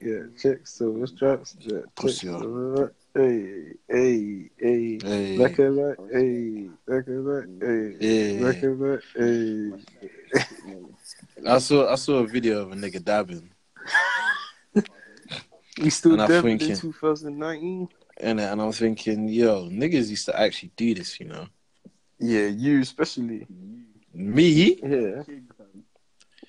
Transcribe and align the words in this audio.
Yeah, 0.00 0.22
check 0.40 0.66
so 0.66 1.04
straps. 1.04 1.56
Yeah, 1.60 1.80
Pussy 1.94 2.26
check 2.28 2.90
Hey, 3.12 3.72
hey, 3.88 4.50
hey. 4.58 4.98
Hey. 5.02 5.36
Back 5.38 5.58
and 5.58 5.76
back, 5.76 5.96
hey. 6.12 6.70
Back 6.86 7.06
and 7.08 7.26
back, 7.26 7.46
hey. 7.60 7.96
Yeah. 8.00 8.52
Back 8.52 8.62
and 8.62 8.80
back, 8.80 9.02
hey. 9.16 10.40
I 11.46 11.58
saw 11.58 11.90
I 11.92 11.96
saw 11.96 12.14
a 12.18 12.26
video 12.26 12.60
of 12.62 12.72
a 12.72 12.74
nigga 12.76 13.02
dabbing, 13.04 13.50
We 15.82 15.90
still 15.90 16.16
dabbing 16.16 16.52
in 16.52 16.58
thinking- 16.58 16.76
2019? 16.76 17.88
and 18.18 18.40
and 18.40 18.62
I'm 18.62 18.72
thinking, 18.72 19.28
yo, 19.28 19.68
niggas 19.68 20.08
used 20.08 20.26
to 20.26 20.38
actually 20.40 20.70
do 20.76 20.94
this, 20.94 21.18
you 21.20 21.26
know. 21.26 21.46
Yeah, 22.18 22.46
you 22.46 22.80
especially. 22.80 23.46
Me, 24.14 24.78
Yeah. 24.82 25.22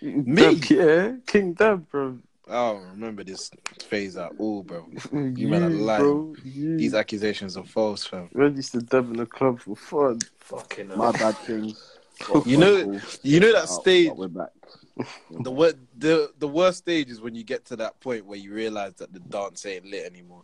Me? 0.02 0.41
Dab, 0.55 0.65
yeah, 0.65 1.11
King 1.27 1.54
Dab, 1.54 1.89
bro. 1.89 2.18
I 2.52 2.71
don't 2.73 2.83
remember 2.91 3.23
this 3.23 3.49
phase 3.84 4.17
at 4.17 4.31
all, 4.38 4.63
bro. 4.63 4.86
You, 5.13 5.48
man 5.48 5.63
are 5.63 5.70
lying. 5.70 6.02
bro. 6.03 6.35
You. 6.44 6.77
These 6.77 6.93
accusations 6.93 7.55
are 7.55 7.63
false, 7.63 8.05
fam. 8.05 8.30
Man 8.34 8.55
used 8.55 8.73
to 8.73 8.81
dab 8.81 9.09
in 9.09 9.17
the 9.17 9.26
club 9.26 9.62
for 9.62 9.76
fun. 9.76 10.20
Fucking 10.39 10.90
My 10.98 11.12
bad 11.13 11.38
things. 11.38 11.98
You 12.45 12.57
know- 12.57 12.99
You 13.23 13.40
know 13.40 13.53
that 13.53 13.67
Oh, 13.70 13.79
stage. 13.81 14.09
oh, 14.12 14.16
we're 14.16 14.27
back. 14.27 14.49
The 15.31 15.49
wor- 15.52 15.73
the 15.98 16.31
the 16.38 16.48
worst 16.48 16.79
stage 16.79 17.09
is 17.09 17.21
when 17.21 17.34
you 17.35 17.43
get 17.45 17.63
to 17.67 17.77
that 17.77 17.99
point 18.02 18.26
where 18.26 18.38
you 18.38 18.54
realize 18.54 18.93
that 18.95 19.13
the 19.13 19.20
dance 19.20 19.65
ain't 19.65 19.85
lit 19.85 20.05
anymore, 20.05 20.43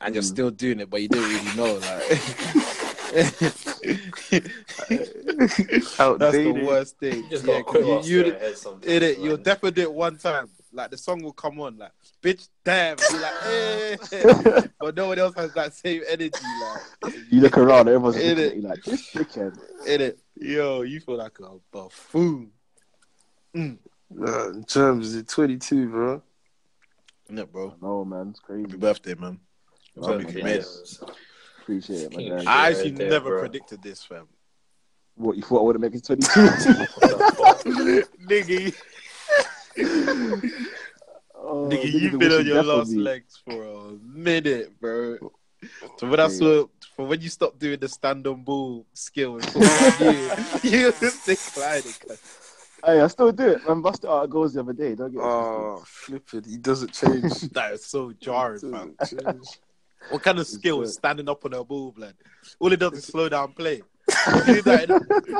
and 0.00 0.14
you're 0.14 0.24
Mm. 0.24 0.34
still 0.34 0.50
doing 0.50 0.80
it, 0.80 0.90
but 0.90 1.00
you 1.00 1.08
didn't 1.08 1.28
really 1.28 1.56
know. 1.56 1.74
Like, 1.74 2.08
that's 6.18 6.36
the 6.36 6.62
worst 6.66 6.96
stage. 6.96 7.14
You 7.16 7.28
just 7.30 7.46
Yeah, 7.46 7.52
gotta 7.52 7.64
quick 7.64 7.82
'cause 7.84 7.92
off 7.92 8.06
you, 8.06 8.18
straight 8.20 8.26
you, 8.32 8.36
ahead 8.36 8.58
sometimes, 8.58 8.86
in 8.86 9.02
it, 9.02 9.18
you'll 9.18 9.36
man. 9.36 9.42
definitely 9.44 9.70
do 9.72 9.82
it 9.82 9.92
one 9.92 10.18
time. 10.18 10.48
Like 10.72 10.90
the 10.90 10.98
song 10.98 11.22
will 11.22 11.32
come 11.32 11.60
on, 11.60 11.78
like 11.78 11.92
bitch, 12.22 12.48
damn, 12.64 12.96
be 12.96 13.18
like, 13.18 13.32
eh. 14.12 14.66
but 14.80 14.94
no 14.94 15.08
one 15.08 15.18
else 15.18 15.34
has 15.36 15.52
that 15.54 15.72
same 15.74 16.02
energy. 16.08 16.30
Like, 17.02 17.14
You 17.30 17.40
look 17.40 17.56
around, 17.56 17.88
everyone's 17.88 18.16
In 18.16 18.36
looking 18.36 18.44
it. 18.44 18.48
at 18.50 18.56
you 18.56 18.62
like 18.62 18.82
this 18.84 19.10
dickhead. 19.12 19.58
in 19.86 20.00
it, 20.02 20.18
yo, 20.36 20.82
you 20.82 21.00
feel 21.00 21.16
like 21.16 21.38
a 21.40 21.50
buffoon, 21.72 22.50
Nah, 23.54 24.52
Germs 24.66 25.14
is 25.14 25.24
22, 25.24 25.88
bro. 25.88 26.22
in 27.30 27.38
it, 27.38 27.50
bro. 27.52 27.74
No 27.82 28.04
man, 28.04 28.28
it's 28.30 28.40
crazy. 28.40 28.62
Happy 28.62 28.76
birthday, 28.76 29.14
man. 29.14 29.38
Oh, 29.96 30.18
Happy 30.18 30.32
man. 30.34 30.44
made 30.44 30.56
it. 30.60 30.66
Appreciate 31.62 32.02
it, 32.02 32.12
my 32.12 32.18
King 32.18 32.30
guy. 32.30 32.38
shit. 32.38 32.48
I 32.48 32.68
actually 32.70 32.90
right 32.90 32.98
there, 32.98 33.10
never 33.10 33.30
bro. 33.30 33.40
predicted 33.40 33.82
this, 33.82 34.02
fam. 34.04 34.26
What 35.16 35.36
you 35.36 35.42
thought 35.42 35.58
I 35.60 35.62
would 35.62 35.74
have 35.76 35.82
made 35.82 35.94
it 35.94 36.04
22? 36.04 36.28
Nigga, 38.28 38.74
oh, 39.80 41.68
nigga, 41.70 41.92
you've 41.92 42.18
been 42.18 42.32
on 42.32 42.46
your 42.46 42.62
last 42.62 42.92
legs 42.92 43.40
for 43.44 43.64
a 43.64 43.92
minute, 44.02 44.78
bro. 44.80 45.18
So 45.98 46.08
when 46.08 46.20
I 46.20 46.28
saw, 46.28 46.66
for 46.94 47.06
when 47.06 47.20
you 47.20 47.28
stopped 47.28 47.58
doing 47.58 47.78
the 47.78 47.88
stand 47.88 48.26
on 48.26 48.42
ball 48.42 48.86
skill 48.92 49.40
you, 50.00 50.30
you 50.62 50.92
declining. 51.24 51.94
Hey, 52.84 53.00
I 53.00 53.06
still 53.08 53.32
do 53.32 53.48
it. 53.48 53.66
Man, 53.66 53.82
busted 53.82 54.08
out 54.08 54.30
goals 54.30 54.54
the 54.54 54.60
other 54.60 54.72
day. 54.72 54.94
Don't 54.94 55.10
get 55.10 55.18
it 55.18 55.24
Oh, 55.24 55.82
flip 55.84 56.32
it. 56.32 56.46
He 56.46 56.56
doesn't 56.58 56.92
change. 56.92 57.50
That 57.52 57.72
is 57.72 57.84
so 57.84 58.12
jarring, 58.20 58.96
change. 59.04 59.58
What 60.10 60.22
kind 60.22 60.38
of 60.38 60.46
skill 60.46 60.82
is 60.82 60.94
standing 60.94 61.28
up 61.28 61.44
on 61.44 61.54
a 61.54 61.64
ball, 61.64 61.90
blood? 61.90 62.14
All 62.60 62.72
it 62.72 62.78
does 62.78 62.92
is 62.92 63.04
slow 63.04 63.28
down 63.28 63.52
play. 63.52 63.82
You 64.08 64.44
do 64.44 64.62
that 64.62 64.90
in- 64.90 65.36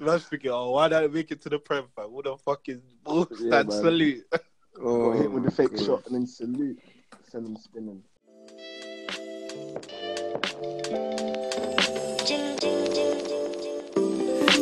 I 0.00 0.04
was 0.04 0.24
thinking, 0.26 0.50
oh, 0.50 0.70
why 0.72 0.88
not 0.88 1.12
make 1.12 1.30
it 1.30 1.40
to 1.42 1.48
the 1.48 1.58
prem, 1.58 1.84
fam? 1.96 2.12
What 2.12 2.24
the 2.24 2.36
fuck 2.36 2.68
is 2.68 2.80
ball 3.02 3.26
Yeah, 3.30 3.36
stand 3.48 3.68
man. 3.68 3.80
salute? 3.82 4.24
Oh, 4.80 5.10
Got 5.12 5.18
hit 5.20 5.32
with 5.32 5.44
the 5.44 5.50
fake 5.50 5.70
God. 5.76 5.84
shot 5.84 6.06
and 6.06 6.14
then 6.14 6.26
salute. 6.26 6.78
Send 7.30 7.46
them 7.46 7.56
spinning. 7.56 8.02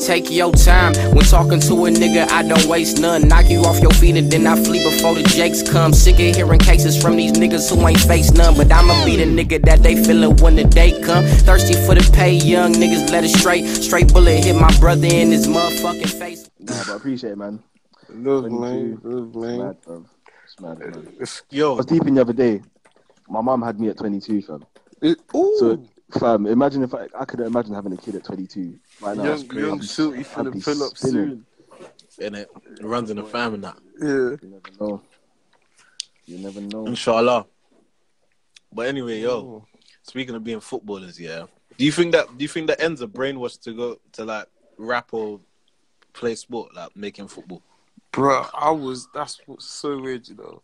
Take 0.07 0.31
your 0.31 0.53
time 0.53 0.95
when 1.17 1.25
talking 1.25 1.59
to 1.59 1.75
a 1.87 1.91
nigga. 1.91 2.31
I 2.31 2.43
don't 2.47 2.65
waste 2.67 3.01
none. 3.01 3.27
Knock 3.27 3.51
you 3.51 3.63
off 3.63 3.81
your 3.81 3.91
feet 3.91 4.17
and 4.17 4.31
then 4.31 4.47
I 4.47 4.55
flee 4.55 4.79
before 4.85 5.15
the 5.15 5.25
jakes 5.25 5.69
come. 5.69 5.93
Sick 5.93 6.15
of 6.15 6.37
hearing 6.37 6.61
cases 6.61 7.01
from 7.01 7.17
these 7.17 7.33
niggas 7.33 7.69
who 7.75 7.85
ain't 7.89 7.99
face 7.99 8.31
none. 8.31 8.55
But 8.57 8.71
I'ma 8.71 9.05
be 9.05 9.17
the 9.17 9.25
nigga 9.25 9.61
that 9.65 9.83
they 9.83 9.97
feelin' 9.97 10.37
when 10.41 10.55
the 10.55 10.63
day 10.63 10.93
come. 11.03 11.25
Thirsty 11.25 11.75
for 11.75 11.97
the 11.97 12.09
pay, 12.15 12.35
young 12.35 12.73
niggas 12.75 13.11
let 13.11 13.25
it 13.25 13.31
straight. 13.31 13.67
Straight 13.67 14.13
bullet 14.13 14.45
hit 14.45 14.55
my 14.55 14.73
brother 14.79 15.09
in 15.09 15.33
his 15.33 15.49
motherfucking 15.49 16.19
face. 16.21 16.49
Nah, 16.61 16.75
but 16.87 16.89
I 16.93 16.97
appreciate 16.97 17.33
it, 17.33 17.39
man. 17.39 17.61
Love, 18.11 18.45
man. 18.49 19.01
Love, 19.03 19.35
man. 19.35 19.59
mad. 19.59 19.77
It's 20.45 20.61
mad, 20.61 20.79
man. 20.79 21.09
It's- 21.21 21.43
I 21.53 21.65
was 21.67 21.85
deep 21.87 22.07
in 22.07 22.15
the 22.15 22.21
other 22.21 22.33
day. 22.33 22.63
My 23.29 23.41
mum 23.41 23.61
had 23.61 23.81
me 23.81 23.89
at 23.89 23.99
22, 23.99 24.41
fam. 24.43 24.65
it- 25.03 25.19
Ooh. 25.35 25.57
So, 25.59 25.83
fam, 26.19 26.47
imagine 26.47 26.83
if 26.83 26.95
I, 26.95 27.07
I 27.19 27.25
could 27.25 27.41
imagine 27.41 27.75
having 27.75 27.93
a 27.93 27.97
kid 27.97 28.15
at 28.15 28.25
22. 28.25 28.79
Right 29.01 29.17
now, 29.17 29.25
young, 29.25 29.41
I'd 29.41 29.53
young 29.53 29.79
be- 29.79 29.85
Silty 29.87 30.19
I'd 30.19 30.27
finna 30.27 30.65
pull 30.65 30.83
up 30.85 30.97
soon. 30.97 31.45
in 32.19 32.35
it, 32.35 32.49
it 32.79 32.85
runs 32.85 33.11
in 33.11 33.17
the 33.17 33.25
family 33.25 33.59
now. 33.59 33.75
Yeah. 34.01 34.07
You 34.09 34.39
never 34.43 34.71
know. 34.81 35.03
You 36.27 36.39
never 36.39 36.61
know. 36.61 36.87
Inshallah. 36.87 37.47
But 38.73 38.89
anyway, 38.89 39.21
yo, 39.21 39.31
Oh. 39.31 39.65
speaking 40.03 40.35
of 40.35 40.45
being 40.45 40.61
footballers, 40.61 41.19
yeah. 41.21 41.45
Do 41.79 41.85
you 41.85 41.93
think 41.93 42.13
that 42.13 42.37
do 42.39 42.43
you 42.43 42.49
think 42.49 42.69
that 42.69 42.81
ends 42.81 43.03
a 43.03 43.07
brainwash 43.07 43.61
to 43.63 43.73
go 43.73 44.01
to 44.13 44.25
like 44.25 44.47
rap 44.79 45.13
or 45.13 45.41
play 46.15 46.35
sport, 46.35 46.75
like 46.75 46.97
making 46.97 47.29
football? 47.29 47.63
Bro, 48.13 48.47
I 48.55 48.71
was. 48.71 49.09
That's 49.13 49.41
what's 49.47 49.67
so 49.67 50.01
weird, 50.01 50.27
you 50.29 50.37
know. 50.37 50.61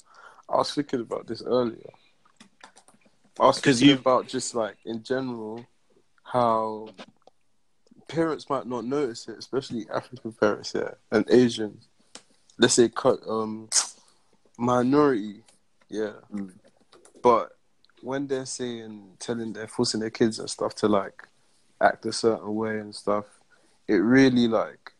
I 0.48 0.56
was 0.56 0.72
thinking 0.74 1.00
about 1.00 1.26
this 1.26 1.42
earlier. 1.42 1.90
I 3.40 3.46
was 3.46 3.60
'Cause 3.60 3.78
thinking 3.80 3.88
you- 3.96 4.00
about 4.00 4.28
just 4.28 4.54
like 4.54 4.76
in 4.84 5.02
general 5.02 5.64
how 6.22 6.88
parents 8.08 8.48
might 8.50 8.66
not 8.66 8.84
notice 8.84 9.28
it, 9.28 9.38
especially 9.38 9.88
African 9.90 10.32
parents, 10.32 10.72
yeah, 10.74 10.92
and 11.10 11.24
Asians. 11.30 11.88
Let's 12.58 12.74
say 12.74 12.88
cut 12.88 13.20
um 13.26 13.68
minority, 14.58 15.42
yeah. 15.88 16.12
Mm. 16.32 16.52
But 17.22 17.56
when 18.02 18.26
they're 18.26 18.46
saying, 18.46 19.16
telling, 19.18 19.52
they're 19.52 19.68
forcing 19.68 20.00
their 20.00 20.10
kids 20.10 20.38
and 20.38 20.50
stuff 20.50 20.74
to 20.76 20.88
like 20.88 21.26
act 21.80 22.04
a 22.06 22.12
certain 22.12 22.54
way 22.54 22.78
and 22.78 22.94
stuff, 22.94 23.24
it 23.88 23.94
really 23.96 24.46
like 24.48 24.92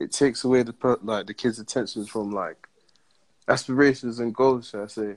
it 0.00 0.12
takes 0.12 0.44
away 0.44 0.62
the 0.62 0.72
per- 0.72 0.98
like 1.02 1.26
the 1.26 1.34
kids' 1.34 1.58
attention 1.58 2.04
from 2.06 2.30
like 2.30 2.68
aspirations 3.48 4.18
and 4.20 4.34
goals. 4.34 4.68
Should 4.70 4.82
I 4.82 4.86
say? 4.86 5.16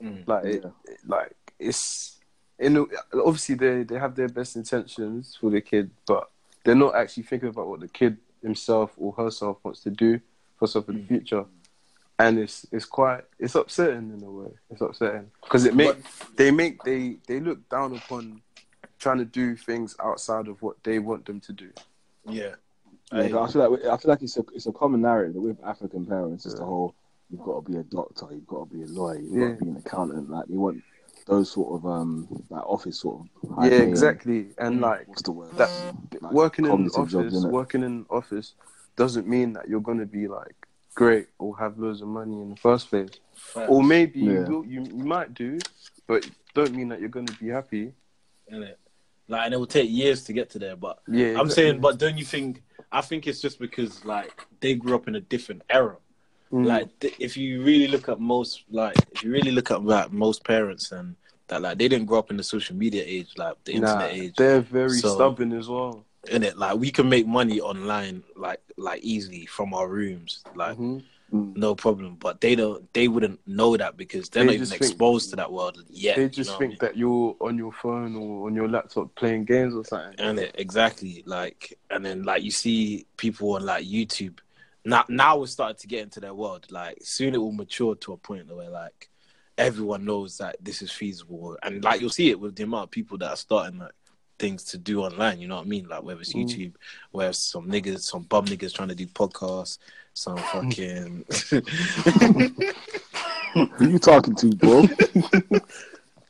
Mm. 0.00 0.26
Like, 0.26 0.44
it, 0.44 0.64
it- 0.86 0.98
like 1.06 1.36
it's 1.62 2.20
in 2.58 2.76
a- 2.76 2.86
obviously 3.24 3.54
they 3.54 3.82
they 3.84 3.98
have 3.98 4.14
their 4.14 4.28
best 4.28 4.56
intentions 4.56 5.36
for 5.40 5.50
the 5.50 5.60
kid, 5.60 5.90
but 6.06 6.30
they're 6.64 6.74
not 6.74 6.94
actually 6.94 7.24
thinking 7.24 7.48
about 7.48 7.68
what 7.68 7.80
the 7.80 7.88
kid 7.88 8.18
himself 8.42 8.92
or 8.96 9.12
herself 9.12 9.58
wants 9.62 9.80
to 9.82 9.90
do 9.90 10.20
for 10.56 10.66
stuff 10.68 10.88
in 10.88 10.96
the 10.96 11.00
mm. 11.02 11.08
future. 11.08 11.44
And 12.18 12.38
it's 12.38 12.66
it's 12.70 12.84
quite 12.84 13.24
it's 13.38 13.54
upsetting 13.54 14.12
in 14.16 14.22
a 14.22 14.30
way. 14.30 14.50
It's 14.70 14.80
upsetting 14.80 15.30
because 15.42 15.64
it 15.64 15.74
make 15.74 15.96
they 16.36 16.50
make 16.50 16.82
they 16.84 17.16
they 17.26 17.40
look 17.40 17.68
down 17.68 17.96
upon 17.96 18.42
trying 18.98 19.18
to 19.18 19.24
do 19.24 19.56
things 19.56 19.96
outside 20.00 20.46
of 20.46 20.62
what 20.62 20.76
they 20.84 20.98
want 21.00 21.24
them 21.26 21.40
to 21.40 21.52
do. 21.52 21.70
Yeah. 22.28 22.54
Yeah, 23.12 23.18
I- 23.36 23.42
I 23.44 23.50
feel 23.50 23.70
like 23.70 23.84
I 23.84 23.96
feel 23.96 24.10
like 24.10 24.22
it's 24.22 24.36
a 24.36 24.44
it's 24.54 24.66
a 24.66 24.72
common 24.72 25.00
narrative 25.02 25.42
with 25.42 25.58
African 25.64 26.06
parents. 26.06 26.46
It's 26.46 26.54
the 26.54 26.60
Yeah. 26.60 26.66
whole 26.66 26.94
you've 27.30 27.42
got 27.42 27.64
to 27.64 27.72
be 27.72 27.78
a 27.78 27.82
doctor, 27.82 28.26
you've 28.30 28.46
got 28.46 28.68
to 28.68 28.74
be 28.76 28.82
a 28.82 28.86
lawyer, 28.86 29.18
you've 29.18 29.32
Yeah. 29.32 29.48
got 29.48 29.58
to 29.58 29.64
be 29.64 29.70
an 29.70 29.76
accountant. 29.84 30.30
Like 30.30 30.46
they 30.46 30.56
want 30.56 30.82
those 31.26 31.50
sort 31.50 31.74
of 31.74 31.86
um 31.86 32.26
like 32.50 32.64
office 32.66 33.00
sort 33.00 33.20
of 33.20 33.64
yeah, 33.64 33.78
exactly. 33.80 34.48
And 34.58 34.80
like 34.80 35.08
What's 35.08 35.22
the 35.22 35.32
word? 35.32 35.56
that 35.56 35.70
Like, 36.20 36.32
working 36.32 36.66
in 36.66 36.88
office, 36.90 37.12
jobs, 37.12 37.46
working 37.46 37.82
in 37.82 38.06
office 38.10 38.54
doesn't 38.96 39.26
mean 39.26 39.52
that 39.54 39.68
you're 39.68 39.80
gonna 39.80 40.06
be 40.06 40.28
like 40.28 40.54
great 40.94 41.28
or 41.38 41.56
have 41.58 41.78
loads 41.78 42.02
of 42.02 42.08
money 42.08 42.40
in 42.40 42.50
the 42.50 42.56
first 42.56 42.90
place. 42.90 43.10
Or 43.54 43.82
maybe 43.82 44.20
Yeah. 44.20 44.32
you, 44.48 44.54
will, 44.54 44.66
you 44.66 44.82
you 44.82 45.04
might 45.04 45.34
do, 45.34 45.58
but 46.06 46.28
don't 46.54 46.74
mean 46.74 46.88
that 46.88 47.00
you're 47.00 47.08
gonna 47.08 47.32
be 47.40 47.48
happy. 47.48 47.92
innit? 48.52 48.74
Like, 49.28 49.46
and 49.46 49.54
it 49.54 49.56
will 49.56 49.66
take 49.66 49.90
years 49.90 50.24
to 50.24 50.32
get 50.32 50.50
to 50.50 50.58
there. 50.58 50.76
But 50.76 50.98
Yeah, 51.08 51.26
I'm 51.38 51.46
exactly. 51.46 51.54
saying, 51.54 51.80
but 51.80 51.98
don't 51.98 52.18
you 52.18 52.24
think? 52.24 52.62
I 52.90 53.00
think 53.00 53.26
it's 53.26 53.40
just 53.40 53.58
because 53.58 54.04
like 54.04 54.46
they 54.60 54.74
grew 54.74 54.94
up 54.94 55.08
in 55.08 55.14
a 55.14 55.20
different 55.20 55.62
era. 55.70 55.96
Mm. 56.52 56.66
Like, 56.66 57.00
th- 57.00 57.14
if 57.18 57.36
you 57.36 57.62
really 57.62 57.88
look 57.88 58.08
at 58.08 58.20
most, 58.20 58.64
like, 58.70 58.96
if 59.12 59.24
you 59.24 59.30
really 59.32 59.50
look 59.52 59.70
at 59.70 59.82
like 59.82 60.12
most 60.12 60.44
parents 60.44 60.92
and 60.92 61.16
that, 61.48 61.62
like, 61.62 61.78
they 61.78 61.88
didn't 61.88 62.06
grow 62.06 62.18
up 62.18 62.30
in 62.30 62.36
the 62.36 62.42
social 62.42 62.76
media 62.76 63.02
age, 63.06 63.28
like 63.38 63.54
the 63.64 63.78
nah, 63.78 63.86
internet 63.92 64.12
age. 64.12 64.34
they're 64.36 64.60
very 64.60 64.90
So- 64.98 65.14
stubborn 65.14 65.52
as 65.52 65.68
well. 65.68 66.04
In 66.30 66.44
it, 66.44 66.56
like, 66.56 66.76
we 66.76 66.90
can 66.92 67.08
make 67.08 67.26
money 67.26 67.60
online, 67.60 68.22
like, 68.36 68.60
like 68.76 69.02
easily 69.02 69.44
from 69.46 69.74
our 69.74 69.88
rooms, 69.88 70.44
like, 70.54 70.78
Mhm. 70.78 71.02
Mm. 71.32 71.56
no 71.56 71.74
problem. 71.74 72.16
But 72.20 72.40
they 72.42 72.54
don't, 72.54 72.92
they 72.92 73.08
wouldn't 73.08 73.40
know 73.46 73.76
that 73.76 73.96
because 73.96 74.28
they're 74.28 74.42
They 74.42 74.48
not 74.48 74.54
even 74.54 74.66
think- 74.66 74.82
exposed 74.82 75.30
to 75.30 75.36
that 75.36 75.50
world 75.50 75.82
yet. 75.88 76.16
They 76.16 76.22
you 76.24 76.28
just 76.28 76.50
know 76.50 76.52
what 76.52 76.56
I 76.56 76.58
think 76.58 76.70
mean? 76.72 76.78
that 76.82 76.96
you're 76.98 77.34
on 77.40 77.56
your 77.58 77.72
phone 77.72 78.14
or 78.14 78.46
on 78.46 78.54
your 78.54 78.68
laptop 78.68 79.14
playing 79.16 79.46
games 79.46 79.74
or 79.74 79.84
something. 79.84 80.14
and 80.20 80.38
it 80.38 80.54
exactly 80.58 81.22
like 81.26 81.76
and 81.90 82.04
then 82.04 82.22
like 82.24 82.42
you 82.44 82.50
see 82.50 83.06
people 83.16 83.54
on 83.54 83.64
like 83.64 83.84
youtube 83.86 84.38
now 84.84 85.04
now 85.08 85.38
we're 85.38 85.46
starting 85.46 85.76
to 85.78 85.86
get 85.86 86.02
into 86.02 86.20
their 86.20 86.34
world. 86.34 86.66
Like 86.70 86.98
soon 87.02 87.34
it 87.34 87.38
will 87.38 87.52
mature 87.52 87.94
to 87.96 88.12
a 88.12 88.16
point 88.16 88.54
where 88.54 88.70
like 88.70 89.08
everyone 89.58 90.04
knows 90.04 90.38
that 90.38 90.56
this 90.60 90.82
is 90.82 90.90
feasible, 90.90 91.56
and 91.62 91.84
like 91.84 92.00
you'll 92.00 92.10
see 92.10 92.30
it 92.30 92.40
with 92.40 92.56
the 92.56 92.64
amount 92.64 92.84
of 92.84 92.90
people 92.90 93.18
that 93.18 93.30
are 93.30 93.36
starting 93.36 93.78
like 93.78 93.92
things 94.38 94.64
to 94.64 94.78
do 94.78 95.02
online. 95.02 95.38
You 95.40 95.48
know 95.48 95.56
what 95.56 95.66
I 95.66 95.68
mean? 95.68 95.88
Like 95.88 96.02
whether 96.02 96.20
it's 96.20 96.32
Mm. 96.32 96.44
YouTube, 96.44 96.74
whether 97.12 97.30
it's 97.30 97.38
some 97.38 97.68
niggas, 97.68 98.00
some 98.00 98.22
bum 98.22 98.46
niggas 98.46 98.74
trying 98.74 98.88
to 98.88 98.94
do 98.94 99.06
podcasts, 99.06 99.78
some 100.14 100.36
fucking. 100.38 101.24
Who 103.76 103.88
you 103.88 103.98
talking 103.98 104.34
to, 104.36 104.48
bro? 104.56 104.88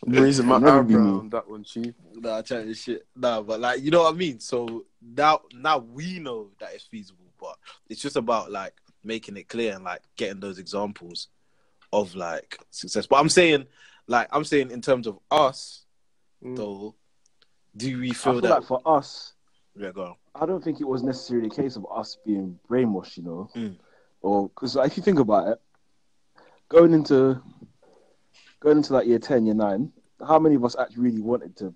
I'm 0.05 0.13
raising 0.13 0.47
my 0.47 0.59
Never 0.59 0.83
be 0.83 0.95
eyebrow 0.95 1.19
on 1.19 1.31
that 1.31 1.49
one, 1.49 1.63
chief. 1.63 1.95
Nah, 2.15 2.43
chatting 2.43 2.75
shit. 2.75 3.07
Nah, 3.15 3.41
but 3.43 3.61
like 3.61 3.81
you 3.81 3.91
know 3.91 4.03
what 4.03 4.15
I 4.15 4.17
mean. 4.17 4.41
So 4.41 4.85
now, 5.01 5.43
now 5.55 5.79
we 5.79 6.19
know 6.19 6.49
that 6.59 6.75
it's 6.75 6.85
feasible, 6.85 7.32
but 7.43 7.57
it's 7.89 8.01
just 8.01 8.17
about 8.17 8.51
like 8.53 8.75
making 9.05 9.37
it 9.37 9.49
clear 9.49 9.75
and 9.75 9.85
like 9.85 10.03
getting 10.17 10.41
those 10.41 10.59
examples 10.59 11.29
of 11.93 12.15
like 12.15 12.57
success. 12.71 13.07
But 13.07 13.17
I'm 13.17 13.29
saying, 13.29 13.67
like, 14.07 14.29
I'm 14.31 14.45
saying 14.45 14.71
in 14.71 14.81
terms 14.81 15.07
of 15.07 15.19
us, 15.31 15.81
Mm. 16.43 16.57
though, 16.57 16.95
do 17.77 18.01
we 18.01 18.11
I 18.11 18.15
feel 18.15 18.33
feel 18.33 18.41
that? 18.43 18.51
like 18.51 18.65
for 18.65 18.81
us, 18.85 19.35
yeah, 19.77 19.93
go 19.93 20.05
on. 20.07 20.15
I 20.35 20.45
don't 20.47 20.63
think 20.65 20.81
it 20.81 20.89
was 20.89 21.03
necessarily 21.05 21.47
a 21.47 21.51
case 21.51 21.77
of 21.77 21.87
us 21.95 22.19
being 22.27 22.59
brainwashed, 22.69 23.17
you 23.17 23.23
know, 23.23 23.49
Mm. 23.55 23.77
or 24.23 24.49
because 24.49 24.75
like, 24.77 24.91
if 24.91 24.97
you 24.97 25.03
think 25.05 25.21
about 25.21 25.47
it, 25.49 25.61
going 26.69 26.95
into 26.95 27.41
going 28.61 28.79
into 28.79 28.93
like 28.93 29.07
year 29.07 29.19
ten, 29.21 29.47
year 29.47 29.55
nine, 29.55 29.93
how 30.27 30.39
many 30.39 30.55
of 30.57 30.65
us 30.65 30.75
actually 30.79 31.03
really 31.03 31.21
wanted 31.23 31.57
to 31.59 31.73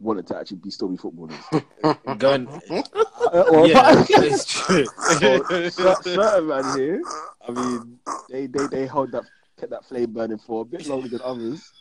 wanted 0.00 0.26
to 0.28 0.36
actually 0.38 0.58
be 0.58 0.70
still 0.70 0.88
be 0.88 0.96
footballers? 0.96 1.36
Going, 2.18 2.48
Uh, 2.50 3.44
well, 3.50 3.68
yeah, 3.68 4.04
it's 4.08 4.44
true. 4.46 4.86
Well, 5.22 5.70
cer- 5.70 6.02
certain 6.02 6.46
man 6.48 6.76
here, 6.76 7.02
I 7.46 7.50
mean, 7.52 7.98
they 8.28 8.46
they 8.46 8.66
they 8.66 8.86
hold 8.86 9.12
that 9.12 9.24
kept 9.58 9.70
that 9.70 9.84
flame 9.84 10.12
burning 10.12 10.38
for 10.38 10.62
a 10.62 10.64
bit 10.64 10.86
longer 10.86 11.08
than 11.08 11.20
others. 11.22 11.72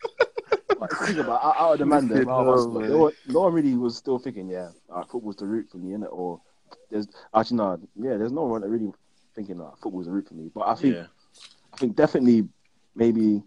But 0.80 0.92
think 0.98 1.19
about 1.19 1.44
out 1.44 1.56
out 1.57 1.74
of 1.74 1.80
the 1.80 1.86
man 1.86 2.07
there, 2.07 2.18
Flipping 2.24 2.31
out 2.31 2.48
of 2.48 2.54
us, 2.54 2.63
hell, 2.66 2.71
man. 2.74 2.89
no, 2.89 2.98
one, 3.00 3.13
no 3.27 3.39
one 3.42 3.54
really 3.54 3.75
was 3.75 3.98
still 3.98 4.19
thinking, 4.19 4.50
yeah, 4.50 4.69
uh, 4.94 5.04
football's 5.04 5.38
the 5.38 5.45
route 5.45 5.68
for 5.71 5.77
me, 5.77 5.95
innit? 5.98 6.07
Or 6.12 6.42
there's 6.89 7.07
actually 7.33 7.57
no, 7.57 7.80
yeah, 7.95 8.18
there's 8.18 8.31
no 8.31 8.44
one 8.44 8.62
that 8.62 8.69
really 8.69 8.92
thinking, 9.36 9.60
uh, 9.60 9.71
football's 9.81 10.06
the 10.06 10.12
route 10.12 10.27
for 10.27 10.36
me. 10.36 10.50
But 10.54 10.68
I 10.68 10.75
think 10.75 10.95
yeah, 10.95 11.06
I 11.74 11.77
think 11.77 11.95
definitely 11.95 12.48
maybe 12.95 13.42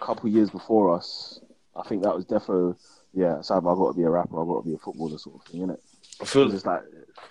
a 0.00 0.04
couple 0.04 0.28
years 0.30 0.50
before 0.50 0.94
us, 0.94 1.40
I 1.76 1.82
think 1.86 2.02
that 2.02 2.14
was 2.14 2.24
defo 2.24 2.76
yeah, 3.14 3.40
so 3.40 3.56
I've 3.56 3.62
got 3.64 3.92
to 3.92 3.96
be 3.96 4.02
a 4.04 4.10
rapper, 4.10 4.40
I've 4.40 4.46
got 4.48 4.62
to 4.62 4.68
be 4.68 4.74
a 4.74 4.78
footballer 4.78 5.18
sort 5.18 5.36
of 5.36 5.42
thing, 5.50 5.62
innit? 5.62 5.78
I 6.20 6.24
feel 6.24 6.44
It's 6.44 6.52
just 6.54 6.66
like 6.66 6.82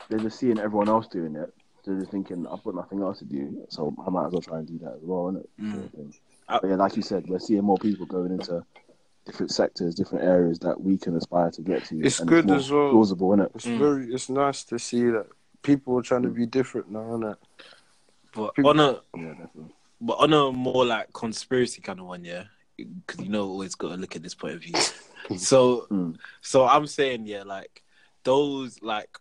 they're 0.10 0.20
just 0.20 0.40
seeing 0.40 0.60
everyone 0.60 0.90
else 0.90 1.08
doing 1.08 1.36
it. 1.36 1.54
They're 1.86 2.00
just 2.00 2.12
thinking, 2.12 2.46
I've 2.48 2.64
got 2.64 2.76
nothing 2.76 3.02
else 3.02 3.20
to 3.20 3.26
do, 3.26 3.66
so 3.70 3.94
I 4.06 4.10
might 4.10 4.28
as 4.28 4.32
well 4.34 4.42
try 4.42 4.58
and 4.60 4.68
do 4.68 4.78
that 4.80 4.94
as 4.96 5.02
well, 5.04 5.32
innit? 5.32 5.48
Mm. 5.62 5.74
Sort 5.74 5.94
of. 6.08 6.16
I- 6.48 6.60
But 6.60 6.68
yeah, 6.70 6.76
like 6.76 6.96
you 6.96 7.02
said, 7.02 7.28
we're 7.28 7.40
seeing 7.40 7.64
more 7.64 7.78
people 7.78 8.06
going 8.06 8.32
into 8.32 8.64
different 9.26 9.52
sectors, 9.52 9.96
different 9.96 10.24
areas 10.26 10.60
that 10.60 10.82
we 10.82 10.98
can 10.98 11.16
aspire 11.16 11.52
to 11.52 11.62
get 11.62 11.86
to. 11.86 12.02
It's 12.04 12.20
good 12.20 12.48
more 12.48 12.56
as 12.58 12.72
well. 12.72 12.92
Plausible, 12.92 13.30
innit? 13.30 13.52
It's 13.56 13.66
Mm. 13.66 13.78
very, 13.78 14.14
it's 14.14 14.30
nice 14.30 14.64
to 14.66 14.80
see 14.80 15.04
that 15.12 15.28
people 15.62 15.98
are 15.98 16.02
trying 16.02 16.24
to 16.24 16.30
be 16.30 16.46
different 16.46 16.90
now, 16.92 17.00
innit? 17.00 17.36
but 18.34 18.54
People- 18.56 18.72
on 18.72 18.80
a 18.80 18.92
Yeah, 19.16 19.30
definitely. 19.34 19.74
but 20.02 20.14
on 20.20 20.34
a 20.34 20.52
more 20.52 20.86
like 20.86 21.12
conspiracy 21.14 21.82
kind 21.82 22.00
of 22.00 22.06
one, 22.08 22.24
yeah, 22.26 22.44
because 22.78 23.20
you 23.22 23.30
know 23.30 23.48
always 23.48 23.76
got 23.76 23.90
to 23.90 23.96
look 23.98 24.16
at 24.16 24.22
this 24.24 24.36
point 24.36 24.56
of 24.56 24.62
view. 24.62 24.74
So 25.38 25.88
Mm. 25.92 26.18
So 26.42 26.66
I'm 26.66 26.88
saying, 26.88 27.26
yeah, 27.26 27.44
like 27.44 27.84
those 28.24 28.82
like 28.82 29.18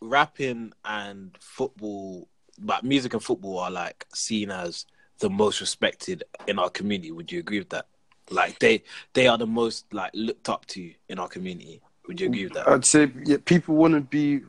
rapping 0.00 0.72
and 0.84 1.36
football, 1.40 2.28
but 2.58 2.84
music 2.84 3.14
and 3.14 3.22
football 3.22 3.58
are 3.58 3.70
like 3.70 4.06
seen 4.14 4.50
as 4.50 4.86
the 5.20 5.28
most 5.30 5.60
respected 5.60 6.22
in 6.46 6.58
our 6.58 6.70
community. 6.70 7.10
Would 7.10 7.32
you 7.32 7.40
agree 7.40 7.58
with 7.58 7.70
that? 7.70 7.86
Like 8.30 8.58
they 8.58 8.82
they 9.14 9.26
are 9.26 9.38
the 9.38 9.46
most 9.46 9.92
like 9.92 10.10
looked 10.14 10.48
up 10.48 10.66
to 10.66 10.92
in 11.08 11.18
our 11.18 11.28
community. 11.28 11.80
Would 12.06 12.20
you 12.20 12.28
agree 12.28 12.44
with 12.44 12.54
that? 12.54 12.68
I'd 12.68 12.84
say 12.84 13.10
yeah, 13.24 13.36
people 13.44 13.74
want 13.74 13.94
to 13.94 14.00
be 14.00 14.42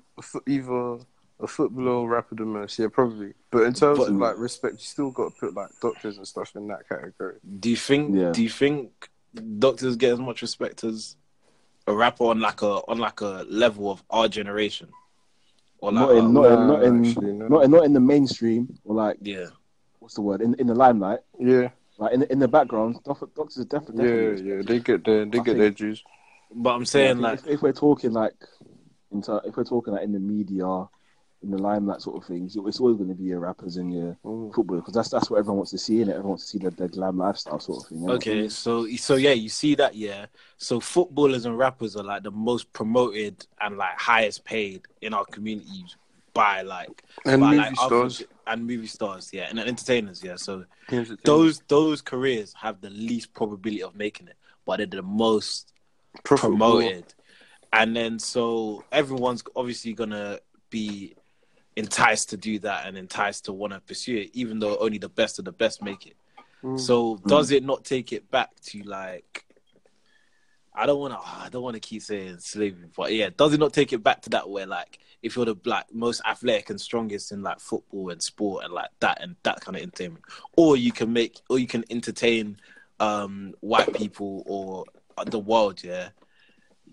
either 0.47 0.97
a 1.41 1.47
footballer 1.47 1.91
or 1.91 2.09
rapper 2.09 2.35
the 2.35 2.45
most. 2.45 2.77
Yeah, 2.77 2.87
probably. 2.91 3.33
But 3.51 3.63
in 3.63 3.73
terms 3.73 3.99
But- 3.99 4.09
of 4.09 4.15
like 4.15 4.37
respect, 4.37 4.75
you 4.75 4.85
still 4.85 5.11
got 5.11 5.33
to 5.33 5.39
put 5.39 5.53
like 5.55 5.69
doctors 5.81 6.17
and 6.17 6.27
stuff 6.27 6.55
in 6.55 6.67
that 6.67 6.87
category. 6.87 7.35
Do 7.59 7.69
you 7.69 7.77
think? 7.77 8.15
Yeah. 8.15 8.31
Do 8.31 8.43
you 8.43 8.49
think 8.49 9.09
doctors 9.35 9.95
get 9.95 10.13
as 10.13 10.19
much 10.19 10.41
respect 10.41 10.83
as 10.83 11.15
a 11.87 11.93
rapper 11.93 12.25
on 12.25 12.39
like 12.39 12.61
a 12.61 12.81
on 12.87 12.97
like 12.97 13.21
a 13.21 13.45
level 13.49 13.91
of 13.91 14.03
our 14.09 14.27
generation? 14.27 14.89
Or 15.79 15.91
like, 15.91 16.01
Not 16.01 16.11
in, 16.11 16.25
uh, 16.25 16.29
not 16.29 16.51
in, 16.51 16.67
not 16.67 16.83
in, 16.83 17.05
actually, 17.05 17.33
no. 17.33 17.47
not 17.47 17.63
in, 17.63 17.71
not 17.71 17.85
in 17.85 17.93
the 17.93 17.99
mainstream 17.99 18.77
or 18.83 18.95
like 18.95 19.17
yeah. 19.21 19.47
what's 19.99 20.15
the 20.15 20.21
word 20.21 20.41
in 20.41 20.53
in 20.55 20.67
the 20.67 20.75
limelight. 20.75 21.19
Yeah, 21.39 21.69
Like 21.97 22.13
in 22.13 22.19
the, 22.21 22.31
in 22.31 22.39
the 22.39 22.47
background, 22.47 22.97
doctors 23.05 23.57
are 23.59 23.65
definitely. 23.65 24.05
yeah, 24.05 24.15
definitely 24.15 24.49
yeah. 24.49 24.61
They 24.65 24.79
get 24.79 25.05
their 25.05 25.25
they 25.25 25.39
I 25.39 25.43
get 25.43 25.57
their 25.57 25.71
dues. 25.71 26.03
But 26.53 26.71
I'm 26.71 26.85
saying 26.85 27.17
think 27.17 27.21
like 27.21 27.39
if, 27.39 27.47
if 27.47 27.61
we're 27.61 27.73
talking 27.73 28.11
like 28.11 28.35
into 29.11 29.41
if 29.45 29.55
we're 29.55 29.63
talking 29.63 29.93
like 29.93 30.03
in 30.03 30.11
the 30.11 30.19
media, 30.19 30.65
in 31.41 31.51
the 31.51 31.57
limelight 31.57 32.01
sort 32.01 32.17
of 32.21 32.27
things, 32.27 32.57
it's 32.57 32.79
always 32.81 32.97
going 32.97 33.07
to 33.09 33.15
be 33.15 33.23
your 33.23 33.39
rappers 33.39 33.77
and 33.77 33.93
your 33.93 34.17
Mm. 34.25 34.53
football 34.53 34.77
because 34.77 34.93
that's 34.93 35.09
that's 35.09 35.29
what 35.29 35.37
everyone 35.37 35.57
wants 35.57 35.71
to 35.71 35.77
see 35.77 36.01
in 36.01 36.09
it. 36.09 36.11
Everyone 36.11 36.31
wants 36.31 36.43
to 36.45 36.49
see 36.49 36.57
the, 36.57 36.71
the 36.71 36.87
glam 36.89 37.17
lifestyle 37.17 37.59
sort 37.59 37.83
of 37.83 37.89
thing. 37.89 37.99
innit? 37.99 38.09
Okay, 38.15 38.49
so 38.49 38.85
so 38.97 39.15
yeah, 39.15 39.31
you 39.31 39.47
see 39.49 39.75
that, 39.75 39.95
yeah. 39.95 40.25
So 40.57 40.79
footballers 40.81 41.45
and 41.45 41.57
rappers 41.57 41.95
are 41.95 42.03
like 42.03 42.23
the 42.23 42.31
most 42.31 42.71
promoted 42.73 43.45
and 43.61 43.77
like 43.77 43.97
highest 43.97 44.43
paid 44.43 44.81
in 45.01 45.13
our 45.13 45.25
community 45.25 45.85
by 46.33 46.61
like 46.61 47.03
And 47.25 47.41
by 47.41 47.51
movie 47.51 47.57
like 47.61 47.75
stars. 47.77 48.23
and 48.45 48.67
movie 48.67 48.87
stars, 48.87 49.29
yeah, 49.31 49.47
and 49.49 49.59
entertainers, 49.59 50.21
yeah. 50.23 50.35
So 50.35 50.65
those 51.23 51.61
those 51.69 52.01
careers 52.01 52.53
have 52.53 52.81
the 52.81 52.89
least 52.89 53.33
probability 53.33 53.81
of 53.81 53.95
making 53.95 54.27
it, 54.27 54.35
but 54.65 54.77
they're 54.77 54.87
the 54.87 55.01
most 55.01 55.71
Profitable. 56.25 56.57
promoted. 56.57 57.13
And 57.71 57.95
then 57.95 58.19
so 58.19 58.83
everyone's 58.91 59.43
obviously 59.55 59.93
gonna 59.93 60.39
be 60.69 61.15
enticed 61.79 62.29
to 62.29 62.37
do 62.37 62.59
that 62.59 62.85
and 62.85 62.97
enticed 62.97 63.45
to 63.45 63.53
want 63.53 63.73
to 63.73 63.79
pursue 63.79 64.17
it, 64.17 64.29
even 64.33 64.59
though 64.59 64.77
only 64.77 64.97
the 64.97 65.09
best 65.09 65.39
of 65.39 65.45
the 65.45 65.51
best 65.51 65.81
make 65.81 66.05
it. 66.05 66.15
Mm. 66.63 66.79
So 66.79 67.19
does 67.25 67.51
it 67.51 67.63
not 67.63 67.85
take 67.85 68.13
it 68.13 68.29
back 68.29 68.49
to 68.67 68.83
like? 68.83 69.45
I 70.73 70.85
don't 70.85 70.99
want 70.99 71.13
to. 71.13 71.19
I 71.19 71.49
don't 71.49 71.63
want 71.63 71.75
to 71.75 71.79
keep 71.79 72.01
saying 72.01 72.39
slavery, 72.39 72.89
but 72.95 73.13
yeah, 73.13 73.29
does 73.35 73.53
it 73.53 73.59
not 73.59 73.73
take 73.73 73.93
it 73.93 74.03
back 74.03 74.21
to 74.23 74.29
that 74.31 74.49
where 74.49 74.67
like 74.67 74.99
if 75.21 75.35
you're 75.35 75.45
the 75.45 75.55
like 75.65 75.93
most 75.93 76.21
athletic 76.25 76.69
and 76.69 76.79
strongest 76.79 77.31
in 77.31 77.41
like 77.41 77.59
football 77.59 78.09
and 78.09 78.21
sport 78.21 78.65
and 78.65 78.73
like 78.73 78.89
that 78.99 79.21
and 79.21 79.35
that 79.43 79.61
kind 79.61 79.75
of 79.77 79.83
entertainment, 79.83 80.23
or 80.55 80.77
you 80.77 80.91
can 80.91 81.11
make 81.11 81.41
or 81.49 81.59
you 81.59 81.67
can 81.67 81.83
entertain 81.89 82.57
um 82.99 83.53
white 83.61 83.93
people 83.93 84.43
or 84.45 84.85
the 85.25 85.39
world, 85.39 85.83
yeah, 85.83 86.09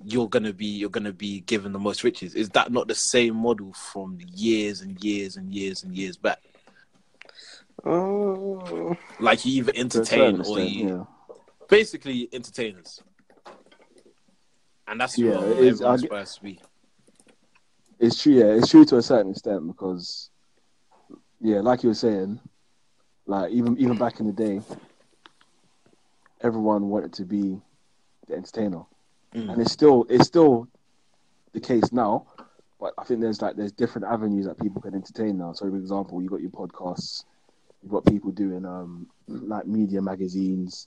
you're 0.04 0.28
gonna 0.28 0.52
be 0.52 0.66
you're 0.66 0.90
gonna 0.90 1.12
be 1.12 1.40
given 1.40 1.72
the 1.72 1.78
most 1.78 2.04
riches. 2.04 2.34
Is 2.34 2.50
that 2.50 2.70
not 2.72 2.88
the 2.88 2.94
same 2.94 3.36
model 3.36 3.72
from 3.72 4.18
years 4.34 4.80
and 4.80 5.02
years 5.02 5.36
and 5.36 5.52
years 5.52 5.82
and 5.82 5.96
years 5.96 6.16
back? 6.16 6.38
Oh, 7.84 8.96
Like 9.20 9.44
you 9.44 9.52
either 9.62 9.72
entertain 9.74 10.40
or 10.40 10.58
you 10.58 10.88
yeah. 10.88 11.04
basically 11.68 12.28
entertainers, 12.32 13.02
and 14.88 15.00
that's 15.00 15.16
Yeah, 15.16 15.36
what 15.36 15.48
it 15.48 15.58
is. 15.58 15.82
I 15.82 15.94
aspires 15.94 16.34
to 16.36 16.42
be. 16.42 16.60
It's 17.98 18.22
true, 18.22 18.34
yeah. 18.34 18.52
It's 18.54 18.68
true 18.70 18.84
to 18.86 18.96
a 18.98 19.02
certain 19.02 19.30
extent 19.30 19.66
because, 19.66 20.30
yeah, 21.40 21.60
like 21.60 21.82
you 21.82 21.88
were 21.90 21.94
saying, 21.94 22.40
like 23.26 23.52
even 23.52 23.78
even 23.78 23.96
back 23.96 24.20
in 24.20 24.26
the 24.26 24.32
day, 24.32 24.60
everyone 26.40 26.88
wanted 26.88 27.12
to 27.14 27.24
be 27.24 27.60
the 28.26 28.34
entertainer, 28.34 28.82
Mm. 29.34 29.52
and 29.52 29.60
it's 29.60 29.72
still 29.72 30.06
it's 30.08 30.26
still 30.26 30.68
the 31.52 31.60
case 31.60 31.92
now. 31.92 32.26
But 32.78 32.92
I 32.98 33.04
think 33.04 33.20
there's 33.20 33.40
like 33.40 33.56
there's 33.56 33.72
different 33.72 34.06
avenues 34.06 34.46
that 34.46 34.58
people 34.60 34.80
can 34.82 34.94
entertain 34.94 35.38
now. 35.38 35.52
So, 35.52 35.68
for 35.70 35.76
example, 35.76 36.22
you 36.22 36.28
got 36.28 36.42
your 36.42 36.50
podcasts, 36.50 37.24
you've 37.82 37.92
got 37.92 38.04
people 38.04 38.30
doing 38.30 38.64
um 38.64 39.06
like 39.26 39.66
media 39.66 40.00
magazines. 40.02 40.86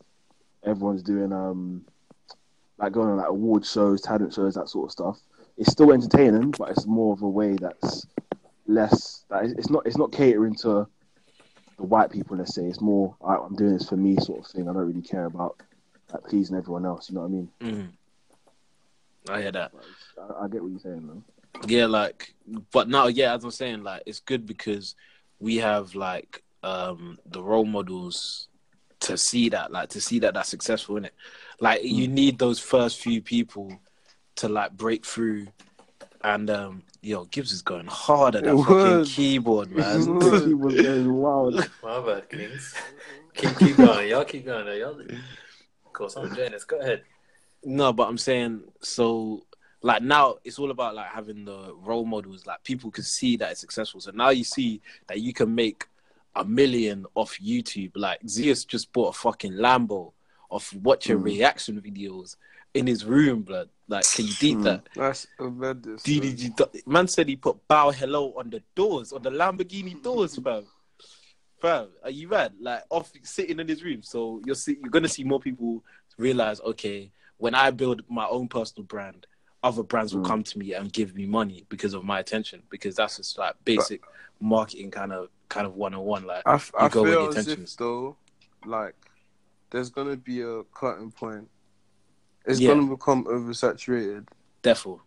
Everyone's 0.64 1.04
doing 1.04 1.34
um 1.34 1.86
like 2.78 2.92
going 2.92 3.10
on 3.10 3.18
like 3.18 3.30
award 3.30 3.66
shows, 3.66 4.02
talent 4.02 4.34
shows, 4.34 4.56
that 4.56 4.70
sort 4.70 4.88
of 4.88 4.92
stuff 4.92 5.20
it's 5.60 5.72
still 5.72 5.92
entertaining, 5.92 6.52
but 6.58 6.70
it's 6.70 6.88
more 6.88 7.14
of 7.14 7.22
a 7.22 7.28
way 7.30 7.56
that's 7.60 8.08
less. 8.66 9.26
That 9.30 9.44
it's 9.44 9.70
not 9.70 9.86
it's 9.86 9.98
not 9.98 10.14
catering 10.14 10.56
to 10.56 10.88
the 11.78 11.84
white 11.84 12.10
people. 12.10 12.38
Let's 12.38 12.56
say 12.56 12.64
it's 12.64 12.82
more 12.82 13.16
"All 13.20 13.30
right, 13.30 13.46
I'm 13.46 13.56
doing 13.56 13.74
this 13.74 13.88
for 13.88 13.98
me 13.98 14.16
sort 14.18 14.46
of 14.46 14.52
thing. 14.52 14.64
I 14.70 14.74
don't 14.74 14.88
really 14.88 15.02
care 15.02 15.26
about 15.26 15.58
like 16.14 16.24
pleasing 16.24 16.56
everyone 16.56 16.86
else. 16.86 17.10
You 17.10 17.16
know 17.16 17.22
what 17.22 17.28
I 17.28 17.32
mean? 17.32 17.50
Mm. 17.60 17.90
I 19.30 19.42
hear 19.42 19.52
that. 19.52 19.72
I, 20.18 20.46
I 20.46 20.48
get 20.48 20.62
what 20.62 20.72
you're 20.72 20.80
saying, 20.80 21.06
man. 21.06 21.24
Yeah, 21.68 21.88
like, 21.88 22.34
but 22.72 22.88
now, 22.90 23.08
yeah, 23.08 23.34
as 23.34 23.44
I'm 23.44 23.52
saying, 23.52 23.84
like, 23.84 24.04
it's 24.06 24.20
good 24.20 24.46
because 24.46 24.96
we 25.40 25.58
have 25.58 25.96
like 25.96 26.44
um 26.64 27.18
the 27.26 27.42
role 27.42 27.66
models 27.66 28.48
to 29.02 29.18
see 29.18 29.50
that, 29.50 29.72
like, 29.72 29.90
to 29.90 30.02
see 30.02 30.20
that 30.20 30.34
that's 30.34 30.50
successful 30.50 30.98
in 30.98 31.06
it. 31.06 31.14
Like, 31.60 31.84
you 31.84 32.08
need 32.08 32.38
those 32.38 32.60
first 32.60 33.00
few 33.00 33.22
people 33.22 33.80
to 34.36 34.50
like 34.50 34.72
break 34.74 35.06
through 35.06 35.48
and 36.24 36.50
um, 36.50 36.84
yo, 37.02 37.26
Gibbs 37.26 37.52
is 37.52 37.62
going 37.62 37.88
hard 37.88 38.36
at 38.36 38.44
that 38.44 38.54
It 38.54 38.58
fucking 38.58 39.00
was. 39.00 39.14
keyboard, 39.14 39.72
man. 39.72 40.16
was. 40.16 40.46
he 40.46 40.54
was 40.54 40.76
going 40.82 41.14
wild. 41.14 41.70
My 41.84 42.00
bad, 42.02 42.30
Kings. 42.30 42.76
keep, 43.34 43.58
keep 43.58 43.78
going. 43.78 44.10
Y'all 44.10 44.26
keep 44.26 44.46
going. 44.46 44.68
Y'all... 44.80 45.00
Of 45.00 45.94
course, 45.94 46.16
I'm 46.16 46.28
enjoying 46.28 46.52
this. 46.52 46.66
Go 46.66 46.80
ahead. 46.80 47.04
No, 47.64 47.92
but 47.94 48.08
I'm 48.08 48.18
saying 48.18 48.64
so 48.82 49.46
like 49.82 50.02
now 50.02 50.36
it's 50.44 50.60
all 50.60 50.72
about 50.72 50.96
like 50.96 51.08
having 51.08 51.46
the 51.46 51.74
role 51.76 52.06
models 52.06 52.46
like 52.46 52.64
people 52.64 52.92
can 52.92 53.04
see 53.04 53.38
that 53.38 53.52
it's 53.52 53.62
successful. 53.62 54.00
So 54.02 54.12
now 54.12 54.30
you 54.30 54.44
see 54.44 54.82
that 55.08 55.22
you 55.22 55.34
can 55.34 55.54
make 55.54 55.88
a 56.36 56.46
million 56.46 57.06
off 57.16 57.38
YouTube. 57.40 57.92
Like 57.96 58.20
Zeus 58.28 58.66
just 58.66 58.92
bought 58.94 59.16
a 59.16 59.18
fucking 59.18 59.54
Lambo 59.54 60.14
off 60.50 60.74
watching 60.74 61.20
Mm. 61.20 61.24
reaction 61.24 61.82
videos 61.82 62.36
in 62.74 62.88
his 62.88 63.04
room, 63.06 63.42
blood. 63.42 63.70
Like, 63.88 64.06
can 64.14 64.26
you 64.26 64.34
deep 64.40 64.58
Mm. 64.58 64.64
that? 64.64 64.90
That's 64.96 65.28
tremendous. 65.38 66.04
DDG 66.04 66.86
man 66.86 67.08
said 67.08 67.28
he 67.28 67.36
put 67.36 67.68
bow 67.68 67.92
hello 67.92 68.34
on 68.38 68.50
the 68.50 68.62
doors, 68.76 69.12
on 69.12 69.22
the 69.22 69.30
Lamborghini 69.32 70.02
doors, 70.02 70.38
fam. 70.38 70.66
Fam, 71.62 71.90
are 72.04 72.10
you 72.10 72.28
mad? 72.30 72.54
Like 72.60 72.84
off 72.90 73.12
sitting 73.24 73.60
in 73.60 73.68
his 73.68 73.84
room. 73.84 74.02
So 74.02 74.42
you're 74.46 74.56
see, 74.56 74.78
you're 74.82 74.90
gonna 74.90 75.10
see 75.10 75.24
more 75.24 75.40
people 75.40 75.84
realize, 76.18 76.62
okay, 76.62 77.12
when 77.40 77.56
I 77.56 77.72
build 77.72 78.04
my 78.10 78.28
own 78.28 78.48
personal 78.48 78.84
brand, 78.86 79.26
other 79.64 79.84
brands 79.84 80.14
will 80.14 80.22
Mm. 80.24 80.28
come 80.28 80.44
to 80.44 80.60
me 80.60 80.74
and 80.74 80.94
give 80.94 81.16
me 81.16 81.26
money 81.26 81.66
because 81.70 81.94
of 81.94 82.04
my 82.04 82.20
attention. 82.20 82.62
Because 82.70 82.96
that's 82.96 83.18
just 83.18 83.38
like 83.38 83.56
basic 83.66 84.04
marketing 84.40 84.92
kind 84.92 85.12
of 85.12 85.30
kind 85.50 85.66
of 85.66 85.74
one 85.76 85.94
on 85.94 86.02
one. 86.06 86.26
Like 86.26 86.44
I, 86.46 86.54
f- 86.56 86.72
You 86.80 86.86
I 86.86 86.90
feel 86.90 87.04
the 87.06 87.20
as 87.30 87.38
attention 87.48 87.64
if 87.64 87.76
though, 87.78 88.16
like, 88.66 88.96
there's 89.72 89.90
gonna 89.90 90.16
be 90.16 90.42
a 90.42 90.64
cutting 90.74 91.12
point. 91.12 91.50
It's 92.46 92.60
Yeah. 92.60 92.70
gonna 92.76 92.88
become 92.88 93.26
oversaturated, 93.26 94.28
therefore, 94.62 95.02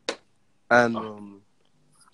and 0.70 0.96
Oh. 0.96 1.00
um, 1.16 1.42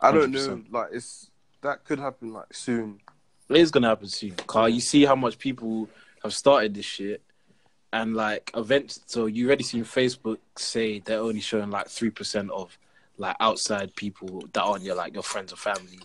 I 0.00 0.12
don't 0.12 0.30
know. 0.30 0.38
100%. 0.38 0.72
Like, 0.72 0.88
it's 0.92 1.30
that 1.62 1.84
could 1.84 1.98
happen 1.98 2.32
like 2.32 2.52
soon. 2.54 3.00
it 3.48 3.56
is 3.56 3.70
gonna 3.70 3.88
happen 3.88 4.06
soon. 4.08 4.36
Car, 4.46 4.68
you 4.68 4.80
see 4.80 5.04
how 5.04 5.16
much 5.16 5.38
people 5.38 5.88
have 6.22 6.32
started 6.34 6.74
this 6.74 6.84
shit, 6.84 7.22
and 7.92 8.14
like 8.14 8.50
events. 8.54 9.00
So 9.06 9.26
you 9.26 9.46
already 9.46 9.64
seen 9.64 9.84
Facebook 9.84 10.38
say 10.56 11.00
they're 11.00 11.20
only 11.20 11.40
showing 11.40 11.70
like 11.70 11.88
three 11.88 12.10
percent 12.10 12.50
of 12.50 12.76
like 13.16 13.36
outside 13.40 13.94
people 13.96 14.44
that 14.52 14.62
aren't 14.62 14.84
your 14.84 14.94
like 14.94 15.14
your 15.14 15.22
friends 15.22 15.52
or 15.52 15.56
family. 15.56 15.98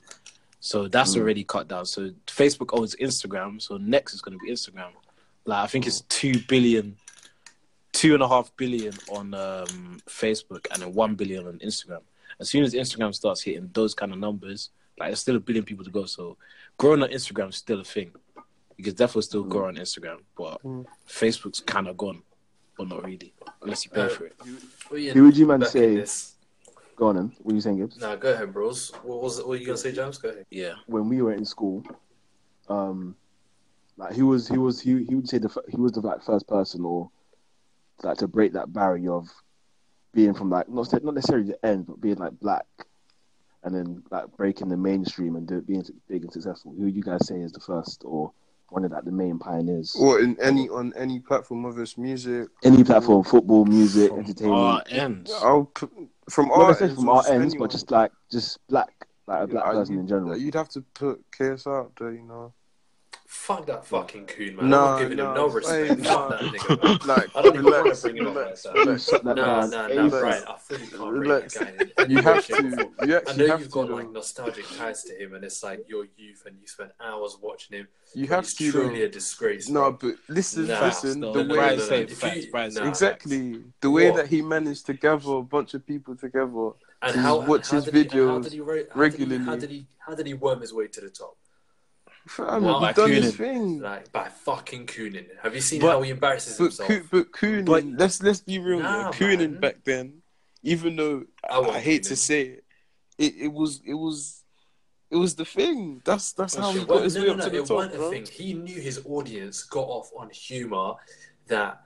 So 0.60 0.88
that's 0.88 1.14
Mm. 1.16 1.20
already 1.22 1.44
cut 1.44 1.68
down. 1.68 1.86
So 1.86 2.12
Facebook 2.28 2.70
owns 2.78 2.96
Instagram, 2.96 3.62
so 3.62 3.78
next 3.78 4.14
is 4.14 4.22
gonna 4.22 4.38
be 4.38 4.50
Instagram. 4.52 4.92
Like 5.46 5.64
I 5.64 5.68
think 5.68 5.86
it's 5.88 6.02
two 6.02 6.40
billion, 6.48 6.96
two 7.92 8.14
and 8.14 8.24
a 8.24 8.28
half 8.28 8.56
billion 8.56 8.94
on 9.10 9.34
um, 9.34 10.02
Facebook, 10.08 10.66
and 10.72 10.82
then 10.82 10.94
one 10.94 11.16
billion 11.16 11.46
on 11.48 11.60
Instagram. 11.60 12.02
As 12.40 12.50
soon 12.50 12.64
as 12.64 12.74
Instagram 12.74 13.14
starts 13.14 13.42
hitting 13.42 13.70
those 13.74 13.94
kind 13.94 14.12
of 14.14 14.20
numbers, 14.20 14.70
like 14.98 15.10
there's 15.10 15.20
still 15.20 15.36
a 15.36 15.40
billion 15.40 15.66
people 15.66 15.84
to 15.84 15.92
go. 15.92 16.06
So 16.06 16.38
growing 16.78 17.04
on 17.04 17.10
Instagram 17.10 17.50
is 17.50 17.58
still 17.58 17.82
a 17.82 17.84
thing. 17.84 18.12
You 18.84 18.92
can 18.92 18.98
definitely 18.98 19.22
still 19.22 19.44
go 19.46 19.64
on 19.64 19.76
Instagram, 19.78 20.18
but 20.38 20.62
Mm. 20.62 20.86
Facebook's 21.08 21.62
kind 21.62 21.88
of 21.88 21.96
gone, 21.96 22.22
but 22.78 22.90
not 22.90 23.06
really, 23.06 23.34
unless 23.62 23.86
you 23.86 23.92
pay 23.92 24.02
Uh, 24.02 24.10
for 24.10 24.26
it. 24.26 24.36
Well, 24.92 25.00
yeah, 25.00 25.14
Who 25.14 25.24
would 25.24 25.38
you 25.38 25.46
man 25.46 25.62
back 25.62 25.68
in 25.68 25.72
say? 25.72 25.96
this. 25.96 26.36
Go 26.98 27.08
on 27.08 27.16
then. 27.16 27.32
What 27.42 27.54
are 27.54 27.56
you 27.56 27.62
saying, 27.62 27.78
Gibbs? 27.78 27.98
Nah, 27.98 28.18
go 28.18 28.34
ahead, 28.34 28.52
bros. 28.52 28.92
What 29.04 29.22
was 29.22 29.38
what 29.38 29.48
were 29.48 29.56
you 29.56 29.66
gonna 29.66 29.78
say, 29.78 29.94
James? 29.94 30.18
Go 30.18 30.28
ahead. 30.28 30.46
Yeah, 30.52 30.74
when 30.88 31.08
we 31.08 31.22
were 31.22 31.32
in 31.32 31.46
school, 31.46 31.82
um, 32.68 33.16
like 33.96 34.14
he 34.16 34.22
was 34.22 34.50
he 34.50 34.58
was 34.58 34.82
he 34.82 35.06
he 35.06 35.16
would 35.16 35.30
say 35.30 35.38
the 35.38 35.48
f- 35.48 35.70
he 35.70 35.78
was 35.78 35.94
the 35.94 36.02
like 36.02 36.22
first 36.22 36.46
person 36.46 36.84
or 36.84 37.10
like 38.04 38.18
to 38.18 38.28
break 38.28 38.52
that 38.52 38.74
barrier 38.74 39.14
of 39.14 39.30
being 40.14 40.34
from 40.34 40.50
like 40.50 40.68
not 40.68 40.92
not 41.06 41.14
necessarily 41.16 41.48
the 41.48 41.66
end, 41.66 41.88
but 41.88 42.02
being 42.02 42.18
like 42.18 42.38
black, 42.38 42.66
and 43.64 43.74
then 43.74 44.04
like 44.12 44.26
breaking 44.36 44.68
the 44.68 44.76
mainstream 44.76 45.38
and 45.38 45.48
do, 45.48 45.62
being 45.62 45.86
big 46.10 46.24
and 46.24 46.34
successful. 46.34 46.74
Who 46.78 46.84
would 46.84 46.96
you 46.98 47.02
guys 47.02 47.26
say 47.26 47.40
is 47.40 47.54
the 47.54 47.62
first 47.62 48.02
or 48.06 48.34
one 48.74 48.84
of 48.86 48.92
like 48.92 49.06
the 49.06 49.12
main 49.12 49.38
pioneers? 49.40 49.96
Or 50.00 50.20
in 50.20 50.38
any 50.42 50.68
on 50.70 50.94
any 50.96 51.20
platform, 51.20 51.64
whether 51.64 51.82
it's 51.82 51.98
music, 51.98 52.50
Any 52.64 52.84
platform, 52.84 53.24
football, 53.24 53.66
music, 53.66 54.10
from 54.10 54.20
entertainment. 54.20 54.60
our 54.60 54.84
ends. 54.90 55.32
I'll 55.44 55.72
from 56.30 56.48
not 56.50 56.58
our 56.60 56.82
ends, 56.82 56.96
from 56.96 57.10
or 57.10 57.16
our 57.18 57.28
ends, 57.28 57.54
anyone. 57.54 57.58
but 57.68 57.72
just 57.72 57.92
like 57.92 58.12
just 58.32 58.58
black, 58.68 59.08
like 59.28 59.44
a 59.44 59.48
black 59.48 59.66
Yeah, 59.66 59.72
person 59.72 59.94
you'd- 59.96 60.02
in 60.02 60.08
general. 60.08 60.38
You'd 60.38 60.56
have 60.56 60.70
to 60.70 60.82
put 60.94 61.24
KS 61.32 61.68
out 61.68 61.92
there, 62.00 62.12
you 62.12 62.24
know. 62.24 62.54
Fuck 63.34 63.66
that 63.66 63.84
fucking 63.86 64.28
coon, 64.28 64.56
man. 64.56 64.66
I'm 64.66 64.70
Nah, 64.70 64.92
not 64.92 65.00
giving 65.00 65.18
him 65.18 65.34
no 65.34 65.48
respect. 65.50 65.90
hey, 65.90 65.96
Fuck 65.96 66.04
nah. 66.06 66.30
that 66.30 66.40
nigga, 66.42 66.84
man. 66.84 67.00
Like, 67.08 67.36
I 67.36 67.42
don't 67.42 67.56
even 67.56 67.66
want 67.66 67.96
to 67.96 68.02
bring 68.02 68.18
him 68.18 68.28
up 68.28 68.36
like 68.36 68.44
relax, 68.46 68.64
that. 68.64 68.74
relax. 68.76 69.04
Shut 69.10 69.24
that 69.24 69.36
Nah, 69.36 69.44
down. 69.62 69.70
nah, 69.72 69.88
Hey, 69.88 69.96
nah, 69.96 70.02
relax. 70.04 70.22
Brian. 70.22 70.44
I 70.48 70.58
fully 70.60 70.80
can't 70.80 70.92
bring 70.92 71.12
Relax. 71.14 71.54
that 71.56 71.78
guy 71.98 72.04
in. 72.04 72.12
You 72.12 72.18
have 72.22 72.36
way, 72.36 72.42
shape, 72.42 72.58
or 72.60 72.62
to. 72.62 73.08
You 73.08 73.22
I 73.28 73.36
know 73.36 73.48
have 73.48 73.60
you've 73.60 73.64
to. 73.64 73.70
got 73.74 73.88
though. 73.88 73.96
like 73.96 74.12
nostalgic 74.12 74.66
ties 74.78 75.04
to 75.06 75.22
him, 75.22 75.34
and 75.34 75.44
it's 75.44 75.64
like 75.64 75.90
your 75.90 76.06
youth, 76.16 76.44
and 76.46 76.56
you 76.62 76.68
spent 76.68 76.92
hours 77.04 77.38
watching 77.42 77.80
him. 77.80 77.88
You 78.14 78.28
have 78.28 78.44
he's 78.46 78.54
to. 78.54 78.72
truly 78.72 79.00
though. 79.00 79.06
a 79.06 79.10
disgrace. 79.10 79.68
No, 79.68 79.92
bro. 79.92 80.12
but 80.12 80.20
listen, 80.30 80.68
Nah, 80.68 80.86
listen. 80.86 81.20
no, 81.20 81.34
the 81.34 81.44
no, 81.44 81.56
way 81.56 81.76
no, 81.76 81.86
no. 81.90 82.06
Facts, 82.08 82.46
Brian 82.46 82.74
nah. 82.76 82.88
exactly 82.88 83.64
the 83.82 83.90
way 83.90 84.12
What? 84.12 84.18
that 84.18 84.28
he 84.28 84.42
managed 84.44 84.86
to 84.86 84.94
gather 84.94 85.32
a 85.34 85.42
bunch 85.42 85.74
of 85.74 85.86
people 85.86 86.16
together. 86.16 86.70
and 87.02 87.16
how, 87.20 87.42
watch 87.42 87.72
his 87.72 87.84
did 87.86 87.94
he, 87.96 88.02
and 88.02 88.12
how 88.12 88.18
videos 88.38 88.44
did 88.44 88.54
he, 88.54 88.60
ra- 88.62 88.76
how 88.94 89.00
regularly. 89.00 89.44
How 89.44 89.56
did 89.56 89.72
he? 89.72 89.88
How 89.98 90.14
did 90.14 90.28
he 90.28 90.36
worm 90.36 90.62
his 90.62 90.72
way 90.72 90.88
to 90.88 91.02
the 91.02 91.10
top? 91.10 91.36
Fam, 92.28 92.64
Well, 92.64 92.80
by 92.80 92.94
done 92.94 93.12
his 93.12 93.36
thing. 93.36 93.80
Like 93.80 94.12
by 94.12 94.30
fucking 94.30 94.88
cooning. 94.88 95.28
Have 95.42 95.56
you 95.56 95.62
seen 95.62 95.82
But- 95.82 95.92
how 95.92 96.02
he 96.02 96.12
embarrasses 96.12 96.58
But, 96.58 96.64
himself? 96.64 96.88
Coo- 96.90 97.08
but 97.12 97.32
Coonan, 97.32 97.66
But- 97.66 97.86
let's 97.86 98.24
let's 98.24 98.42
be 98.42 98.60
real. 98.60 98.80
Nah. 98.80 99.12
Coonan 99.12 99.60
back 99.60 99.84
then, 99.84 100.22
even 100.62 100.96
though 100.96 101.26
I 101.50 101.60
I, 101.60 101.80
hate 101.80 102.04
to 102.04 102.16
say 102.16 102.42
it, 102.42 102.64
it, 103.18 103.36
it 103.42 103.54
was 103.54 103.82
it 103.86 103.94
was 103.94 104.44
it 105.12 105.18
was 105.18 105.36
the 105.36 105.46
thing. 105.46 106.02
That's 106.06 106.32
that's 106.34 106.58
oh, 106.58 106.62
how 106.62 106.72
he 106.72 106.80
got 106.80 106.90
Well, 106.90 107.04
his 107.04 107.16
no, 107.16 107.22
way 107.22 107.28
no, 107.28 107.34
up 107.34 107.38
no, 107.40 107.44
to 107.46 107.50
the 107.50 107.58
it 107.58 107.66
top, 107.66 107.76
wasn't 107.76 107.96
a 107.96 108.10
thing. 108.10 108.26
He 108.26 108.54
knew 108.54 108.80
his 108.80 109.02
audience 109.06 109.64
got 109.64 109.88
off 109.88 110.10
on 110.18 110.30
humor 110.30 110.94
that 111.48 111.82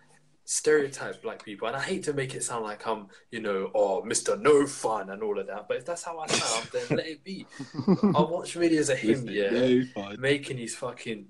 stereotypes 0.49 1.17
black 1.17 1.43
people. 1.43 1.67
And 1.67 1.75
I 1.75 1.81
hate 1.81 2.03
to 2.03 2.13
make 2.13 2.33
it 2.33 2.41
sound 2.41 2.63
like 2.63 2.87
I'm, 2.87 3.07
you 3.31 3.41
know, 3.41 3.69
oh, 3.75 4.01
Mr. 4.01 4.39
No 4.41 4.65
Fun 4.65 5.09
and 5.09 5.21
all 5.21 5.37
of 5.37 5.45
that. 5.47 5.67
But 5.67 5.77
if 5.77 5.85
that's 5.85 6.03
how 6.03 6.17
I 6.19 6.27
sound, 6.27 6.69
then 6.71 6.97
let 6.97 7.05
it 7.05 7.23
be. 7.23 7.45
I 7.85 8.21
watch 8.21 8.55
videos 8.55 8.89
of 8.89 8.97
him, 8.97 9.27
yeah, 9.29 10.15
making 10.17 10.57
these 10.57 10.73
fucking 10.73 11.25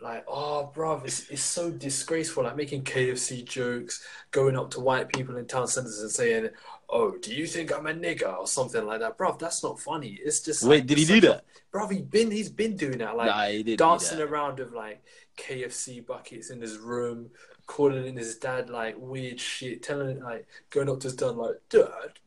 like, 0.00 0.24
oh, 0.28 0.70
bruv, 0.72 1.04
it's, 1.04 1.28
it's 1.28 1.42
so 1.42 1.72
disgraceful. 1.72 2.44
Like 2.44 2.54
making 2.54 2.84
KFC 2.84 3.44
jokes, 3.44 4.06
going 4.30 4.56
up 4.56 4.70
to 4.70 4.80
white 4.80 5.08
people 5.08 5.36
in 5.36 5.46
town 5.46 5.66
centers 5.66 6.00
and 6.00 6.10
saying, 6.10 6.50
oh, 6.88 7.16
do 7.20 7.34
you 7.34 7.44
think 7.44 7.76
I'm 7.76 7.88
a 7.88 7.92
nigger 7.92 8.38
or 8.38 8.46
something 8.46 8.86
like 8.86 9.00
that, 9.00 9.18
bruv? 9.18 9.40
That's 9.40 9.64
not 9.64 9.80
funny. 9.80 10.16
It's 10.22 10.40
just 10.40 10.62
Wait, 10.62 10.78
like, 10.78 10.86
did 10.86 10.98
he 10.98 11.04
do 11.04 11.16
a- 11.16 11.20
that? 11.32 11.44
Bruv, 11.72 11.90
he 11.90 12.02
been 12.02 12.30
he's 12.30 12.48
been 12.48 12.76
doing 12.76 12.98
that, 12.98 13.16
like 13.16 13.66
nah, 13.66 13.74
dancing 13.76 14.20
around 14.20 14.58
with 14.58 14.72
like 14.72 15.02
KFC 15.36 16.06
buckets 16.06 16.50
in 16.50 16.60
his 16.60 16.78
room, 16.78 17.30
calling 17.68 18.04
in 18.06 18.16
his 18.16 18.34
dad 18.36 18.68
like 18.70 18.96
weird 18.98 19.38
shit, 19.38 19.82
telling 19.84 20.08
it 20.16 20.22
like 20.22 20.48
going 20.70 20.88
up 20.88 20.98
to 21.00 21.06
his 21.06 21.14
dad 21.14 21.36
like, 21.36 21.54
Dad, 21.68 22.18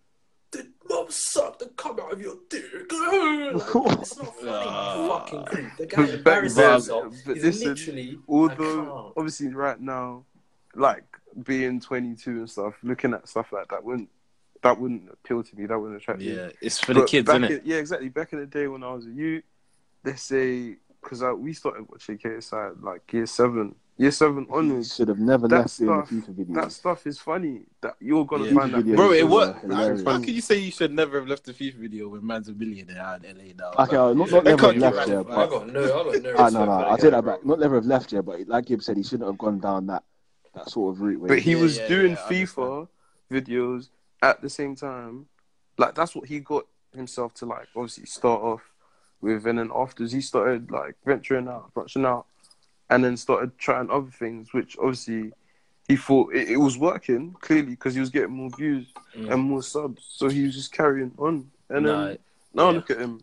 did 0.51 0.67
mum 0.87 1.07
suck 1.09 1.59
the 1.59 1.65
cum 1.75 1.99
out 1.99 2.13
of 2.13 2.21
your 2.21 2.35
dick? 2.49 2.63
Like, 2.73 2.89
it's 4.01 4.17
not 4.17 4.35
funny, 4.37 5.01
you 5.01 5.09
fucking 5.09 5.45
creep. 5.45 5.65
The 5.77 5.85
guy 5.89 6.05
But 6.05 6.13
embarrasses 6.15 6.57
himself. 6.57 7.13
but 7.25 7.35
He's 7.35 7.43
listen, 7.43 7.67
literally 7.69 8.19
Although 8.27 8.55
clown. 8.85 9.13
obviously 9.17 9.47
right 9.49 9.79
now, 9.81 10.23
like 10.75 11.03
being 11.43 11.79
22 11.81 12.29
and 12.31 12.49
stuff, 12.49 12.75
looking 12.83 13.13
at 13.13 13.27
stuff 13.27 13.51
like 13.51 13.67
that 13.69 13.83
wouldn't 13.83 14.09
that 14.63 14.79
wouldn't 14.79 15.09
appeal 15.11 15.41
to 15.43 15.55
me. 15.55 15.65
That 15.65 15.79
wouldn't 15.79 15.99
attract 15.99 16.19
me. 16.19 16.35
Yeah, 16.35 16.49
it's 16.61 16.79
for 16.79 16.93
the 16.93 17.03
kids, 17.03 17.27
isn't 17.27 17.43
it? 17.45 17.51
in- 17.51 17.61
Yeah, 17.65 17.77
exactly. 17.77 18.09
Back 18.09 18.31
in 18.33 18.39
the 18.39 18.45
day 18.45 18.67
when 18.67 18.83
I 18.83 18.93
was 18.93 19.07
a 19.07 19.09
youth, 19.09 19.43
let's 20.05 20.21
say 20.21 20.75
because 21.01 21.23
uh, 21.23 21.33
we 21.33 21.51
started 21.53 21.87
watching 21.89 22.19
KSI 22.19 22.83
like 22.83 23.11
year 23.11 23.25
seven, 23.25 23.73
year 23.97 24.11
seven 24.11 24.45
He 24.45 24.51
onwards. 24.51 24.95
should 24.95 25.07
have 25.07 25.19
never 25.19 25.47
That 25.47 25.57
left 25.61 25.77
doing 25.77 25.97
the 25.97 26.03
FIFA 26.03 26.33
videos. 26.33 26.53
that 26.55 26.71
stuff 26.71 27.07
is 27.07 27.19
funny. 27.19 27.61
That 27.81 27.95
you're 27.99 28.25
gonna 28.25 28.45
Yeah. 28.45 28.53
find 28.53 28.73
that. 28.73 28.85
Bro, 28.95 29.11
it 29.13 29.27
worked. 29.29 29.71
How 29.71 30.19
can 30.19 30.33
you 30.33 30.41
say 30.41 30.57
you 30.59 30.71
should 30.71 30.91
never 30.93 31.19
have 31.19 31.27
left 31.27 31.45
the 31.45 31.53
FIFA 31.53 31.75
video 31.75 32.09
when 32.09 32.25
man's 32.25 32.49
a 32.49 32.53
millionaire 32.53 33.01
out 33.01 33.23
in 33.25 33.37
LA 33.37 33.53
now? 33.53 33.71
Okay, 33.83 33.95
uh, 33.95 34.13
not, 34.13 34.29
not 34.31 34.33
I 34.47 34.49
never 34.51 34.57
can't 34.57 34.81
have 34.81 34.95
left 34.95 35.07
give 35.07 35.19
a 35.19 35.23
there, 35.23 35.23
fuck. 35.23 35.37
I 35.37 35.49
got 35.49 35.67
no, 35.67 35.83
I 35.83 35.87
got 35.87 36.05
no 36.05 36.11
respect 36.11 36.35
ah, 36.39 36.49
no, 36.49 36.65
no, 36.65 36.71
I'll 36.71 36.95
the 36.97 37.01
take 37.01 37.11
guy, 37.11 37.17
that 37.21 37.25
back. 37.25 37.45
Not 37.45 37.59
never 37.59 37.75
have 37.75 37.85
left 37.85 38.09
there, 38.11 38.21
but 38.23 38.47
like 38.47 38.65
Gibbs 38.65 38.85
said, 38.85 38.97
he 38.97 39.03
shouldn't 39.03 39.27
have 39.29 39.37
gone 39.37 39.59
down 39.59 39.87
that 39.87 40.03
that 40.53 40.69
sort 40.69 40.93
of 40.95 41.01
route. 41.01 41.25
But 41.27 41.39
he 41.39 41.51
Yeah, 41.51 41.61
was 41.61 41.77
yeah, 41.77 41.87
doing 41.87 42.15
FIFA 42.15 42.87
videos 43.31 43.89
at 44.21 44.41
the 44.41 44.49
same 44.49 44.75
time. 44.75 45.27
Like 45.77 45.95
that's 45.95 46.15
what 46.15 46.27
he 46.27 46.39
got 46.39 46.65
himself 46.93 47.33
to 47.35 47.45
like 47.45 47.67
obviously 47.75 48.05
start 48.05 48.41
off 48.41 48.61
with 49.21 49.45
and 49.45 49.59
then 49.59 49.71
afterwards 49.73 50.11
he 50.11 50.19
started 50.21 50.69
like 50.71 50.95
venturing 51.05 51.47
out, 51.47 51.73
branching 51.73 52.05
out 52.05 52.25
and 52.91 53.03
then 53.03 53.17
started 53.17 53.57
trying 53.57 53.89
other 53.89 54.11
things 54.11 54.53
which 54.53 54.77
obviously 54.77 55.31
he 55.87 55.95
thought 55.95 56.33
it, 56.35 56.49
it 56.49 56.57
was 56.57 56.77
working 56.77 57.33
clearly 57.41 57.71
because 57.71 57.93
he 57.95 57.99
was 57.99 58.09
getting 58.11 58.31
more 58.31 58.49
views 58.55 58.85
Mm. 59.17 59.31
and 59.33 59.41
more 59.43 59.61
subs. 59.63 60.03
So 60.07 60.29
he 60.29 60.43
was 60.43 60.53
just 60.55 60.71
carrying 60.71 61.11
on. 61.17 61.49
And 61.69 61.85
Nah, 61.85 62.05
then 62.05 62.17
now 62.53 62.69
yeah. 62.69 62.75
look 62.77 62.89
at 62.91 62.99
him. 62.99 63.19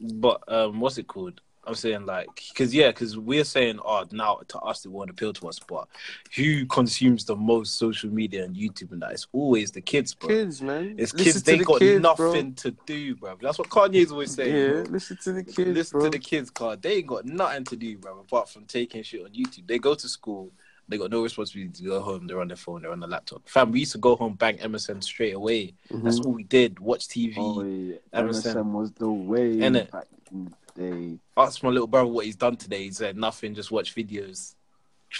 But 0.00 0.38
um, 0.48 0.80
what's 0.80 0.96
it 0.96 1.06
called? 1.08 1.40
I'm 1.66 1.74
saying 1.74 2.06
like, 2.06 2.28
because 2.48 2.74
yeah, 2.74 2.88
because 2.88 3.18
we're 3.18 3.44
saying, 3.44 3.80
oh, 3.84 4.06
now 4.12 4.40
to 4.48 4.58
us 4.60 4.84
it 4.84 4.88
won't 4.90 5.10
appeal 5.10 5.32
to 5.34 5.48
us, 5.48 5.58
but 5.58 5.88
who 6.34 6.64
consumes 6.66 7.24
the 7.26 7.36
most 7.36 7.76
social 7.76 8.10
media 8.10 8.44
and 8.44 8.56
YouTube 8.56 8.92
and 8.92 9.02
that? 9.02 9.12
It's 9.12 9.26
always 9.32 9.70
the 9.70 9.80
kids, 9.82 10.14
bro. 10.14 10.28
Kids, 10.30 10.62
man. 10.62 10.94
It's 10.98 11.12
Listen 11.12 11.24
kids. 11.32 11.42
They 11.42 11.58
the 11.58 11.64
got 11.64 11.78
kids, 11.80 12.00
bro. 12.16 12.32
nothing 12.32 12.54
to 12.54 12.70
do, 12.86 13.14
bro. 13.16 13.36
That's 13.40 13.58
what 13.58 13.68
Kanye's 13.68 14.10
always 14.10 14.32
saying. 14.34 14.56
Yeah, 14.56 14.82
bro. 14.82 14.92
listen 14.92 15.18
to 15.22 15.32
the 15.32 15.42
kids, 15.44 15.58
Listen 15.76 15.98
bro. 15.98 16.04
to 16.06 16.10
the 16.10 16.18
kids, 16.18 16.50
card. 16.50 16.80
They 16.82 16.94
ain't 16.94 17.06
got 17.06 17.26
nothing 17.26 17.64
to 17.64 17.76
do, 17.76 17.98
bro, 17.98 18.18
apart 18.20 18.48
from 18.48 18.64
taking 18.64 19.02
shit 19.02 19.22
on 19.22 19.30
YouTube. 19.30 19.66
They 19.66 19.78
go 19.78 19.94
to 19.94 20.08
school. 20.08 20.50
They 20.88 20.98
got 20.98 21.10
no 21.12 21.22
responsibility 21.22 21.84
to 21.84 21.88
go 21.88 22.00
home. 22.00 22.26
They're 22.26 22.40
on 22.40 22.48
their 22.48 22.56
phone. 22.56 22.82
They're 22.82 22.90
on 22.90 22.98
the 22.98 23.06
laptop. 23.06 23.48
Fam, 23.48 23.70
we 23.70 23.80
used 23.80 23.92
to 23.92 23.98
go 23.98 24.16
home, 24.16 24.34
bang 24.34 24.56
MSN 24.58 25.00
straight 25.04 25.34
away. 25.34 25.74
That's 25.88 26.18
Mhm. 26.18 26.26
all 26.26 26.32
we 26.32 26.42
did. 26.42 26.80
Watch 26.80 27.06
TV. 27.06 27.34
Oh, 27.38 27.62
yeah. 27.62 27.96
MSN. 28.12 28.56
MSN 28.56 28.72
was 28.72 28.90
the 28.92 29.08
way 29.08 29.54
Innit? 29.56 29.88
back 29.92 30.06
in 30.32 30.52
the 30.80 30.90
day. 30.90 31.18
Ask 31.36 31.62
my 31.62 31.68
little 31.70 31.86
brother 31.86 32.08
what 32.08 32.24
he's 32.26 32.36
done 32.36 32.56
today. 32.56 32.84
He 32.84 32.90
said 32.90 33.16
nothing. 33.16 33.54
Just 33.54 33.70
watch 33.70 33.94
videos. 33.94 34.54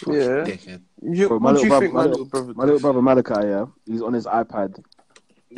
Yeah. 0.06 0.46
You, 1.02 1.28
Bro, 1.28 1.40
my 1.40 1.50
little 1.52 1.68
brother- 1.68 1.88
my 1.88 1.92
my 1.92 2.00
little- 2.02 2.10
little 2.10 2.24
brother 2.26 2.54
My 2.54 2.64
little 2.64 2.80
brother 2.80 3.02
Malachi, 3.02 3.46
yeah, 3.48 3.66
he's 3.86 4.02
on 4.02 4.12
his 4.12 4.24
iPad 4.26 4.82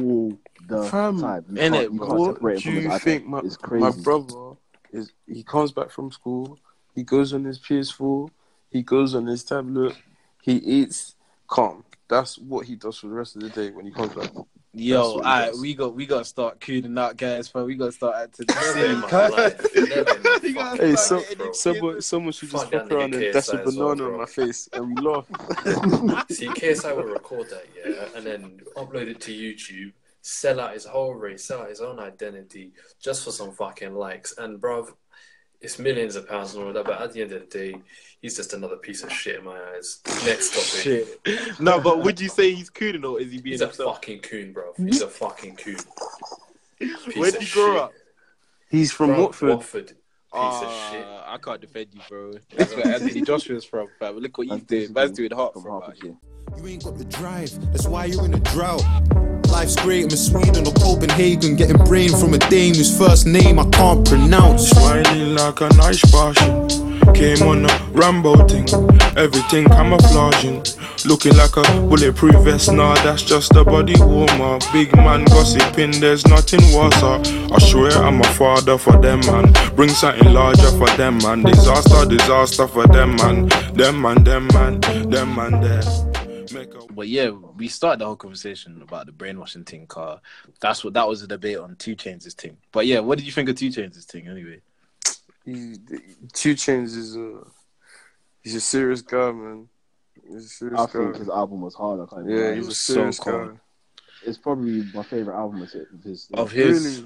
all 0.00 0.38
the 0.68 0.84
Fam, 0.84 1.20
time. 1.20 1.44
You 1.50 1.54
innit, 1.56 1.70
can't, 1.72 1.92
you 1.92 1.98
bro? 1.98 2.14
What 2.14 2.58
do 2.62 2.70
you 2.72 2.98
think 2.98 3.26
my, 3.26 3.40
it's 3.40 3.56
crazy. 3.58 3.82
my 3.84 3.90
brother 3.90 4.56
is? 4.90 5.12
He 5.26 5.42
comes 5.42 5.70
back 5.72 5.90
from 5.90 6.10
school. 6.10 6.58
He 6.94 7.02
goes 7.02 7.34
on 7.34 7.44
his 7.44 7.58
PS4. 7.58 8.30
He 8.70 8.82
goes 8.82 9.14
on 9.14 9.26
his 9.26 9.44
tablet. 9.44 9.94
He 10.42 10.54
eats. 10.54 11.14
Calm. 11.46 11.84
That's 12.08 12.38
what 12.38 12.64
he 12.66 12.76
does 12.76 12.96
for 12.98 13.08
the 13.08 13.14
rest 13.14 13.36
of 13.36 13.42
the 13.42 13.50
day 13.50 13.70
when 13.70 13.84
he 13.84 13.92
comes 13.92 14.14
back. 14.14 14.30
That's 14.74 14.84
Yo, 14.86 15.02
alright, 15.16 15.54
we 15.54 15.74
got 15.74 15.94
we 15.94 16.06
got 16.06 16.20
to 16.20 16.24
start 16.24 16.58
cooning 16.58 16.98
out, 16.98 17.18
guys. 17.18 17.48
But 17.48 17.66
we 17.66 17.74
got 17.74 17.86
to 17.86 17.92
start 17.92 18.14
acting 18.22 18.46
Never 18.48 18.96
my 18.96 19.28
life. 19.28 19.66
Never 19.74 20.16
in 20.16 20.22
my 20.22 20.38
You 20.42 20.54
gotta 20.54 20.78
fucking 20.78 20.86
Hey, 20.86 20.90
life, 20.90 20.98
so, 20.98 21.20
getting 21.20 21.36
bro. 21.36 21.46
these 21.46 21.60
someone, 21.60 22.00
someone 22.00 22.32
should 22.32 22.50
just 22.50 22.70
Fuck 22.70 22.90
around 22.90 23.14
and 23.14 23.34
that's 23.34 23.48
a 23.50 23.58
KSI 23.58 23.66
as 23.66 23.76
well, 23.76 23.88
banana 23.88 24.12
on 24.12 24.18
my 24.18 24.26
face, 24.26 24.68
and 24.72 24.96
we 24.96 25.02
laugh. 25.02 25.26
See, 26.30 26.48
KSI 26.48 26.96
will 26.96 27.04
record 27.04 27.50
that, 27.50 27.66
yeah, 27.76 28.08
and 28.16 28.24
then 28.24 28.60
upload 28.76 29.08
it 29.08 29.20
to 29.20 29.32
YouTube, 29.32 29.92
sell 30.22 30.58
out 30.58 30.72
his 30.72 30.86
whole 30.86 31.12
race, 31.12 31.44
sell 31.44 31.60
out 31.60 31.68
his 31.68 31.82
own 31.82 31.98
identity 32.00 32.72
just 32.98 33.24
for 33.24 33.30
some 33.30 33.52
fucking 33.52 33.94
likes. 33.94 34.38
And, 34.38 34.58
bruv, 34.58 34.88
it's 35.62 35.78
millions 35.78 36.16
of 36.16 36.28
pounds 36.28 36.54
and 36.54 36.64
all 36.64 36.72
that, 36.72 36.84
but 36.84 37.00
at 37.00 37.12
the 37.12 37.22
end 37.22 37.32
of 37.32 37.40
the 37.40 37.46
day, 37.58 37.76
he's 38.20 38.36
just 38.36 38.52
another 38.52 38.76
piece 38.76 39.02
of 39.02 39.12
shit 39.12 39.38
in 39.38 39.44
my 39.44 39.58
eyes. 39.74 40.00
Next 40.26 40.50
topic. 40.54 41.20
Shit. 41.24 41.60
No, 41.60 41.80
but 41.80 42.02
would 42.02 42.20
you 42.20 42.28
say 42.28 42.52
he's 42.52 42.70
cooning 42.70 43.04
or 43.04 43.20
is 43.20 43.30
he 43.32 43.38
being 43.40 43.52
He's 43.54 43.60
a 43.60 43.66
himself? 43.66 43.96
fucking 43.96 44.20
coon, 44.20 44.52
bro. 44.52 44.72
He's 44.76 45.00
a 45.02 45.08
fucking 45.08 45.56
coon. 45.56 45.76
Piece 46.78 47.16
Where 47.16 47.28
of 47.28 47.34
did 47.34 47.42
you 47.42 47.54
grow 47.54 47.72
shit. 47.74 47.82
up? 47.82 47.92
He's 48.70 48.92
from 48.92 49.10
Bruv, 49.10 49.18
Watford. 49.18 49.48
Watford. 49.50 49.86
Piece 49.86 50.62
of 50.62 50.90
shit. 50.90 51.04
Ah, 51.06 51.34
I 51.34 51.38
can't 51.38 51.60
defend 51.60 51.88
you, 51.92 52.00
bro. 52.08 52.32
That's 52.56 52.74
where 52.74 52.86
Anthony 52.86 53.20
Joshua's 53.20 53.64
from, 53.64 53.88
fam. 53.98 54.16
Look 54.18 54.38
what 54.38 54.48
he's 54.48 54.62
doing. 54.62 54.92
Man's 54.92 55.12
doing 55.12 55.30
hot 55.30 55.52
from 55.52 55.62
from 55.62 55.80
Hertfordshire. 55.82 56.16
You 56.58 56.66
ain't 56.66 56.84
got 56.84 56.98
the 56.98 57.04
drive, 57.04 57.50
that's 57.72 57.86
why 57.86 58.06
you're 58.06 58.24
in 58.26 58.34
a 58.34 58.40
drought. 58.40 58.82
Life's 59.52 59.76
great, 59.76 60.04
I'm 60.04 60.10
in 60.10 60.16
Sweden 60.16 60.66
or 60.66 60.72
Copenhagen, 60.72 61.56
getting 61.56 61.76
brain 61.84 62.08
from 62.08 62.32
a 62.32 62.38
dame 62.38 62.74
whose 62.74 62.96
first 62.96 63.26
name 63.26 63.58
I 63.58 63.68
can't 63.68 64.04
pronounce. 64.08 64.70
Smiling 64.70 65.34
like 65.34 65.60
a 65.60 65.68
nice 65.76 66.00
passion. 66.10 66.68
Came 67.12 67.42
on 67.42 67.66
a 67.66 67.88
Rambo 67.92 68.48
thing. 68.48 68.66
Everything 69.14 69.66
camouflaging. 69.66 70.64
Looking 71.04 71.36
like 71.36 71.54
a 71.58 71.62
bulletproof 71.86 72.34
vest. 72.44 72.72
Nah, 72.72 72.94
that's 73.04 73.22
just 73.22 73.54
a 73.54 73.62
body 73.62 73.94
warmer. 73.98 74.58
Big 74.72 74.96
man 74.96 75.24
gossiping, 75.26 76.00
there's 76.00 76.26
nothing 76.26 76.62
worse. 76.74 77.02
I 77.02 77.58
swear 77.58 77.92
I'm 77.92 78.22
a 78.22 78.24
father 78.32 78.78
for 78.78 78.96
them, 79.02 79.20
man. 79.26 79.52
Bring 79.76 79.90
something 79.90 80.32
larger 80.32 80.70
for 80.78 80.88
them, 80.96 81.18
man. 81.18 81.42
Disaster, 81.42 82.06
disaster 82.06 82.66
for 82.66 82.86
them, 82.86 83.16
man. 83.16 83.48
Them 83.74 84.00
man, 84.00 84.24
them 84.24 84.48
man, 84.48 84.80
them 84.80 85.36
man 85.36 85.60
there. 85.60 85.82
Make 86.52 86.74
a 86.74 86.86
But 86.92 87.08
yeah, 87.08 87.30
we 87.62 87.68
started 87.68 88.00
the 88.00 88.06
whole 88.06 88.16
conversation 88.16 88.82
about 88.82 89.06
the 89.06 89.12
brainwashing 89.12 89.62
thing, 89.62 89.86
car. 89.86 90.20
That's 90.60 90.82
what 90.82 90.94
that 90.94 91.06
was 91.06 91.22
a 91.22 91.28
debate 91.28 91.58
on 91.58 91.76
2 91.76 91.94
Chainz' 91.94 92.32
thing. 92.32 92.56
But 92.72 92.86
yeah, 92.88 92.98
what 92.98 93.18
did 93.18 93.24
you 93.24 93.30
think 93.30 93.48
of 93.48 93.54
2 93.54 93.68
Chainz' 93.68 94.02
thing 94.02 94.26
anyway? 94.26 94.60
He, 95.44 95.76
2 96.32 96.54
Chainz 96.56 96.96
is 96.96 97.14
a 97.14 97.44
he's 98.42 98.56
a 98.56 98.60
serious 98.60 99.00
guy, 99.00 99.30
man. 99.30 99.68
He's 100.28 100.46
a 100.46 100.48
serious 100.48 100.80
I 100.80 100.86
guy. 100.86 100.92
think 100.92 101.16
his 101.18 101.28
album 101.28 101.60
was 101.60 101.76
hard. 101.76 102.00
I 102.00 102.12
can't 102.12 102.28
yeah, 102.28 102.48
lie. 102.48 102.54
he's 102.56 102.64
a 102.64 102.66
was 102.66 102.80
so 102.80 102.94
serious 102.94 103.18
cold. 103.20 103.50
guy. 103.50 103.60
It's 104.26 104.38
probably 104.38 104.82
my 104.92 105.04
favorite 105.04 105.36
album 105.36 105.62
of 105.62 105.70
his. 106.02 106.28
Of 106.34 106.50
his 106.50 107.04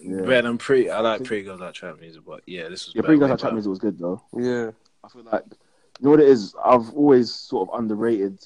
yeah. 0.00 0.22
better 0.22 0.42
than 0.42 0.58
Pretty. 0.58 0.90
I 0.90 0.98
like 0.98 1.22
Pretty 1.22 1.44
Girls 1.44 1.60
Like 1.60 1.74
Trap 1.74 2.00
Music, 2.00 2.22
but 2.26 2.42
yeah, 2.46 2.68
this 2.68 2.86
was 2.86 2.94
Yeah, 2.96 3.02
better, 3.02 3.06
Bring 3.06 3.20
Guys 3.20 3.26
way 3.28 3.30
Like 3.30 3.40
Trap. 3.40 3.52
Music 3.52 3.70
was 3.70 3.78
good 3.78 3.98
though. 4.00 4.20
Yeah, 4.36 4.72
I 5.04 5.08
feel 5.08 5.22
like 5.22 5.44
you 5.48 6.04
know 6.04 6.10
what 6.10 6.20
it 6.20 6.28
is. 6.28 6.56
I've 6.64 6.90
always 6.90 7.32
sort 7.32 7.68
of 7.68 7.78
underrated 7.78 8.44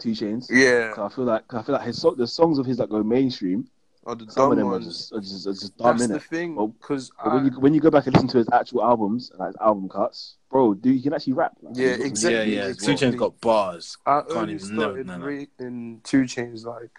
2 0.00 0.10
Chainz. 0.12 0.48
yeah. 0.50 0.92
'Cause 0.92 1.12
I 1.12 1.14
feel 1.14 1.24
like 1.24 1.54
I 1.54 1.62
feel 1.62 1.74
like 1.74 1.86
his 1.86 2.00
so- 2.00 2.14
the 2.14 2.26
songs 2.26 2.58
of 2.58 2.66
his 2.66 2.76
that 2.78 2.88
go 2.90 3.02
mainstream. 3.02 3.68
Oh, 4.06 4.14
the 4.14 4.24
Some 4.30 4.44
dumb 4.44 4.52
of 4.52 4.58
them 4.58 4.66
are 4.68 4.70
ones. 4.72 4.86
just 4.86 5.12
are 5.12 5.20
just, 5.20 5.46
are 5.46 5.52
just 5.52 5.76
dumb 5.76 5.98
That's 5.98 6.08
the 6.08 6.16
it. 6.16 6.22
thing, 6.22 6.54
Well, 6.54 6.68
because 6.68 7.10
But 7.22 7.34
when 7.34 7.44
you 7.44 7.60
when 7.60 7.74
you 7.74 7.80
go 7.80 7.90
back 7.90 8.06
and 8.06 8.14
listen 8.14 8.28
to 8.28 8.38
his 8.38 8.48
actual 8.50 8.82
albums 8.82 9.30
and 9.30 9.38
like 9.40 9.48
his 9.48 9.56
album 9.60 9.86
cuts, 9.88 10.36
bro, 10.50 10.72
dude, 10.72 10.96
you 10.96 11.02
can 11.02 11.12
actually 11.12 11.34
rap. 11.34 11.52
Like, 11.60 11.76
Yeah, 11.76 11.88
exactly. 11.88 12.54
Yeah, 12.54 12.62
yeah. 12.62 12.68
exactly. 12.68 12.96
2 12.96 13.04
Chainz 13.16 13.18
got 13.18 13.38
bars. 13.42 13.98
I 14.06 14.20
Can't 14.22 14.32
only 14.32 14.54
even 14.54 14.68
never- 14.76 14.82
started 14.92 15.06
no, 15.08 15.16
no. 15.18 15.26
rating 15.26 16.00
2 16.04 16.22
Chainz 16.22 16.64
like 16.64 16.98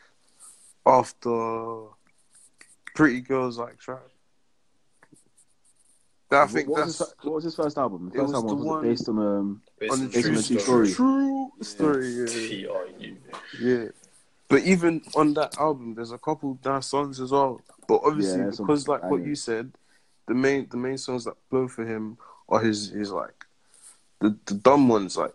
after 0.85 1.85
Pretty 2.95 3.21
Girls 3.21 3.57
Like 3.57 3.79
Trap. 3.79 4.03
I 6.31 6.41
What, 6.41 6.49
think 6.51 6.69
what 6.69 6.85
was 6.85 6.97
that's 6.99 7.09
his, 7.11 7.25
what 7.25 7.33
was 7.35 7.43
his 7.43 7.55
first 7.55 7.77
album? 7.79 8.09
The 8.09 8.19
first 8.19 8.27
was 8.27 8.33
album 8.35 8.49
the 8.49 8.55
was, 8.55 8.65
one- 8.65 8.83
based 8.83 9.09
on 9.09 9.17
um. 9.19 9.61
Based 9.79 9.93
on 9.93 9.99
on 10.01 10.09
the 10.09 10.21
true 10.21 10.31
true 10.33 10.41
story. 10.41 10.59
story. 10.59 10.93
true 10.93 11.51
story. 11.61 12.07
Yeah. 12.09 12.25
T-R-U. 12.25 13.17
Yeah. 13.61 13.85
But 14.47 14.63
even 14.63 15.01
on 15.15 15.33
that 15.35 15.57
album, 15.59 15.93
there's 15.95 16.11
a 16.11 16.17
couple 16.17 16.57
nice 16.65 16.87
songs 16.87 17.19
as 17.19 17.31
well. 17.31 17.61
But 17.87 18.01
obviously, 18.03 18.37
Yeah, 18.37 18.43
there's 18.45 18.57
some 18.57 18.65
because 18.67 18.87
like 18.87 19.03
what 19.03 19.17
bangers. 19.19 19.27
you 19.27 19.35
said, 19.35 19.71
the 20.27 20.33
main 20.33 20.67
the 20.69 20.77
main 20.77 20.97
songs 20.97 21.23
that 21.25 21.35
blow 21.49 21.67
for 21.67 21.85
him 21.85 22.17
are 22.49 22.59
his 22.59 22.89
his 22.89 23.11
like 23.11 23.45
the 24.19 24.35
the 24.45 24.55
dumb 24.55 24.87
ones. 24.89 25.17
Like 25.17 25.33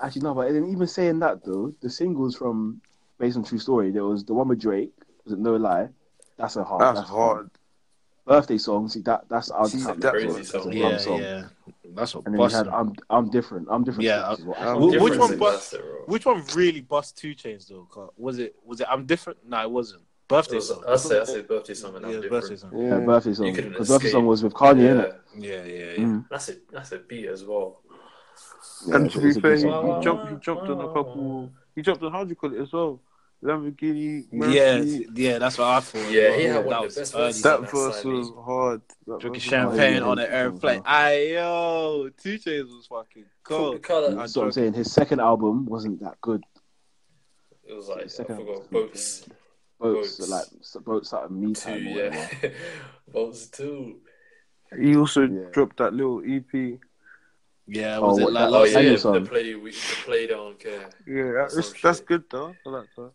Actually, 0.00 0.22
no, 0.22 0.34
but 0.34 0.52
then 0.52 0.66
even 0.70 0.86
saying 0.86 1.18
that 1.18 1.44
though, 1.44 1.74
the 1.82 1.90
singles 1.90 2.36
from 2.36 2.80
based 3.18 3.36
on 3.36 3.42
true 3.44 3.58
story, 3.58 3.90
there 3.90 4.04
was 4.04 4.24
the 4.24 4.32
one 4.34 4.48
with 4.48 4.60
Drake. 4.60 4.92
Was 5.24 5.32
it 5.32 5.38
No 5.40 5.56
Lie? 5.56 5.88
That's 6.38 6.54
a 6.56 6.62
hard. 6.64 6.82
that's 6.96 7.08
hard. 7.08 7.50
Birthday 8.26 8.58
song. 8.58 8.88
See 8.88 9.00
that 9.02 9.24
that's 9.28 9.50
our 9.50 9.68
See, 9.68 9.82
count 9.82 10.00
that 10.00 10.14
as 10.16 10.22
a- 10.22 10.26
crazy 10.26 10.40
as 10.40 10.48
song. 10.50 10.72
Yeah, 10.72 10.96
song. 10.98 11.20
yeah. 11.20 11.44
That's 11.94 12.14
what 12.14 12.26
And 12.26 12.34
then 12.34 12.40
you 12.50 12.56
had 12.56 12.68
I'm 12.68 12.92
I'm 13.08 13.30
different. 13.30 13.68
I'm 13.70 13.84
different. 13.84 14.04
Yeah, 14.04 14.30
which 14.30 14.40
is 14.40 14.44
what 14.44 14.58
I 14.58 14.70
I'm 14.72 14.80
think. 14.80 14.92
Which 15.02 15.12
Difference 15.12 15.18
one 15.30 15.38
bust- 15.38 15.72
Buster. 15.72 15.84
Which 16.06 16.26
one 16.26 16.44
really 16.54 16.80
bust 16.80 17.16
2 17.18 17.34
Chainz 17.36 17.68
though? 17.68 18.10
Was 18.18 18.38
it 18.38 18.56
was 18.64 18.80
it 18.80 18.88
I'm 18.90 19.06
different? 19.06 19.38
No, 19.48 19.62
it 19.62 19.70
wasn't. 19.70 20.02
Birthday 20.28 20.54
It 20.54 20.56
was- 20.56 20.68
song. 20.68 20.82
I 20.88 20.96
say 20.96 21.20
I 21.20 21.24
say 21.24 21.42
birthday 21.42 21.74
song 21.74 21.94
and 21.96 22.04
I'm 22.04 22.10
yeah, 22.12 22.20
different. 22.20 22.42
birthday 22.42 22.56
song. 22.56 22.70
Yeah, 22.76 22.88
Yeah. 22.98 22.98
birthday 23.06 23.32
song. 23.34 23.52
Because 23.54 23.88
birthday 23.88 24.10
song 24.10 24.26
was 24.26 24.42
with 24.42 24.54
Kanye, 24.54 24.82
yeah. 24.82 24.88
innit? 24.90 25.14
Yeah, 25.38 25.64
yeah, 25.64 25.92
yeah. 25.92 26.04
Mm. 26.04 26.24
That's 26.28 26.48
a 26.48 26.54
that's 26.72 26.90
a 26.92 26.98
beat 26.98 27.28
as 27.28 27.44
well. 27.44 27.80
Yeah, 28.88 28.96
and 28.96 29.06
it's 29.06 29.14
to 29.14 29.20
a- 29.20 29.22
be 29.22 29.28
it's 29.28 29.38
a 29.38 29.40
fair, 29.40 29.54
he, 29.56 29.62
he 29.62 30.04
jumped 30.04 30.28
he 30.32 30.36
jumped 30.40 30.64
on 30.68 30.80
a 30.80 30.88
couple. 30.92 31.50
He 31.76 31.82
jumped 31.82 32.02
on 32.02 32.10
how 32.10 32.24
do 32.24 32.30
you 32.30 32.36
call 32.36 32.52
it 32.52 32.60
as 32.60 32.72
well? 32.72 33.00
Lamborghini. 33.42 34.26
Yeah, 34.32 34.78
Mercy. 34.78 35.06
yeah, 35.14 35.38
that's 35.38 35.58
what 35.58 35.68
I 35.68 35.80
thought. 35.80 36.10
Yeah, 36.10 36.36
he 36.36 36.44
Yeah, 36.44 36.52
had 36.54 36.64
one 36.64 36.70
that 36.70 36.78
of 36.78 36.84
was 36.86 36.94
the 36.94 37.00
best 37.00 37.14
early. 37.14 37.24
verses. 37.26 37.42
That 37.42 37.60
That's 37.60 37.72
verse 37.72 38.04
was 38.04 38.32
hard. 38.44 38.80
That 39.06 39.20
Drinking 39.20 39.32
was 39.32 39.42
champagne 39.42 40.02
on 40.02 40.18
an 40.18 40.26
airplane. 40.32 40.82
Aye, 40.84 41.28
yo, 41.34 42.10
2 42.22 42.38
Chainz 42.38 42.64
was 42.74 42.86
fucking 42.88 43.24
cool. 43.44 43.78
Full. 43.78 44.04
I'm 44.06 44.16
That's 44.16 44.36
what 44.36 44.46
I'm 44.46 44.52
saying. 44.52 44.72
His 44.74 44.90
second 44.92 45.20
album 45.20 45.66
wasn't 45.66 46.00
that 46.00 46.20
good. 46.20 46.42
It 47.68 47.74
was 47.74 47.88
like 47.88 48.04
I 48.04 48.06
Second 48.06 48.36
forgot 48.36 48.54
album. 48.54 48.68
boats 48.70 49.24
Boats, 49.78 50.16
Boats. 50.16 50.30
like 50.30 50.46
s- 50.60 50.76
boats 50.84 51.12
at 51.12 51.30
me 51.30 51.52
time. 51.52 51.86
or 51.88 51.90
yeah, 51.90 52.28
boats 53.12 53.46
too. 53.48 53.96
He 54.80 54.96
also 54.96 55.22
Yeah. 55.22 55.50
dropped 55.52 55.76
that 55.78 55.92
little 55.92 56.24
E 56.24 56.36
EP. 56.36 56.78
Yeah, 57.68 57.98
Oh, 57.98 58.06
was 58.08 58.18
it 58.18 58.22
what, 58.24 58.32
like 58.32 58.42
that- 58.44 58.48
Oh 58.56 58.60
last 58.60 58.68
yeah, 58.68 58.74
Daniel 58.74 58.90
year? 58.92 58.98
song. 58.98 59.12
the 59.14 59.20
play 59.28 59.54
we 59.56 59.70
the 59.72 59.76
play 60.04 60.26
don't 60.28 60.58
care. 60.58 60.88
Yeah, 61.06 61.32
that's, 61.52 61.72
that's 61.82 62.00
good 62.00 62.24
though. 62.30 62.54
I 62.64 62.68
like 62.70 62.86
that. 62.96 63.10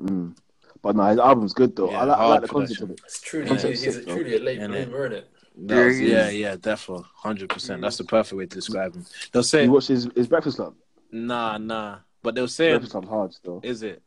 Mm. 0.00 0.36
But 0.82 0.96
no, 0.96 1.04
his 1.04 1.18
album's 1.18 1.52
good 1.52 1.76
though. 1.76 1.90
Yeah, 1.90 2.00
I, 2.00 2.04
like, 2.04 2.18
I 2.18 2.20
like 2.26 2.28
hard 2.30 2.42
the 2.42 2.48
concept 2.48 2.80
of 2.82 2.90
it. 2.90 3.00
It's 3.04 3.20
truly 3.20 3.48
Concept 3.48 3.70
he's 3.70 3.80
sick, 3.94 4.02
a, 4.02 4.06
though. 4.06 4.14
truly 4.14 4.36
a 4.36 4.40
late 4.40 4.60
Innit? 4.60 4.86
bloomer, 4.90 5.06
isn't 5.06 5.18
it? 5.18 5.30
Yeah, 5.62 5.84
was- 5.84 6.00
yeah, 6.00 6.26
is. 6.28 6.34
yeah, 6.36 6.56
definitely, 6.56 7.04
hundred 7.16 7.50
percent. 7.50 7.82
That's 7.82 7.98
the 7.98 8.04
perfect 8.04 8.32
way 8.38 8.46
to 8.46 8.54
describe 8.56 8.94
him. 8.94 9.04
They'll 9.32 9.42
say, 9.42 9.64
You 9.64 9.72
watch 9.72 9.88
his, 9.88 10.08
his 10.16 10.26
Breakfast 10.28 10.56
Club. 10.56 10.74
nah, 11.12 11.58
nah, 11.58 11.98
but 12.22 12.34
they'll 12.34 12.48
say, 12.48 12.70
Breakfast 12.70 12.92
Club's 12.92 13.08
hard 13.08 13.34
still. 13.34 13.60
is 13.62 13.82
it? 13.82 14.02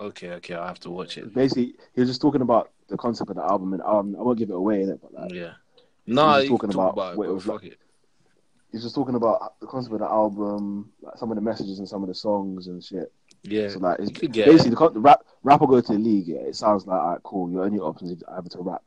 Okay, 0.00 0.30
okay, 0.32 0.54
I'll 0.54 0.66
have 0.68 0.80
to 0.80 0.90
watch 0.90 1.18
it. 1.18 1.34
Basically, 1.34 1.74
he 1.94 2.00
was 2.00 2.08
just 2.08 2.22
talking 2.22 2.40
about 2.40 2.70
the 2.88 2.96
concept 2.96 3.28
of 3.28 3.36
the 3.36 3.42
album, 3.44 3.74
and 3.74 3.82
um, 3.82 4.16
I 4.18 4.22
won't 4.22 4.38
give 4.38 4.48
it 4.48 4.54
away, 4.56 4.78
innit? 4.78 5.00
But 5.02 5.12
like, 5.12 5.34
Yeah. 5.34 5.52
Nah, 6.06 6.36
was 6.36 6.44
you 6.44 6.50
talking 6.50 6.70
can 6.70 6.78
talk 6.78 6.92
about 6.94 7.12
about, 7.12 7.12
it, 7.12 7.18
what 7.18 7.28
it 7.28 7.32
was 7.32 7.44
fuck 7.44 7.64
it. 7.64 7.78
he's 8.72 8.82
just 8.82 8.94
talking 8.94 9.14
about 9.16 9.60
the 9.60 9.66
concept 9.66 9.92
of 9.92 10.00
the 10.00 10.06
album, 10.06 10.90
like 11.02 11.18
some 11.18 11.30
of 11.30 11.34
the 11.34 11.42
messages 11.42 11.78
and 11.78 11.86
some 11.88 12.02
of 12.02 12.08
the 12.08 12.14
songs 12.14 12.68
and 12.68 12.82
shit. 12.82 13.12
Yeah, 13.42 13.68
So 13.70 13.78
like, 13.78 13.98
it's, 14.00 14.10
basically, 14.10 14.70
the, 14.70 14.90
the 14.92 15.00
rap 15.00 15.20
rap 15.42 15.60
will 15.60 15.66
go 15.68 15.80
to 15.80 15.92
the 15.92 15.98
league. 15.98 16.26
Yeah, 16.28 16.40
it 16.40 16.56
sounds 16.56 16.86
like 16.86 16.98
alright, 16.98 17.22
cool. 17.22 17.50
Your 17.50 17.64
only 17.64 17.78
options 17.78 18.10
is 18.10 18.22
either 18.28 18.48
to 18.50 18.58
rap 18.60 18.82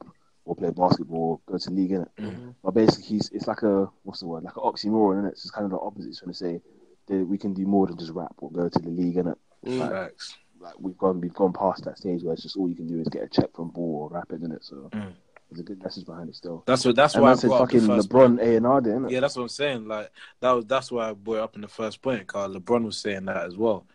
or 0.45 0.55
play 0.55 0.69
basketball, 0.69 1.41
or 1.47 1.51
go 1.53 1.57
to 1.57 1.69
the 1.69 1.75
league, 1.75 1.91
innit? 1.91 2.09
Mm-hmm. 2.19 2.49
But 2.63 2.71
basically, 2.73 3.05
he's 3.05 3.29
it's 3.31 3.47
like 3.47 3.63
a 3.63 3.89
what's 4.03 4.19
the 4.19 4.27
word? 4.27 4.43
Like 4.43 4.55
an 4.55 4.63
oxymoron, 4.63 5.23
innit? 5.23 5.31
It's 5.31 5.41
just 5.43 5.53
kind 5.53 5.65
of 5.65 5.71
the 5.71 5.79
opposite. 5.79 6.09
It's 6.09 6.19
trying 6.19 6.31
to 6.31 6.37
say 6.37 6.61
that 7.07 7.25
we 7.25 7.37
can 7.37 7.53
do 7.53 7.65
more 7.65 7.87
than 7.87 7.97
just 7.97 8.11
rap 8.11 8.35
or 8.37 8.51
go 8.51 8.69
to 8.69 8.79
the 8.79 8.89
league, 8.89 9.15
innit? 9.15 9.35
Like, 9.63 9.89
Facts. 9.91 10.35
like 10.59 10.73
we've 10.79 10.97
gone 10.97 11.19
we've 11.21 11.33
gone 11.33 11.53
past 11.53 11.85
that 11.85 11.97
stage 11.97 12.21
where 12.23 12.33
it's 12.33 12.43
just 12.43 12.57
all 12.57 12.69
you 12.69 12.75
can 12.75 12.87
do 12.87 12.99
is 12.99 13.07
get 13.07 13.23
a 13.23 13.27
check 13.27 13.55
from 13.55 13.69
ball 13.69 14.09
or 14.11 14.15
rapping, 14.15 14.39
innit? 14.39 14.63
So 14.63 14.89
Mm. 14.93 15.13
there's 15.49 15.61
a 15.61 15.63
good 15.63 15.81
message 15.81 16.05
behind 16.05 16.29
it 16.29 16.35
still. 16.35 16.63
That's 16.67 16.83
what. 16.85 16.95
That's 16.95 17.15
and 17.15 17.23
why 17.23 17.31
I 17.31 17.35
said 17.35 17.47
brought 17.47 17.71
fucking 17.71 17.87
LeBron 17.87 18.39
A 18.41 18.57
and 18.57 18.67
R, 18.67 18.81
innit? 18.81 19.09
Yeah, 19.11 19.21
that's 19.21 19.35
what 19.35 19.43
I'm 19.43 19.49
saying. 19.49 19.87
Like 19.87 20.11
that 20.41 20.51
was 20.51 20.65
that's 20.65 20.91
why 20.91 21.09
I 21.09 21.13
brought 21.13 21.35
it 21.37 21.41
up 21.41 21.55
in 21.55 21.61
the 21.61 21.67
first 21.69 22.01
point. 22.01 22.27
Cause 22.27 22.53
LeBron 22.55 22.83
was 22.83 22.97
saying 22.97 23.25
that 23.25 23.45
as 23.45 23.55
well. 23.57 23.85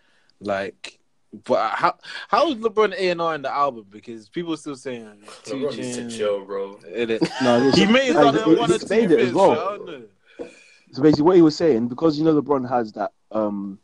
Like, 0.40 0.98
but 1.44 1.70
how 1.72 1.94
how 2.28 2.50
is 2.50 2.56
LeBron 2.56 2.94
A 2.96 3.10
and 3.10 3.20
R 3.20 3.34
in 3.34 3.42
the 3.42 3.52
album? 3.52 3.86
Because 3.90 4.28
people 4.28 4.54
are 4.54 4.56
still 4.56 4.76
saying 4.76 5.08
two 5.44 5.54
LeBron 5.56 5.76
needs 5.76 5.96
to 5.96 6.10
chill, 6.10 6.44
bro. 6.44 6.78
in. 6.94 7.18
No, 7.42 7.70
He 7.72 7.86
made 7.86 8.12
have 8.14 8.34
like, 8.34 8.46
it 8.46 8.58
one 8.58 8.68
he 8.70 8.74
or 8.76 8.78
two 8.78 8.94
it 8.94 9.12
as 9.20 9.32
well. 9.32 9.52
I. 9.90 10.44
So 10.92 11.02
basically, 11.02 11.24
what 11.24 11.36
he 11.36 11.42
was 11.42 11.54
saying, 11.56 11.88
because 11.88 12.18
you 12.18 12.24
know 12.24 12.40
LeBron 12.40 12.66
has 12.68 12.92
that 12.92 13.12
um, 13.30 13.78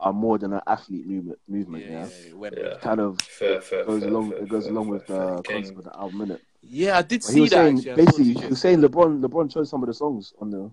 uh, 0.00 0.12
more 0.12 0.38
than 0.38 0.54
an 0.54 0.62
athlete 0.66 1.06
movement, 1.06 1.38
movement, 1.46 1.84
yeah, 1.84 1.90
Yeah, 1.90 2.08
yeah, 2.28 2.34
when- 2.34 2.54
Yeah. 2.56 2.78
kind 2.80 3.00
of 3.00 3.20
Fair, 3.20 3.60
fair, 3.60 3.84
goes 3.84 4.00
fair, 4.00 4.08
along. 4.10 4.30
fair, 4.30 4.38
it 4.38 4.48
goes 4.48 4.64
fair, 4.64 4.72
along 4.72 4.84
fair, 4.86 4.92
with 4.94 5.06
fair. 5.06 5.36
the 5.36 5.42
concept 5.42 5.78
of 5.78 5.84
the 5.84 5.96
album, 5.96 6.20
innit? 6.28 6.40
Yeah, 6.62 6.96
I 6.98 7.02
did 7.02 7.20
But 7.20 7.26
he 7.28 7.34
see 7.34 7.40
was 7.42 7.50
that. 7.50 7.56
saying 7.56 7.78
actually. 7.78 7.94
Basically, 7.96 8.32
the 8.32 8.40
he 8.40 8.46
was 8.46 8.60
saying 8.60 8.78
LeBron, 8.80 9.20
LeBron 9.20 9.52
chose 9.52 9.68
some 9.68 9.82
of 9.82 9.88
the 9.88 9.94
songs 9.94 10.32
on 10.40 10.48
the. 10.50 10.70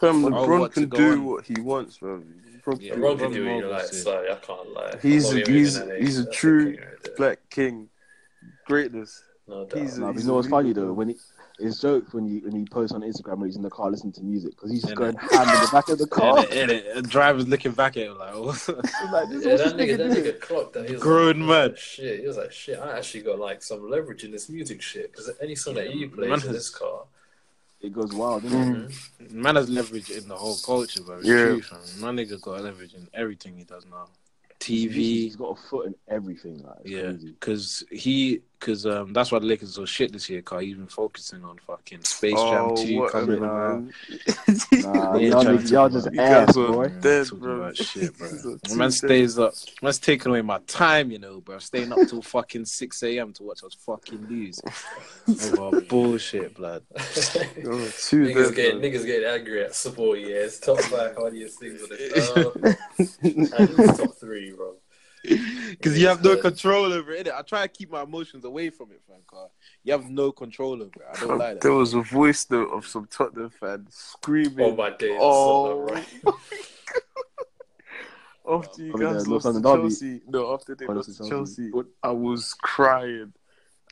Fam, 0.00 0.24
Oh, 0.24 0.30
LeBron 0.30 0.60
what 0.60 0.72
can 0.72 0.88
do 0.88 1.12
on. 1.12 1.24
what 1.24 1.44
he 1.46 1.60
wants, 1.60 1.98
bro. 1.98 2.22
Probably 2.62 2.86
Yeah, 2.86 2.94
LeBron 2.94 3.16
LeBron 3.16 3.18
can 3.18 3.32
do 3.32 3.44
what 3.46 3.54
he 3.56 3.62
likes. 3.64 3.90
said. 3.90 4.02
Sorry, 4.04 4.30
I 4.30 4.34
can't 4.36 4.72
lie. 4.72 4.94
He's 5.02 5.30
I'm 5.30 5.36
a 5.38 5.40
he's 5.50 5.76
even 5.78 5.90
an 5.90 6.00
he's 6.02 6.18
a 6.18 6.30
true 6.30 6.72
king 6.72 6.80
right 6.80 7.16
black 7.16 7.38
king, 7.50 7.88
greatness. 8.66 9.22
No 9.46 9.64
doubt. 9.64 9.80
He's 9.80 9.96
a- 9.96 10.00
No, 10.00 10.06
but 10.08 10.12
he's 10.14 10.22
you 10.22 10.28
know 10.28 10.34
what's 10.34 10.48
funny 10.48 10.72
though? 10.72 10.92
When 10.92 11.08
he, 11.08 11.16
his 11.58 11.80
joke 11.80 12.12
when 12.12 12.28
he 12.28 12.38
when 12.40 12.54
he 12.54 12.64
posts 12.66 12.94
on 12.94 13.00
Instagram 13.00 13.38
where 13.38 13.46
he's 13.46 13.56
in 13.56 13.62
the 13.62 13.70
car 13.70 13.90
listening 13.90 14.12
to 14.12 14.22
music 14.22 14.50
because 14.52 14.70
he's 14.70 14.82
just 14.82 14.94
Innit? 14.94 14.96
going 14.98 15.14
ham 15.16 15.48
in 15.48 15.60
the 15.62 15.68
back 15.72 15.88
of 15.88 15.98
the 15.98 16.06
car. 16.18 16.38
And, 16.38 16.70
and, 16.70 16.70
and 16.70 17.08
drivers 17.10 17.48
looking 17.48 17.72
back 17.72 17.96
at 17.96 18.04
him 18.06 18.18
like, 18.18 18.30
oh. 18.34 18.52
He's 18.52 18.68
what's 18.68 19.12
like, 19.12 19.28
this, 19.30 19.44
Yeah, 19.44 19.52
what's 19.52 19.64
that 19.64 19.76
nigga, 19.76 19.94
nigga 19.94 19.96
that 19.96 20.10
nigga 20.36 20.40
clocked 20.40 20.72
that. 20.74 20.86
He 20.86 20.92
was 20.94 21.02
Grown 21.02 21.46
like, 21.48 21.58
oh, 21.60 21.62
he 21.64 21.68
man. 21.70 21.76
shit. 21.76 22.20
He 22.20 22.26
was 22.26 22.36
like, 22.36 22.52
shit. 22.52 22.78
I 22.78 22.98
actually 22.98 23.22
got 23.22 23.38
like 23.40 23.62
some 23.62 23.90
leverage 23.90 24.22
in 24.24 24.30
this 24.30 24.48
music 24.48 24.80
shit 24.82 25.10
because 25.10 25.30
any 25.42 25.54
song 25.56 25.74
that 25.74 25.92
you 25.94 26.08
play 26.10 26.28
man 26.28 26.40
in 26.44 26.52
this 26.52 26.68
car, 26.70 27.00
It 27.80 27.92
goes 27.92 28.12
wild, 28.12 28.44
isn't 28.44 28.76
it? 28.76 28.90
Mhm. 29.20 29.30
Man 29.30 29.56
has 29.56 29.68
leverage 29.68 30.10
in 30.10 30.26
the 30.28 30.36
whole 30.36 30.56
culture, 30.64 31.02
bro. 31.02 31.18
It's 31.18 31.28
Yeah. 31.28 31.42
true, 31.44 31.62
fam. 31.62 31.78
My 32.00 32.10
nigga 32.10 32.40
got 32.40 32.62
leverage 32.62 32.94
in 32.94 33.08
everything 33.14 33.56
he 33.56 33.64
does 33.64 33.86
now. 33.86 34.08
TV. 34.58 34.92
He's 34.94 35.36
got 35.36 35.56
a 35.56 35.68
foot 35.68 35.86
in 35.86 35.94
everything. 36.08 36.62
Like, 36.64 36.78
yeah, 36.84 37.12
because 37.12 37.84
he, 37.90 38.42
because 38.58 38.86
um, 38.86 39.12
that's 39.12 39.30
why 39.30 39.38
the 39.38 39.46
Lakers 39.46 39.70
are 39.70 39.82
so 39.82 39.84
shit 39.84 40.12
this 40.12 40.28
year. 40.28 40.42
Cause 40.42 40.62
he's 40.62 40.76
been 40.76 40.86
focusing 40.86 41.44
on 41.44 41.58
fucking 41.66 42.02
Space 42.04 42.34
Jam 42.34 42.68
Oh, 42.70 42.76
two 42.84 42.98
whatever, 42.98 43.36
coming 43.36 43.44
out. 43.44 43.82
man. 43.82 43.92
Nah, 44.72 45.16
y'all, 45.16 45.42
trying 45.42 45.66
y'all 45.66 45.88
just 45.88 46.06
ass, 46.08 46.46
guys 46.46 46.56
were 46.56 46.68
boy. 46.72 46.88
dead, 47.00 47.24
Talking 47.26 47.38
bro. 47.40 47.56
about 47.56 47.76
shit, 47.76 48.16
bro. 48.18 48.28
These 48.28 48.46
are 48.46 48.50
My 48.50 48.56
two 48.68 48.76
man 48.76 48.90
stays 48.90 49.38
up. 49.38 49.54
Man's 49.82 49.98
taking 49.98 50.30
away 50.30 50.42
my 50.42 50.58
time, 50.66 51.10
you 51.10 51.18
know, 51.18 51.40
bro. 51.40 51.58
Staying 51.58 51.92
up 51.92 51.98
till 52.08 52.22
fucking 52.22 52.64
six 52.64 53.02
a.m. 53.02 53.32
to 53.34 53.42
watch 53.42 53.62
us 53.64 53.74
fucking 53.74 54.26
lose 54.28 54.60
over 55.58 55.80
bullshit, 55.82 56.54
blood. 56.54 56.82
Oh, 56.96 57.90
two 57.98 58.24
niggas 58.26 58.46
dead, 58.48 58.54
getting 58.54 58.80
bro. 58.80 58.88
niggas 58.90 59.06
getting 59.06 59.28
angry 59.28 59.64
at 59.64 59.74
support 59.74 60.20
Yeah, 60.20 60.26
it's 60.36 60.58
Top 60.60 60.80
five 60.80 61.14
hardest 61.16 61.58
things 61.58 61.82
on 61.82 61.88
the 61.90 62.76
at 63.58 63.70
least 63.78 63.96
top 64.00 64.14
three, 64.16 64.52
bro. 64.52 64.74
Because 65.70 65.98
you 65.98 66.08
have 66.08 66.24
no 66.24 66.36
control 66.36 66.92
over 66.92 67.12
it. 67.12 67.28
I 67.28 67.42
try 67.42 67.62
to 67.62 67.68
keep 67.68 67.90
my 67.90 68.02
emotions 68.02 68.44
away 68.44 68.70
from 68.70 68.90
it, 68.90 69.00
fam. 69.06 69.18
'cause 69.26 69.50
You 69.84 69.92
have 69.92 70.08
no 70.10 70.32
control 70.32 70.74
over 70.74 70.84
it. 70.86 71.06
I 71.12 71.16
don't 71.26 71.38
like 71.38 71.60
There 71.60 71.72
was 71.72 71.94
a 71.94 72.02
voice 72.02 72.44
though 72.44 72.66
of 72.66 72.86
some 72.86 73.06
Tottenham 73.06 73.50
fans 73.50 73.94
screaming. 73.94 74.72
Oh 74.72 74.76
my 74.76 74.90
days. 74.90 75.18
Oh. 75.20 75.66
Oh. 75.66 75.80
Right. 75.92 76.06
After 78.50 78.82
you 78.82 78.94
I 78.94 78.98
guys 78.98 79.28
uh, 79.28 79.30
lost 79.30 79.54
to 79.54 79.62
Chelsea, 79.62 80.22
no, 80.26 80.54
after 80.54 80.74
they 80.74 80.86
Oh, 80.86 80.92
lost 80.92 81.08
lost 81.08 81.18
to 81.18 81.24
to 81.24 81.28
Chelsea, 81.28 81.70
Chelsea. 81.70 81.88
I 82.02 82.10
was 82.12 82.54
crying. 82.54 83.32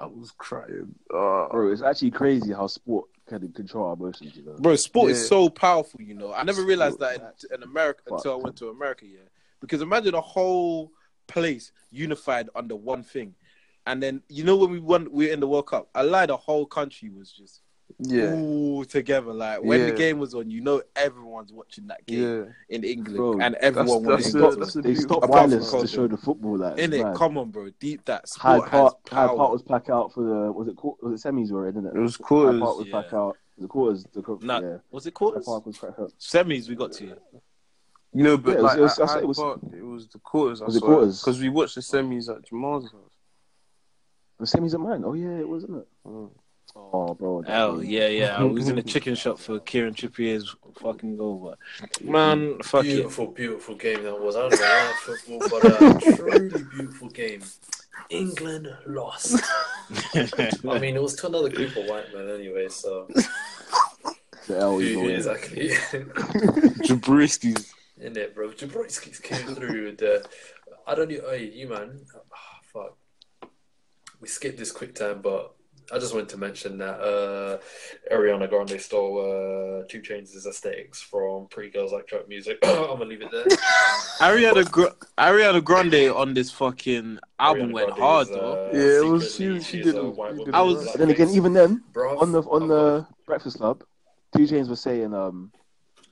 I 0.01 0.07
was 0.07 0.31
crying. 0.31 0.94
Oh, 1.12 1.49
Bro, 1.51 1.72
it's 1.72 1.83
actually 1.83 2.11
crazy 2.11 2.53
how 2.53 2.66
sport 2.66 3.07
can 3.29 3.53
control 3.53 3.87
our 3.88 3.94
emotions. 3.94 4.35
You 4.35 4.44
know, 4.44 4.57
Bro, 4.59 4.77
sport 4.77 5.11
Yeah. 5.11 5.16
is 5.16 5.29
so 5.29 5.51
powerful, 5.51 6.01
you 6.01 6.14
know. 6.14 6.33
I 6.33 6.42
never 6.42 6.62
realized 6.62 7.01
that 7.01 7.16
in, 7.51 7.57
in 7.57 7.62
America 7.64 8.03
until 8.07 8.33
I 8.33 8.37
went 8.37 8.57
to 8.57 8.68
America, 8.68 9.05
yeah. 9.07 9.20
Because 9.61 9.83
imagine 9.83 10.14
a 10.14 10.20
whole 10.22 10.90
place 11.26 11.72
unified 11.90 12.48
under 12.54 12.76
one 12.76 13.02
thing. 13.02 13.34
And 13.86 14.02
then, 14.02 14.22
you 14.28 14.42
know, 14.42 14.56
when 14.56 14.70
we 14.70 14.80
won, 14.80 15.08
we 15.12 15.26
were 15.26 15.32
in 15.32 15.40
the 15.40 15.46
World 15.46 15.68
Cup, 15.68 15.88
I 15.94 16.02
lied, 16.02 16.28
the 16.28 16.36
whole 16.36 16.66
country 16.66 17.08
was 17.08 17.30
just 17.30 17.62
yeah, 18.00 18.32
all 18.32 18.84
together. 18.84 19.32
Like, 19.32 19.62
when 19.62 19.86
the 19.86 19.92
game 19.92 20.18
was 20.18 20.34
on, 20.34 20.50
you 20.50 20.60
know, 20.60 20.82
everyone's 20.96 21.52
watching 21.52 21.86
that 21.86 22.04
game 22.04 22.22
yeah. 22.68 22.76
in 22.76 22.82
England. 22.82 23.16
Bro, 23.16 23.40
and 23.40 23.54
everyone 23.56 24.02
that's, 24.02 24.24
was 24.24 24.32
the, 24.32 24.40
got- 24.40 24.58
that's 24.58 24.74
the 24.74 24.82
they 24.82 24.94
stopped 24.96 25.24
Apart 25.24 25.42
from 25.42 25.50
violence 25.50 25.70
to 25.70 25.86
show 25.86 26.08
the 26.08 26.16
football. 26.16 26.58
Like, 26.58 26.78
in 26.78 26.92
it. 26.92 27.02
mad. 27.02 27.14
Come 27.14 27.38
on, 27.38 27.50
bro. 27.50 27.70
Deep 27.78 28.04
that 28.06 28.28
Hyde 28.36 28.58
sport 28.58 28.70
Park, 28.70 28.94
has 29.10 29.18
Hyde. 29.18 29.36
Park 29.36 29.52
was 29.52 29.62
packed 29.62 29.90
out 29.90 30.12
for 30.12 30.24
the 30.24 30.52
was 30.52 30.66
it 30.68 30.74
quar- 30.76 30.96
was 31.00 31.24
it 31.24 31.28
semis 31.28 31.52
were 31.52 31.68
in, 31.68 31.74
didn't 31.74 31.90
it? 31.90 31.96
It 31.96 32.00
was 32.00 32.16
Hyde 32.16 32.26
quarters. 32.26 32.60
Park 32.60 32.78
was 32.78 32.86
Yeah. 32.88 33.00
packed 33.00 33.14
out. 33.14 33.36
The 33.58 33.68
quarters, 33.68 34.04
the 34.12 34.22
qu- 34.22 34.40
Nah, 34.42 34.60
yeah. 34.60 34.76
Was 34.90 35.06
it 35.06 35.14
quarters? 35.14 35.46
Park 35.46 35.64
was 35.64 35.78
packed. 35.78 35.98
Semis 36.18 36.68
we 36.68 36.74
got 36.74 36.92
to. 36.94 37.16
You 38.16 38.22
know, 38.24 38.37
but 38.38 38.52
Yeah, 38.52 38.59
it 38.59 38.62
was- 38.62 38.70
like 38.72 38.79
it 38.79 38.83
was- 38.83 38.98
at 38.98 39.02
I 39.02 39.07
said 39.12 39.22
it 39.22 39.29
was- 39.29 39.38
Park, 39.38 39.61
it 39.76 39.85
was 39.85 40.07
the 40.09 40.18
quarters. 40.18 40.61
Was 40.62 40.76
it 40.76 40.81
quarters? 40.83 41.20
Because 41.20 41.40
we 41.40 41.48
watched 41.48 41.74
the 41.74 41.81
semis 41.83 42.29
at 42.35 42.46
Jamal's 42.48 42.85
house. 42.90 43.11
The 44.38 44.46
semis 44.46 44.74
at 44.74 44.81
mine. 44.81 45.02
Oh 45.05 45.14
yeah, 45.14 45.38
it 45.38 45.48
was, 45.48 45.64
isn't 45.64 45.79
it? 45.79 45.88
Mm. 46.07 46.31
Oh, 46.74 47.14
bro. 47.14 47.40
that 47.42 47.59
Oh 47.62 47.81
game. 47.81 47.90
yeah, 47.90 48.09
yeah. 48.09 48.37
I 48.37 48.42
was 48.44 48.68
in 48.68 48.76
a 48.79 48.83
chicken 48.92 49.14
shop 49.14 49.38
for 49.38 49.59
Kieran 49.61 49.94
Trippier's 49.94 50.55
fucking 50.81 51.16
goal, 51.16 51.57
but 51.83 52.05
man, 52.05 52.59
fuck 52.62 52.85
it. 52.85 52.88
beautiful, 52.96 53.29
beautiful 53.29 53.74
game 53.76 54.02
that 54.02 54.20
was. 54.20 54.37
I 54.37 54.40
don't 54.48 54.52
know 54.52 54.66
why 54.66 54.94
football, 55.00 55.48
but 55.48 55.64
a 55.64 56.16
truly 56.16 56.48
beautiful 56.74 57.09
game. 57.09 57.42
England 58.11 58.68
lost. 58.87 59.42
I 60.14 60.79
mean, 60.79 60.96
it 60.96 61.02
was 61.02 61.14
to 61.16 61.26
another 61.29 61.48
group 61.48 61.74
of 61.76 61.87
white 61.87 62.12
men 62.14 62.29
anyway, 62.29 62.68
so 62.68 63.09
The 64.46 64.59
L 64.59 64.81
yeah, 64.83 65.00
is 65.05 65.26
exactly. 65.26 65.68
Jabriski's. 66.87 67.72
In 68.16 68.22
it, 68.22 68.35
bro. 68.35 68.48
Jabrowski's 68.50 69.18
came 69.20 69.46
through 69.55 69.85
with 69.87 69.98
the. 69.98 70.26
I 70.87 70.94
don't 70.94 71.11
know. 71.11 71.20
Hey, 71.31 71.50
you 71.55 71.68
man. 71.68 72.00
Ah, 72.33 72.59
fuck. 72.72 72.96
We 74.20 74.29
skipped 74.29 74.57
this 74.59 74.72
quick 74.72 74.94
time, 74.94 75.20
but 75.20 75.52
I 75.92 75.98
just 75.98 76.14
wanted 76.14 76.31
to 76.31 76.38
mention 76.38 76.79
that 76.79 76.98
uh, 76.98 77.59
Ariana 78.11 78.48
Grande 78.48 78.81
stole 78.81 79.18
uh, 79.83 79.85
2 79.88 80.00
Chainz' 80.00 80.35
aesthetics 80.46 81.02
from 81.02 81.46
Pretty 81.48 81.68
Girls 81.70 81.92
Like 81.92 82.07
Trap 82.07 82.26
Music. 82.29 82.57
I'm 82.64 82.87
gonna 82.98 83.05
leave 83.05 83.20
it 83.20 83.31
there. 83.31 83.44
Ariana 84.20 84.68
Gr- 84.70 84.96
Ariana 85.18 85.62
Grande 85.62 86.11
on 86.11 86.33
this 86.33 86.50
fucking 86.50 87.18
album 87.38 87.68
Ariana 87.70 87.72
went 87.74 87.87
Grande 87.88 88.00
hard 88.00 88.29
is, 88.29 88.35
though. 88.35 88.52
uh, 88.52 88.70
Yeah, 88.72 89.00
it 89.00 89.05
was- 89.11 89.35
she- 89.37 89.61
she 89.61 89.83
did 89.83 89.94
a 89.96 90.00
a- 90.00 90.09
white 90.11 90.33
she 90.33 90.38
woman 90.38 90.44
did 90.46 90.55
a 90.55 90.64
with 90.64 90.76
lot. 90.76 90.83
black 90.85 90.92
But 90.94 90.98
then 91.00 91.11
again, 91.11 91.29
even 91.29 91.52
then, 91.52 91.85
Bruv, 91.92 92.22
on 92.22 92.33
the 92.33 92.40
on 92.44 92.68
the 92.68 93.07
Breakfast 93.26 93.59
Club, 93.59 93.85
2 94.35 94.44
Chainz 94.44 94.68
was 94.70 94.81
saying 94.81 95.12
um 95.12 95.52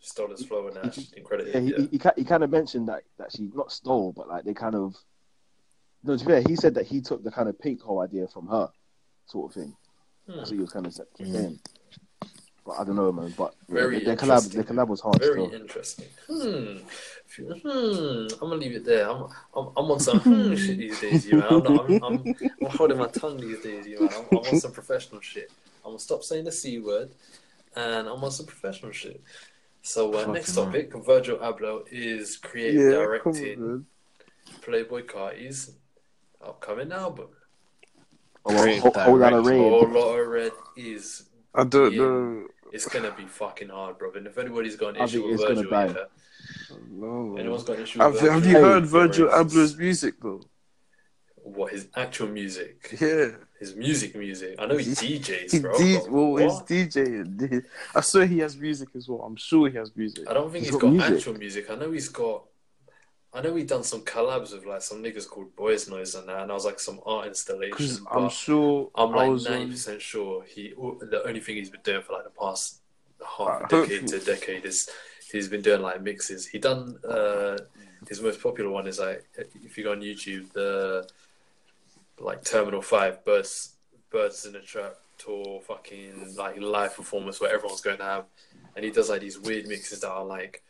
stole 0.05 0.31
his 0.31 0.45
flow 0.45 0.69
and 0.69 0.77
that 0.77 0.99
incredible. 1.17 1.51
yeah, 1.51 1.61
he, 1.61 1.71
yeah. 1.71 1.77
he, 1.79 1.99
he, 1.99 2.01
he 2.17 2.25
kind 2.25 2.45
of 2.45 2.51
mentioned 2.51 2.88
that 2.88 3.03
that 3.19 3.33
she 3.33 3.51
not 3.55 3.73
stole, 3.73 4.12
but 4.12 4.29
like 4.29 4.45
they 4.45 4.55
kind 4.55 4.75
of. 4.75 4.95
No, 6.03 6.17
to 6.17 6.25
be 6.25 6.33
fair, 6.33 6.43
he 6.47 6.55
said 6.55 6.75
that 6.75 6.87
he 6.87 7.01
took 7.01 7.25
the 7.25 7.31
kind 7.31 7.49
of 7.49 7.59
pink 7.59 7.81
hole 7.81 8.01
idea 8.01 8.29
from 8.29 8.47
her, 8.49 8.69
sort 9.25 9.51
of 9.51 9.55
thing. 9.62 9.75
Hmm. 10.27 10.37
That's 10.37 10.51
what 10.51 10.57
he 10.57 10.61
was 10.61 10.73
kind 10.73 10.87
of 10.87 10.93
saying. 10.93 11.59
But 12.67 12.73
I 12.73 12.85
don't 12.85 12.97
know, 12.97 13.12
man. 13.12 13.35
But 13.37 13.55
yeah, 13.69 13.75
Very 13.75 14.05
their 14.05 14.17
collab, 14.17 14.45
interesting. 14.45 14.62
their 14.62 14.64
collab 14.64 14.88
was 14.88 15.01
hard. 15.01 15.19
Very 15.21 15.33
Still. 15.33 15.55
interesting. 15.55 16.07
Hmm. 16.29 16.77
Hmm. 17.37 18.27
I'm 18.33 18.38
gonna 18.38 18.55
leave 18.57 18.77
it 18.77 18.85
there. 18.85 19.09
I'm, 19.09 19.25
I'm, 19.55 19.69
I'm 19.77 19.90
on 19.90 20.01
some 20.01 20.21
hmm 20.21 20.55
shit 20.57 20.79
these 20.79 21.01
days, 21.01 21.27
you 21.27 21.38
man. 21.38 21.47
I'm, 21.49 21.62
not, 21.62 21.85
I'm, 21.85 22.03
I'm, 22.03 22.35
I'm 22.64 22.71
holding 22.71 22.99
my 22.99 23.09
tongue 23.09 23.38
these 23.38 23.61
days, 23.61 23.87
you 23.87 24.01
man. 24.01 24.11
I'm, 24.14 24.25
I'm 24.31 24.45
on 24.47 24.57
some 24.57 24.73
professional 24.73 25.21
shit. 25.21 25.51
I'm 25.85 25.90
gonna 25.90 25.99
stop 25.99 26.23
saying 26.23 26.45
the 26.45 26.53
c 26.53 26.79
word, 26.79 27.11
and 27.77 28.09
I'm 28.09 28.25
on 28.25 28.31
some 28.31 28.47
professional 28.47 28.93
shit. 28.93 29.23
So 29.87 30.14
uh, 30.18 30.33
next 30.33 30.55
Fucking 30.55 30.88
topic, 30.90 31.05
Virgil 31.05 31.37
Abloh 31.38 31.85
is 31.92 32.38
creating, 32.38 32.81
Yeah, 32.81 32.90
directing 32.92 33.55
come 33.57 33.64
on, 33.64 33.87
Playboi 34.62 35.07
Carti's 35.07 35.73
upcoming 36.42 36.90
album. 36.90 37.29
Oh, 38.47 38.55
well, 38.55 38.62
Great 38.64 38.81
whole, 38.81 38.92
whole 38.92 39.18
lot 39.18 39.33
of 39.35 39.44
direction. 39.44 39.62
Whole 39.70 39.88
lot 39.90 40.18
of 40.20 40.27
red 40.29 40.53
is 40.75 41.25
I 41.55 41.64
don't 41.64 41.92
Yeah. 41.92 41.99
know. 42.03 42.47
it's 42.73 42.88
gonna 42.88 43.12
be 43.12 43.27
fucking 43.27 43.68
hard, 43.68 43.99
bro. 43.99 44.11
And 44.12 44.27
if 44.27 44.38
anybody's 44.38 44.75
got 44.77 44.97
an 44.97 45.03
I 45.03 45.05
issue 45.05 45.29
with 45.29 45.38
gonna 45.40 45.55
Virgil, 45.57 45.70
bang. 45.70 45.94
yeah, 45.94 46.77
No. 46.90 47.37
anyone's 47.38 47.64
got 47.64 47.77
an 47.77 47.83
issue 47.83 47.99
Have, 48.01 48.12
with 48.12 48.23
have 48.23 48.33
Virgil, 48.42 48.51
you 48.53 48.59
heard 48.66 48.87
Virgil 48.87 49.29
Abloh's 49.29 49.77
music 49.77 50.14
though? 50.23 50.40
what 51.42 51.73
his 51.75 51.88
actual 51.94 52.29
music, 52.29 52.97
Yeah. 53.03 53.33
His 53.64 53.74
music, 53.77 54.14
music. 54.27 54.57
I 54.59 54.66
know 54.66 54.77
he 54.77 54.90
DJs, 54.92 55.50
He 55.53 55.59
bro. 55.61 55.79
D- 55.79 55.98
well, 56.09 56.37
his 56.37 56.53
what? 56.55 56.66
DJ. 56.66 57.64
I 57.94 58.00
swear 58.00 58.27
he 58.27 58.38
has 58.40 58.57
music 58.57 58.88
as 58.98 59.09
well. 59.09 59.20
I'm 59.27 59.37
sure 59.37 59.68
he 59.68 59.77
has 59.83 59.90
music. 59.96 60.29
I 60.29 60.35
don't 60.35 60.50
think 60.53 60.64
He's 60.64 60.74
he's 60.74 60.81
got 60.83 60.88
got, 60.88 60.92
music. 60.92 61.14
actual 61.16 61.35
music. 61.44 61.70
I 61.70 61.74
know 61.77 61.90
he's 61.92 62.09
got. 62.09 62.44
I 63.37 63.40
know 63.42 63.53
we 63.53 63.64
done 63.64 63.83
some 63.83 64.03
collabs 64.03 64.53
with 64.55 64.64
like 64.64 64.83
some 64.83 65.03
niggas 65.03 65.29
called 65.29 65.57
Boys 65.57 65.88
Noize 65.88 66.16
and 66.18 66.29
that, 66.29 66.42
and 66.42 66.50
I 66.53 66.55
was 66.55 66.64
like 66.64 66.79
some 66.79 67.00
art 67.05 67.27
installation. 67.27 68.07
I'm 68.11 68.29
sure 68.29 68.90
I'm 68.94 69.11
like 69.12 69.31
ninety 69.31 69.64
on. 69.64 69.70
percent 69.70 70.00
sure 70.03 70.44
he. 70.44 70.62
The 71.14 71.22
only 71.27 71.40
thing 71.40 71.57
he's 71.57 71.70
been 71.70 71.81
doing 71.83 72.03
for 72.03 72.12
like 72.12 72.24
the 72.24 72.31
past 72.44 72.81
half 73.38 73.62
a 73.62 73.64
Uh, 73.64 73.68
decade 73.83 74.07
to 74.09 74.16
a 74.16 74.20
decade 74.20 74.64
is 74.64 74.88
he's 75.33 75.48
been 75.48 75.62
doing 75.62 75.83
like 75.83 76.00
mixes. 76.03 76.46
He 76.46 76.59
done 76.59 76.96
uh, 77.09 77.57
his 78.09 78.20
most 78.20 78.40
popular 78.40 78.70
one 78.70 78.87
is 78.87 78.98
like 79.00 79.24
if 79.64 79.77
you 79.79 79.83
go 79.85 79.92
on 79.92 80.00
YouTube 80.00 80.53
the 80.53 81.09
like 82.18 82.44
Terminal 82.44 82.83
Five 82.83 83.24
Birds 83.24 83.74
Birds 84.11 84.46
in 84.46 84.55
a 84.57 84.61
Trap 84.61 84.94
tour 85.18 85.61
fucking 85.66 86.35
like 86.37 86.61
live 86.61 86.94
performance 86.96 87.40
where 87.40 87.53
everyone's 87.53 87.81
going 87.81 87.98
to 87.98 88.05
have, 88.05 88.24
and 88.77 88.85
he 88.85 88.90
does 88.90 89.11
like 89.11 89.20
these 89.20 89.38
weird 89.38 89.66
mixes 89.66 90.00
that 90.00 90.11
are 90.11 90.24
like 90.24 90.62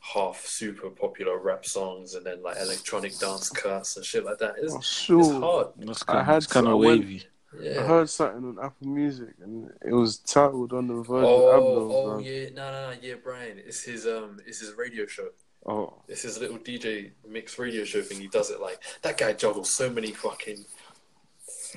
half 0.00 0.44
super 0.44 0.90
popular 0.90 1.38
rap 1.38 1.64
songs 1.64 2.14
and 2.14 2.26
then 2.26 2.42
like 2.42 2.56
electronic 2.58 3.16
dance 3.18 3.48
cuts 3.50 3.96
and 3.96 4.04
shit 4.04 4.24
like 4.24 4.38
that. 4.38 4.54
It's, 4.58 4.72
I'm 4.74 4.80
it's 5.20 5.30
hard. 5.30 5.68
That's 5.78 6.02
I 6.08 6.12
kind, 6.12 6.26
had 6.26 6.36
it's 6.36 6.46
kind 6.46 6.66
to- 6.66 6.70
I 6.70 6.74
of 6.74 6.78
went- 6.80 7.00
wavy. 7.00 7.22
Yeah. 7.60 7.80
I 7.80 7.86
heard 7.86 8.10
something 8.10 8.44
on 8.58 8.58
Apple 8.64 8.88
Music 8.88 9.28
and 9.40 9.70
it 9.86 9.92
was 9.92 10.18
titled 10.18 10.72
on 10.72 10.88
the 10.88 10.94
Virgil 10.94 11.24
Oh, 11.24 11.60
Abloh. 11.60 11.94
oh 11.94 12.16
man. 12.16 12.24
yeah, 12.26 12.48
no, 12.52 12.72
no, 12.72 12.90
no, 12.90 12.96
yeah, 13.00 13.14
Brian. 13.22 13.58
It's 13.64 13.80
his 13.84 14.06
um, 14.08 14.40
it's 14.44 14.58
his 14.58 14.74
radio 14.74 15.06
show. 15.06 15.28
Oh, 15.64 15.94
It's 16.08 16.22
his 16.22 16.38
little 16.40 16.58
DJ 16.58 17.12
mix 17.26 17.56
radio 17.58 17.84
show 17.84 18.02
thing. 18.02 18.20
He 18.20 18.26
does 18.26 18.50
it 18.50 18.60
like 18.60 18.80
that 19.02 19.16
guy 19.18 19.34
juggles 19.34 19.70
so 19.70 19.88
many 19.88 20.10
fucking 20.10 20.64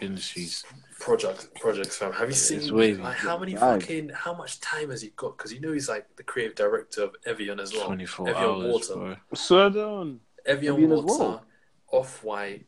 Industries. 0.01 0.63
projects. 0.99 1.47
Projects, 1.60 1.97
fam. 1.97 2.12
Have 2.13 2.27
you 2.29 2.36
seen 2.36 2.75
wavy. 2.75 3.01
like 3.01 3.17
how 3.17 3.38
many 3.38 3.53
Right. 3.55 3.79
fucking 3.81 4.10
how 4.10 4.33
much 4.33 4.60
time 4.62 4.89
has 4.89 5.01
he 5.01 5.10
got? 5.15 5.38
Because 5.38 5.53
you 5.53 5.60
know 5.62 5.71
he's 5.71 5.88
like 5.89 6.15
the 6.15 6.23
creative 6.23 6.55
director 6.55 7.03
of 7.03 7.15
Evian 7.25 7.60
as 7.60 7.73
well. 7.73 7.86
24 7.88 8.29
Evian 8.29 8.43
hours, 8.43 8.71
Water. 8.89 8.93
bro. 8.95 9.15
swear 9.36 9.69
down. 9.69 10.19
Evian 10.45 10.73
Evian 10.75 10.89
Water, 10.89 11.05
well. 11.07 11.45
Off 11.91 12.23
White, 12.23 12.65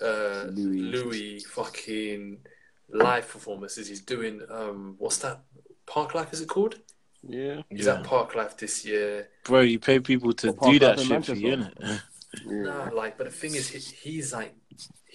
uh, 0.00 0.44
Louis. 0.50 0.80
Louis, 0.80 1.44
fucking 1.44 2.38
live 2.90 3.28
performances. 3.28 3.88
He's 3.88 4.00
doing 4.02 4.42
um, 4.50 4.96
what's 4.98 5.18
that? 5.18 5.40
Park 5.86 6.14
Life 6.14 6.32
is 6.32 6.40
it 6.40 6.48
called? 6.48 6.76
Yeah. 7.22 7.62
He's 7.70 7.86
Yeah. 7.86 7.94
at 8.00 8.04
Park 8.04 8.34
Life 8.34 8.56
this 8.56 8.84
year. 8.84 9.28
Bro, 9.44 9.60
you 9.62 9.78
pay 9.78 10.00
people 10.00 10.32
to 10.34 10.52
Well, 10.52 10.72
do 10.72 10.80
Park 10.80 10.96
that 10.96 11.04
shit 11.06 11.24
for 11.24 11.34
you, 11.34 11.56
Manchester. 11.56 11.80
innit? 11.80 11.88
Yeah. 11.88 11.98
Nah, 12.44 12.90
like, 12.92 13.16
but 13.16 13.24
the 13.24 13.32
thing 13.32 13.54
is, 13.54 13.68
he, 13.68 13.78
he's 14.10 14.30
like, 14.32 14.52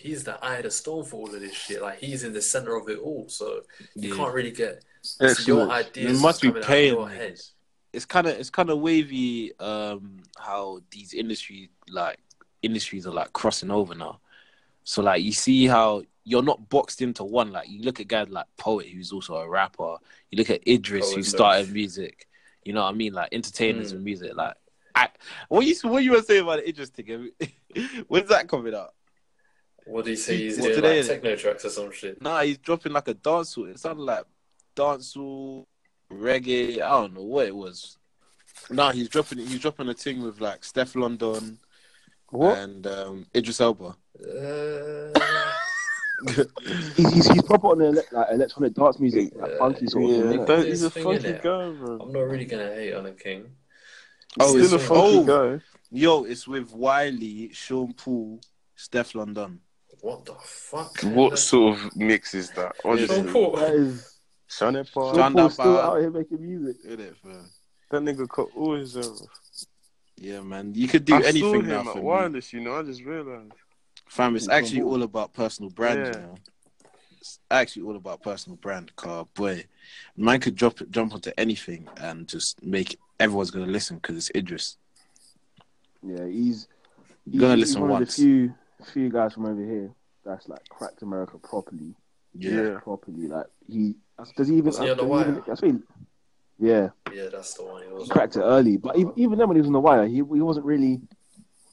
he's 0.02 0.24
the 0.24 0.44
eye 0.44 0.58
of 0.58 0.64
the 0.64 0.72
storm 0.72 1.06
for 1.06 1.18
all 1.18 1.34
of 1.34 1.40
this 1.40 1.54
shit. 1.54 1.82
Like, 1.82 2.00
he's 2.00 2.24
in 2.24 2.34
the 2.34 2.42
center 2.42 2.76
of 2.76 2.90
it 2.90 3.00
all, 3.00 3.28
so 3.30 3.62
you 3.96 4.10
Yeah. 4.10 4.16
can't 4.16 4.34
really 4.34 4.52
get 4.52 4.84
it's 5.04 5.18
your 5.20 5.30
Excellent. 5.30 5.72
ideas. 5.72 6.20
It 6.20 6.22
must 6.22 6.42
be 6.42 6.48
coming 6.50 6.58
out 6.58 6.64
of 6.64 6.68
paying. 6.68 6.94
your 6.94 7.10
head. 7.10 7.40
It's 7.94 8.06
kind 8.06 8.28
of 8.28 8.38
it's 8.40 8.50
kind 8.50 8.70
of 8.70 8.80
wavy. 8.80 9.52
Um, 9.60 10.24
how 10.38 10.82
these 10.92 11.14
industry 11.14 11.70
like 11.90 12.20
industries 12.62 13.06
are 13.08 13.12
like 13.14 13.34
crossing 13.34 13.72
over 13.72 13.96
now. 13.96 14.20
So 14.84 15.02
like 15.02 15.24
you 15.24 15.32
see 15.34 15.66
how 15.66 16.04
you're 16.24 16.44
not 16.44 16.70
boxed 16.70 17.02
into 17.02 17.24
one. 17.24 17.52
Like 17.52 17.68
you 17.70 17.82
look 17.82 18.00
at 18.00 18.08
guys 18.08 18.30
like 18.30 18.46
Poet, 18.58 18.88
who's 18.88 19.12
also 19.12 19.36
a 19.36 19.50
rapper. 19.50 19.98
You 20.30 20.38
look 20.38 20.50
at 20.52 20.66
Idris, 20.68 21.06
Poet 21.06 21.12
who 21.16 21.18
knows. 21.18 21.28
started 21.30 21.72
music. 21.74 22.28
You 22.64 22.74
know 22.74 22.82
what 22.84 22.94
I 22.94 22.98
mean? 22.98 23.14
Like 23.14 23.30
entertainers 23.34 23.92
Mm. 23.92 23.96
and 23.96 24.04
music. 24.06 24.36
Like, 24.36 24.54
I, 24.96 25.10
what 25.50 25.66
you 25.66 25.76
what 25.90 26.04
you 26.04 26.12
were 26.12 26.22
saying 26.22 26.44
about 26.44 26.58
the 26.60 26.70
Idris 26.70 26.90
thing? 26.92 27.32
When's 28.08 28.30
that 28.30 28.48
coming 28.48 28.76
out? 28.76 28.94
What 29.86 30.06
do 30.06 30.12
you 30.12 30.18
say? 30.18 30.38
He's 30.38 30.58
What 30.58 30.64
doing 30.68 30.76
today, 30.76 30.98
like 31.02 31.08
techno 31.08 31.36
tracks 31.36 31.66
or 31.66 31.70
some 31.70 31.92
shit. 31.92 32.22
Nah, 32.22 32.42
he's 32.42 32.58
dropping 32.60 32.94
like 32.94 33.08
a 33.08 33.14
dancehall. 33.16 33.70
It 33.72 33.80
sounded 33.80 34.04
like 34.04 34.26
dancehall, 34.76 35.66
reggae. 36.12 36.76
I 36.82 36.90
don't 36.90 37.14
know 37.16 37.24
what 37.24 37.48
it 37.48 37.56
was. 37.56 37.98
Nah, 38.70 38.92
he's 38.92 39.10
dropping 39.10 39.40
he's 39.40 39.60
dropping 39.60 39.90
a 39.90 39.94
thing 39.94 40.22
with 40.22 40.40
like 40.40 40.62
Stefflon 40.62 41.18
Don 41.18 41.58
What? 42.30 42.58
and 42.60 42.86
um, 42.88 43.26
Idris 43.36 43.60
Elba. 43.62 43.96
Uh, 44.24 45.20
He's, 46.96 47.12
he's, 47.14 47.28
he's 47.32 47.42
proper 47.42 47.70
on 47.70 47.80
the 47.80 47.86
ele- 47.88 48.04
like, 48.12 48.28
electronic 48.32 48.76
dance 48.76 49.00
music, 49.00 49.32
like 49.36 49.58
funky 49.58 49.88
sort 49.88 50.04
of 50.04 50.10
Yeah, 50.12 50.30
thing. 50.30 50.40
innit? 50.42 50.66
he's 50.68 50.84
a 50.84 50.92
funky 50.92 51.32
guy, 51.32 51.40
bro. 51.72 51.98
I'm 52.00 52.12
not 52.12 52.20
really 52.22 52.46
gonna 52.46 52.72
hate 52.76 52.94
on 52.94 53.08
a 53.08 53.12
king. 53.12 53.46
Oh, 54.40 54.54
He's 54.56 54.72
it's 54.72 54.84
still 54.84 54.98
a 54.98 55.00
funky 55.16 55.32
oh, 55.32 55.58
guy. 55.58 55.64
yo, 55.92 56.24
it's 56.26 56.48
with 56.48 56.72
Wiley, 56.74 57.50
Sean 57.54 57.94
Paul, 57.94 58.40
Stefflon 58.78 59.34
Don. 59.34 59.60
What 60.02 60.26
the 60.26 60.34
fuck? 60.42 61.00
What 61.04 61.38
sort 61.40 61.78
of 61.78 61.96
mix 61.96 62.34
is 62.34 62.50
that? 62.52 62.74
Sean 62.82 62.92
Honestly, 62.94 63.32
Paul. 63.32 63.56
That 63.56 63.74
is 63.76 64.16
Sean 64.48 64.86
Paul. 64.94 65.16
Sean 65.16 65.34
Paul's 65.34 65.54
still 65.54 65.80
out 65.80 66.00
here 66.00 66.10
making 66.12 66.42
music. 66.42 66.78
Isn't 66.86 67.00
it, 67.00 67.16
fam? 67.18 67.50
That 67.92 68.02
nigga 68.02 68.28
cut 68.30 68.48
all 68.56 68.76
his 68.76 68.96
errors. 68.98 69.28
Yeah, 70.18 70.42
man. 70.42 70.74
You 70.76 70.88
could 70.88 71.06
do 71.06 71.16
I 71.16 71.22
saw 71.22 71.28
anything 71.28 71.54
him 71.62 71.68
now 71.68 71.80
at 71.82 71.86
for 71.88 71.96
me. 71.96 72.02
wireless, 72.02 72.54
you 72.54 72.62
know. 72.62 72.80
I 72.80 72.84
just 72.84 73.04
realized. 73.04 73.52
Fam, 74.08 74.36
it's 74.36 74.50
actually 74.50 74.82
all 74.82 75.04
about 75.04 75.34
personal 75.34 75.70
brand, 75.72 76.00
you 76.00 76.06
Yeah. 76.06 76.26
know. 76.28 76.36
It's 77.20 77.40
actually 77.52 77.84
all 77.84 77.96
about 77.96 78.22
personal 78.24 78.58
brand. 78.58 78.96
Car 78.96 79.26
boy, 79.36 79.66
man 80.18 80.40
could 80.40 80.56
drop 80.56 80.80
jump 80.90 81.14
onto 81.14 81.32
anything 81.38 81.88
and 81.98 82.28
just 82.28 82.64
make 82.64 82.98
everyone's 83.20 83.52
gonna 83.52 83.68
listen 83.68 83.98
because 83.98 84.18
it's 84.18 84.32
Idris. 84.36 84.78
Yeah, 86.04 86.26
he's, 86.26 86.68
he's, 87.30 87.40
Gonna 87.40 87.56
he's 87.58 87.68
listen 87.68 87.82
one 87.82 87.90
once. 87.92 88.18
of 88.18 88.24
the 88.24 88.30
few 88.30 88.56
few 88.86 89.10
guys 89.10 89.34
from 89.34 89.46
over 89.46 89.64
here 89.64 89.92
that's 90.26 90.48
like 90.48 90.68
cracked 90.70 91.02
America 91.02 91.38
properly. 91.38 91.96
Yeah, 92.34 92.80
properly. 92.80 93.28
Like 93.28 93.48
he 93.68 93.96
does 94.38 94.48
he 94.48 94.56
even? 94.56 94.66
Was 94.68 94.78
he 94.80 94.90
on 94.90 94.98
the 94.98 95.04
does 95.04 95.06
wire? 95.10 95.30
even- 95.30 95.44
that's 95.48 95.62
yeah, 96.60 96.90
Yeah, 97.12 97.30
that's 97.32 97.56
the 97.56 97.64
one. 97.64 97.82
He 97.84 97.90
was 97.92 98.04
he 98.04 98.10
cracked 98.12 98.36
it 98.36 98.42
early. 98.42 98.78
But 98.78 98.96
even, 98.98 99.14
even 99.16 99.40
then, 99.40 99.48
when 99.48 99.56
he 99.58 99.62
was 99.62 99.68
on 99.68 99.74
the 99.74 99.80
wire, 99.80 100.06
he 100.06 100.16
he 100.18 100.22
wasn't 100.22 100.66
really. 100.66 101.02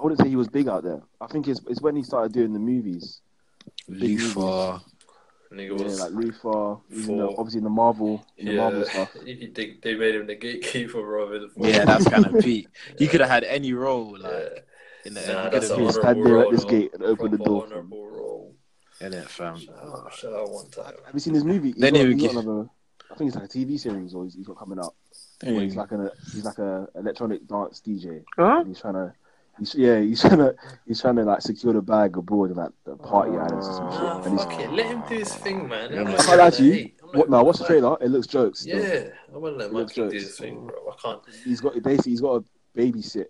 I 0.01 0.05
wouldn't 0.05 0.21
say 0.21 0.29
he 0.29 0.37
was 0.37 0.49
big 0.49 0.69
out 0.69 0.85
there. 0.85 1.03
I 1.21 1.27
think 1.27 1.49
it's, 1.49 1.61
it's 1.69 1.83
when 1.83 1.97
he 1.97 2.03
started 2.05 2.33
doing 2.33 2.53
the 2.53 2.59
movies. 2.61 3.21
Lufa. 3.89 4.81
Nigga 5.53 5.79
Yeah, 5.79 5.85
was. 5.85 6.01
like 6.01 6.13
Luther, 6.13 6.77
he's 6.91 7.09
in 7.09 7.17
the, 7.17 7.29
obviously 7.39 7.59
in 7.59 7.65
the 7.65 7.71
Marvel, 7.71 8.25
in 8.37 8.47
the 8.47 8.53
Marvel 8.53 8.81
yeah, 8.81 8.85
stuff. 8.91 9.17
he- 9.25 9.33
he- 9.35 9.47
they, 9.47 9.77
they 9.83 9.95
made 9.97 10.15
him 10.15 10.27
the 10.27 10.35
gatekeeper, 10.35 11.01
bro. 11.03 11.49
Yeah, 11.57 11.85
that's 11.87 12.07
kind 12.07 12.27
of 12.27 12.39
peak. 12.45 12.69
You 12.99 13.09
could 13.09 13.21
have 13.21 13.31
had 13.31 13.45
any 13.45 13.73
role 13.73 14.19
like 14.19 14.33
Yeah. 14.53 14.59
In 15.05 15.15
the 15.15 15.21
Nah, 15.21 15.45
you 15.45 15.51
that's 15.51 15.69
could 15.69 15.79
an 15.79 15.79
have 15.79 15.79
He'd 15.79 15.85
been 15.85 15.93
stand 15.93 16.05
honorable 16.07 16.25
there 16.25 16.39
at 16.39 16.43
role, 16.43 16.51
this 16.53 16.63
though. 16.65 16.69
gate 16.71 16.91
and 16.95 17.03
open 17.03 17.31
the 17.31 17.39
door. 17.39 17.61
for 17.61 17.67
honorable 17.67 18.07
role. 18.11 18.55
in 19.01 19.13
it, 19.15 19.29
fam. 19.29 19.59
Shout 19.59 19.75
out, 19.79 20.13
shout 20.15 20.33
out 20.35 20.51
one 20.51 20.71
time. 20.71 20.95
Have 21.05 21.15
you 21.15 21.21
seen 21.21 21.35
his 21.35 21.45
movie? 21.45 21.69
He's 21.73 21.77
Then 21.81 21.93
got, 21.95 22.01
he 22.01 22.07
would 22.09 22.19
he's 22.21 22.23
got 22.33 22.35
give- 22.41 22.47
another. 22.49 22.69
I 23.11 23.15
think 23.15 23.29
it's 23.29 23.37
like 23.37 23.45
a 23.47 23.49
TV 23.49 23.81
series 23.81 24.13
or 24.15 24.25
he's, 24.25 24.35
he's 24.35 24.47
got 24.47 24.59
coming 24.59 24.79
up. 24.79 24.95
Where 25.43 25.61
he's 25.61 25.77
like 25.77 25.93
a 25.93 26.11
he's 26.33 26.45
like 26.45 26.59
a 26.59 26.89
electronic 26.97 27.47
dance 27.47 27.81
DJ. 27.87 28.25
Huh? 28.37 28.59
And 28.61 28.69
he's 28.69 28.81
trying 28.81 28.95
to. 28.95 29.13
He's, 29.59 29.75
yeah, 29.75 29.99
he's 30.01 30.21
trying 30.23 30.39
to 30.39 30.55
he's 30.87 31.01
trying 31.01 31.17
to 31.17 31.23
like 31.25 31.41
secure 31.43 31.73
the 31.73 31.81
bag 31.83 32.17
abroad 32.17 32.51
and 32.51 32.57
like 32.59 32.71
the 32.85 32.97
party 32.97 33.33
ah, 33.37 33.45
islands 33.45 33.67
or 33.67 33.73
some 33.75 33.91
shit. 33.93 34.01
Nah, 34.03 34.23
And 34.23 34.33
he's, 34.33 34.45
fuck 34.45 34.61
it. 34.61 34.73
Let 34.73 34.87
him 34.87 35.03
do 35.09 35.15
his 35.17 35.35
thing, 35.35 35.69
man. 35.69 35.91
Yeah, 35.93 35.99
I'm 36.01 36.05
man. 36.05 36.13
not 36.15 36.21
I 36.23 36.27
can't 36.27 36.39
lie 36.39 36.51
to 36.51 36.63
you. 36.65 36.73
hate. 36.73 36.95
What 37.03 37.15
now? 37.31 37.37
gonna 37.39 37.45
What's 37.45 37.59
the 37.61 37.65
trailer? 37.67 37.97
It 38.01 38.09
looks 38.11 38.27
jokes. 38.27 38.61
still. 38.61 38.79
Yeah, 38.83 39.09
I'm 39.35 39.41
gonna 39.41 39.57
let 39.57 39.73
my 39.73 39.81
kid 39.85 39.89
do 39.95 39.95
jokes. 40.11 40.13
his 40.15 40.39
thing, 40.39 40.67
bro. 40.67 40.93
I 40.93 40.97
can't. 41.01 41.21
He's 41.45 41.61
got 41.61 41.81
basically 41.83 42.13
he's 42.13 42.21
got 42.21 42.45
to 42.45 42.51
babysit 42.81 43.27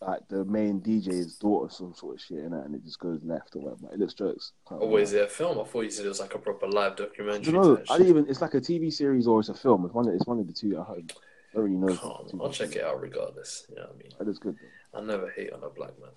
like 0.00 0.26
the 0.28 0.44
main 0.44 0.80
DJ's 0.80 1.36
daughter, 1.36 1.72
some 1.72 1.92
sort 1.94 2.16
of 2.16 2.20
shit, 2.20 2.38
in 2.38 2.52
and 2.52 2.74
it 2.74 2.84
just 2.84 2.98
goes 3.00 3.20
left 3.24 3.56
or 3.56 3.60
whatever. 3.62 3.92
It 3.92 3.98
looks 3.98 4.14
jokes. 4.14 4.52
Can't 4.68 4.80
Oh, 4.82 4.86
lie. 4.86 5.00
is 5.00 5.12
it 5.12 5.24
a 5.24 5.28
film? 5.28 5.58
I 5.60 5.64
thought 5.64 5.82
you 5.82 5.90
said 5.90 6.04
it 6.06 6.08
was 6.08 6.20
like 6.20 6.34
a 6.34 6.38
proper 6.38 6.66
live 6.68 6.92
I 6.92 6.96
documentary. 6.96 7.52
don't 7.52 7.62
know. 7.62 7.74
I 7.74 7.78
shit. 7.78 7.88
didn't 7.98 8.08
even. 8.08 8.28
It's 8.30 8.40
like 8.40 8.54
a 8.54 8.60
TV 8.60 8.92
series 8.92 9.26
or 9.26 9.40
it's 9.40 9.48
a 9.48 9.54
film. 9.54 9.84
It's 9.84 9.94
one. 9.94 10.08
Of, 10.08 10.14
it's 10.14 10.26
one 10.26 10.38
of 10.38 10.46
the 10.46 10.52
two. 10.52 10.78
I 10.78 10.84
hope. 10.84 11.12
I 11.52 11.56
don't 11.56 11.64
really 11.64 11.76
know. 11.76 11.96
Calm. 11.96 12.40
I'll 12.42 12.50
check 12.52 12.76
it 12.76 12.84
out 12.84 13.00
regardless. 13.00 13.66
You 13.70 13.76
know 13.76 13.82
what 13.82 13.94
I 13.94 14.02
mean? 14.02 14.12
That 14.18 14.28
is 14.28 14.38
good. 14.38 14.56
I 14.94 15.00
never 15.00 15.30
hate 15.30 15.52
on 15.52 15.62
a 15.64 15.70
black 15.70 15.98
man. 15.98 16.10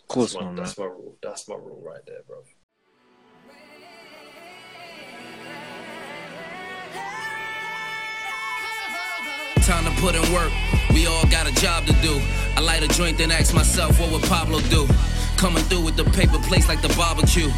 Of 0.00 0.08
course 0.08 0.32
that's 0.32 0.40
my, 0.42 0.46
not, 0.46 0.54
man. 0.54 0.64
That's 0.64 0.78
my 0.78 0.84
rule. 0.86 1.16
That's 1.22 1.48
my 1.48 1.54
rule 1.54 1.82
right 1.84 2.04
there, 2.06 2.20
bro. 2.26 2.38
Put 10.00 10.14
in 10.14 10.32
work. 10.32 10.50
We 10.94 11.06
all 11.06 11.26
got 11.26 11.46
a 11.46 11.54
job 11.60 11.86
to 11.86 11.92
do. 12.00 12.20
I 12.56 12.60
light 12.60 12.82
a 12.82 12.88
joint, 12.88 13.18
then 13.18 13.30
ask 13.30 13.54
myself, 13.54 14.00
what 14.00 14.10
would 14.10 14.22
Pablo 14.22 14.60
do? 14.62 14.88
Coming 15.36 15.62
through 15.64 15.84
with 15.84 15.96
the 15.96 16.04
paper 16.04 16.38
plates 16.38 16.68
like 16.68 16.80
the 16.80 16.92
barbecue. 16.96 17.48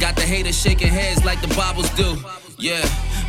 Got 0.00 0.16
the 0.16 0.22
haters 0.22 0.60
shaking 0.60 0.88
heads 0.88 1.24
like 1.24 1.40
the 1.40 1.54
Bibles 1.54 1.88
do. 1.90 2.16
Yeah, 2.58 2.84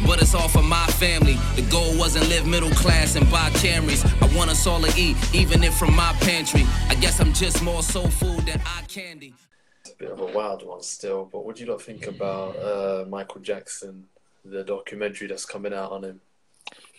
but 0.05 0.19
it's 0.21 0.33
all 0.33 0.47
for 0.47 0.63
my 0.63 0.85
family. 0.97 1.37
The 1.55 1.61
goal 1.69 1.95
wasn't 1.97 2.27
live 2.29 2.47
middle 2.47 2.71
class 2.71 3.15
and 3.15 3.29
buy 3.29 3.49
Camrys. 3.51 4.03
I 4.21 4.35
want 4.35 4.49
us 4.49 4.65
all 4.65 4.81
to 4.81 4.91
eat, 4.99 5.15
even 5.33 5.63
if 5.63 5.77
from 5.77 5.95
my 5.95 6.13
pantry. 6.21 6.63
I 6.89 6.95
guess 6.95 7.19
I'm 7.19 7.33
just 7.33 7.63
more 7.63 7.83
soul 7.83 8.07
food 8.07 8.47
than 8.47 8.59
eye 8.65 8.83
candy. 8.87 9.33
It's 9.81 9.91
a 9.91 9.95
bit 9.95 10.11
of 10.11 10.19
a 10.19 10.25
wild 10.25 10.65
one 10.65 10.81
still, 10.81 11.29
but 11.31 11.45
what 11.45 11.57
do 11.57 11.63
you 11.63 11.69
not 11.69 11.81
think 11.81 12.07
about 12.07 12.55
uh, 12.57 13.05
Michael 13.07 13.41
Jackson, 13.41 14.05
the 14.43 14.63
documentary 14.63 15.27
that's 15.27 15.45
coming 15.45 15.73
out 15.73 15.91
on 15.91 16.03
him? 16.03 16.21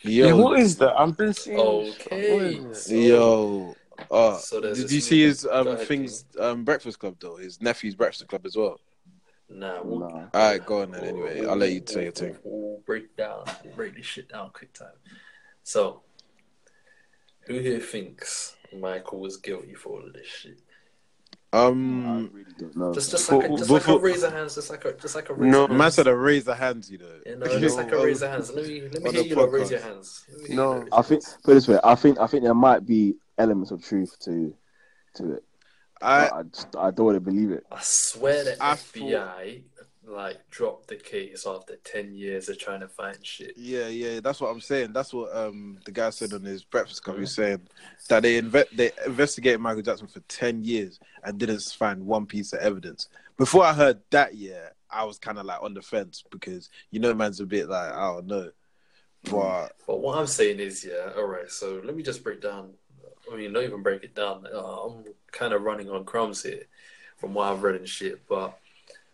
Yeah, 0.07 0.27
Yo, 0.29 0.37
what 0.37 0.59
is 0.61 0.77
that? 0.79 0.99
I've 0.99 1.17
been 1.17 1.35
seeing. 1.35 1.59
Okay. 1.59 2.33
What 2.35 2.43
is 2.73 2.87
So- 2.87 2.95
yo. 2.95 3.77
Uh, 4.11 4.37
So 4.37 4.61
did 4.61 4.91
you 4.91 5.01
see 5.01 5.23
his 5.23 5.47
um 5.51 5.69
ahead, 5.69 5.87
things 5.89 6.25
um 6.39 6.65
Breakfast 6.65 6.99
Club 6.99 7.17
though? 7.19 7.37
His 7.37 7.61
nephew's 7.63 7.95
Breakfast 7.95 8.29
Club 8.29 8.45
as 8.45 8.55
well. 8.57 8.79
Nah, 9.49 9.81
we'll, 9.83 10.01
Nah. 10.01 10.07
All 10.07 10.29
right, 10.35 10.65
go 10.65 10.83
on 10.83 10.91
then. 10.91 11.05
Anyway, 11.05 11.47
I'll 11.47 11.57
let 11.57 11.73
you 11.73 11.83
say 11.87 12.05
your 12.05 12.13
thing. 12.13 12.37
We'll 12.45 12.81
break 12.85 13.17
down, 13.17 13.45
break 13.75 13.97
this 13.97 14.05
shit 14.05 14.29
down 14.29 14.51
quick 14.53 14.73
time. 14.73 14.93
So, 15.63 16.03
who 17.47 17.59
here 17.59 17.81
thinks 17.81 18.57
Michael 18.77 19.21
was 19.21 19.37
guilty 19.39 19.75
for 19.75 20.01
all 20.01 20.07
of 20.07 20.13
this 20.13 20.27
shit? 20.27 20.59
I 21.57 21.67
Um, 21.67 22.31
really 22.33 22.45
don't 22.59 22.77
know. 22.77 22.93
Just, 22.93 23.11
just 23.11 23.31
like, 23.33 23.45
a, 23.45 23.49
just 23.57 23.71
like 23.71 23.83
a 23.83 23.87
before- 23.87 24.01
raise 24.01 24.23
of 24.23 24.33
hands, 24.33 24.55
just 24.55 24.71
like 24.71 24.85
a, 24.85 24.93
just 24.95 25.15
like 25.15 25.29
a 25.31 25.35
raise 25.35 25.51
No, 25.53 25.65
of 25.65 25.71
man 25.71 25.81
hands. 25.81 25.95
said 25.95 26.07
a 26.07 26.15
raise 26.17 26.45
the 26.45 26.55
hands, 26.55 26.91
you 26.91 26.99
know. 26.99 27.07
You 27.25 27.37
know, 27.37 27.59
just 27.59 27.77
like 27.77 27.89
a 27.89 27.97
No. 27.97 28.05
raise 28.05 28.23
of 28.23 28.31
hands. 28.31 28.51
Let 28.53 28.67
me, 28.67 28.81
let 28.83 29.03
me 29.03 29.09
On 29.09 29.15
hear 29.15 29.23
the 29.23 29.29
you 29.31 29.35
lot 29.37 29.53
raise 29.53 29.71
your 29.71 29.81
hands. 29.81 30.25
Let 30.41 30.51
me 30.51 30.57
No. 30.57 30.87
I 30.93 31.03
think 31.03 31.23
put 31.45 31.55
this 31.55 31.67
way, 31.69 31.79
I 31.83 31.95
think 31.95 32.19
I 32.21 32.27
think 32.27 32.43
there 32.45 32.55
might 32.55 32.85
be 32.87 33.17
elements 33.39 33.71
of 33.71 33.83
truth 33.85 34.17
to 34.25 34.55
to 35.17 35.33
it. 35.35 35.45
I 36.03 36.29
I 36.29 36.43
just 36.45 36.77
I 36.77 36.91
don't 36.91 37.07
want 37.07 37.17
to 37.17 37.21
believe 37.21 37.51
it. 37.53 37.65
I 37.73 37.79
swear 37.81 38.45
the 38.45 38.57
I 38.63 38.75
FBI 38.75 39.63
like 40.07 40.39
dropped 40.51 40.89
the 40.89 40.97
case 40.97 41.47
after 41.47 41.77
ten 41.77 42.15
years 42.15 42.49
of 42.49 42.59
trying 42.59 42.81
to 42.81 42.89
find 42.89 43.25
shit. 43.25 43.55
Yeah, 43.57 43.89
yeah, 43.89 44.21
that's 44.21 44.41
what 44.41 44.51
I'm 44.51 44.61
saying. 44.61 44.93
That's 44.93 45.13
what 45.13 45.35
um 45.37 45.79
the 45.85 45.91
guy 45.91 46.11
said 46.11 46.33
on 46.33 46.43
his 46.43 46.65
breakfast 46.65 47.03
club. 47.03 47.17
He 47.17 47.23
was 47.23 47.35
saying 47.35 47.61
that 48.09 48.23
they 48.23 48.41
inve- 48.41 48.71
they 48.71 48.93
investigated 49.05 49.61
Michael 49.61 49.83
Jackson 49.83 50.07
for 50.07 50.21
ten 50.21 50.65
years 50.65 51.01
and 51.25 51.39
didn't 51.39 51.63
find 51.63 52.07
one 52.07 52.27
piece 52.27 52.53
of 52.53 52.61
evidence. 52.61 53.09
Before 53.37 53.65
I 53.65 53.73
heard 53.73 54.01
that, 54.11 54.35
yeah, 54.35 54.69
I 54.91 55.05
was 55.05 55.19
kind 55.19 55.39
of 55.39 55.47
like 55.47 55.63
on 55.63 55.75
the 55.75 55.83
fence 55.83 56.25
because 56.31 56.71
you 56.91 57.01
know, 57.01 57.15
man's 57.15 57.41
a 57.41 57.47
bit 57.47 57.69
like 57.69 57.93
I 57.93 58.13
don't 58.13 58.27
know, 58.27 58.51
but 59.31 59.73
But 59.87 60.01
what 60.01 60.19
I'm 60.19 60.27
saying 60.27 60.61
is, 60.61 60.85
yeah, 60.85 61.13
all 61.17 61.27
right. 61.27 61.51
So 61.51 61.81
let 61.85 61.97
me 61.97 62.03
just 62.03 62.23
break 62.23 62.41
down. 62.41 62.71
I 63.33 63.37
mean, 63.37 63.53
not 63.53 63.65
even 63.65 63.83
break 63.83 64.05
it 64.05 64.15
down. 64.15 64.47
Uh, 64.53 64.59
I'm 64.59 65.05
kind 65.33 65.53
of 65.53 65.63
running 65.63 65.91
on 65.91 66.05
crumbs 66.05 66.45
here 66.45 66.63
from 67.17 67.35
what 67.35 67.51
I've 67.51 67.63
read 67.63 67.75
and 67.75 67.89
shit. 67.89 68.27
But 68.29 68.57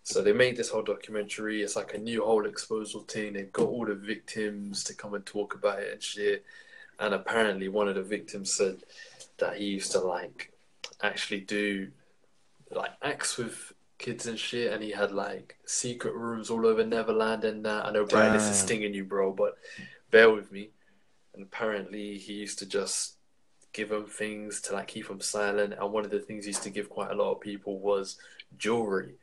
so 0.05 0.21
they 0.21 0.33
made 0.33 0.57
this 0.57 0.71
whole 0.71 0.83
documentary. 0.83 1.63
It's 1.63 1.77
like 1.77 1.95
a 1.95 1.99
new 1.99 2.25
whole 2.25 2.47
exposal 2.47 3.03
thing. 3.03 3.35
They 3.35 3.43
got 3.43 3.69
all 3.69 3.87
the 3.87 3.95
victims 3.95 4.83
to 4.85 4.95
come 4.95 5.15
and 5.15 5.25
talk 5.25 5.55
about 5.55 5.79
it 5.79 5.93
and 5.93 6.03
shit. 6.03 6.45
And 6.99 7.15
apparently, 7.15 7.69
one 7.69 7.89
of 7.89 7.95
the 7.95 8.03
victims 8.03 8.53
said 8.53 8.83
that 9.39 9.57
he 9.57 9.67
used 9.67 9.93
to 9.93 10.01
like 10.01 10.53
actually 11.03 11.41
do 11.41 11.89
like 12.71 12.93
acts 13.03 13.37
with 13.37 13.73
kids 13.99 14.27
and 14.27 14.39
shit, 14.39 14.73
and 14.73 14.83
he 14.83 14.91
had 14.91 15.13
like 15.13 15.57
secret 15.65 16.15
rooms 16.15 16.51
all 16.51 16.67
over 16.67 16.85
Neverland 16.85 17.45
and 17.45 17.65
that. 17.65 17.87
I 17.87 17.93
know, 17.93 18.05
Brian, 18.05 18.33
this 18.33 18.49
is 18.49 18.57
stinging 18.57 18.95
you, 18.95 19.05
bro, 19.05 19.33
but 19.33 19.57
bear 20.11 20.31
with 20.31 20.51
me. 20.51 20.71
And 21.35 21.45
apparently, 21.45 22.19
he 22.19 22.35
used 22.35 22.59
to 22.59 22.67
just 22.67 23.15
give 23.73 23.89
them 23.89 24.07
things 24.07 24.61
to 24.63 24.75
like 24.75 24.89
keep 24.89 25.09
them 25.09 25.21
silent. 25.21 25.75
And 25.79 25.93
one 25.93 26.05
of 26.05 26.11
the 26.11 26.19
things 26.19 26.45
he 26.45 26.51
used 26.51 26.65
to 26.65 26.71
give 26.71 26.91
quite 26.91 27.11
a 27.11 27.15
lot 27.15 27.33
of 27.33 27.41
people 27.41 27.79
was 27.79 28.19
jewelry. 28.59 29.15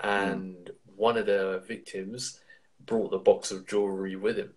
And 0.00 0.70
one 0.96 1.16
of 1.16 1.26
the 1.26 1.62
victims 1.66 2.40
brought 2.84 3.10
the 3.10 3.18
box 3.18 3.50
of 3.50 3.66
jewelry 3.66 4.16
with 4.16 4.36
him, 4.36 4.54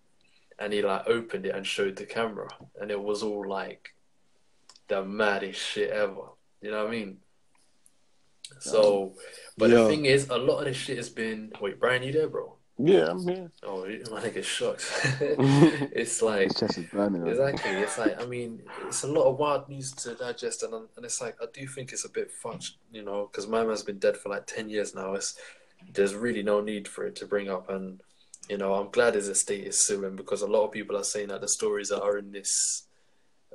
and 0.58 0.72
he 0.72 0.82
like 0.82 1.08
opened 1.08 1.46
it 1.46 1.54
and 1.54 1.66
showed 1.66 1.96
the 1.96 2.06
camera, 2.06 2.48
and 2.80 2.90
it 2.90 3.00
was 3.00 3.22
all 3.22 3.48
like 3.48 3.94
the 4.88 5.04
maddest 5.04 5.60
shit 5.60 5.90
ever. 5.90 6.32
You 6.60 6.70
know 6.70 6.84
what 6.84 6.88
I 6.88 6.90
mean? 6.90 7.18
So, 8.60 9.14
but 9.56 9.70
Yo. 9.70 9.84
the 9.84 9.90
thing 9.90 10.06
is, 10.06 10.28
a 10.28 10.36
lot 10.36 10.60
of 10.60 10.64
this 10.66 10.76
shit 10.76 10.96
has 10.96 11.10
been. 11.10 11.52
Wait, 11.60 11.78
Brian, 11.78 12.02
you 12.02 12.12
there, 12.12 12.28
bro? 12.28 12.57
Yeah, 12.80 13.10
I'm 13.10 13.26
here. 13.26 13.50
Oh, 13.64 13.84
my 13.84 14.20
nigga's 14.22 14.46
shocked. 14.46 14.86
it's 15.20 16.22
like 16.22 16.44
His 16.44 16.54
chest 16.54 16.78
is 16.78 16.86
burning. 16.86 17.22
man. 17.24 17.30
exactly. 17.30 17.72
It's 17.72 17.98
like 17.98 18.22
I 18.22 18.26
mean, 18.26 18.62
it's 18.86 19.02
a 19.02 19.08
lot 19.08 19.24
of 19.24 19.36
wild 19.38 19.68
news 19.68 19.90
to 19.92 20.14
digest, 20.14 20.62
and 20.62 20.72
and 20.74 21.04
it's 21.04 21.20
like 21.20 21.36
I 21.42 21.46
do 21.52 21.66
think 21.66 21.92
it's 21.92 22.04
a 22.04 22.08
bit 22.08 22.30
fudged, 22.32 22.74
you 22.92 23.02
know, 23.02 23.28
because 23.30 23.48
my 23.48 23.64
man's 23.64 23.82
been 23.82 23.98
dead 23.98 24.16
for 24.16 24.28
like 24.28 24.46
ten 24.46 24.70
years 24.70 24.94
now. 24.94 25.14
It's 25.14 25.36
there's 25.92 26.14
really 26.14 26.42
no 26.42 26.60
need 26.60 26.86
for 26.86 27.04
it 27.06 27.16
to 27.16 27.26
bring 27.26 27.50
up, 27.50 27.68
and 27.68 28.00
you 28.48 28.58
know, 28.58 28.74
I'm 28.74 28.90
glad 28.90 29.14
his 29.14 29.28
estate 29.28 29.66
is 29.66 29.84
suing 29.84 30.14
because 30.14 30.42
a 30.42 30.46
lot 30.46 30.64
of 30.64 30.70
people 30.72 30.96
are 30.96 31.04
saying 31.04 31.28
that 31.28 31.40
the 31.40 31.48
stories 31.48 31.88
that 31.88 32.00
are 32.02 32.16
in 32.18 32.30
this 32.30 32.84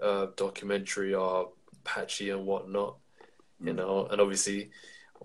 uh, 0.02 0.28
documentary 0.36 1.14
are 1.16 1.48
patchy 1.86 2.30
and 2.32 2.46
whatnot, 2.46 2.98
you 3.64 3.72
know, 3.74 4.08
and 4.12 4.20
obviously. 4.20 4.70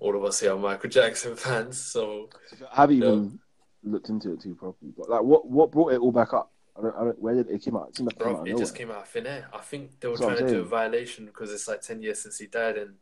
All 0.00 0.16
of 0.16 0.22
us 0.24 0.38
here 0.38 0.52
are 0.52 0.56
Michael 0.56 0.90
Jackson 0.90 1.34
fans, 1.44 1.76
so 1.76 2.28
I 2.72 2.82
haven't 2.82 3.00
No. 3.00 3.06
even 3.08 3.38
looked 3.84 4.08
into 4.08 4.32
it 4.32 4.40
too 4.40 4.54
properly. 4.54 4.92
But 4.96 5.08
like, 5.08 5.22
what 5.22 5.46
what 5.46 5.70
brought 5.70 5.92
it 5.92 6.00
all 6.00 6.12
back 6.12 6.32
up? 6.34 6.50
I 6.78 6.82
don't, 6.82 6.94
I 6.96 7.04
don't, 7.04 7.18
where 7.20 7.34
did 7.34 7.50
it 7.50 7.62
came 7.62 7.76
out? 7.76 7.88
It 7.90 7.96
seemed 7.96 8.06
like 8.12 8.16
it 8.20 8.24
came 8.24 8.34
out 8.36 8.40
of 8.42 8.46
it 8.46 8.56
just 8.58 8.74
came 8.76 8.90
out 8.90 8.98
of 8.98 9.08
thin 9.08 9.26
air. 9.26 9.48
I 9.52 9.58
think 9.58 9.98
they 10.00 10.06
were 10.08 10.16
That's 10.16 10.26
trying 10.26 10.46
to 10.46 10.52
do 10.54 10.60
a 10.60 10.64
violation 10.64 11.26
because 11.26 11.52
it's 11.52 11.66
like 11.66 11.80
10 11.80 12.02
years 12.02 12.20
since 12.22 12.38
he 12.38 12.46
died 12.46 12.76
and 12.78 12.94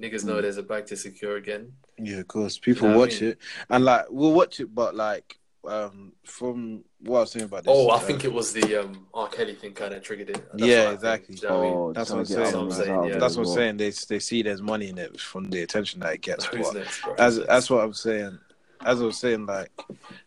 niggas 0.00 0.22
Mm. 0.22 0.26
know 0.26 0.42
there's 0.42 0.58
a 0.58 0.62
bag 0.62 0.84
to 0.86 0.96
secure 0.96 1.36
again. 1.36 1.72
yeah, 1.98 2.18
of 2.18 2.28
course, 2.28 2.58
people 2.58 2.88
You 2.88 2.92
know 2.94 2.98
what 2.98 3.04
I 3.04 3.12
watch 3.14 3.20
mean? 3.22 3.30
it 3.30 3.38
and 3.70 3.84
like 3.84 4.04
we'll 4.10 4.32
watch 4.34 4.60
it, 4.60 4.74
but 4.74 4.94
like 4.94 5.38
um 5.66 6.12
from 6.24 6.84
what 7.00 7.16
I 7.16 7.20
was 7.20 7.30
saying 7.32 7.46
about 7.46 7.64
this. 7.64 7.72
Oh, 7.74 7.88
I 7.88 7.96
uh, 7.96 7.98
think 8.00 8.24
it 8.26 8.32
was 8.32 8.52
the 8.52 8.76
um, 8.82 9.06
R. 9.14 9.28
Kelly 9.28 9.54
thing 9.54 9.72
kind 9.72 9.94
of 9.94 10.02
triggered 10.02 10.28
it. 10.28 10.44
That's 10.52 10.62
Yeah, 10.62 10.90
what 10.92 11.00
think. 11.00 11.28
exactly. 11.30 11.36
You 11.36 11.48
know 11.48 11.54
what 11.54 11.60
I 11.64 11.68
mean? 11.70 11.74
Oh, 11.78 11.92
That's 11.94 12.10
what 12.10 12.18
I'm 12.18 12.24
saying, 12.26 12.40
out 12.40 12.54
of 12.54 12.68
man. 12.68 12.80
it, 12.80 12.88
out 12.90 13.04
of 13.06 13.10
it 13.16 13.20
that's 13.20 13.36
what 13.38 13.46
I'm 13.48 13.54
saying. 13.54 13.76
They 13.78 13.90
they 13.90 14.18
see 14.18 14.42
there's 14.42 14.60
money 14.60 14.88
in 14.90 14.98
it 14.98 15.18
from 15.18 15.48
the 15.48 15.62
attention 15.62 16.00
that 16.00 16.12
it 16.12 16.20
gets. 16.20 16.44
Who's 16.44 16.66
but- 16.66 16.74
next, 16.76 17.00
bro? 17.02 17.14
as 17.14 17.38
that's 17.46 17.70
what 17.70 17.82
I'm 17.82 17.94
saying. 17.94 18.38
As 18.84 19.00
I 19.00 19.04
was 19.04 19.18
saying, 19.18 19.46
like 19.46 19.70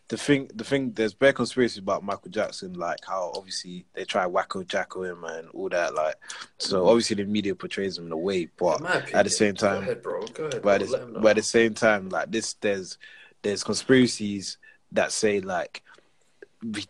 the 0.08 0.16
thing, 0.16 0.50
the 0.54 0.64
thing, 0.64 0.92
there's 0.92 1.14
bare 1.14 1.32
conspiracy 1.32 1.80
about 1.80 2.02
Michael 2.02 2.30
Jackson, 2.30 2.74
like 2.74 2.98
how 3.06 3.32
obviously 3.34 3.86
they 3.94 4.04
try 4.04 4.24
wacko 4.26 4.66
jacko 4.66 5.04
him 5.04 5.24
and 5.24 5.48
all 5.50 5.68
that, 5.68 5.94
like 5.94 6.16
so. 6.58 6.84
Mm. 6.84 6.88
Obviously, 6.88 7.16
the 7.16 7.24
media 7.24 7.54
portrays 7.54 7.98
him 7.98 8.06
in 8.06 8.12
a 8.12 8.16
way, 8.16 8.48
but 8.58 8.78
In 8.78 8.84
my 8.84 9.02
at 9.14 9.24
the 9.24 9.30
same 9.30 9.54
time, 9.54 9.82
ahead, 9.82 10.02
ahead. 10.04 10.62
but, 10.62 10.82
at 10.82 10.88
the, 10.88 11.18
but 11.20 11.30
at 11.30 11.36
the 11.36 11.42
same 11.42 11.74
time, 11.74 12.08
like 12.08 12.30
this, 12.30 12.54
there's 12.54 12.98
there's 13.42 13.62
conspiracies 13.62 14.58
that 14.92 15.12
say 15.12 15.40
like 15.40 15.82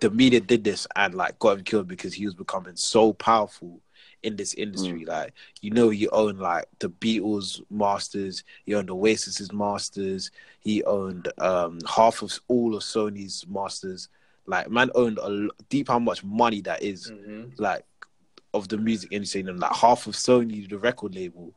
the 0.00 0.10
media 0.10 0.40
did 0.40 0.64
this 0.64 0.86
and 0.96 1.14
like 1.14 1.38
got 1.38 1.58
him 1.58 1.64
killed 1.64 1.88
because 1.88 2.14
he 2.14 2.24
was 2.24 2.34
becoming 2.34 2.76
so 2.76 3.12
powerful 3.12 3.80
in 4.22 4.36
this 4.36 4.54
industry. 4.54 5.04
Like 5.04 5.32
you 5.60 5.70
know, 5.70 5.88
he 5.90 6.08
owned 6.08 6.38
like 6.40 6.66
the 6.78 6.90
Beatles 6.90 7.60
masters, 7.70 8.44
he 8.64 8.74
owned 8.74 8.88
Oasis's 8.88 9.52
masters, 9.52 10.30
he 10.60 10.82
owned 10.84 11.28
um 11.38 11.78
half 11.88 12.22
of 12.22 12.38
all 12.48 12.74
of 12.74 12.82
Sony's 12.82 13.46
masters. 13.48 14.08
Like 14.46 14.70
man 14.70 14.90
owned 14.94 15.18
a 15.18 15.48
deep 15.68 15.88
how 15.88 15.98
much 15.98 16.24
money 16.24 16.60
that 16.62 16.82
is 16.82 17.10
Mhm. 17.10 17.52
like 17.58 17.84
of 18.54 18.68
the 18.68 18.78
music 18.78 19.12
industry 19.12 19.42
and 19.42 19.60
like 19.60 19.74
half 19.74 20.06
of 20.06 20.14
Sony, 20.14 20.68
the 20.68 20.78
record 20.78 21.14
label, 21.14 21.54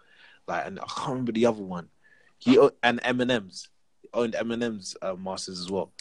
like 0.47 0.65
and 0.67 0.80
I 0.80 0.86
can't 0.86 1.10
remember 1.10 1.32
the 1.32 1.45
other 1.45 1.63
one. 1.63 1.89
He 2.38 2.58
owned, 2.58 2.74
and 2.84 3.02
Eminem's 3.04 3.69
owned 4.13 4.34
Eminem's 4.34 4.95
uh, 5.02 5.15
masters 5.15 5.60
as 5.60 5.71
well. 5.71 5.91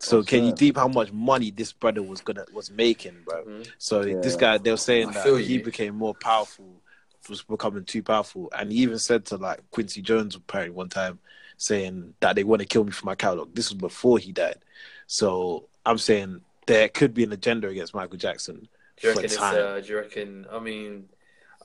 So 0.00 0.18
Oh, 0.18 0.22
can 0.22 0.44
you 0.44 0.52
deep 0.52 0.76
how 0.76 0.88
much 0.88 1.12
money 1.12 1.50
this 1.50 1.72
brother 1.72 2.02
was 2.02 2.20
gonna 2.20 2.44
was 2.52 2.70
making, 2.70 3.22
bro? 3.24 3.44
Mhm. 3.44 3.66
So 3.78 4.02
Yeah. 4.02 4.20
this 4.20 4.36
guy, 4.36 4.58
they 4.58 4.70
were 4.70 4.76
saying 4.76 5.08
I 5.08 5.12
that 5.12 5.40
he 5.40 5.58
you. 5.58 5.64
became 5.64 5.96
more 5.96 6.14
powerful, 6.14 6.82
was 7.28 7.42
becoming 7.42 7.84
too 7.84 8.02
powerful, 8.02 8.48
and 8.56 8.72
he 8.72 8.78
even 8.78 8.98
said 8.98 9.24
to 9.26 9.36
like 9.36 9.68
Quincy 9.70 10.00
Jones 10.00 10.36
apparently 10.36 10.74
one 10.74 10.88
time, 10.88 11.18
saying 11.56 12.14
that 12.20 12.36
they 12.36 12.44
want 12.44 12.60
to 12.60 12.66
kill 12.66 12.84
me 12.84 12.92
for 12.92 13.06
my 13.06 13.14
catalog. 13.16 13.54
This 13.54 13.70
was 13.70 13.78
before 13.78 14.18
he 14.18 14.32
died. 14.32 14.58
So 15.06 15.68
I'm 15.84 15.98
saying 15.98 16.42
there 16.66 16.88
could 16.88 17.12
be 17.14 17.24
an 17.24 17.32
agenda 17.32 17.68
against 17.68 17.94
Michael 17.94 18.18
Jackson 18.18 18.68
Do 19.00 19.08
you 19.08 19.14
for 19.14 19.20
reckon 19.20 19.32
it's, 19.32 19.42
uh, 19.42 19.80
do 19.80 19.88
you 19.88 19.98
reckon, 19.98 20.46
I 20.50 20.58
mean, 20.60 21.08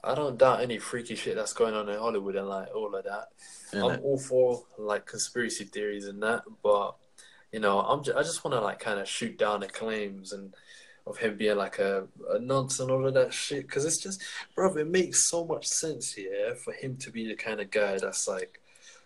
I 0.04 0.16
don't 0.16 0.38
doubt 0.38 0.62
any 0.62 0.80
freaky 0.80 1.16
shit 1.16 1.36
that's 1.36 1.54
going 1.54 1.76
on 1.76 1.88
in 1.88 2.00
Hollywood 2.00 2.36
and 2.36 2.48
like 2.48 2.74
all 2.76 2.94
of 2.96 3.04
that. 3.04 3.30
innit? 3.74 3.98
I'm 3.98 4.04
all 4.04 4.18
for 4.18 4.64
like 4.78 5.06
conspiracy 5.06 5.66
theories 5.66 6.08
and 6.08 6.22
that, 6.24 6.44
but 6.64 6.96
you 7.54 7.60
know, 7.62 7.80
I'm 7.80 8.04
ju- 8.04 8.16
I 8.18 8.24
just 8.24 8.44
want 8.44 8.54
to 8.56 8.62
like 8.62 8.80
kind 8.80 9.00
of 9.00 9.08
shoot 9.08 9.38
down 9.38 9.62
the 9.62 9.68
claims 9.68 10.34
and 10.34 10.54
of 11.06 11.18
him 11.18 11.38
being 11.38 11.58
like 11.58 11.80
a, 11.80 12.08
a 12.32 12.40
nonce 12.40 12.80
and 12.80 12.90
all 12.90 13.06
of 13.06 13.14
that 13.14 13.34
shit 13.34 13.68
because 13.68 13.84
it's 13.86 14.02
just, 14.02 14.22
bro, 14.56 14.74
it 14.76 14.88
makes 14.88 15.30
so 15.30 15.46
much 15.46 15.66
sense 15.68 16.14
here 16.14 16.56
for 16.56 16.72
him 16.74 16.96
to 16.98 17.12
be 17.12 17.28
the 17.28 17.36
kind 17.36 17.60
of 17.62 17.70
guy 17.72 17.98
that's 17.98 18.28
like 18.28 18.60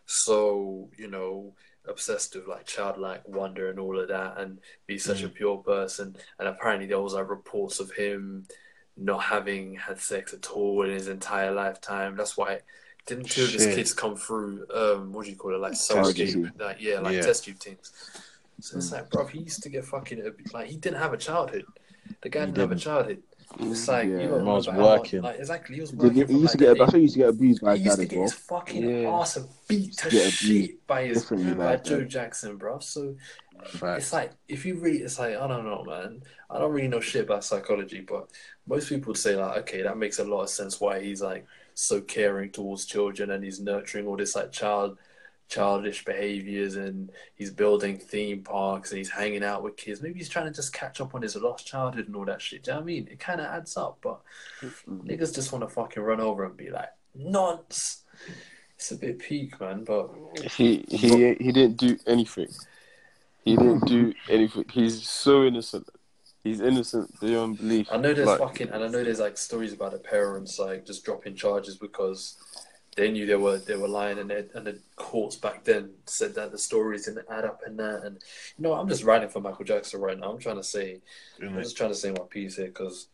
so 0.05 0.89
you 0.97 1.07
know 1.09 1.53
obsessed 1.89 2.35
with 2.35 2.47
like 2.47 2.65
childlike 2.65 3.27
wonder 3.27 3.69
and 3.69 3.79
all 3.79 3.97
of 3.99 4.07
that 4.09 4.37
and 4.37 4.59
be 4.87 4.97
such 4.97 5.23
a 5.23 5.29
pure 5.29 5.57
person. 5.57 6.15
And 6.37 6.47
apparently 6.47 6.85
there 6.85 6.99
was 6.99 7.13
like 7.13 7.29
reports 7.29 7.79
of 7.79 7.91
him 7.91 8.45
not 8.97 9.23
having 9.23 9.75
had 9.75 9.99
sex 9.99 10.33
at 10.33 10.49
all 10.51 10.83
in 10.83 10.91
his 10.91 11.07
entire 11.07 11.51
lifetime. 11.53 12.15
That's 12.17 12.35
why 12.37 12.59
didn't 13.05 13.29
two 13.29 13.43
of 13.45 13.51
his 13.51 13.65
kids 13.67 13.93
come 13.93 14.17
through 14.17 14.65
um 14.73 15.13
what 15.13 15.23
do 15.23 15.31
you 15.31 15.37
call 15.37 15.55
it 15.55 15.59
like 15.61 15.71
Test 15.71 15.87
surrogate 15.87 16.29
tube. 16.33 16.51
like 16.59 16.77
yeah 16.81 16.99
like 16.99 17.15
Yeah. 17.15 17.21
test 17.21 17.45
tube 17.45 17.57
things 17.57 17.93
so 18.59 18.77
it's 18.77 18.91
like 18.91 19.09
bro 19.09 19.25
he 19.25 19.39
used 19.39 19.61
to 19.63 19.69
get 19.69 19.85
fucking 19.85 20.21
like 20.53 20.67
he 20.67 20.77
didn't 20.77 20.97
have 20.97 21.13
a 21.13 21.17
childhood 21.17 21.65
the 22.21 22.29
guy 22.29 22.41
He 22.41 22.45
didn't 22.47 22.57
have 22.57 22.71
a 22.71 22.75
childhood 22.75 23.21
it's 23.59 23.87
like 23.87 24.07
Yeah. 24.09 24.19
you 24.23 24.27
don't 24.29 24.45
was 24.45 24.67
remember 24.67 24.87
how 24.89 24.97
working. 24.97 25.21
like 25.21 25.39
exactly 25.39 25.75
he 25.75 25.81
was 25.81 25.91
He, 25.91 25.95
working 25.97 26.15
he 26.15 26.23
from, 26.23 26.31
used 26.35 26.43
like, 26.43 26.51
to 26.51 26.57
get. 26.57 26.73
day- 26.73 26.79
That's 26.79 26.93
why 26.93 26.97
he 26.99 27.03
used 27.03 27.13
to 27.13 27.19
get 27.19 27.29
abused 27.29 27.61
by 27.61 27.77
he 27.77 27.83
his 27.83 27.85
used 27.85 27.97
dad 27.97 27.97
to 27.97 28.03
as 28.03 28.09
get 28.09 28.17
well. 28.17 28.23
his 28.29 28.33
fucking 28.33 28.89
Yeah. 28.89 29.09
ass 29.11 29.39
beat 29.69 29.97
to 29.97 30.09
shit 30.09 30.87
by 30.87 31.05
his 31.05 31.23
by 31.25 31.53
back 31.53 31.83
Joe. 31.85 32.03
Jackson, 32.03 32.57
bro. 32.57 32.79
So 32.79 33.15
Facts. 33.65 34.03
it's 34.03 34.13
like 34.13 34.31
if 34.49 34.65
you 34.65 34.75
read, 34.75 35.01
it's 35.01 35.17
like 35.17 35.37
I 35.37 35.47
don't 35.47 35.63
know, 35.65 35.83
man. 35.85 36.23
I 36.49 36.59
don't 36.59 36.73
really 36.73 36.87
know 36.89 36.99
shit 36.99 37.23
about 37.23 37.43
psychology, 37.45 38.01
but 38.01 38.27
most 38.67 38.89
people 38.89 39.11
would 39.11 39.17
say 39.17 39.35
like, 39.37 39.57
okay, 39.59 39.81
that 39.81 39.97
makes 39.97 40.19
a 40.19 40.25
lot 40.25 40.41
of 40.43 40.49
sense 40.49 40.81
why 40.81 40.99
he's 41.01 41.21
like 41.21 41.45
so 41.73 42.01
caring 42.01 42.51
towards 42.51 42.85
children 42.85 43.31
and 43.31 43.43
he's 43.45 43.59
nurturing 43.61 44.07
all 44.07 44.17
this 44.17 44.35
like 44.35 44.51
child 44.51 44.97
childish 45.47 46.03
behaviors 46.03 46.75
and 46.75 47.09
he's 47.35 47.51
building 47.51 47.97
theme 47.97 48.43
parks 48.43 48.91
and 48.91 48.97
he's 48.97 49.09
hanging 49.09 49.43
out 49.43 49.63
with 49.63 49.77
kids. 49.77 50.01
Maybe 50.01 50.19
he's 50.19 50.29
trying 50.29 50.45
to 50.45 50.53
just 50.53 50.73
catch 50.73 50.99
up 50.99 51.15
on 51.15 51.21
his 51.21 51.35
lost 51.35 51.65
childhood 51.65 52.07
and 52.07 52.15
all 52.15 52.25
that 52.25 52.41
shit. 52.41 52.63
Do 52.63 52.71
you 52.71 52.75
know 52.75 52.81
what 52.81 52.83
I 52.83 52.85
mean? 52.85 53.07
It 53.11 53.19
kind 53.19 53.39
of 53.39 53.47
adds 53.47 53.77
up, 53.77 53.99
but 54.01 54.21
niggas 54.89 55.33
just 55.33 55.51
want 55.51 55.63
to 55.63 55.69
fucking 55.69 56.03
run 56.03 56.19
over 56.19 56.43
and 56.43 56.57
be 56.57 56.69
like, 56.69 56.89
nonce. 57.17 58.03
It's 58.75 58.91
a 58.91 58.95
bit 58.95 59.19
peak, 59.19 59.59
man, 59.59 59.83
but 59.83 60.11
He 60.51 60.85
he 60.89 61.33
he 61.33 61.51
didn't 61.51 61.77
do 61.77 61.97
anything. 62.05 62.49
He 63.43 63.55
didn't 63.55 63.85
do 63.87 64.13
anything. 64.29 64.65
He's 64.71 65.07
so 65.09 65.45
innocent. 65.45 65.87
He's 66.43 66.61
innocent 66.61 67.19
beyond 67.19 67.57
belief. 67.57 67.87
I 67.91 67.97
know 67.97 68.13
there's 68.13 68.27
Like, 68.27 68.39
fucking, 68.39 68.69
and 68.69 68.83
I 68.83 68.87
know 68.87 69.03
there's 69.03 69.19
like 69.19 69.37
stories 69.37 69.73
about 69.73 69.93
the 69.93 69.97
parents 69.97 70.59
like 70.59 70.85
just 70.85 71.03
dropping 71.03 71.35
charges 71.35 71.75
because 71.75 72.37
they 72.97 73.11
knew 73.11 73.25
they 73.25 73.35
were 73.35 73.59
they 73.59 73.77
were 73.77 73.87
lying, 73.87 74.17
and 74.17 74.29
they, 74.29 74.43
and 74.55 74.65
the 74.65 74.79
courts 74.95 75.35
back 75.35 75.63
then 75.63 75.91
said 76.05 76.35
that 76.35 76.51
the 76.51 76.57
stories 76.57 77.05
didn't 77.05 77.27
add 77.29 77.45
up 77.45 77.61
and 77.65 77.79
that. 77.79 78.01
And 78.03 78.17
you 78.57 78.63
know, 78.63 78.73
I'm 78.73 78.89
just 78.89 79.03
writing 79.03 79.29
for 79.29 79.39
Michael 79.39 79.65
Jackson 79.65 80.01
right 80.01 80.19
now. 80.19 80.31
I'm 80.31 80.39
trying 80.39 80.57
to 80.57 80.63
say, 80.63 80.99
I'm 81.41 81.61
just 81.61 81.77
trying 81.77 81.91
to 81.91 81.95
say 81.95 82.11
my 82.11 82.25
piece 82.29 82.57
here 82.57 82.67
because 82.67 83.07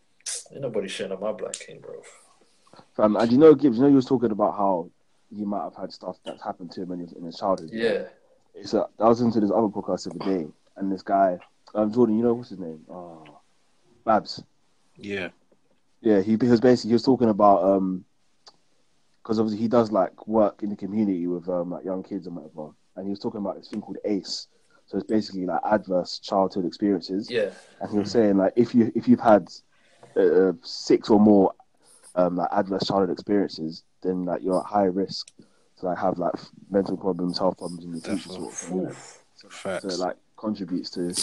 ain't 0.51 0.61
nobody 0.61 0.87
shitting 0.87 1.11
on 1.13 1.19
my 1.19 1.33
Black 1.33 1.53
King, 1.53 1.79
bro. 1.81 2.01
Um, 2.97 3.17
and 3.17 3.31
you 3.31 3.37
know, 3.37 3.53
Gibbs, 3.53 3.77
you 3.77 3.83
know, 3.83 3.89
you 3.89 3.95
was 3.95 4.05
talking 4.05 4.31
about 4.31 4.55
how 4.55 4.89
he 5.35 5.43
might 5.43 5.63
have 5.63 5.75
had 5.75 5.91
stuff 5.91 6.17
that's 6.25 6.41
happened 6.41 6.71
to 6.71 6.83
him 6.83 6.91
in 6.93 6.99
his, 6.99 7.13
in 7.13 7.23
his 7.23 7.37
childhood. 7.37 7.69
Yeah, 7.71 8.03
It's 8.55 8.73
a, 8.73 8.87
I 8.99 9.07
was 9.09 9.21
into 9.21 9.39
this 9.39 9.51
other 9.51 9.67
podcast 9.67 10.05
the 10.05 10.11
other 10.11 10.37
day, 10.37 10.47
and 10.77 10.91
this 10.91 11.01
guy, 11.01 11.39
um, 11.75 11.91
Jordan, 11.91 12.17
you 12.17 12.23
know 12.23 12.33
what's 12.33 12.49
his 12.49 12.59
name? 12.59 12.79
Oh, 12.89 13.39
Babs. 14.05 14.43
Yeah. 14.95 15.29
Yeah, 16.01 16.21
he 16.21 16.35
because 16.35 16.59
basically 16.61 16.89
he 16.89 16.93
was 16.93 17.03
talking 17.03 17.29
about 17.29 17.63
um, 17.63 18.05
because 19.23 19.39
obviously 19.39 19.61
he 19.61 19.69
does 19.69 19.91
like 19.91 20.27
work 20.27 20.63
in 20.63 20.69
the 20.69 20.75
community 20.75 21.25
with 21.27 21.47
um 21.47 21.71
like 21.71 21.85
young 21.85 22.03
kids 22.03 22.27
and 22.27 22.35
whatever, 22.35 22.71
and 22.95 23.05
he 23.05 23.09
was 23.09 23.19
talking 23.19 23.39
about 23.39 23.55
this 23.55 23.69
thing 23.69 23.81
called 23.81 23.97
ACE. 24.05 24.47
So 24.85 24.97
it's 24.97 25.07
basically 25.07 25.45
like 25.45 25.61
adverse 25.63 26.19
childhood 26.19 26.65
experiences. 26.65 27.31
yeah, 27.31 27.51
and 27.79 27.89
he 27.89 27.97
was 27.97 28.11
saying 28.11 28.37
like 28.37 28.53
if 28.55 28.75
you 28.75 28.91
if 28.95 29.07
you've 29.07 29.19
had 29.19 29.47
uh, 30.17 30.51
six 30.61 31.09
or 31.09 31.19
more 31.19 31.53
um, 32.15 32.35
like 32.35 32.49
adverse 32.51 32.85
childhood 32.85 33.11
experiences, 33.11 33.83
then 34.01 34.25
like 34.25 34.41
you're 34.43 34.59
at 34.59 34.65
high 34.65 34.83
risk 34.83 35.31
to 35.79 35.85
like 35.85 35.97
have 35.97 36.17
like 36.17 36.33
mental 36.69 36.97
problems, 36.97 37.39
health 37.39 37.57
problems 37.57 37.85
in 37.85 37.91
the 37.91 38.01
future. 38.01 38.29
Sort 38.29 38.53
of 38.53 38.57
thing, 38.59 38.81
innit? 38.81 39.19
so 39.35 39.49
Facts. 39.49 39.85
it 39.85 39.97
like 39.97 40.17
contributes 40.37 40.89
to, 40.91 41.13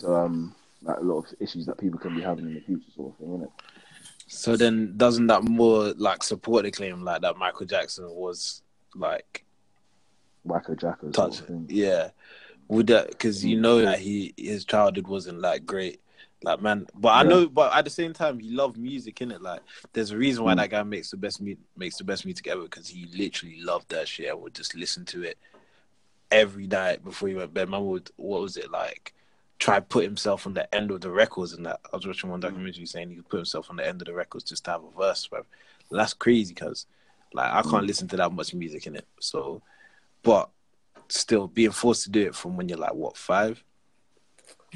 to 0.00 0.14
um 0.14 0.54
like 0.82 0.98
a 0.98 1.02
lot 1.02 1.18
of 1.18 1.34
issues 1.40 1.66
that 1.66 1.76
people 1.76 1.98
can 1.98 2.14
be 2.14 2.22
having 2.22 2.46
in 2.46 2.54
the 2.54 2.60
future, 2.60 2.90
sort 2.94 3.12
of 3.12 3.18
thing, 3.18 3.34
isn't 3.34 3.42
it? 3.42 3.50
So 4.28 4.56
then, 4.56 4.94
doesn't 4.96 5.26
that 5.28 5.42
more 5.42 5.94
like 5.96 6.22
support 6.22 6.64
the 6.64 6.70
claim 6.70 7.02
like 7.02 7.22
that 7.22 7.36
Michael 7.38 7.66
Jackson 7.66 8.08
was 8.10 8.62
like 8.94 9.44
Wacko 10.46 10.78
Jacko 10.78 11.10
sort 11.12 11.32
touch? 11.32 11.42
Yeah, 11.68 12.10
would 12.68 12.86
that 12.88 13.08
because 13.08 13.44
you 13.44 13.58
know 13.58 13.80
that 13.80 13.98
he 13.98 14.34
his 14.36 14.64
childhood 14.64 15.06
wasn't 15.08 15.40
like 15.40 15.64
great, 15.64 16.00
like 16.42 16.60
man. 16.60 16.86
But 16.94 17.08
I 17.10 17.22
Yeah. 17.22 17.28
know, 17.28 17.48
but 17.48 17.74
at 17.74 17.84
the 17.84 17.90
same 17.90 18.12
time, 18.12 18.38
he 18.38 18.50
loved 18.50 18.76
music 18.76 19.22
in 19.22 19.30
it. 19.30 19.40
Like, 19.40 19.60
there's 19.94 20.10
a 20.10 20.16
reason 20.18 20.44
why 20.44 20.52
Mm. 20.52 20.56
that 20.58 20.70
guy 20.70 20.82
makes 20.82 21.10
the 21.10 21.16
best 21.16 21.40
mu- 21.40 21.56
makes 21.76 21.96
the 21.96 22.04
best 22.04 22.26
music 22.26 22.46
ever 22.48 22.62
because 22.62 22.86
he 22.88 23.06
literally 23.16 23.60
loved 23.62 23.88
that 23.90 24.06
shit. 24.08 24.28
I 24.30 24.34
would 24.34 24.54
just 24.54 24.74
listen 24.74 25.06
to 25.06 25.22
it 25.22 25.38
every 26.30 26.66
night 26.66 27.02
before 27.02 27.28
he 27.30 27.34
went 27.34 27.48
to 27.50 27.54
bed. 27.54 27.70
Man 27.70 27.86
would 27.86 28.10
what 28.16 28.42
was 28.42 28.58
it 28.58 28.70
like? 28.70 29.14
Try 29.58 29.80
put 29.80 30.04
himself 30.04 30.46
on 30.46 30.54
the 30.54 30.72
end 30.74 30.90
of 30.90 31.00
the 31.00 31.10
records 31.10 31.52
and 31.52 31.66
that. 31.66 31.80
I 31.92 31.96
was 31.96 32.06
watching 32.06 32.30
one 32.30 32.40
documentary 32.40 32.86
saying 32.86 33.10
he 33.10 33.16
could 33.16 33.28
put 33.28 33.38
himself 33.38 33.68
on 33.70 33.76
the 33.76 33.86
end 33.86 34.00
of 34.00 34.06
the 34.06 34.14
records 34.14 34.44
just 34.44 34.64
to 34.66 34.70
have 34.72 34.82
a 34.84 34.90
verse, 34.96 35.26
bro. 35.26 35.42
That's 35.90 36.14
crazy 36.14 36.54
because 36.54 36.86
like 37.32 37.50
I 37.52 37.62
can't 37.62 37.86
listen 37.86 38.06
to 38.08 38.16
that 38.18 38.32
much 38.32 38.54
music 38.54 38.86
in 38.86 38.94
it. 38.96 39.06
So, 39.20 39.60
but 40.22 40.48
still 41.08 41.48
being 41.48 41.72
forced 41.72 42.04
to 42.04 42.10
do 42.10 42.26
it 42.26 42.34
from 42.34 42.56
when 42.56 42.68
you're 42.68 42.78
like 42.78 42.94
what 42.94 43.16
five, 43.16 43.62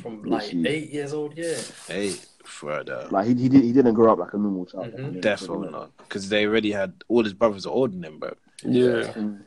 from 0.01 0.25
like 0.25 0.45
Literally. 0.45 0.69
eight 0.69 0.91
years 0.91 1.13
old. 1.13 1.37
Yeah, 1.37 1.59
eight, 1.91 2.27
further. 2.45 3.07
Like 3.11 3.29
he 3.29 3.35
he, 3.35 3.49
did, 3.49 3.63
he 3.63 3.73
didn't 3.73 3.95
grow 3.95 4.13
up 4.13 4.19
like 4.19 4.33
a 4.35 4.39
normal 4.39 4.67
child. 4.67 4.93
Mhm. 4.95 5.21
Definitely 5.21 5.71
not, 5.71 5.97
because 5.99 6.29
they 6.29 6.45
already 6.47 6.73
had 6.73 6.93
all 7.09 7.23
his 7.23 7.35
brothers 7.35 7.67
are 7.67 7.71
older 7.71 7.93
than 7.93 8.05
him, 8.05 8.19
bro. 8.19 8.35
yeah. 8.65 9.13
Mm. 9.13 9.43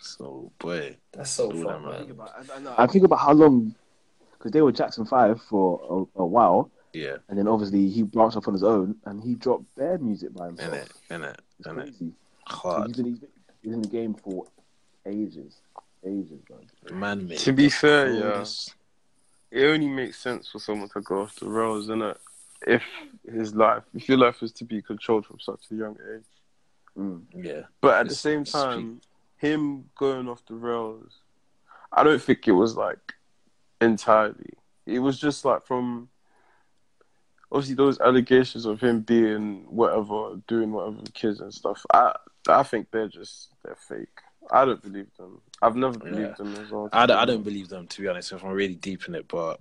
So 0.00 0.50
boy, 0.58 0.96
that's 1.12 1.30
so 1.30 1.52
Do 1.52 1.62
fun, 1.62 1.84
that, 1.84 2.08
man. 2.08 2.74
I 2.76 2.86
think 2.88 3.04
about 3.04 3.20
how 3.20 3.32
long, 3.32 3.74
because 4.42 4.52
they 4.52 4.60
were 4.60 4.72
Jackson 4.72 5.04
Five 5.06 5.40
for 5.42 6.08
a, 6.16 6.22
a 6.22 6.26
while, 6.26 6.68
yeah, 6.92 7.18
and 7.28 7.38
then 7.38 7.46
obviously 7.46 7.88
he 7.88 8.02
branched 8.02 8.36
off 8.36 8.48
on 8.48 8.54
his 8.54 8.64
own, 8.64 8.96
and 9.04 9.22
he 9.22 9.36
dropped 9.36 9.64
bare 9.76 9.98
music 9.98 10.34
by 10.34 10.48
in 10.48 10.56
himself. 10.56 10.74
it, 10.74 11.14
in 11.14 11.24
it, 11.24 11.40
It's 11.60 11.68
in 11.68 11.78
it, 11.78 11.82
crazy. 11.84 12.12
So 12.48 12.56
hard. 12.56 12.86
he's, 12.88 12.96
been, 12.96 13.06
he's, 13.06 13.18
been, 13.20 13.28
he's 13.62 13.72
in 13.72 13.82
the 13.82 13.88
game 13.88 14.14
for 14.14 14.46
ages, 15.06 15.60
ages, 16.04 16.40
man. 16.50 16.98
Man, 16.98 17.28
mate. 17.28 17.38
To 17.38 17.52
be 17.52 17.68
fair, 17.68 18.12
yeah, 18.12 18.44
it 19.52 19.64
only 19.66 19.88
makes 19.88 20.18
sense 20.18 20.48
for 20.50 20.58
someone 20.58 20.88
to 20.88 21.00
go 21.00 21.22
off 21.22 21.36
the 21.36 21.48
rails, 21.48 21.86
innit? 21.88 22.16
If 22.66 22.82
his 23.30 23.54
life, 23.54 23.84
if 23.94 24.08
your 24.08 24.18
life 24.18 24.42
is 24.42 24.52
to 24.52 24.64
be 24.64 24.82
controlled 24.82 25.26
from 25.26 25.38
such 25.40 25.60
a 25.70 25.74
young 25.74 25.96
age. 26.14 26.24
Mm. 26.98 27.22
Yeah, 27.34 27.62
But 27.80 28.00
at 28.00 28.08
the 28.08 28.14
same 28.14 28.44
time, 28.44 29.00
him 29.36 29.84
going 29.96 30.28
off 30.28 30.44
the 30.46 30.54
rails, 30.54 31.12
I 31.92 32.04
don't 32.04 32.22
think 32.22 32.46
it 32.46 32.52
was 32.52 32.76
like 32.76 32.98
entirely. 33.82 34.50
It 34.86 34.98
was 35.00 35.18
just 35.18 35.44
like 35.44 35.64
from 35.64 36.08
obviously 37.50 37.74
those 37.74 38.00
allegations 38.00 38.64
of 38.66 38.80
him 38.80 39.00
being 39.00 39.64
whatever, 39.68 40.40
doing 40.48 40.72
whatever 40.72 40.96
with 40.96 41.14
kids 41.14 41.40
and 41.40 41.52
stuff. 41.52 41.84
I 41.92 42.14
I 42.48 42.62
think 42.62 42.90
they're 42.90 43.08
just 43.08 43.50
they're 43.64 43.76
fake. 43.76 44.08
I 44.50 44.64
don't 44.64 44.82
believe 44.82 45.08
them. 45.16 45.40
I've 45.60 45.76
never 45.76 45.98
believed 45.98 46.18
Yeah. 46.20 46.34
them 46.44 46.54
as 46.54 46.70
well. 46.70 46.88
I 46.92 47.06
don't, 47.06 47.16
I 47.18 47.24
don't 47.24 47.44
believe 47.44 47.68
them 47.68 47.86
to 47.86 48.00
be 48.00 48.08
honest. 48.08 48.32
If 48.32 48.44
I'm 48.44 48.50
really 48.52 48.74
deep 48.74 49.06
in 49.06 49.14
it, 49.14 49.28
but 49.28 49.60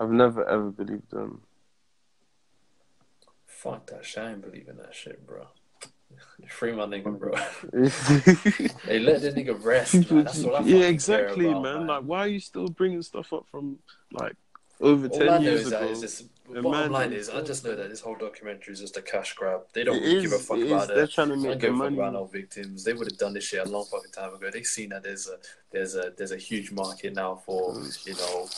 I've 0.00 0.10
never 0.10 0.44
ever 0.48 0.70
believed 0.70 1.10
them. 1.10 1.42
Fuck 3.46 3.86
that 3.88 4.04
shit. 4.04 4.22
I 4.22 4.30
ain't 4.32 4.42
believe 4.42 4.68
in 4.68 4.76
that 4.78 4.94
shit, 4.94 5.26
bro. 5.26 5.46
Free 6.48 6.72
my 6.72 6.84
nigga, 6.84 7.18
bro. 7.18 7.32
yeah, 7.34 8.68
hey, 8.84 8.98
let 9.00 9.20
the 9.20 9.32
nigga 9.32 9.62
rest, 9.62 10.10
man. 10.10 10.24
That's 10.24 10.42
what 10.42 10.54
I 10.54 10.58
fucking 10.62 10.82
exactly, 10.82 11.46
about, 11.48 11.62
man. 11.62 11.86
Like, 11.86 12.02
why 12.02 12.20
are 12.20 12.28
you 12.28 12.40
still 12.40 12.68
bringing 12.68 13.02
stuff 13.02 13.32
up 13.32 13.46
from 13.50 13.78
like 14.12 14.34
over 14.80 15.08
All 15.08 15.18
ten 15.18 15.28
I 15.28 15.38
years 15.38 15.62
is 15.62 15.66
ago? 15.68 15.88
is 15.88 16.24
Bottom 16.48 16.70
man 16.70 16.92
line 16.92 17.12
is, 17.12 17.28
I 17.28 17.42
just 17.42 17.62
know 17.62 17.76
that 17.76 17.90
this 17.90 18.00
whole 18.00 18.14
documentary 18.16 18.72
is 18.72 18.80
just 18.80 18.96
a 18.96 19.02
cash 19.02 19.34
grab. 19.34 19.64
They 19.74 19.84
don't 19.84 19.96
It 19.96 20.00
really 20.00 20.22
give 20.22 20.32
a 20.32 20.36
is, 20.36 20.46
fuck 20.46 20.56
it 20.56 20.62
is. 20.62 20.72
about 20.72 20.88
They're 20.88 21.06
trying 21.06 21.28
to 21.28 21.36
make 21.36 21.60
fuck 21.60 21.72
money. 21.72 21.96
about 21.96 22.14
no 22.14 22.24
victims. 22.24 22.84
They 22.84 22.94
would 22.94 23.10
have 23.10 23.18
done 23.18 23.34
this 23.34 23.44
shit 23.44 23.66
a 23.66 23.70
long 23.70 23.84
fucking 23.84 24.12
time 24.12 24.32
ago. 24.34 24.48
They've 24.50 24.64
seen 24.64 24.88
that 24.90 25.02
there's 25.02 25.28
a 25.28 25.36
there's 25.70 25.94
a 25.94 26.12
there's 26.16 26.32
a 26.32 26.38
huge 26.38 26.72
market 26.72 27.14
now 27.14 27.42
for 27.44 27.74
mm. 27.74 28.06
you 28.06 28.14
know 28.14 28.48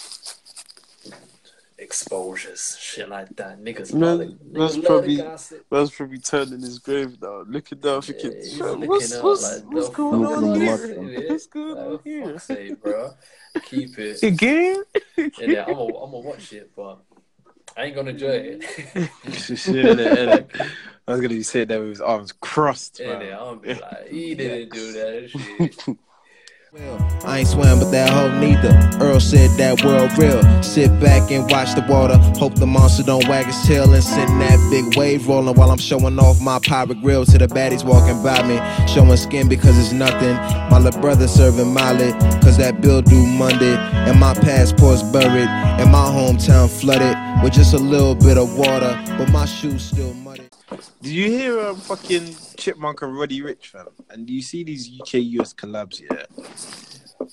exposures, 1.80 2.76
shit 2.78 3.08
like 3.08 3.34
that. 3.36 3.60
Niggas 3.60 3.92
Man, 3.92 4.00
love 4.00 4.20
it. 4.20 4.52
that's 4.52 4.76
Niggas 4.76 4.86
probably- 4.86 5.16
the 5.16 5.22
gossip. 5.22 5.66
Man's 5.70 5.90
probably 5.90 6.18
turning 6.18 6.60
his 6.60 6.78
grave 6.78 7.16
now, 7.20 7.42
looking 7.48 7.78
down, 7.78 7.94
Yeah, 7.94 8.00
thinking, 8.00 8.32
he's 8.36 8.52
"Shit, 8.52 8.60
looking 8.60 8.88
what's, 8.88 9.12
up 9.14 9.24
what's, 9.24 9.42
like, 9.62 9.72
what's 9.72 9.88
going 9.88 10.24
on 10.26 10.60
here? 10.60 11.28
What's 11.28 11.46
going 11.46 11.78
on 11.78 11.98
for 11.98 12.08
here? 12.08 12.24
fuck's 12.32 12.44
sake, 12.44 12.82
bro. 12.82 13.10
Keep 13.64 13.98
it. 13.98 14.22
Again? 14.22 14.82
Yeah, 15.16 15.64
I'm 15.66 15.74
gonna 15.74 15.84
I'm 15.96 16.10
gonna 16.10 16.18
watch 16.18 16.52
it, 16.52 16.70
but 16.76 17.00
I 17.76 17.84
ain't 17.84 17.94
gonna 17.96 18.10
enjoy 18.10 18.28
it. 18.28 18.60
Innit, 19.24 20.16
innit? 20.16 20.70
I 21.08 21.12
was 21.12 21.20
gonna 21.20 21.28
be 21.34 21.42
sitting 21.42 21.68
there 21.68 21.80
with 21.80 21.88
his 21.90 22.00
arms 22.00 22.32
crossed, 22.32 23.00
Yeah. 23.04 23.38
I'm 23.40 23.58
gonna 23.58 23.60
be 23.60 23.74
like, 23.74 24.08
he 24.08 24.34
didn't 24.34 24.72
do 24.72 24.92
that 24.92 25.30
shit. 25.30 25.96
I 27.24 27.38
ain't 27.40 27.48
swam, 27.48 27.80
but 27.80 27.90
that 27.90 28.10
hoe 28.10 28.30
neither. 28.38 28.70
Earl 29.04 29.18
said 29.18 29.50
that 29.58 29.84
world 29.84 30.16
real. 30.16 30.40
Sit 30.62 30.88
back 31.00 31.32
and 31.32 31.50
watch 31.50 31.74
the 31.74 31.84
water. 31.88 32.16
Hope 32.38 32.54
the 32.54 32.66
monster 32.66 33.02
don't 33.02 33.26
wag 33.26 33.46
his 33.46 33.60
tail 33.66 33.92
and 33.92 34.04
send 34.04 34.40
that 34.40 34.56
big 34.70 34.96
wave 34.96 35.26
rolling 35.26 35.56
while 35.56 35.72
I'm 35.72 35.78
showing 35.78 36.16
off 36.20 36.40
my 36.40 36.60
pirate 36.60 37.00
grill 37.02 37.24
to 37.24 37.38
the 37.38 37.48
baddies 37.48 37.84
walking 37.84 38.22
by 38.22 38.46
me. 38.46 38.56
Showing 38.86 39.16
skin 39.16 39.48
because 39.48 39.76
it's 39.78 39.92
nothing. 39.92 40.34
My 40.70 40.78
little 40.78 41.00
brother 41.00 41.26
serving 41.26 41.74
Molly, 41.74 42.12
cause 42.40 42.56
that 42.58 42.80
bill 42.80 43.02
due 43.02 43.26
Monday. 43.26 43.74
And 43.74 44.20
my 44.20 44.34
passport's 44.34 45.02
buried. 45.02 45.48
And 45.48 45.90
my 45.90 46.06
hometown 46.06 46.70
flooded 46.70 47.16
with 47.42 47.52
just 47.52 47.74
a 47.74 47.78
little 47.78 48.14
bit 48.14 48.38
of 48.38 48.56
water. 48.56 48.96
But 49.18 49.30
my 49.30 49.44
shoes 49.44 49.82
still 49.82 50.14
muddy. 50.14 50.49
Did 51.02 51.10
you 51.12 51.26
hear 51.30 51.60
um, 51.60 51.76
fucking 51.76 52.34
Chipmunk 52.56 53.02
and 53.02 53.16
Roddy 53.16 53.40
Ricch, 53.40 53.66
fam? 53.66 53.86
And 54.10 54.26
do 54.26 54.32
you 54.32 54.42
see 54.42 54.62
these 54.64 54.88
UK 55.00 55.14
US 55.40 55.52
collabs? 55.52 56.00
Yeah, 56.00 56.24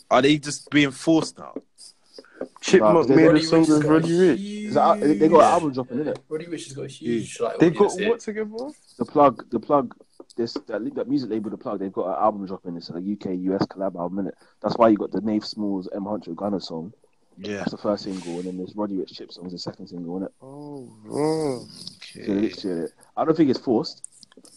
are 0.09 0.21
they 0.21 0.37
just 0.37 0.69
being 0.71 0.91
forced 0.91 1.37
now? 1.37 1.53
Chipmunk 2.61 3.09
Nah, 3.09 3.15
made 3.15 3.23
a 3.25 3.27
Roddy 3.29 3.43
song 3.43 3.61
Ricch 3.63 3.67
has 3.67 3.77
with 3.77 3.83
got 3.83 3.89
a 3.89 3.93
Roddy 3.93 4.09
Ricch. 4.09 4.37
huge- 4.37 4.67
Is 4.69 4.73
that- 4.73 4.99
they 4.99 5.13
they 5.13 5.27
got 5.29 5.37
an 5.39 5.43
album 5.53 5.71
dropping, 5.73 5.97
innit? 5.99 6.17
Roddy 6.29 6.45
Ricch 6.45 6.63
has 6.65 6.73
got 6.73 6.85
a 6.85 6.87
huge 6.87 7.39
like 7.39 7.59
They 7.59 7.69
got 7.69 7.77
audience 7.91 7.99
here. 7.99 8.09
what 8.09 8.19
together? 8.19 8.73
The 8.97 9.05
plug, 9.05 9.49
the 9.51 9.59
plug, 9.59 9.95
this 10.35 10.53
that, 10.67 10.95
that 10.95 11.07
music 11.07 11.29
label, 11.29 11.49
the 11.49 11.57
plug. 11.57 11.79
They've 11.79 11.91
got 11.93 12.07
an 12.17 12.23
album 12.23 12.45
dropping. 12.45 12.75
It's 12.77 12.89
a 12.89 12.93
UK 12.97 13.35
US 13.51 13.65
collab 13.67 13.95
album, 13.95 14.25
innit? 14.25 14.31
That's 14.61 14.75
why 14.77 14.89
you 14.89 14.97
got 14.97 15.11
the 15.11 15.21
Nafe 15.21 15.53
Smallz 15.55 15.87
M 15.95 16.03
Huncho 16.03 16.35
Gunna 16.35 16.59
song. 16.59 16.93
Yeah. 17.39 17.57
That's 17.57 17.71
the 17.71 17.77
first 17.77 18.03
single, 18.05 18.33
and 18.37 18.45
then 18.45 18.57
there's 18.57 18.75
Roddy 18.75 18.95
Ricch 18.95 19.13
Chip 19.15 19.31
song 19.31 19.45
is 19.45 19.51
the 19.53 19.59
second 19.59 19.87
single, 19.87 20.19
innit? 20.19 20.29
Oh, 20.41 20.91
oh. 21.09 21.67
So 22.01 22.19
they 22.19 22.27
literally- 22.33 22.89
I 23.17 23.25
don't 23.25 23.35
think 23.35 23.49
it's 23.49 23.59
forced, 23.59 24.07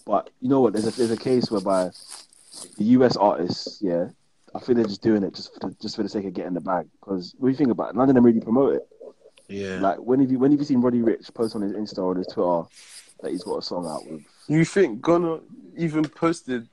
but 0.05 0.29
you 0.39 0.49
know 0.49 0.61
what? 0.61 0.73
There's 0.73 0.87
a 0.87 0.91
there's 0.91 1.11
a 1.11 1.17
case 1.17 1.49
whereby 1.49 1.89
the 2.77 2.83
US 2.83 3.17
artists, 3.17 3.79
yeah, 3.81 4.09
I 4.53 4.59
think 4.59 4.77
they're 4.77 4.85
just 4.85 5.01
doing 5.01 5.23
it 5.23 5.33
just 5.33 5.53
for 5.53 5.67
the, 5.67 5.75
just 5.81 5.95
for 5.95 6.03
the 6.03 6.09
sake 6.09 6.25
of 6.25 6.33
getting 6.33 6.53
the 6.53 6.61
bag. 6.61 6.87
Because 6.99 7.33
what 7.37 7.47
do 7.47 7.51
you 7.51 7.57
think 7.57 7.71
about 7.71 7.89
it? 7.89 7.95
None 7.95 8.09
of 8.09 8.15
them 8.15 8.25
really 8.25 8.39
promote 8.39 8.75
it. 8.75 8.87
Yeah. 9.47 9.79
Like 9.79 9.97
when 9.97 10.19
have 10.19 10.31
you 10.31 10.39
when 10.39 10.51
have 10.51 10.59
you 10.59 10.65
seen 10.65 10.81
Roddy 10.81 11.01
Ricch 11.01 11.33
post 11.33 11.55
on 11.55 11.61
his 11.61 11.73
Insta 11.73 11.99
or 11.99 12.15
his 12.15 12.27
Twitter 12.27 12.63
that 13.21 13.31
he's 13.31 13.43
got 13.43 13.57
a 13.57 13.61
song 13.61 13.87
out 13.87 14.09
with? 14.09 14.23
You 14.47 14.63
think 14.63 15.01
Gunna 15.01 15.39
even 15.75 16.07
posted 16.07 16.67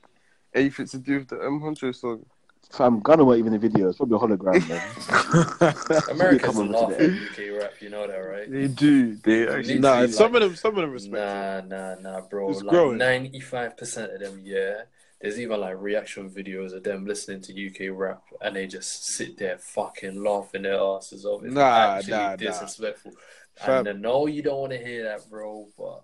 anything 0.53 0.87
to 0.87 0.97
do 0.97 1.19
with 1.19 1.29
the 1.29 1.37
M 1.37 1.59
Huncho 1.59 1.93
song? 1.95 2.25
Fam, 2.71 2.99
Gunna 2.99 3.25
weren't 3.25 3.39
even 3.39 3.53
in 3.53 3.59
the 3.59 3.67
video. 3.67 3.89
It's 3.89 3.97
probably 3.97 4.15
a 4.17 4.19
hologram, 4.19 4.69
man. 4.69 6.03
Americans 6.11 6.41
Come 6.43 6.57
on 6.59 6.71
laugh 6.71 6.89
today. 6.97 7.05
at 7.17 7.55
UK 7.55 7.61
rap, 7.61 7.73
you 7.81 7.89
know 7.89 8.05
that, 8.07 8.15
right? 8.15 8.51
They 8.51 8.67
do. 8.67 9.15
They 9.15 9.47
actually. 9.47 9.79
nah, 9.79 9.91
Literally, 10.01 10.11
some 10.13 10.33
like- 10.33 10.41
of 10.43 10.49
them, 10.49 10.55
some 10.55 10.75
of 10.75 10.81
them 10.81 10.91
respect. 10.91 11.13
Nah, 11.13 11.61
nah, 11.61 11.95
nah, 11.95 12.21
bro. 12.21 12.49
It's 12.51 12.61
like 12.61 12.69
growing. 12.69 12.97
ninety-five 12.99 13.75
percent 13.75 14.13
of 14.13 14.19
them, 14.19 14.39
yeah. 14.43 14.81
There's 15.19 15.39
even 15.39 15.59
like 15.59 15.75
reaction 15.79 16.29
videos 16.29 16.73
of 16.73 16.83
them 16.83 17.05
listening 17.05 17.41
to 17.41 17.67
UK 17.67 17.97
rap, 17.97 18.21
and 18.41 18.55
they 18.55 18.67
just 18.67 19.03
sit 19.05 19.37
there 19.37 19.57
fucking 19.57 20.23
laughing 20.23 20.61
their 20.61 20.79
asses 20.79 21.25
off. 21.25 21.43
It's 21.43 21.53
Nah, 21.53 21.95
actually 21.97 22.11
nah, 22.13 22.29
nah. 22.29 22.35
disrespectful. 22.37 23.13
Fam. 23.55 23.79
And 23.79 23.87
uh, 23.87 23.91
I 23.91 23.93
know 23.95 24.27
you 24.27 24.41
don't 24.43 24.59
want 24.59 24.71
to 24.73 24.77
hear 24.77 25.03
that, 25.05 25.27
bro, 25.29 25.67
but 25.77 26.03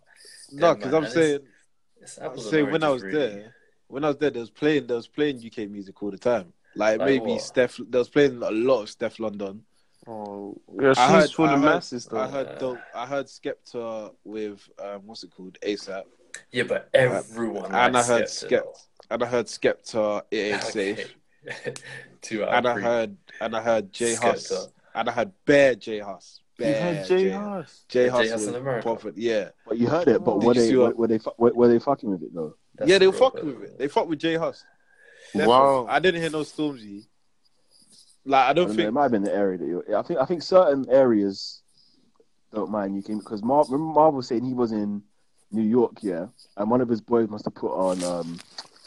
No, 0.52 0.68
Yeah, 0.70 0.74
because 0.74 0.94
I'm 0.94 1.08
saying, 1.08 1.40
it's 2.02 2.18
I'm 2.18 2.38
saying 2.40 2.72
when 2.72 2.84
I 2.84 2.90
was 2.90 3.04
really. 3.04 3.18
there, 3.18 3.56
when 3.88 4.04
I 4.04 4.08
was 4.08 4.18
there, 4.18 4.32
they 4.32 4.40
was 4.42 4.50
playing, 4.50 4.88
they 4.88 4.96
was 4.96 5.08
playing 5.08 5.38
UK 5.38 5.70
music 5.70 6.02
all 6.04 6.12
the 6.12 6.18
time. 6.18 6.52
Like, 6.76 7.00
Like 7.00 7.08
maybe 7.08 7.32
what? 7.34 7.42
Steph, 7.42 7.80
they 7.90 7.98
was 7.98 8.10
playing 8.10 8.42
a 8.44 8.52
lot 8.52 8.82
of 8.84 8.90
Stefflon 8.90 9.38
Don. 9.38 9.62
Oh, 10.08 10.56
yeah, 10.80 10.90
she's 10.94 10.98
I 11.00 11.10
heard, 11.10 11.32
for 11.32 11.48
I 11.48 11.52
the 11.56 11.58
masses, 11.58 12.06
though. 12.06 12.20
I 12.20 12.28
heard, 12.28 12.60
dope, 12.60 12.80
I 12.94 13.06
heard 13.08 13.26
Skepta 13.26 14.14
with 14.24 14.68
um, 14.78 15.02
what's 15.06 15.24
it 15.24 15.32
called, 15.36 15.58
ASAP, 15.64 16.04
Yeah, 16.52 16.64
but 16.64 16.90
everyone 16.94 17.74
and 17.74 17.94
likes 17.96 18.10
I 18.10 18.14
heard 18.14 18.26
Skepta, 18.26 18.78
and 19.10 19.24
I 19.24 19.26
heard 19.26 19.46
Skepta, 19.48 20.22
it 20.30 20.38
ain't 20.38 20.62
though. 20.62 20.70
safe, 20.70 21.16
Two 22.22 22.44
out 22.44 22.54
and 22.54 22.68
I 22.68 22.80
heard, 22.80 23.18
and 23.42 23.56
I 23.56 23.62
heard 23.62 23.92
J 23.92 24.14
Hus, 24.16 24.68
and 24.94 25.10
I 25.10 25.12
heard 25.12 25.32
Bear 25.46 25.74
J 25.76 26.00
Hus, 26.00 26.42
You 26.60 26.66
Bear 26.66 26.94
heard 26.94 27.08
J 27.08 27.30
Hus. 27.30 27.42
Huss. 27.42 27.86
J 27.90 28.04
J 28.06 28.10
Hus 28.10 28.32
Huss 28.32 28.48
in 28.48 28.56
America. 28.56 28.84
prophet, 28.84 29.14
yeah, 29.18 29.50
But 29.66 29.78
you 29.80 29.88
heard 29.88 30.08
it. 30.08 30.24
But 30.24 30.40
Did 30.40 30.46
were 30.48 30.54
they 30.54 30.68
see 30.68 30.76
were, 30.76 30.84
what- 30.86 30.98
were 30.98 31.08
they 31.08 31.20
were, 31.38 31.54
were 31.54 31.68
they 31.68 31.80
fucking 31.80 32.10
with 32.12 32.22
it 32.24 32.34
though? 32.34 32.56
That's 32.76 32.90
yeah, 32.92 32.98
they 33.00 33.08
were 33.08 33.14
fucking 33.14 33.46
with 33.46 33.64
it. 33.64 33.78
They 33.80 33.88
fucked 33.88 34.10
with 34.10 34.20
J 34.20 34.36
Hus. 34.36 34.64
Wow. 35.44 35.88
I 35.90 36.00
didn't 36.00 36.22
hear 36.22 36.30
no 36.30 36.42
Stormzy. 36.42 37.06
Like 38.26 38.46
I 38.46 38.50
I 38.50 38.54
don't 38.54 38.68
don't 38.68 38.78
know, 38.78 38.88
it 38.88 38.94
might 38.94 39.04
have 39.04 39.12
been 39.12 39.24
the 39.24 39.34
area 39.34 39.58
that 39.58 39.66
you're. 39.68 39.98
I 39.98 40.02
think 40.02 40.20
I 40.20 40.26
think 40.26 40.42
certain 40.42 40.86
areas 40.90 41.62
don't 42.54 42.72
mind 42.72 42.98
UK 42.98 43.20
because 43.20 43.44
Marv, 43.44 43.70
remember 43.70 43.94
Marv 43.94 44.16
was 44.16 44.28
saying 44.28 44.44
he 44.46 44.54
was 44.54 44.72
in 44.72 45.04
New 45.52 45.62
York, 45.64 45.98
yeah, 46.02 46.28
and 46.58 46.70
one 46.72 46.82
of 46.82 46.90
his 46.90 47.02
boys 47.02 47.30
must 47.30 47.46
have 47.46 47.54
put 47.56 47.72
on 47.72 48.04
um 48.04 48.40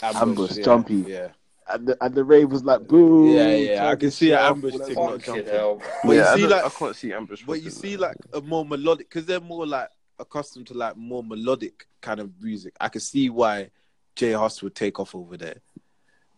Ambush, 0.02 0.56
yeah, 0.56 0.64
Jumpy. 0.64 0.94
Yeah, 1.06 1.28
and 1.68 1.86
the, 1.86 1.96
and 2.04 2.14
the 2.14 2.24
rave 2.24 2.50
was 2.50 2.64
like 2.64 2.88
boo. 2.88 3.32
Yeah, 3.32 3.54
yeah, 3.54 3.88
I 3.88 3.94
can 3.96 4.10
see 4.10 4.32
an 4.32 4.38
Ambush 4.40 4.72
all 4.74 4.78
thing 4.80 4.92
stuff. 4.94 5.10
not 5.10 5.20
jumping. 5.22 5.46
hell. 5.46 5.82
But 6.04 6.12
you 6.16 6.24
see, 6.24 6.44
I, 6.44 6.48
like- 6.48 6.64
I 6.64 6.68
can't 6.70 6.96
see 6.96 7.12
Ambush. 7.12 7.42
but 7.46 7.62
you 7.62 7.70
see 7.70 7.96
like 7.96 8.16
a 8.32 8.40
more 8.40 8.64
melodic 8.64 9.08
because 9.08 9.24
they're 9.26 9.40
more 9.40 9.66
like 9.66 9.88
accustomed 10.18 10.66
to 10.66 10.74
like 10.74 10.96
more 10.96 11.22
melodic 11.22 11.86
kind 12.00 12.18
of 12.18 12.32
music. 12.40 12.74
I 12.80 12.88
can 12.88 13.00
see 13.00 13.30
why 13.30 13.70
J 14.16 14.32
Hus 14.32 14.62
would 14.64 14.74
take 14.74 14.98
off 14.98 15.14
over 15.14 15.36
there. 15.36 15.58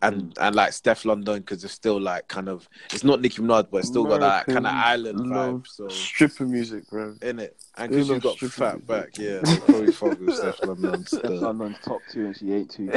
And 0.02 0.34
and 0.40 0.54
like 0.56 0.70
Stefflon 0.70 1.24
Don 1.24 1.40
because 1.40 1.62
it's 1.62 1.74
still 1.74 2.00
like 2.00 2.26
kind 2.28 2.48
of 2.48 2.66
it's 2.92 3.04
not 3.04 3.20
Nicki 3.20 3.42
Minaj 3.42 3.68
but 3.70 3.78
it's 3.78 3.88
still 3.88 4.04
got 4.04 4.20
that 4.20 4.46
kind 4.46 4.66
of 4.66 4.72
island 4.72 5.18
vibe 5.20 5.66
so 5.66 5.88
stripper 5.88 6.46
music, 6.46 6.88
bro. 6.88 7.14
in 7.20 7.38
it 7.38 7.56
and 7.76 7.92
They 7.92 7.96
because 7.98 8.08
you 8.08 8.20
got 8.20 8.38
fat 8.38 8.74
music. 8.74 8.86
back 8.86 9.18
yeah 9.18 9.40
they 9.42 9.56
probably 9.58 9.92
fuck 9.92 10.18
with 10.20 10.40
Stefflon 10.40 10.82
Don 10.82 11.04
Steph 11.06 11.20
still. 11.20 11.40
London's 11.42 11.76
top 11.84 12.00
two 12.10 12.26
and 12.26 12.36
she 12.36 12.52
ain't 12.52 12.70
two. 12.70 12.90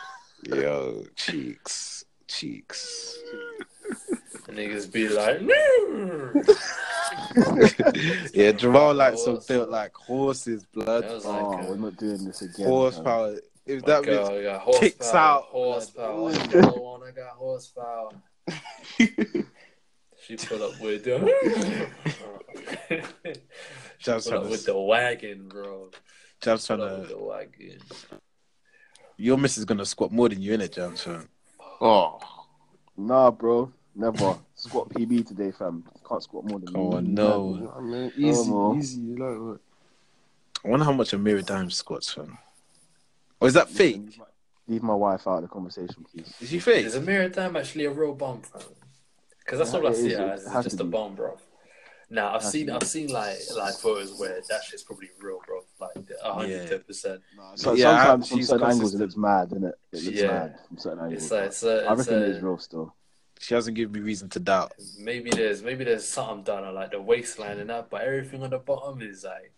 Yo 0.48 1.04
cheeks 1.14 2.04
cheeks 2.26 3.18
niggas 4.48 4.90
be 4.90 5.08
like, 5.08 5.40
yeah 8.34 8.52
Jamal 8.52 8.94
likes 8.94 9.24
some 9.24 9.38
built 9.46 9.70
like 9.70 9.94
horses 9.94 10.64
blood 10.66 11.04
like, 11.04 11.22
Oh, 11.24 11.52
uh, 11.52 11.66
we're 11.68 11.76
not 11.76 11.96
doing 11.96 12.24
this 12.24 12.42
again. 12.42 12.66
horsepower 12.66 13.36
if 13.66 13.82
that 13.84 14.04
girl 14.04 14.30
means 14.30 14.44
got 14.44 14.60
horsepower, 14.60 14.80
kicks 14.80 15.14
out. 15.14 15.42
Horsepower. 15.44 16.20
Like, 16.30 16.54
Another 16.54 16.80
one 16.80 17.02
I 17.02 17.10
got 17.10 17.30
horsepower. 17.30 18.10
She 20.22 20.36
put 20.36 20.60
up 20.60 20.80
with 20.80 21.04
the. 21.04 21.88
she 22.88 23.32
Just 23.98 24.28
put 24.28 24.34
up 24.36 24.40
trying 24.42 24.50
with 24.50 24.64
the 24.66 24.78
wagon, 24.78 25.48
bro. 25.48 25.90
just 26.40 26.66
Put 26.68 26.76
trying 26.78 26.90
up 26.90 26.98
with 27.00 27.08
to 27.10 27.14
the 27.16 27.22
wagon. 27.22 27.78
your 29.16 29.38
missus 29.38 29.64
gonna 29.64 29.84
squat 29.84 30.10
more 30.12 30.28
than 30.28 30.42
you 30.42 30.54
in 30.54 30.60
it 30.60 30.72
Jam 30.72 30.96
son. 30.96 31.28
Oh, 31.80 32.18
Nah, 32.96 33.30
bro, 33.30 33.70
never 33.94 34.36
squat 34.54 34.88
PB 34.88 35.26
today, 35.28 35.52
fam. 35.52 35.84
Can't 36.08 36.22
squat 36.22 36.44
more 36.44 36.58
than 36.58 36.68
Come 36.72 36.80
me. 36.80 36.88
Oh, 36.88 36.96
on, 36.96 37.14
no. 37.14 37.72
I 37.76 37.80
mean, 37.82 38.12
easy, 38.16 38.50
oh, 38.50 38.72
no. 38.72 38.78
easy. 38.78 39.00
Like 39.02 39.38
what? 39.38 39.60
I 40.64 40.68
wonder 40.68 40.84
how 40.86 40.92
much 40.92 41.10
Amirah 41.12 41.44
Dyme 41.44 41.70
squats 41.70 42.12
fam. 42.14 42.38
Or 43.40 43.48
is 43.48 43.54
that 43.54 43.68
fake? 43.68 43.96
Leave 43.96 44.18
my, 44.18 44.24
leave 44.68 44.82
my 44.82 44.94
wife 44.94 45.26
out 45.26 45.36
of 45.36 45.42
the 45.42 45.48
conversation, 45.48 46.04
please. 46.10 46.32
Is 46.40 46.48
she 46.48 46.58
fake? 46.58 46.86
Is 46.86 46.96
Amirah 46.96 47.32
Dyme 47.32 47.56
actually 47.56 47.84
a 47.84 47.90
real 47.90 48.14
bomb, 48.14 48.42
fam? 48.42 48.62
Because 49.44 49.58
that's 49.58 49.72
Yeah, 49.72 49.78
all 49.78 49.86
I 49.86 49.92
see 49.92 50.06
is. 50.06 50.12
it 50.14 50.20
It 50.20 50.20
as. 50.20 50.46
It's 50.46 50.64
just 50.64 50.80
a 50.80 50.84
be. 50.84 50.90
bomb, 50.90 51.14
bro. 51.14 51.36
Now 52.08 52.34
I've 52.34 52.44
seen. 52.44 52.70
I've 52.70 52.84
seen 52.84 53.08
like 53.08 53.36
like 53.56 53.74
photos 53.74 54.18
where 54.18 54.40
that 54.48 54.64
shit's 54.64 54.84
probably 54.84 55.10
real, 55.20 55.40
bro. 55.46 55.62
Like 55.80 56.08
hundred 56.22 56.68
ten 56.68 56.80
percent. 56.80 57.20
So 57.56 57.74
Yeah, 57.74 57.96
sometimes 57.98 58.28
from 58.28 58.38
she's 58.38 58.48
certain 58.48 58.70
angles 58.70 58.94
it 58.94 58.98
looks 58.98 59.16
mad, 59.16 59.48
isn't 59.52 59.64
it? 59.64 59.74
It 59.92 60.02
looks 60.04 60.20
Yeah. 60.20 60.26
mad 60.26 60.54
from 60.68 60.78
certain 60.78 60.98
angles. 61.00 61.22
It's 61.22 61.32
like 61.32 61.44
it's 61.46 61.62
a, 61.64 61.86
I 61.86 61.92
it's 61.92 61.98
reckon 61.98 62.14
a, 62.22 62.24
it 62.26 62.28
is 62.36 62.42
real 62.42 62.58
still. 62.58 62.94
She 63.38 63.54
hasn't 63.54 63.76
given 63.76 63.92
me 63.92 64.00
reason 64.00 64.28
to 64.30 64.40
doubt. 64.40 64.72
maybe 64.98 65.30
there's 65.30 65.62
maybe 65.62 65.84
there's 65.84 66.06
something 66.08 66.42
done 66.44 66.64
on 66.64 66.74
like 66.74 66.92
the 66.92 67.02
waistline 67.02 67.58
and 67.58 67.70
that, 67.70 67.90
but 67.90 68.02
everything 68.02 68.42
on 68.42 68.50
the 68.50 68.58
bottom 68.58 69.02
is 69.02 69.24
like 69.24 69.52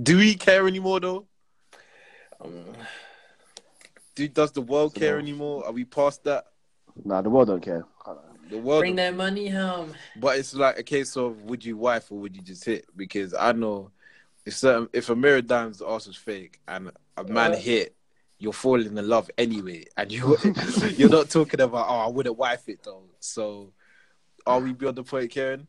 Do 0.00 0.18
we 0.18 0.34
care 0.34 0.66
anymore 0.66 1.00
though? 1.00 1.26
Um, 2.44 2.64
Do 4.14 4.28
does 4.28 4.52
the 4.52 4.60
world 4.62 4.94
care 4.94 5.14
no. 5.14 5.18
anymore? 5.20 5.66
Are 5.66 5.72
we 5.72 5.84
past 5.84 6.24
that? 6.24 6.44
Nah, 7.04 7.22
the 7.22 7.30
world 7.30 7.48
don't 7.48 7.62
care. 7.62 7.84
The 8.50 8.58
world, 8.58 8.82
bring 8.82 8.94
their 8.96 9.10
money 9.12 9.48
home. 9.48 9.94
but 10.20 10.38
it's 10.38 10.54
like 10.54 10.78
a 10.78 10.82
case 10.82 11.16
of 11.16 11.42
would 11.44 11.64
you 11.64 11.76
wife 11.78 12.12
or 12.12 12.18
would 12.20 12.36
you 12.36 12.42
just 12.42 12.64
hit? 12.64 12.84
Because 12.94 13.32
I 13.34 13.52
know 13.52 13.90
if 14.44 14.54
certain 14.54 14.88
if 14.92 15.06
Amirah 15.06 15.44
Dyme's 15.46 15.80
ass 15.80 16.06
is 16.06 16.16
fake 16.16 16.60
and 16.68 16.92
a 17.16 17.24
man 17.24 17.52
Uh. 17.52 17.56
hit, 17.56 17.96
you're 18.38 18.52
falling 18.52 18.98
in 18.98 19.08
love 19.08 19.30
anyway, 19.38 19.84
and 19.96 20.12
you 20.12 20.36
you're 20.96 21.08
not 21.08 21.30
talking 21.30 21.60
about 21.62 21.86
oh 21.88 22.00
I 22.00 22.08
wouldn't 22.08 22.36
wife 22.36 22.68
it 22.68 22.82
though. 22.82 23.04
So 23.18 23.72
are 24.46 24.60
we 24.60 24.74
beyond 24.74 24.98
the 24.98 25.04
point, 25.04 25.30
Karen? 25.30 25.66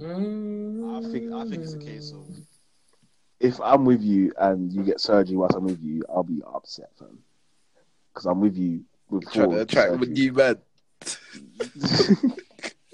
Mm. 0.00 0.96
I 1.06 1.12
think 1.12 1.32
I 1.32 1.48
think 1.50 1.62
it's 1.64 1.74
a 1.74 1.78
case 1.78 2.12
of 2.12 2.26
if 3.40 3.60
I'm 3.60 3.84
with 3.84 4.02
you 4.02 4.32
and 4.38 4.72
you 4.72 4.82
get 4.82 5.00
surgery 5.00 5.36
whilst 5.36 5.54
I'm 5.56 5.64
with 5.64 5.82
you, 5.82 6.02
I'll 6.08 6.22
be 6.22 6.42
upset, 6.54 6.90
fam. 6.98 7.18
Because 8.12 8.26
I'm 8.26 8.40
with 8.40 8.56
you 8.56 8.84
with 9.10 9.30
Trying 9.32 9.50
to 9.50 9.60
attract 9.60 9.92
with 9.98 10.08
surgery. 10.08 10.24
you, 10.24 10.32
man. 10.32 10.56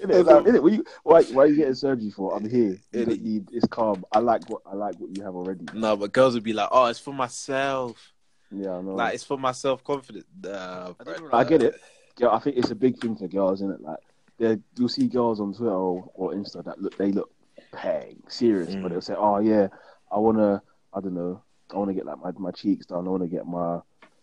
Innit, 0.01 0.25
like, 0.25 0.45
innit? 0.45 0.61
What 0.61 0.73
you, 0.73 0.83
why, 1.03 1.23
why 1.23 1.43
are 1.43 1.47
you 1.47 1.55
getting 1.55 1.73
surgery 1.75 2.09
for? 2.11 2.35
I'm 2.35 2.49
here. 2.49 2.77
You 2.91 3.05
need, 3.05 3.47
it's 3.53 3.65
calm. 3.67 4.03
I 4.11 4.19
like 4.19 4.49
what 4.49 4.61
I 4.65 4.75
like 4.75 4.95
what 4.99 5.15
you 5.15 5.23
have 5.23 5.33
already. 5.35 5.65
No, 5.73 5.95
but 5.95 6.11
girls 6.11 6.33
would 6.33 6.43
be 6.43 6.51
like, 6.51 6.67
oh, 6.71 6.87
it's 6.87 6.99
for 6.99 7.13
myself. 7.13 8.11
Yeah, 8.51 8.71
I 8.71 8.81
know. 8.81 8.95
Like 8.95 9.13
it's 9.15 9.23
for 9.23 9.37
my 9.37 9.53
self 9.53 9.81
confidence. 9.83 10.25
Uh, 10.45 10.93
I 11.31 11.43
get 11.45 11.63
it. 11.63 11.79
Girl, 12.17 12.31
I 12.31 12.39
think 12.39 12.57
it's 12.57 12.69
a 12.71 12.75
big 12.75 12.97
thing 12.99 13.15
for 13.15 13.27
girls, 13.29 13.61
isn't 13.61 13.75
it? 13.75 13.81
Like, 13.81 13.97
they're- 14.37 14.59
you'll 14.77 14.89
see 14.89 15.07
girls 15.07 15.39
on 15.39 15.53
Twitter 15.53 15.71
or, 15.73 16.11
or 16.15 16.33
Insta 16.33 16.63
that 16.65 16.81
look, 16.81 16.97
they 16.97 17.11
look 17.13 17.31
pang 17.71 18.21
serious, 18.27 18.75
Mm. 18.75 18.83
but 18.83 18.91
they'll 18.91 19.01
say, 19.01 19.15
"Oh 19.17 19.39
yeah, 19.39 19.69
I 20.13 20.19
wanna, 20.19 20.61
I 20.93 20.99
don't 21.01 21.15
know, 21.15 21.41
I 21.73 21.77
wanna 21.77 21.93
get 21.93 22.05
like 22.05 22.21
my, 22.23 22.31
my 22.37 22.51
cheeks 22.51 22.85
done, 22.85 23.07
I 23.07 23.09
wanna 23.09 23.27
get 23.27 23.45
my 23.47 23.79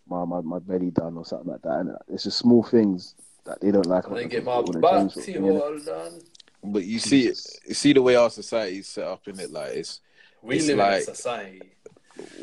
my, 0.07 0.25
my, 0.25 0.41
my 0.41 0.59
belly 0.59 0.91
done 0.91 1.17
or 1.17 1.25
something 1.25 1.51
like 1.51 1.61
that." 1.63 1.79
And 1.79 1.95
it's 2.07 2.23
just 2.23 2.37
small 2.37 2.63
things 2.63 3.15
that 3.45 3.59
they 3.61 3.71
don't 3.71 3.85
like. 3.85 4.05
I 4.05 4.11
about 4.11 4.29
get 4.29 4.43
my 4.45 4.59
when 4.59 4.77
it 4.77 4.81
back 4.81 4.91
comes 4.91 5.13
to 5.15 5.21
to 5.23 5.31
it, 5.47 5.61
all 5.61 5.79
done. 5.79 6.21
But 6.63 6.83
you 6.85 6.99
see, 6.99 7.23
you 7.25 7.73
see 7.73 7.93
the 7.93 8.01
way 8.01 8.15
our 8.15 8.29
society 8.29 8.77
is 8.79 8.87
set 8.87 9.05
up 9.07 9.27
in 9.27 9.39
it. 9.39 9.51
Like 9.51 9.71
it's 9.71 9.99
We 10.41 10.57
It's 10.57 10.67
live 10.67 10.77
like- 10.77 11.01
a 11.01 11.15
society. 11.15 11.61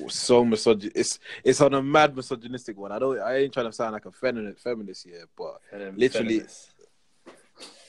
so 0.09 0.44
misogyn. 0.44 0.90
It's 0.94 1.18
it's 1.44 1.61
on 1.61 1.74
a 1.74 1.82
mad 1.82 2.16
misogynistic 2.16 2.76
one. 2.76 2.90
I 2.92 2.99
don't. 2.99 3.18
I 3.20 3.36
ain't 3.38 3.53
trying 3.53 3.66
to 3.66 3.72
sound 3.72 3.92
like 3.92 4.07
a 4.07 4.12
feminist 4.12 4.62
feminist 4.62 5.05
here, 5.07 5.24
but 5.36 5.61
and 5.72 5.96
Literally- 5.96 6.40
feminists. 6.40 6.72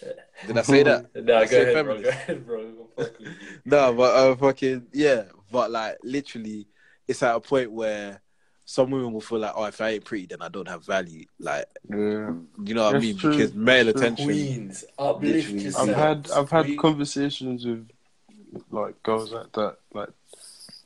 did 0.48 0.58
I 0.58 0.62
say 0.62 0.84
that? 0.84 1.14
No, 1.16 1.38
I 1.38 1.46
go 1.46 1.62
ahead, 1.62 1.86
bro. 1.86 1.96
feminist. 1.96 2.04
Go 2.04 2.10
ahead, 2.10 2.46
bro. 2.46 2.88
No, 3.66 3.94
but 3.94 4.16
uh, 4.16 4.36
fucking 4.36 4.88
yeah. 4.94 5.24
But 5.52 5.72
like 5.72 5.98
literally, 6.04 6.68
it's 7.08 7.24
at 7.24 7.36
a 7.36 7.40
point 7.40 7.72
where 7.72 8.22
some 8.66 8.92
women 8.92 9.12
will 9.12 9.22
feel 9.22 9.40
like, 9.40 9.54
oh, 9.56 9.66
if 9.66 9.82
I 9.82 9.90
ain't 9.92 10.06
pretty, 10.06 10.28
then 10.28 10.42
I 10.44 10.48
don't 10.50 10.68
have 10.68 10.86
value. 10.86 11.26
Like, 11.40 11.66
Yeah. 11.90 12.34
you 12.64 12.74
know 12.76 12.86
what 12.86 12.96
I 12.98 13.00
mean? 13.00 13.18
true. 13.18 13.32
Because 13.32 13.54
male 13.56 13.86
That's 13.86 13.98
true. 13.98 14.02
attention. 14.06 14.26
Queens, 14.26 14.86
uplift 15.00 15.50
yourself. 15.50 15.90
I've 15.90 15.96
had 15.96 16.32
I've 16.36 16.52
had 16.52 16.66
Queen- 16.66 16.78
conversations 16.78 17.66
with 17.66 17.90
like 18.72 19.02
girls 19.04 19.32
like 19.32 19.52
that. 19.54 19.78
Like 19.94 20.10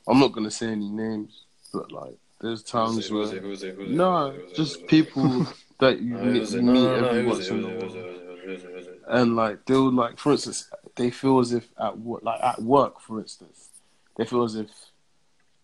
I'm 0.08 0.18
not 0.18 0.32
gonna 0.32 0.50
say 0.50 0.68
any 0.68 0.88
names, 0.88 1.42
but 1.72 1.92
like 1.92 2.16
there's 2.40 2.62
times 2.62 3.10
where 3.10 3.26
who's 3.26 3.32
it, 3.32 3.42
no, 3.42 3.48
who's 3.48 3.62
it, 3.62 3.74
who's 3.76 4.52
it, 4.52 4.56
just 4.56 4.86
people 4.86 5.46
that 5.80 6.00
you 6.00 6.14
meet, 6.14 6.40
was 6.40 6.52
you 6.54 6.60
it. 6.60 6.62
No, 6.62 6.72
meet 6.72 6.80
no, 6.84 7.00
no, 7.00 7.08
every 7.08 7.26
once 7.26 7.48
it. 7.48 7.52
It 7.52 7.54
in 7.54 7.64
a 7.64 7.68
it. 7.68 7.74
It 7.82 7.84
was 7.84 8.86
while. 9.06 9.20
and 9.20 9.36
like 9.36 9.64
they'll 9.66 9.90
like 9.92 10.18
for 10.18 10.32
instance 10.32 10.70
they 10.96 11.10
feel 11.10 11.38
as 11.40 11.52
if 11.52 11.66
at 11.80 11.98
work 11.98 12.22
like 12.22 12.40
at 12.42 12.60
work 12.62 13.00
for 13.00 13.20
instance 13.20 13.70
they 14.16 14.24
feel 14.24 14.44
as 14.44 14.56
if 14.56 14.70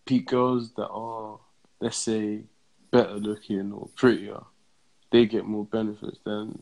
peak 0.05 0.27
girls 0.27 0.71
that 0.73 0.87
are 0.87 1.39
let's 1.79 1.97
say 1.97 2.41
better 2.91 3.15
looking 3.15 3.71
or 3.71 3.87
prettier 3.95 4.39
they 5.11 5.25
get 5.25 5.45
more 5.45 5.65
benefits 5.65 6.19
than 6.25 6.61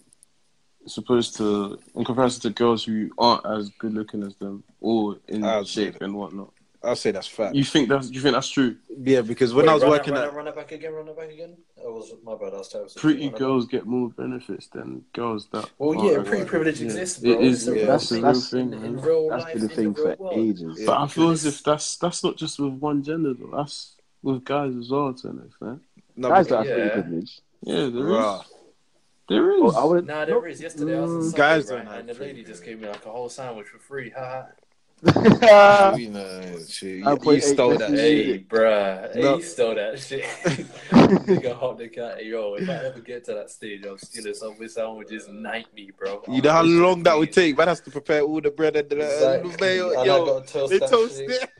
supposed 0.87 1.35
to 1.37 1.79
in 1.95 2.05
comparison 2.05 2.41
to 2.41 2.49
girls 2.49 2.83
who 2.83 3.09
aren't 3.17 3.45
as 3.45 3.69
good 3.79 3.93
looking 3.93 4.23
as 4.23 4.35
them 4.35 4.63
or 4.79 5.17
in 5.27 5.43
I'll 5.43 5.65
shape 5.65 6.01
and 6.01 6.15
whatnot 6.15 6.53
I'll 6.82 6.95
say 6.95 7.11
that's 7.11 7.27
fact. 7.27 7.55
you 7.55 7.63
think 7.65 7.89
that's 7.89 8.09
you 8.09 8.21
think 8.21 8.34
that's 8.36 8.47
true 8.49 8.77
yeah, 9.01 9.19
because 9.21 9.53
when 9.53 9.65
Wait, 9.65 9.71
I 9.71 9.73
was 9.73 9.84
run 9.84 9.91
working 9.91 10.13
that, 10.13 10.27
at 10.30 10.34
run, 10.34 10.45
that, 10.45 10.55
run 10.55 10.55
that 10.55 10.55
back 10.55 10.71
again. 10.71 10.93
Run 10.93 11.05
that 11.07 11.17
back 11.17 11.30
again. 11.32 11.57
Oh, 11.84 11.93
was 11.93 12.13
my 12.23 12.36
bad. 12.36 12.53
I 12.53 12.57
was 12.57 12.69
terrible. 12.69 12.91
pretty 12.95 13.27
Run 13.30 13.38
girls 13.38 13.67
get 13.67 13.86
more 13.86 14.09
benefits 14.09 14.67
than 14.67 15.03
girls 15.13 15.47
that 15.51 15.69
Well, 15.77 15.93
yeah, 16.05 16.21
pretty 16.23 16.38
good. 16.39 16.47
privilege 16.47 16.80
Yeah. 16.80 16.86
exists, 16.86 17.19
bro. 17.19 17.32
it 17.32 17.41
is 17.41 17.67
yeah, 17.67 17.73
real 17.73 17.88
that's 17.88 18.05
a 18.05 18.07
thing. 18.15 18.23
real 18.23 18.32
That's- 18.34 18.49
thing 18.49 18.59
in, 18.73 18.82
man. 18.82 18.86
in 18.86 19.01
real 19.01 19.30
That's 19.30 19.43
life, 19.43 19.53
been 19.55 19.65
a 19.65 19.67
thing 19.69 19.93
the 19.93 20.01
for 20.01 20.15
world. 20.15 20.38
ages. 20.38 20.84
But 20.86 20.97
I 21.01 21.07
feel 21.07 21.30
as 21.32 21.45
if 21.45 21.63
that's 21.63 21.97
that's 21.97 22.23
not 22.23 22.38
just 22.38 22.59
with 22.59 22.73
one 22.73 23.03
gender 23.03 23.34
though. 23.34 23.51
That's 23.57 23.95
with 24.23 24.45
guys 24.45 24.73
as 24.75 24.89
well 24.89 25.13
to 25.13 25.27
an 25.30 25.43
extent. 25.47 25.82
no, 26.15 26.30
Guys 26.30 26.47
but- 26.47 26.63
that 26.63 26.71
are 26.71 26.73
pretty 26.75 26.82
Yeah. 26.88 27.01
privileged. 27.01 27.41
Yeah, 27.61 27.75
there 27.75 27.86
is. 27.88 27.93
Bruh. 27.93 28.45
There 29.27 29.51
is. 29.51 29.61
Oh, 29.75 29.82
I 29.82 29.84
wouldn't. 29.86 30.07
Nah, 30.07 30.25
there 30.25 30.47
is. 30.47 30.59
Yesterday 30.61 30.97
I 30.97 31.01
was 31.01 31.11
on 31.11 31.17
Mm, 31.19 31.23
Subway, 31.25 31.38
guys 31.38 31.69
right, 31.69 31.77
don't 31.77 31.86
have 31.88 31.99
and 31.99 32.09
the 32.09 32.13
lady 32.15 32.43
just 32.43 32.63
gave 32.63 32.80
me 32.82 32.88
like 32.88 33.05
a 33.05 33.09
whole 33.09 33.30
sandwich 33.30 33.67
for 33.67 33.77
free. 33.77 34.09
Ha. 34.11 34.47
You 35.01 36.09
know, 36.09 36.57
shit, 36.67 36.97
you, 36.99 37.17
you 37.31 37.39
stole 37.41 37.77
that 37.77 37.89
shit. 37.89 37.99
Hey, 37.99 38.39
bruh. 38.39 39.13
Hey, 39.13 39.21
No. 39.21 39.37
you 39.37 39.43
stole 39.43 39.75
that 39.75 39.97
shit. 39.99 40.23
Nigga 40.89 41.55
hopped 41.57 41.79
the 41.79 41.87
cat. 41.87 42.25
Yo, 42.25 42.55
if 42.55 42.69
I 42.69 42.73
ever 42.85 42.99
get 42.99 43.23
to 43.25 43.33
that 43.35 43.49
stage, 43.49 43.85
I'm 43.85 43.97
stealing 43.97 44.33
Subway 44.33 44.67
sandwiches 44.67 45.27
nightly, 45.29 45.91
bro. 45.97 46.21
You 46.27 46.41
know 46.41 46.51
how 46.51 46.63
long 46.63 47.03
that 47.03 47.17
would 47.17 47.31
take? 47.31 47.57
Man 47.57 47.67
has 47.69 47.79
to 47.81 47.91
prepare 47.91 48.21
all 48.23 48.41
the 48.41 48.51
bread 48.51 48.75
and 48.75 48.89
the, 48.89 48.95
and 48.95 49.01
the 49.01 49.47
Exactly. 49.47 49.67
mayo. 49.67 49.89
And 49.91 49.99
I 49.99 50.05
Yo, 50.05 50.25
gotta 50.25 50.45
toast 50.47 50.69
they 50.71 50.79
that 50.79 50.89
toast 50.89 51.19
it. 51.21 51.49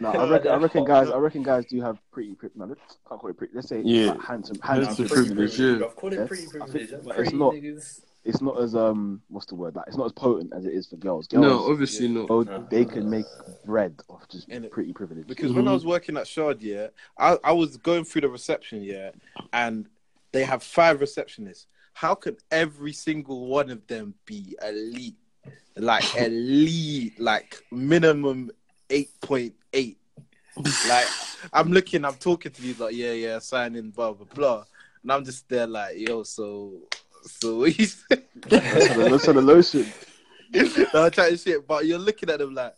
No, 0.00 0.10
I 0.10 0.28
reckon, 0.28 0.50
I 0.52 0.56
reckon 0.56 0.84
guys, 0.84 1.08
I 1.08 1.16
reckon 1.16 1.42
guys 1.42 1.64
do 1.64 1.80
have 1.80 1.96
pretty, 2.12 2.34
pretty 2.34 2.58
no, 2.58 2.66
let's- 2.66 2.98
can't 3.08 3.18
call 3.18 3.30
it 3.30 3.38
pretty. 3.38 3.54
Let's 3.54 3.68
say 3.70 3.80
Yeah. 3.82 4.10
like 4.12 4.20
handsome, 4.22 4.58
handsome 4.62 5.08
pretty 5.08 5.14
privilege, 5.30 5.56
privilege, 5.56 5.58
yeah. 5.60 5.78
bro. 5.78 5.88
Call 5.92 6.12
it 6.12 6.16
Yeah. 6.18 6.26
pretty 6.26 6.46
privilege. 6.46 6.90
but 6.90 7.14
Pretty 7.16 7.22
it's 7.22 7.32
not- 7.32 7.52
niggas. 7.54 8.00
It's 8.26 8.42
not 8.42 8.60
as 8.60 8.74
um, 8.74 9.22
what's 9.28 9.46
the 9.46 9.54
word? 9.54 9.76
Like 9.76 9.86
it's 9.86 9.96
not 9.96 10.06
as 10.06 10.12
potent 10.12 10.52
as 10.54 10.64
it 10.66 10.74
is 10.74 10.86
for 10.88 10.96
girls. 10.96 11.26
Girls, 11.28 11.42
no, 11.44 11.70
obviously 11.70 12.08
not. 12.08 12.26
oh, 12.30 12.42
No. 12.42 12.66
they 12.70 12.84
can 12.84 13.08
make 13.08 13.24
bread 13.64 13.94
off 14.08 14.28
just 14.28 14.48
And 14.50 14.64
it- 14.64 14.70
pretty 14.72 14.92
privilege. 14.92 15.26
Because 15.26 15.52
when 15.52 15.68
I 15.68 15.72
was 15.72 15.86
working 15.86 16.16
at 16.16 16.26
Shard, 16.26 16.60
yeah, 16.60 16.88
I, 17.18 17.38
I 17.44 17.52
was 17.52 17.76
going 17.76 18.04
through 18.04 18.22
the 18.22 18.28
reception, 18.28 18.82
yeah, 18.82 19.10
and 19.52 19.88
they 20.32 20.44
have 20.44 20.62
five 20.62 20.98
receptionists. 21.00 21.66
How 21.94 22.14
can 22.14 22.36
every 22.50 22.92
single 22.92 23.46
one 23.46 23.70
of 23.70 23.86
them 23.86 24.14
be 24.26 24.56
elite? 24.62 25.16
Like 25.76 26.04
elite, 26.16 27.18
like 27.20 27.62
minimum 27.70 28.50
eight 28.90 29.10
point 29.20 29.54
eight. 29.72 29.98
Like 30.88 31.06
I'm 31.52 31.70
looking, 31.70 32.04
I'm 32.04 32.14
talking 32.14 32.50
to 32.50 32.62
these 32.62 32.80
like, 32.80 32.94
yeah, 32.96 33.12
yeah, 33.12 33.38
signing, 33.38 33.90
blah 33.90 34.12
blah 34.12 34.26
blah, 34.34 34.64
and 35.02 35.12
I'm 35.12 35.24
just 35.24 35.48
there 35.48 35.66
like, 35.66 35.96
yo, 35.98 36.22
so, 36.22 36.72
so 37.26 37.58
what 37.58 37.78
you 37.78 37.86
say? 37.86 38.22
Look 38.50 39.22
the 39.22 39.42
lotion. 39.42 39.92
no, 40.94 41.04
I'm 41.04 41.10
trying 41.10 41.32
to 41.32 41.36
shit, 41.36 41.66
but 41.66 41.86
you're 41.86 41.98
looking 41.98 42.30
at 42.30 42.38
them 42.38 42.54
like, 42.54 42.74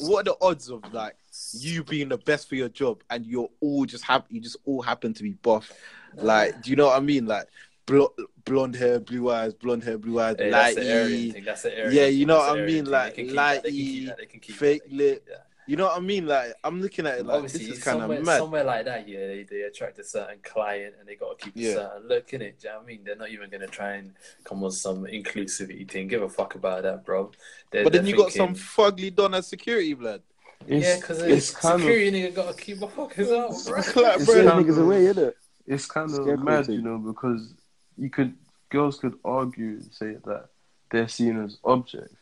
what 0.00 0.20
are 0.20 0.32
the 0.32 0.36
odds 0.40 0.70
of 0.70 0.82
like 0.92 1.14
you 1.52 1.84
being 1.84 2.08
the 2.08 2.16
best 2.18 2.48
for 2.48 2.54
your 2.54 2.68
job 2.68 3.02
and 3.10 3.26
you're 3.26 3.50
all 3.60 3.84
just 3.84 4.04
have 4.04 4.24
you 4.30 4.40
just 4.40 4.56
all 4.64 4.82
happen 4.82 5.12
to 5.14 5.22
be 5.22 5.32
buff? 5.32 5.70
Like, 6.14 6.62
do 6.62 6.70
you 6.70 6.76
know 6.76 6.86
what 6.86 6.96
I 6.96 7.00
mean? 7.00 7.26
Like, 7.26 7.48
blo- 7.86 8.14
blonde 8.44 8.74
hair, 8.76 9.00
blue 9.00 9.30
eyes, 9.30 9.54
blonde 9.54 9.84
hair, 9.84 9.98
blue 9.98 10.20
eyes, 10.20 10.36
Hey, 10.38 10.50
that's 10.50 10.74
the 10.74 10.80
lighty, 10.82 11.02
Aryan 11.02 11.32
thing. 11.32 11.44
That's 11.44 11.62
the 11.62 11.78
Aryan 11.78 11.94
Yeah, 11.94 12.06
you 12.06 12.26
know 12.26 12.38
what 12.38 12.58
I 12.58 12.66
mean, 12.66 12.84
like, 12.86 13.16
They 13.16 13.24
can 13.24 13.34
they 13.34 13.34
can 13.34 13.62
keep 13.62 13.64
lighty, 13.64 14.06
that, 14.06 14.18
they 14.18 14.26
can 14.26 14.40
keep 14.40 14.56
fake 14.56 14.82
that, 14.84 14.92
lip. 14.92 15.26
keep 15.26 15.34
that. 15.34 15.46
You 15.68 15.76
know 15.76 15.84
what 15.86 15.96
I 15.96 16.00
mean? 16.00 16.26
Like, 16.26 16.54
I'm 16.64 16.80
looking 16.80 17.06
at 17.06 17.18
it 17.18 17.26
like 17.26 17.36
Obviously, 17.36 17.66
this 17.66 17.78
is 17.78 17.84
kind 17.84 18.02
of 18.02 18.24
mad. 18.24 18.38
somewhere 18.38 18.64
like 18.64 18.84
that, 18.86 19.08
yeah, 19.08 19.26
they, 19.28 19.46
they 19.48 19.62
attract 19.62 19.98
a 19.98 20.04
certain 20.04 20.38
client 20.42 20.94
and 20.98 21.08
they 21.08 21.14
got 21.14 21.38
to 21.38 21.44
keep 21.44 21.54
Yeah. 21.56 21.70
a 21.70 21.74
certain 21.74 22.08
look 22.08 22.32
in 22.32 22.42
it. 22.42 22.58
Do 22.60 22.66
you 22.68 22.72
know 22.72 22.78
what 22.80 22.84
I 22.84 22.86
mean? 22.86 23.00
They're 23.04 23.16
not 23.16 23.30
even 23.30 23.48
going 23.50 23.60
to 23.60 23.66
try 23.68 23.92
and 23.94 24.12
come 24.44 24.64
on 24.64 24.70
some 24.72 25.04
inclusivity 25.04 25.88
thing. 25.88 26.08
Give 26.08 26.22
a 26.22 26.28
fuck 26.28 26.54
about 26.56 26.82
that, 26.82 27.04
bro. 27.04 27.30
They're, 27.70 27.84
But 27.84 27.92
then 27.92 28.02
they're 28.04 28.10
you 28.12 28.16
got 28.18 28.32
some 28.32 28.54
thinking, 28.54 28.62
fugly 29.10 29.14
done 29.14 29.34
as 29.34 29.46
security, 29.46 29.94
blood. 29.94 30.22
It's, 30.66 30.86
yeah, 30.86 30.96
because 30.96 31.22
it's 31.22 31.50
kind 31.50 31.74
of 31.76 31.80
security 31.80 32.10
nigga 32.12 32.34
got 32.34 32.56
to 32.56 32.62
keep 32.62 32.78
my 32.80 32.86
fuckers 32.86 33.36
out, 33.36 33.52
bro. 33.66 33.76
Like, 34.02 34.16
It's 34.16 34.24
bro, 34.26 34.34
scaring 34.34 34.48
kind 34.48 34.64
niggas 34.66 34.70
of- 34.70 34.78
away, 34.78 35.04
innit? 35.04 35.32
it's 35.66 35.86
kind 35.86 36.10
of 36.10 36.16
Scarecrow 36.16 36.44
mad, 36.44 36.66
thing. 36.66 36.74
you 36.76 36.82
know, 36.82 36.98
because 36.98 37.54
you 37.96 38.10
could 38.10 38.34
girls 38.70 38.98
could 38.98 39.14
argue 39.24 39.78
and 39.80 39.92
say 39.92 40.16
that 40.24 40.46
they're 40.90 41.06
seen 41.08 41.42
as 41.44 41.58
objects, 41.64 42.14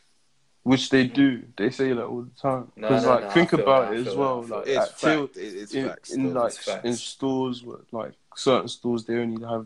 which 0.63 0.89
they 0.89 1.07
do. 1.07 1.43
They 1.57 1.69
say 1.71 1.91
that 1.93 2.05
all 2.05 2.21
the 2.21 2.39
time. 2.41 2.71
Because 2.75 3.03
no, 3.03 3.09
like 3.09 3.23
no, 3.23 3.29
think 3.31 3.53
about 3.53 3.89
that, 3.91 3.99
it 3.99 4.07
as 4.07 4.15
well. 4.15 4.41
that, 4.43 4.55
I 4.55 4.65
feel 4.65 4.67
Like 4.67 4.67
it's 4.67 4.91
at 4.91 4.97
Till- 4.99 5.29
It's 5.35 5.73
in, 5.73 5.87
facts. 5.89 6.11
in 6.11 6.33
like 6.33 6.53
It's 6.53 6.67
in 6.83 6.95
stores, 6.95 7.63
where, 7.63 7.79
like 7.91 8.13
certain 8.35 8.67
stores, 8.67 9.05
they 9.05 9.15
only 9.15 9.43
have 9.45 9.65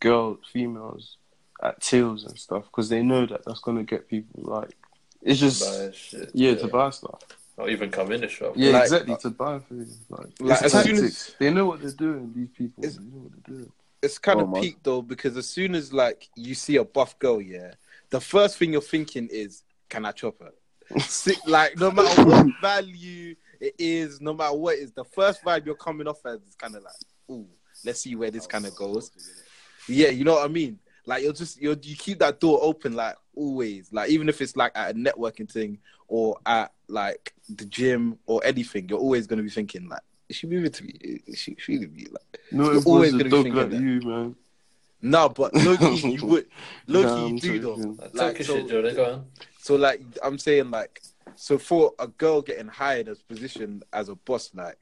girls, 0.00 0.38
females 0.52 1.16
at 1.62 1.80
tills 1.80 2.24
and 2.24 2.38
stuff 2.38 2.64
because 2.66 2.88
they 2.88 3.02
know 3.02 3.26
that 3.26 3.44
that's 3.44 3.60
gonna 3.60 3.82
get 3.82 4.08
people 4.08 4.40
like 4.44 4.76
it's 5.22 5.40
just 5.40 5.60
shit, 5.96 6.30
yeah, 6.32 6.54
to 6.54 6.68
buy 6.68 6.90
stuff. 6.90 7.20
Or 7.56 7.68
even 7.68 7.90
come 7.90 8.12
in 8.12 8.20
the 8.20 8.28
shop. 8.28 8.52
Yeah, 8.54 8.70
Like- 8.70 8.82
exactly 8.84 9.14
uh, 9.14 9.16
to 9.16 9.30
buy 9.30 9.58
things. 9.58 9.98
Like, 10.08 10.20
Like, 10.38 10.62
it's 10.62 10.72
as 10.76 10.84
soon 10.84 10.94
tactics. 10.94 11.28
as- 11.30 11.34
they 11.40 11.52
know 11.52 11.66
what 11.66 11.80
they're 11.82 11.90
doing. 11.90 12.32
These 12.36 12.50
people, 12.56 12.82
they 12.82 12.88
It's- 12.88 13.00
know 13.04 13.18
what 13.18 13.32
they're 13.32 13.56
doing. 13.56 13.72
it's 14.00 14.16
kind 14.18 14.38
Oh, 14.40 14.44
of 14.44 14.50
man. 14.50 14.62
peak 14.62 14.76
though 14.84 15.02
because 15.02 15.36
as 15.36 15.48
soon 15.48 15.74
as 15.74 15.92
like 15.92 16.28
you 16.36 16.54
see 16.54 16.76
a 16.76 16.84
buff 16.84 17.18
girl, 17.18 17.40
yeah, 17.42 17.72
the 18.10 18.20
first 18.20 18.56
thing 18.58 18.70
you're 18.72 18.80
thinking 18.80 19.26
is, 19.32 19.64
can 19.88 20.04
I 20.04 20.12
chop 20.12 20.36
her? 20.40 20.52
Si- 21.00 21.36
like 21.46 21.76
no 21.78 21.90
matter 21.90 22.24
what 22.24 22.46
value 22.60 23.34
it 23.60 23.74
is, 23.78 24.20
no 24.20 24.32
matter 24.32 24.56
what 24.56 24.76
it 24.76 24.80
is, 24.80 24.92
the 24.92 25.04
first 25.04 25.42
vibe 25.42 25.66
you're 25.66 25.74
coming 25.74 26.06
off 26.08 26.24
as 26.24 26.40
is 26.42 26.54
kind 26.54 26.74
of 26.76 26.82
like, 26.82 26.92
ooh, 27.30 27.46
let's 27.84 28.00
see 28.00 28.14
where 28.14 28.30
this 28.30 28.46
kind 28.46 28.66
of 28.66 28.74
goes. 28.74 29.10
Yeah, 29.88 30.08
you 30.08 30.24
know 30.24 30.34
what 30.34 30.44
I 30.44 30.48
mean. 30.48 30.78
Like 31.06 31.22
you're 31.22 31.32
just 31.32 31.60
you 31.60 31.70
you 31.82 31.96
keep 31.96 32.18
that 32.20 32.40
door 32.40 32.58
open 32.62 32.94
like 32.94 33.16
always. 33.34 33.92
Like 33.92 34.10
even 34.10 34.28
if 34.28 34.40
it's 34.40 34.56
like 34.56 34.72
at 34.74 34.90
a 34.90 34.94
networking 34.94 35.50
thing 35.50 35.78
or 36.06 36.36
at 36.46 36.72
like 36.88 37.34
the 37.48 37.64
gym 37.64 38.18
or 38.26 38.40
anything, 38.44 38.88
you're 38.88 38.98
always 38.98 39.26
gonna 39.26 39.42
be 39.42 39.50
thinking 39.50 39.88
like, 39.88 40.02
is 40.28 40.36
she 40.36 40.46
moving 40.46 40.70
to 40.70 40.84
me? 40.84 41.20
Is 41.26 41.38
she 41.38 41.54
feeling 41.54 41.92
me? 41.92 42.06
Like. 42.10 42.40
No, 42.52 42.64
You're 42.64 42.82
always 42.82 42.86
always 42.86 43.12
gonna 43.12 43.24
be 43.24 43.30
thinking 43.30 43.54
like 43.54 43.70
that. 43.70 43.80
you, 43.80 44.00
man. 44.02 44.36
No, 45.00 45.28
but 45.28 45.54
Loki, 45.54 45.94
you 46.08 46.26
would 46.26 46.46
Loki, 46.86 47.06
Nah, 47.08 47.26
you 47.28 47.40
do 47.40 47.58
though. 47.60 47.76
joking. 47.76 47.96
Talk 47.96 48.14
Like 48.14 48.38
your 48.38 48.46
so, 48.46 48.54
shit, 48.56 48.68
Jordan. 48.68 48.96
Go 48.96 49.04
on. 49.12 49.26
so 49.60 49.76
like 49.76 50.00
I'm 50.22 50.38
saying 50.38 50.70
like 50.70 51.02
so 51.36 51.56
for 51.58 51.92
a 51.98 52.08
girl 52.08 52.42
getting 52.42 52.66
hired 52.68 53.08
as 53.08 53.22
position 53.22 53.82
as 53.92 54.08
a 54.08 54.16
boss, 54.16 54.50
like 54.54 54.76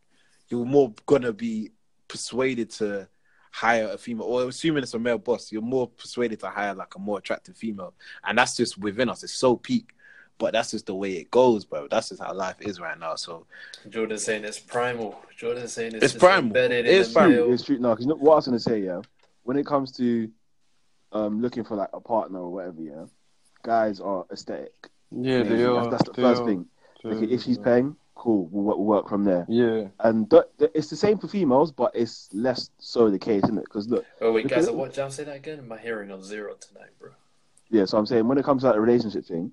you're 0.49 0.64
more 0.64 0.93
gonna 1.07 1.33
be 1.33 1.71
persuaded 2.09 2.71
to 2.71 3.09
hire 3.51 3.89
a 3.93 3.99
female, 3.99 4.27
or 4.27 4.49
assuming 4.49 4.83
it's 4.83 4.95
a 4.95 4.99
male 4.99 5.19
boss, 5.19 5.51
you're 5.53 5.61
more 5.62 5.89
persuaded 5.89 6.41
to 6.41 6.49
hire 6.49 6.75
like 6.75 6.95
a 6.95 6.99
more 6.99 7.19
attractive 7.19 7.57
female, 7.57 7.93
and 8.25 8.39
that's 8.39 8.57
just 8.57 8.79
within 8.79 9.09
us. 9.11 9.23
It's 9.23 9.33
so 9.35 9.57
peak, 9.57 9.91
but 10.39 10.53
that's 10.53 10.71
just 10.71 10.87
the 10.87 10.95
way 10.95 11.12
it 11.14 11.31
goes, 11.31 11.64
bro. 11.67 11.89
That's 11.89 12.09
just 12.11 12.23
how 12.23 12.33
life 12.33 12.57
is 12.61 12.81
right 12.81 12.99
now. 12.99 13.17
So 13.17 13.47
Jordan's 13.89 14.25
saying 14.25 14.45
it's 14.45 14.59
primal. 14.59 15.21
Jordan's 15.37 15.73
saying 15.73 15.95
it's, 15.95 16.05
It's 16.05 16.12
just 16.14 16.21
primal. 16.25 16.45
embedded 16.49 16.87
It 16.87 16.95
in 17.01 17.03
the 17.09 17.12
primal. 17.12 17.31
male. 17.33 17.53
It's 17.53 17.64
true. 17.64 17.79
No, 17.79 17.91
because 17.91 18.05
you 18.07 18.09
know 18.11 18.17
what 18.17 18.33
I 18.33 18.37
was 18.37 18.47
gonna 18.47 18.59
say. 18.61 18.81
Yeah, 18.81 19.01
when 19.47 19.57
it 19.57 19.65
comes 19.67 19.93
to 19.93 20.29
um 21.13 21.41
looking 21.41 21.65
for 21.65 21.77
like 21.77 21.91
a 21.93 22.01
partner 22.01 22.41
or 22.41 22.53
whatever, 22.53 22.83
yeah, 22.83 23.05
guys 23.63 24.01
are 24.01 24.27
aesthetic. 24.33 24.73
Yeah, 25.13 25.43
Maybe. 25.45 25.49
they 25.57 25.63
That's, 25.63 25.87
are. 25.87 25.91
that's 25.91 26.05
the 26.05 26.13
they 26.13 26.23
first 26.23 26.43
are. 26.43 26.47
thing. 26.47 26.67
They 27.05 27.11
Like, 27.11 27.23
are. 27.31 27.33
if 27.33 27.43
she's 27.45 27.59
paying, 27.59 27.97
cool. 28.17 28.47
We'll, 28.51 28.65
work- 28.65 28.77
we'll 28.77 28.87
work 28.87 29.09
from 29.09 29.23
there. 29.25 29.47
Yeah, 29.49 29.89
And 30.01 30.29
th- 30.29 30.43
th- 30.59 30.73
it's 30.75 30.91
the 30.91 30.97
same 30.97 31.19
for 31.19 31.29
females, 31.29 31.71
but 31.71 31.93
it's 31.95 32.29
less 32.35 32.71
so 32.79 33.09
the 33.09 33.19
case, 33.21 33.45
isn't 33.45 33.57
it? 33.59 33.65
Because 33.65 33.89
look, 33.89 34.05
Oh 34.21 34.33
wait, 34.33 34.49
guys, 34.49 34.67
at- 34.67 34.75
what 34.75 34.93
Jam 34.93 35.11
say 35.11 35.23
that 35.25 35.37
again? 35.37 35.67
My 35.69 35.79
hearing 35.79 36.11
on 36.11 36.23
zero 36.25 36.55
tonight, 36.55 36.91
bro. 36.99 37.11
yeah. 37.71 37.85
So 37.85 37.97
I'm 37.99 38.07
saying 38.07 38.27
when 38.27 38.37
it 38.39 38.45
comes 38.45 38.63
to 38.63 38.67
like, 38.67 38.75
the 38.75 38.81
relationship 38.81 39.25
thing, 39.25 39.53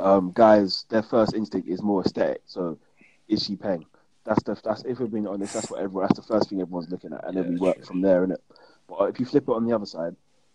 um, 0.00 0.32
guys, 0.34 0.86
their 0.88 1.02
first 1.02 1.34
instinct 1.34 1.68
is 1.68 1.82
more 1.82 2.02
aesthetic. 2.02 2.40
So, 2.46 2.78
is 3.28 3.44
she 3.44 3.56
paying? 3.56 3.84
That's 4.24 4.42
the 4.42 4.54
that's 4.64 4.82
if 4.84 4.98
we're 4.98 5.06
being 5.06 5.26
honest, 5.28 5.52
that's 5.54 5.70
what 5.70 5.80
everyone. 5.80 6.08
That's 6.08 6.18
the 6.18 6.26
first 6.34 6.48
thing 6.48 6.60
everyone's 6.62 6.90
looking 6.90 7.12
at, 7.12 7.26
and 7.28 7.36
then 7.36 7.48
we 7.50 7.56
work 7.58 7.76
true. 7.76 7.84
from 7.84 8.00
there, 8.00 8.26
innit? 8.26 8.38
But 8.88 9.10
if 9.10 9.20
you 9.20 9.26
flip 9.26 9.44
it 9.48 9.52
on 9.52 9.66
the 9.66 9.74
other 9.74 9.86
side, 9.86 10.14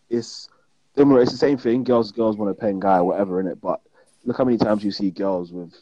it's 0.10 0.50
similar. 0.96 1.22
It's 1.22 1.32
the 1.32 1.38
same 1.38 1.58
thing. 1.58 1.84
Girls, 1.84 2.12
girls 2.12 2.38
want 2.38 2.52
a 2.52 2.54
paying 2.54 2.80
guy, 2.80 2.98
or 2.98 3.06
whatever, 3.06 3.40
in 3.40 3.48
it. 3.48 3.60
But 3.62 3.82
look 4.26 4.38
how 4.38 4.46
many 4.46 4.58
times 4.58 4.84
you 4.84 4.92
see 4.92 5.12
girls 5.12 5.52
with 5.52 5.74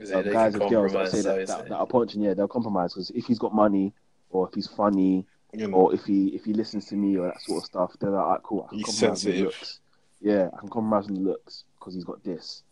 uh, 0.00 0.18
it 0.18 0.32
guys 0.32 0.52
can 0.52 0.60
with 0.62 0.70
girls 0.70 0.92
that 0.92 1.10
say 1.10 1.20
so 1.22 1.28
that, 1.28 1.40
it's- 1.42 1.48
that, 1.58 1.68
that 1.68 1.76
are 1.76 1.86
punching. 1.86 2.22
Yeah, 2.22 2.34
they'll 2.34 2.48
compromise 2.48 2.92
because 2.94 3.10
if 3.10 3.24
he's 3.26 3.38
got 3.38 3.54
money 3.54 3.92
or 4.30 4.48
if 4.48 4.54
he's 4.54 4.66
funny 4.66 5.26
you 5.52 5.66
know, 5.68 5.76
or 5.76 5.94
if 5.94 6.04
he 6.04 6.28
if 6.28 6.44
he 6.44 6.54
listens 6.54 6.86
to 6.86 6.96
me 6.96 7.16
or 7.18 7.26
that 7.28 7.40
sort 7.42 7.62
of 7.62 7.66
stuff, 7.66 7.92
they're 8.00 8.10
like, 8.10 8.24
Alright, 8.24 8.42
cool. 8.42 8.64
I 8.66 8.68
can 8.70 8.78
He's 8.78 8.86
compromise 8.86 9.02
on 9.26 9.30
the 9.32 9.36
sensitive. 9.38 9.44
looks. 9.44 9.80
Yeah, 10.20 10.48
I 10.54 10.58
can 10.60 10.68
compromise 10.70 11.06
on 11.08 11.14
the 11.14 11.20
looks 11.20 11.64
because 11.78 11.94
he's 11.94 12.04
got 12.04 12.24
this. 12.24 12.62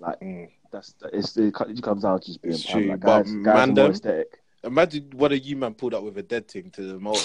Like 0.00 0.18
Mm. 0.20 0.48
that's 0.72 0.94
it's 1.12 1.36
it 1.36 1.54
co- 1.54 1.64
it 1.66 1.80
comes 1.82 2.02
down 2.02 2.18
to 2.18 2.26
just 2.26 2.40
being 2.42 2.54
It's 2.54 2.64
true, 2.64 2.88
Like, 2.88 3.00
but 3.00 3.22
guys, 3.24 3.32
guys 3.44 3.68
are 3.68 3.72
more 3.72 3.90
aesthetic. 3.90 4.40
imagine 4.64 5.10
what 5.14 5.30
a 5.32 5.38
you 5.38 5.56
man 5.56 5.74
pulled 5.74 5.94
up 5.94 6.02
with 6.02 6.16
a 6.18 6.22
dead 6.22 6.48
thing 6.48 6.70
to 6.72 6.82
the 6.82 6.98
motor. 6.98 7.20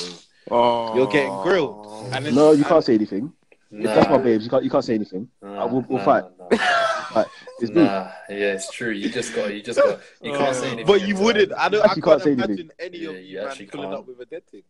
Oh, 0.51 0.95
You're 0.95 1.07
getting 1.07 1.41
grilled. 1.41 1.85
And 2.13 2.25
then, 2.25 2.35
No, 2.35 2.51
you 2.51 2.63
can't 2.63 2.83
say 2.83 2.95
anything. 2.95 3.31
If 3.71 3.83
that's 3.83 4.09
my 4.09 4.17
babes, 4.17 4.43
you 4.45 4.49
can't. 4.49 4.63
You 4.63 4.69
can't 4.71 4.83
say 4.83 4.95
anything. 4.95 5.29
Nah, 5.43 5.63
Uh, 5.63 5.67
we'll- 5.67 5.85
we'll 5.87 5.99
nah, 5.99 6.05
fight. 6.05 6.23
Nah, 6.39 6.57
Like, 7.15 7.27
it's 7.59 7.71
me. 7.71 7.83
nah, 7.83 8.11
yeah, 8.27 8.53
it's 8.53 8.71
true. 8.71 8.89
You 8.91 9.09
just 9.09 9.35
got. 9.35 9.53
You 9.53 9.61
just 9.61 9.77
got. 9.79 9.99
You 10.23 10.31
can't 10.33 10.55
say 10.55 10.67
anything. 10.67 10.85
But 10.87 11.01
you 11.01 11.09
until- 11.09 11.23
wouldn't. 11.25 11.53
I 11.53 11.69
don't. 11.69 11.81
I 11.81 11.85
Actually 11.85 12.01
can't, 12.01 12.11
can't 12.13 12.23
say 12.23 12.31
imagine 12.31 12.51
anything. 12.51 12.71
any 12.79 12.97
Yeah, 12.97 13.09
of 13.09 13.15
you 13.17 13.21
you 13.21 13.37
man 13.37 13.47
actually 13.47 13.65
pulling 13.67 13.89
can't. 13.89 13.99
up 13.99 14.07
with 14.07 14.19
a 14.21 14.25
dead 14.25 14.47
thing. 14.47 14.63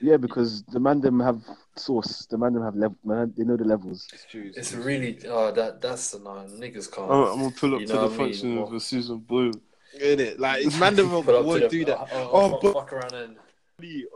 Yeah, 0.00 0.16
because 0.18 0.62
the 0.64 0.78
man 0.80 1.00
them 1.00 1.20
have 1.20 1.40
source. 1.76 2.26
The 2.26 2.36
man 2.36 2.52
them 2.52 2.64
have 2.64 2.74
level. 2.76 2.98
Man, 3.02 3.32
they 3.34 3.44
know 3.44 3.56
the 3.56 3.64
levels. 3.64 4.06
It's 4.12 4.26
true. 4.26 4.50
It's 4.54 4.74
really. 4.74 5.18
Oh, 5.26 5.50
that 5.52 5.80
that's 5.80 6.14
no 6.14 6.30
niggas 6.30 6.92
can't. 6.92 7.10
I'm, 7.10 7.22
I'm 7.32 7.38
gonna 7.38 7.50
pull 7.50 7.74
up 7.76 7.80
You 7.80 7.86
to 7.86 7.92
know 7.94 8.00
the 8.00 8.06
what 8.08 8.14
I 8.14 8.18
mean? 8.18 8.26
function 8.28 8.56
What- 8.60 8.72
with 8.72 8.82
a 8.82 8.84
Susan 8.84 9.18
Blue. 9.20 9.52
in 10.00 10.20
it. 10.20 10.38
Like 10.38 10.66
it's 10.66 10.78
man 10.78 10.96
that 10.96 11.06
Put 11.24 11.34
up 11.34 11.44
won't 11.46 11.62
to 11.62 11.68
do 11.70 11.84
that. 11.86 12.08
Oh, 12.12 12.30
Oh, 12.32 12.50
fuck, 12.50 12.60
but 12.60 12.72
fuck 12.74 12.92
around 12.92 13.12
and 13.14 13.36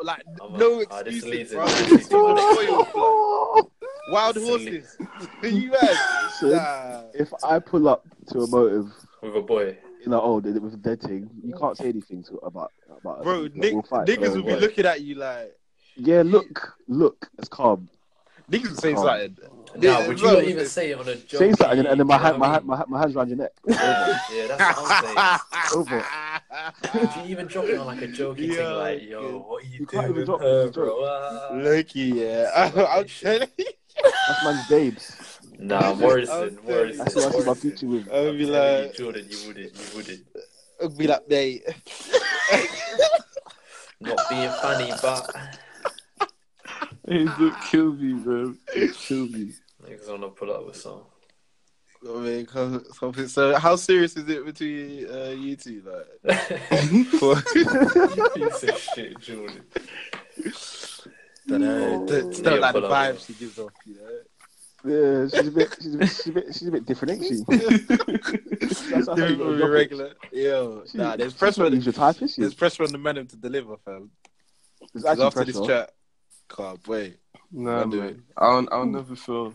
like 0.02 0.22
I'm 0.42 0.58
no 0.58 0.80
excuses, 0.80 1.52
bro. 1.52 1.64
It's 1.66 2.08
too 2.08 2.22
much 2.34 2.56
oil. 2.68 3.70
Wild 4.10 4.36
This 4.36 4.48
horses. 4.48 4.96
you 5.42 5.70
man. 5.70 5.96
So 6.38 6.48
Nah. 6.48 7.02
if 7.14 7.32
I 7.44 7.58
pull 7.58 7.88
up 7.88 8.06
to 8.28 8.40
a 8.40 8.46
motive, 8.46 8.90
with 9.22 9.36
a 9.36 9.42
boy. 9.42 9.76
you 10.00 10.10
know, 10.10 10.20
oh, 10.22 10.38
it 10.38 10.62
with 10.62 10.74
a 10.74 10.76
dead 10.78 11.00
thing, 11.02 11.28
you 11.44 11.54
can't 11.58 11.76
say 11.76 11.88
anything 11.88 12.22
to 12.24 12.36
about 12.36 12.72
about. 13.00 13.18
us. 13.18 13.24
Bro, 13.24 13.40
Like, 13.40 13.54
nick, 13.56 13.72
we'll 13.74 13.82
fight. 13.82 14.06
niggas 14.08 14.34
will 14.36 14.42
be 14.44 14.56
looking 14.56 14.86
at 14.86 15.00
you 15.02 15.16
like 15.16 15.54
Yeah, 15.96 16.22
look, 16.24 16.76
look, 16.86 17.28
it's 17.38 17.48
calm. 17.48 17.88
Niggas 18.50 18.80
say 18.80 18.94
Calm. 18.94 19.06
something. 19.06 19.36
Nah, 19.76 19.80
Yeah, 20.00 20.08
would 20.08 20.20
you 20.20 20.26
not 20.26 20.44
even 20.44 20.66
say 20.66 20.90
it 20.90 20.98
on 20.98 21.08
a 21.08 21.14
joke? 21.16 21.40
Say 21.40 21.52
something, 21.52 21.86
and 21.86 22.00
then 22.00 22.06
my 22.06 22.18
hand, 22.18 22.38
my, 22.38 22.48
hand, 22.48 22.64
my, 22.64 22.76
hand- 22.76 22.88
my 22.88 22.98
hands 23.00 23.14
around 23.16 23.28
your 23.28 23.38
neck. 23.38 23.52
Yeah, 23.68 24.46
that's 24.48 24.78
what 24.78 24.90
I'm 24.90 25.04
saying. 25.04 25.38
Over. 25.74 26.04
Would 26.94 27.16
you 27.16 27.22
even 27.30 27.46
drop 27.46 27.64
it 27.66 27.78
on 27.78 27.86
like 27.86 28.02
a 28.02 28.08
jokey 28.08 28.46
Yo, 28.48 28.54
thing, 28.54 28.74
like, 28.76 29.02
yo, 29.02 29.38
what 29.46 29.62
are 29.62 29.66
you, 29.66 29.72
You 29.72 29.78
doing 29.78 29.88
can't 29.88 30.04
even 30.04 30.16
with 30.16 30.26
drop 30.26 30.40
her, 30.40 30.64
joke. 30.66 30.74
bro? 30.74 31.04
Ah. 31.04 31.48
Lucky, 31.52 32.00
yeah. 32.00 32.50
I'm 32.90 33.04
telling 33.06 33.48
you. 33.58 33.64
That's 34.28 34.44
man's 34.44 34.68
babes. 34.68 35.40
Nah, 35.58 35.94
Morrison, 35.94 36.58
I'm 36.58 36.64
Morrison. 36.64 36.98
That's 37.04 37.14
who 37.14 37.20
I 37.20 37.30
see 37.30 37.44
my 37.46 37.54
future 37.54 37.86
with. 37.86 38.08
I'll 38.12 38.28
I'm 38.28 38.38
be 38.38 38.46
telling 38.46 38.78
you, 38.80 38.82
like, 38.86 38.94
Jordan, 38.94 39.26
you 39.28 39.38
wouldn't, 39.48 39.72
you 39.74 39.96
wouldn't. 39.96 40.26
I'll 40.80 40.88
be 40.90 41.06
like, 41.06 41.28
mate. 41.28 41.62
Not 44.00 44.18
being 44.30 44.50
funny, 44.62 44.92
but 45.02 45.36
Hey, 47.08 47.24
look, 47.38 47.54
kill 47.70 47.92
me, 47.94 48.12
bro. 48.14 48.54
Kill 48.94 49.26
me. 49.28 49.52
niggas 49.82 50.08
wanna 50.10 50.28
pull 50.28 50.52
up 50.52 50.66
with 50.66 50.76
some. 50.76 51.02
I 52.08 52.18
mean, 52.18 52.46
co- 52.46 52.82
something- 52.92 53.26
so 53.28 53.56
how 53.58 53.74
serious 53.76 54.16
is 54.16 54.28
it 54.28 54.44
between 54.44 55.06
uh, 55.10 55.30
you 55.30 55.56
two? 55.56 55.82
Like, 55.84 56.46
for, 57.18 57.34
Piece 57.42 58.62
of 58.62 58.78
shit, 58.94 59.18
Jordan. 59.20 59.64
don't 61.48 61.60
know. 61.60 62.06
Don't, 62.06 62.42
don't 62.44 62.60
like 62.60 62.74
the 62.74 62.82
vibe 62.82 63.26
she 63.26 63.32
gives 63.34 63.58
off, 63.58 63.72
you 63.86 63.94
know. 63.96 64.20
Yeah, 64.84 65.26
she's 65.28 65.48
a 65.48 65.50
bit, 65.50 65.74
she's 65.80 65.94
a 65.94 65.98
bit, 65.98 66.08
she's 66.08 66.26
a 66.28 66.32
bit, 66.32 66.44
she's 66.54 66.68
a 66.68 66.70
bit 66.70 66.86
different, 66.86 67.14
ain't 67.14 67.26
she? 67.26 67.42
That's 67.48 69.08
how 69.08 69.14
you 69.16 69.16
Different 69.16 69.16
gotta 69.16 69.36
from 69.36 69.56
drop 69.56 69.70
regular. 69.70 70.12
Yo, 70.32 70.84
She- 70.90 70.98
nah, 70.98 71.16
there's 71.16 71.32
she's 71.32 71.38
pressure. 71.38 71.64
On, 71.64 71.72
usual 71.72 71.92
type, 71.94 72.22
is 72.22 72.34
she? 72.34 72.42
there's 72.42 72.54
pressure 72.54 72.84
on 72.84 72.92
the 72.92 72.98
man 72.98 73.14
to 73.26 73.36
deliver, 73.36 73.76
fam. 73.78 74.10
There's 74.92 75.02
'Cause 75.02 75.04
actually 75.04 75.24
after 75.26 75.36
pressure. 75.44 75.52
this 75.58 75.66
chat, 75.66 75.90
can't 76.48 76.86
wait. 76.88 77.18
Nah, 77.50 77.80
I'll 77.80 77.88
do 77.88 78.00
man. 78.00 78.22
I'll, 78.36 78.68
I'll 78.70 78.86
never 78.86 79.16
feel. 79.16 79.54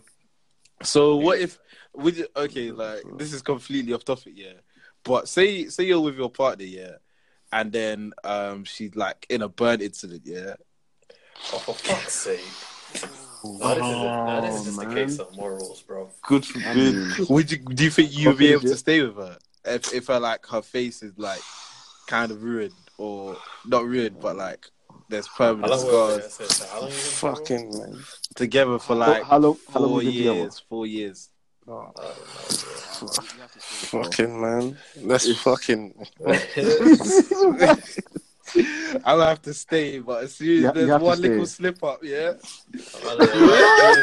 So 0.82 1.16
what 1.16 1.38
if 1.38 1.58
would 1.94 2.16
you, 2.16 2.26
okay, 2.36 2.70
like 2.70 3.02
this 3.16 3.32
is 3.32 3.42
completely 3.42 3.92
off 3.92 4.04
topic, 4.04 4.32
yeah. 4.36 4.54
But 5.02 5.28
say 5.28 5.68
say 5.68 5.84
you're 5.84 6.00
with 6.00 6.16
your 6.16 6.30
partner, 6.30 6.64
yeah, 6.64 6.96
and 7.52 7.72
then 7.72 8.12
um 8.24 8.64
she's 8.64 8.96
like 8.96 9.26
in 9.28 9.42
a 9.42 9.48
burn 9.48 9.80
incident, 9.80 10.22
yeah. 10.24 10.54
Oh, 11.52 11.58
for 11.58 11.74
fuck's 11.74 12.12
sake. 12.12 12.40
No, 13.44 13.74
this 13.74 13.76
is, 13.76 13.92
no, 13.92 14.40
this 14.40 14.54
is 14.54 14.64
just 14.64 14.82
a 14.82 14.94
case 14.94 15.18
of 15.18 15.36
morals, 15.36 15.82
bro. 15.82 16.10
Good 16.26 16.44
I 16.56 16.60
forbid. 16.60 17.28
Would 17.28 17.50
you 17.52 17.58
do 17.58 17.84
you 17.84 17.90
think 17.90 18.16
you'd 18.16 18.38
be 18.38 18.52
able 18.52 18.62
to 18.62 18.76
stay 18.76 19.02
with 19.02 19.16
her 19.16 19.36
if 19.64 19.92
if 19.92 20.06
her 20.06 20.18
like 20.18 20.46
her 20.46 20.62
face 20.62 21.02
is 21.02 21.12
like 21.18 21.40
kind 22.06 22.32
of 22.32 22.42
ruined 22.42 22.72
or 22.98 23.36
not 23.66 23.84
ruined, 23.84 24.20
but 24.20 24.36
like 24.36 24.70
there's 25.08 25.26
How 25.26 25.36
permanent 25.54 25.70
long, 25.70 25.86
wait, 25.86 25.92
wait, 25.92 26.22
scars 26.22 26.38
wait, 26.40 26.50
so 26.50 26.66
how 26.66 26.80
long 26.80 26.90
you 26.90 26.96
been 26.96 27.04
together? 27.04 27.36
Fucking 27.36 27.78
man. 27.78 28.04
together 28.34 28.78
for 28.78 28.94
how, 28.94 28.98
like 29.00 29.22
how 29.24 29.38
long? 29.38 29.56
How 29.72 29.80
long 29.80 29.88
four 29.90 30.02
have 30.02 30.12
you 30.12 30.12
been 30.12 30.18
together? 30.22 30.38
years, 30.40 30.62
four 30.68 30.86
years. 30.86 31.28
Oh, 31.66 31.72
I 31.80 32.02
don't 32.02 32.06
know, 32.06 33.08
fucking 34.04 34.40
man. 34.40 34.78
That's 34.96 35.36
fucking. 35.40 35.94
bro. 36.20 36.34
I'll 39.04 39.20
have 39.20 39.42
to 39.42 39.54
stay, 39.54 39.98
but 39.98 40.24
as 40.24 40.34
soon 40.34 40.48
as 40.48 40.62
You 40.62 40.72
there's 40.72 40.88
have 40.90 41.00
to 41.00 41.04
one 41.04 41.16
stay. 41.18 41.28
little 41.28 41.46
slip 41.46 41.82
up, 41.82 42.04
yeah. 42.04 42.34
I 42.34 43.16
don't 43.16 43.18
know, 43.18 43.24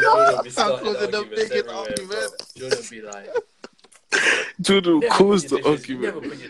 Jordan 0.01 0.43
be 0.43 0.49
I'm 0.57 0.79
causing 0.79 0.93
the 1.11 1.17
arguments 1.17 1.71
argument. 1.71 2.31
Jordan 2.57 2.85
be 2.89 3.01
like, 3.01 3.29
Jordan 4.59 4.99
never 4.99 5.13
caused 5.15 5.49
the 5.49 5.55
your 5.59 5.75
dishes- 5.77 5.89
you 5.89 5.97
Never 5.99 6.17
argument. 6.17 6.41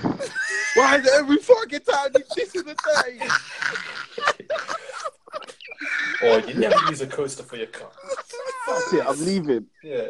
put 0.78 0.90
your 0.90 0.96
dishes 0.96 0.96
in 0.96 0.96
the 0.96 0.96
sink. 0.96 0.96
Why 0.96 0.96
is 0.96 1.06
it 1.06 1.12
every 1.18 1.36
fucking 1.38 1.80
time 1.80 2.10
you 2.16 2.24
kiss 2.34 2.54
in 2.54 2.64
the 2.66 2.74
day? 2.74 3.28
Or 6.22 6.40
you 6.40 6.54
never 6.54 6.76
use 6.90 7.00
a 7.00 7.06
coaster 7.06 7.42
for 7.42 7.56
your 7.56 7.66
cup. 7.68 7.94
That's 8.66 8.92
it. 8.92 9.04
I'm 9.06 9.24
leaving. 9.24 9.66
Yeah. 9.82 10.08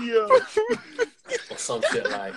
Yeah. 0.00 0.28
Or 1.50 1.56
some 1.56 1.82
shit 1.90 2.08
like, 2.10 2.34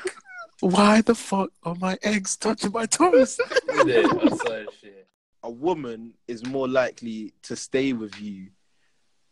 Why 0.61 1.01
the 1.01 1.15
fuck 1.15 1.51
are 1.63 1.75
my 1.75 1.97
eggs 2.03 2.37
touching 2.37 2.71
my 2.71 2.85
toes? 2.85 3.39
yeah, 3.85 4.07
or 4.07 4.29
some 4.29 4.65
shit. 4.79 5.07
A 5.43 5.49
woman 5.49 6.13
is 6.27 6.45
more 6.45 6.67
likely 6.67 7.33
to 7.43 7.55
stay 7.55 7.93
with 7.93 8.19
you 8.21 8.47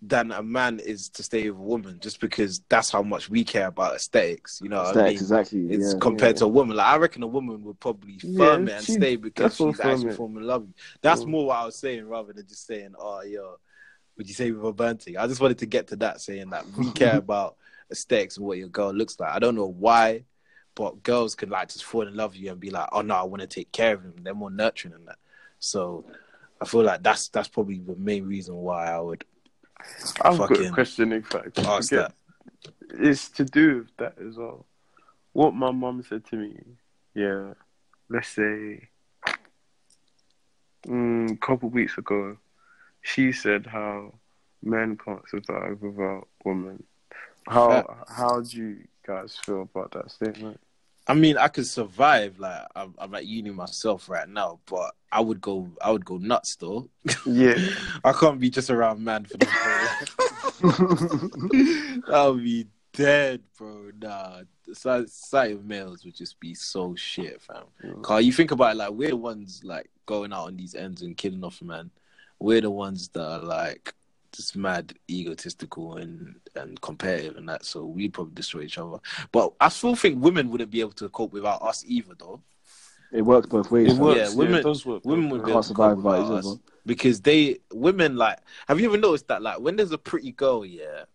than 0.02 0.32
a 0.32 0.41
man 0.41 0.80
is 0.80 1.10
to 1.10 1.24
stay 1.24 1.50
with 1.50 1.60
a 1.60 1.64
woman, 1.64 2.00
just 2.00 2.22
because 2.22 2.62
that's 2.70 2.89
how 2.89 3.02
much 3.02 3.30
we 3.30 3.43
care 3.43 3.68
about 3.68 3.95
aesthetics. 3.95 4.62
You 4.64 4.70
know, 4.70 4.82
what 4.82 4.97
I 4.97 5.04
mean, 5.04 5.12
exactly. 5.12 5.68
it's 5.70 5.93
yeah, 5.93 6.00
compared 6.00 6.36
yeah. 6.36 6.39
to 6.39 6.45
a 6.45 6.50
woman. 6.50 6.78
Like 6.78 6.88
I 6.88 6.97
reckon 6.97 7.24
a 7.24 7.28
woman 7.28 7.64
would 7.64 7.80
probably 7.80 8.18
Yeah, 8.24 8.38
firm 8.38 8.68
it 8.68 8.74
and 8.74 8.86
she- 8.86 8.93
stay 8.93 9.16
because 9.18 9.56
she's 9.58 9.80
actually 9.80 10.14
falling 10.14 10.38
in 10.38 10.43
love. 10.43 10.62
with 10.62 10.70
you. 10.70 11.00
That's 11.02 11.26
more 11.26 11.47
what 11.47 11.58
I 11.58 11.66
was 11.66 11.76
saying 11.76 12.08
rather 12.08 12.32
than 12.32 12.47
just 12.47 12.66
saying, 12.66 12.95
"Oh, 12.97 13.22
yo, 13.24 13.58
would 14.18 14.28
you 14.28 14.34
say 14.34 14.52
with 14.52 14.66
a 14.66 14.72
burn? 14.72 15.00
I 15.18 15.28
just 15.28 15.41
wanted 15.41 15.58
to 15.60 15.66
get 15.66 15.88
to 15.88 15.95
that, 15.97 16.22
saying 16.22 16.50
that 16.52 16.66
we 16.78 16.91
care 16.91 17.18
about 17.26 17.58
aesthetics 17.91 18.38
and 18.38 18.45
what 18.45 18.58
your 18.58 18.70
girl 18.70 18.93
looks 18.93 19.20
like. 19.20 19.32
I 19.34 19.39
don't 19.39 19.56
know 19.56 19.66
why, 19.68 20.24
but 20.76 21.04
girls 21.04 21.36
can 21.36 21.50
like 21.50 21.70
just 21.70 21.84
fall 21.84 22.08
in 22.08 22.16
love 22.16 22.32
with 22.32 22.41
you 22.41 22.52
and 22.52 22.60
be 22.60 22.70
like, 22.70 22.88
"Oh 22.93 23.02
no, 23.02 23.16
I 23.16 23.24
want 23.24 23.41
to 23.41 23.47
take 23.47 23.72
care 23.74 23.95
of 23.95 24.04
him." 24.04 24.14
They're 24.24 24.34
more 24.34 24.50
nurturing 24.52 24.93
than 24.93 25.06
that. 25.06 25.18
So 25.60 26.06
I 26.62 26.66
feel 26.66 26.84
like 26.84 27.04
that's 27.04 27.28
that's 27.28 27.50
probably 27.50 27.80
the 27.80 27.95
main 27.97 28.26
reason 28.26 28.56
why 28.56 28.91
I 28.91 29.00
would 29.00 29.26
I've 30.21 30.38
got 30.38 30.59
a 30.59 30.71
question, 30.71 31.11
in 31.11 31.23
fact. 31.23 31.59
ask 31.59 31.89
that. 31.91 32.13
It's 32.91 33.30
to 33.30 33.45
do 33.45 33.80
with 33.80 33.97
that 33.97 34.15
as 34.25 34.36
well. 34.38 34.65
What 35.34 35.53
my 35.53 35.71
mum 35.71 36.03
said 36.03 36.25
to 36.25 36.36
me, 36.36 36.55
yeah, 37.13 37.53
let's 38.09 38.30
say 38.30 38.89
mm, 40.88 41.32
a 41.32 41.38
couple 41.38 41.69
weeks 41.69 41.97
ago, 41.97 42.38
she 43.01 43.32
said 43.32 43.67
how 43.67 44.13
men 44.63 44.97
can't 44.97 45.27
survive 45.30 45.82
without 45.82 46.27
women. 46.43 46.84
How 47.47 48.05
how 48.07 48.41
do 48.41 48.57
you 48.57 48.88
guys 49.05 49.38
feel 49.43 49.63
about 49.63 49.91
that 49.91 50.11
statement? 50.11 50.59
I 51.10 51.16
mean, 51.16 51.38
I 51.38 51.47
could 51.47 51.66
survive. 51.66 52.38
Like 52.39 52.68
I'm, 52.76 52.93
I'm 52.99 53.16
at 53.16 53.26
uni 53.26 53.49
myself 53.49 54.10
right 54.10 54.30
now, 54.30 54.60
but 54.68 54.93
I 55.12 55.22
would 55.22 55.41
go. 55.41 55.68
I 55.82 55.89
would 55.89 56.05
go 56.05 56.18
nuts 56.18 56.55
though. 56.55 56.88
Yeah, 57.26 57.57
I 58.03 58.14
can't 58.14 58.39
be 58.39 58.51
just 58.51 58.70
around 58.70 59.03
man 59.03 59.26
for 59.26 59.38
the 59.38 59.47
whole. 60.62 62.03
I'll 62.16 62.36
be 62.36 62.68
dead, 62.93 63.41
bro. 63.57 63.89
Nah, 63.99 64.41
the 64.68 65.07
sight, 65.07 65.51
of 65.53 65.66
males 65.66 66.05
would 66.05 66.16
just 66.16 66.39
be 66.39 66.53
so 66.53 66.93
shit, 66.93 67.41
fam. 67.41 67.64
Mm. 67.84 68.03
Cause 68.03 68.24
you 68.24 68.32
think 68.32 68.51
about 68.51 68.74
it, 68.74 68.78
like 68.78 68.91
we're 68.91 69.10
the 69.10 69.18
ones 69.18 69.62
like 69.64 69.89
going 70.05 70.32
out 70.32 70.45
on 70.45 70.57
these 70.57 70.76
ends 70.76 71.01
and 71.01 71.18
killing 71.18 71.43
off 71.43 71.60
man. 71.64 71.89
We're 72.38 72.62
the 72.62 72.70
ones 72.70 73.10
that 73.10 73.26
are 73.26 73.41
like 73.41 73.95
just 74.32 74.55
mad 74.55 74.93
egotistical 75.09 75.97
and 75.97 76.36
and 76.55 76.80
competitive 76.82 77.38
and 77.38 77.47
that. 77.49 77.65
So 77.65 77.86
we'd 77.86 78.13
probably 78.13 78.34
destroy 78.36 78.61
each 78.61 78.77
other. 78.77 78.97
But 79.32 79.53
I 79.59 79.69
still 79.69 79.95
think 79.95 80.23
women 80.23 80.49
wouldn't 80.49 80.71
be 80.71 80.82
able 80.82 80.91
to 80.93 81.09
cope 81.09 81.34
without 81.34 81.61
us 81.61 81.84
either, 81.88 82.13
though. 82.17 82.41
It 83.11 83.23
works 83.23 83.47
both 83.47 83.71
ways. 83.71 83.88
it 83.88 83.95
fam. 83.95 83.99
works. 83.99 84.17
Yeah, 84.19 84.30
Yeah, 84.30 84.36
women- 84.36 84.59
it 84.59 84.63
does 84.63 84.86
work. 84.86 85.03
Women 85.03 85.30
would 85.32 85.43
be 85.45 85.51
able 85.51 85.61
can't 85.61 85.63
to 85.63 85.67
survive 85.69 85.95
cope 85.95 86.03
without 86.05 86.32
us 86.34 86.45
other. 86.45 86.55
because 86.86 87.21
they 87.21 87.59
women 87.73 88.15
like. 88.15 88.38
Have 88.67 88.80
you 88.80 88.88
ever 88.89 88.97
noticed 88.97 89.27
that 89.30 89.41
like 89.41 89.59
when 89.59 89.75
there's 89.75 89.91
a 89.91 89.97
pretty 89.97 90.32
girl, 90.32 90.65
yeah, 90.65 91.05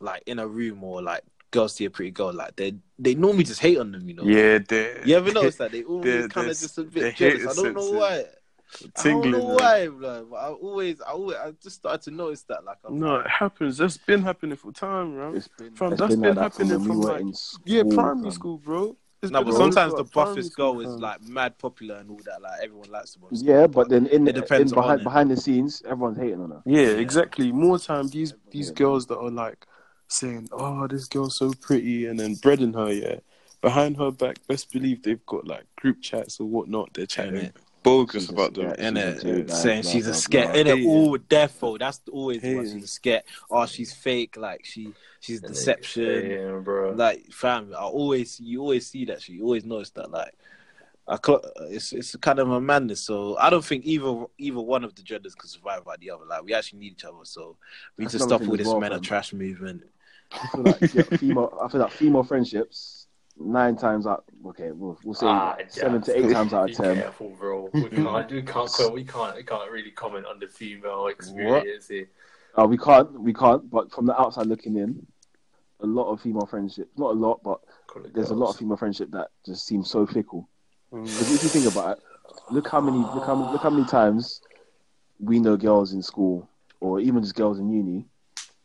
like 0.00 0.22
in 0.26 0.38
a 0.38 0.46
room 0.46 0.84
or 0.84 1.00
like 1.02 1.22
girls 1.50 1.74
see 1.74 1.86
a 1.86 1.90
pretty 1.90 2.10
girl, 2.10 2.32
like 2.34 2.54
they 2.56 2.74
they 2.98 3.14
normally 3.14 3.44
just 3.44 3.60
hate 3.60 3.78
on 3.78 3.92
them, 3.92 4.06
you 4.08 4.14
know. 4.14 4.24
Yeah, 4.24 4.58
they 4.58 5.00
You 5.06 5.16
ever 5.16 5.32
notice 5.32 5.56
that 5.62 5.72
they 5.72 5.84
always 5.84 6.26
kind 6.26 6.50
of 6.50 6.58
just 6.58 6.76
a 6.76 6.82
bit 6.84 7.16
jealous? 7.16 7.42
I 7.58 7.62
don't 7.62 7.74
know 7.74 7.82
sensitive. 7.82 8.34
Why. 8.80 8.88
I 8.96 9.02
don't 9.02 9.30
know 9.30 9.38
why, 9.44 9.88
bro. 9.88 10.26
But 10.30 10.36
I 10.36 10.48
always, 10.48 11.00
I 11.00 11.10
always, 11.10 11.36
I 11.36 11.50
just 11.62 11.76
started 11.76 12.02
to 12.02 12.10
notice 12.10 12.42
that. 12.44 12.64
Like, 12.64 12.78
I'm 12.84 12.98
No, 12.98 13.16
like, 13.16 13.26
it 13.26 13.30
happens. 13.30 13.78
That's 13.78 13.96
been 13.98 14.22
happening 14.22 14.56
for 14.56 14.72
time, 14.72 15.14
bro. 15.14 15.34
It's 15.34 15.48
been, 15.48 15.74
Fam, 15.74 15.92
it's 15.92 16.00
that's 16.00 16.12
been 16.14 16.22
been 16.22 16.34
like 16.36 16.52
that 16.52 16.54
from 16.54 16.68
happening 16.68 16.86
from, 16.86 17.00
like- 17.00 17.34
school. 17.36 17.62
Yeah, 17.66 17.82
primary 17.94 18.22
fam. 18.24 18.30
school, 18.32 18.58
bro. 18.58 18.96
It's 19.20 19.32
No, 19.32 19.40
but 19.42 19.50
been 19.50 19.56
sometimes 19.56 19.94
the 19.94 20.04
for 20.04 20.26
buffest 20.26 20.54
girl 20.54 20.78
is 20.80 20.86
like 21.00 21.20
mad 21.22 21.58
popular 21.58 21.96
and 21.96 22.08
all 22.08 22.20
that. 22.24 22.40
Like 22.40 22.60
everyone 22.62 22.88
likes 22.88 23.14
the 23.14 23.20
most. 23.20 23.44
Yeah, 23.44 23.66
but 23.66 23.88
then 23.88 24.06
in, 24.06 24.28
It 24.28 24.36
depends 24.36 24.70
in 24.70 24.76
behind 24.76 25.00
it. 25.00 25.04
behind 25.04 25.30
the 25.32 25.36
scenes, 25.36 25.82
everyone's 25.84 26.18
hating 26.18 26.40
on 26.40 26.50
her. 26.52 26.62
Yeah, 26.64 26.82
Yeah. 26.82 26.88
exactly. 26.98 27.50
More 27.50 27.80
time 27.80 28.06
these 28.06 28.34
these 28.52 28.68
Yeah. 28.68 28.74
girls 28.74 29.06
that 29.08 29.18
are 29.18 29.28
like 29.30 29.66
saying, 30.06 30.48
"Oh, 30.52 30.86
this 30.86 31.06
girl's 31.08 31.34
so 31.36 31.52
pretty," 31.60 32.06
and 32.06 32.16
then 32.20 32.36
breading 32.36 32.74
her. 32.76 32.92
Yeah, 32.92 33.16
behind 33.60 33.96
her 33.96 34.12
back, 34.12 34.36
best 34.46 34.72
believe 34.72 35.02
they've 35.02 35.26
got 35.26 35.48
like 35.48 35.64
group 35.74 36.00
chats 36.00 36.38
or 36.38 36.44
whatnot. 36.46 36.90
They're 36.94 37.06
chatting 37.06 37.34
Innit? 37.34 37.52
Bogus 37.82 38.24
She's 38.24 38.30
about 38.30 38.54
them. 38.54 38.70
scat. 38.70 38.80
In 38.80 38.96
it, 38.96 39.50
saying 39.50 39.82
she's 39.82 40.06
a 40.06 40.10
blah, 40.10 40.18
scat. 40.18 40.56
In 40.56 40.66
it, 40.66 40.76
Hating. 40.76 40.88
all 40.88 41.18
defo. 41.18 41.78
That's 41.78 42.00
always 42.10 42.42
what 42.42 42.44
Hating. 42.48 42.72
she's 42.74 42.84
a 42.84 42.88
scat. 42.88 43.24
Oh, 43.50 43.66
she's 43.66 43.92
fake. 43.92 44.36
Like 44.36 44.64
she, 44.64 44.92
she's 45.20 45.40
deception. 45.40 46.30
Yeah, 46.30 46.58
bro. 46.62 46.92
Like 46.92 47.30
fam, 47.32 47.72
I 47.76 47.82
always 47.82 48.40
you 48.40 48.60
always 48.60 48.86
see 48.86 49.04
that. 49.06 49.22
shit. 49.22 49.36
You 49.36 49.44
always 49.44 49.64
notice 49.64 49.90
that. 49.90 50.10
Like, 50.10 50.34
I 51.06 51.18
cl- 51.24 51.42
it's 51.70 51.92
it's 51.92 52.14
kind 52.16 52.38
of 52.38 52.50
a 52.50 52.60
madness. 52.60 53.00
So 53.00 53.36
I 53.38 53.50
don't 53.50 53.64
think 53.64 53.84
either 53.86 54.24
either 54.38 54.60
one 54.60 54.84
of 54.84 54.94
the 54.94 55.02
genders 55.02 55.34
could 55.34 55.50
survive 55.50 55.84
by 55.84 55.96
the 55.96 56.10
other. 56.10 56.24
Like 56.24 56.44
we 56.44 56.54
actually 56.54 56.80
need 56.80 56.92
each 56.92 57.04
other. 57.04 57.16
So 57.24 57.56
we 57.96 58.02
need 58.02 58.10
That's 58.10 58.22
to 58.22 58.28
stop 58.28 58.40
thing 58.40 58.50
all 58.50 58.56
this 58.56 58.66
well, 58.66 58.80
men 58.80 58.92
are 58.92 58.98
trash 58.98 59.32
movement. 59.32 59.84
I 60.32 60.46
feel 60.48 60.62
like 60.62 60.94
yeah, 60.94 61.02
female. 61.16 61.58
I 61.62 61.68
feel 61.68 61.80
like 61.80 61.92
female 61.92 62.22
friendships 62.22 62.97
nine 63.38 63.76
times 63.76 64.06
out. 64.06 64.24
Okay, 64.46 64.70
we'll, 64.72 64.98
we'll 65.04 65.14
say 65.14 65.26
Ah, 65.26 65.56
seven 65.68 65.94
yeah. 65.94 66.00
to 66.14 66.18
eight 66.26 66.32
times 66.32 66.52
out 66.52 66.70
of 66.70 66.76
ten. 66.76 66.96
careful, 66.96 67.30
bro. 67.38 67.68
We 67.72 67.88
can't, 67.90 68.30
we 68.30 68.42
can't, 68.42 68.70
co- 68.72 68.88
we 68.90 69.04
can't, 69.04 69.36
we 69.36 69.42
can't 69.42 69.70
really 69.70 69.90
comment 69.90 70.26
on 70.26 70.38
the 70.38 70.46
female 70.48 71.06
experience 71.08 71.88
here. 71.88 72.08
Uh, 72.58 72.66
we 72.66 72.76
can't, 72.78 73.10
we 73.20 73.32
can't. 73.32 73.68
But 73.70 73.92
from 73.92 74.06
the 74.06 74.20
outside 74.20 74.46
looking 74.46 74.76
in, 74.76 75.06
a 75.80 75.86
lot 75.86 76.10
of 76.10 76.20
female 76.20 76.46
friendships. 76.46 76.90
Not 76.96 77.10
a 77.12 77.18
lot, 77.18 77.42
but 77.42 77.60
Call 77.86 78.04
it 78.04 78.14
there's 78.14 78.30
a 78.30 78.34
lot 78.34 78.50
of 78.50 78.56
female 78.56 78.76
friendship 78.76 79.10
that 79.12 79.28
just 79.46 79.66
seems 79.66 79.88
so 79.90 80.06
fickle. 80.06 80.48
Mm. 80.92 81.04
If 81.06 81.30
you 81.30 81.36
think 81.36 81.66
about 81.72 81.98
it, 81.98 82.04
look 82.50 82.68
how 82.68 82.80
many, 82.80 82.98
look 82.98 83.26
how, 83.26 83.34
look 83.52 83.62
how 83.62 83.70
many 83.70 83.86
times 83.86 84.40
we 85.20 85.38
know 85.38 85.56
girls 85.56 85.92
in 85.92 86.02
school 86.02 86.48
or 86.80 87.00
even 87.00 87.22
just 87.22 87.34
girls 87.34 87.58
in 87.58 87.70
uni. 87.70 88.06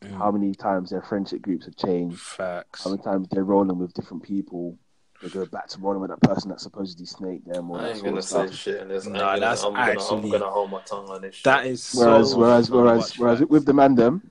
Mm. 0.04 0.18
How 0.18 0.30
many 0.30 0.54
times 0.54 0.90
their 0.90 1.02
friendship 1.02 1.42
groups 1.42 1.66
have 1.66 1.76
changed? 1.76 2.18
Facts. 2.18 2.84
How 2.84 2.90
many 2.90 3.02
times 3.02 3.28
they're 3.30 3.44
rolling 3.44 3.78
with 3.78 3.94
different 3.94 4.22
people? 4.22 4.78
They 5.22 5.28
go 5.30 5.46
back 5.46 5.68
to 5.68 5.78
rolling 5.80 6.00
with 6.00 6.10
that 6.10 6.20
person 6.20 6.50
that 6.50 6.60
supposedly 6.60 7.06
snaked 7.06 7.46
them 7.50 7.70
or 7.70 7.78
I 7.78 7.82
that 7.84 7.94
ain't 7.96 8.04
gonna 8.04 8.16
of 8.18 8.24
say 8.24 8.46
stuff. 8.46 8.54
shit 8.54 8.80
in 8.82 8.88
this. 8.88 9.06
Nah, 9.06 9.12
I'm 9.18 9.24
gonna, 9.24 9.40
that's 9.40 9.62
I'm 9.64 9.72
gonna, 9.72 10.00
I'm 10.10 10.30
gonna 10.30 10.50
hold 10.50 10.70
my 10.70 10.82
tongue 10.82 11.08
on 11.08 11.22
this. 11.22 11.36
Shit. 11.36 11.44
That 11.44 11.66
is 11.66 11.94
Whereas, 11.94 12.30
so 12.32 12.36
whereas, 12.38 12.70
whereas, 12.70 12.98
much 13.10 13.18
whereas 13.18 13.38
facts. 13.38 13.50
with 13.50 13.64
the 13.64 13.72
man 13.72 13.94
them, 13.94 14.30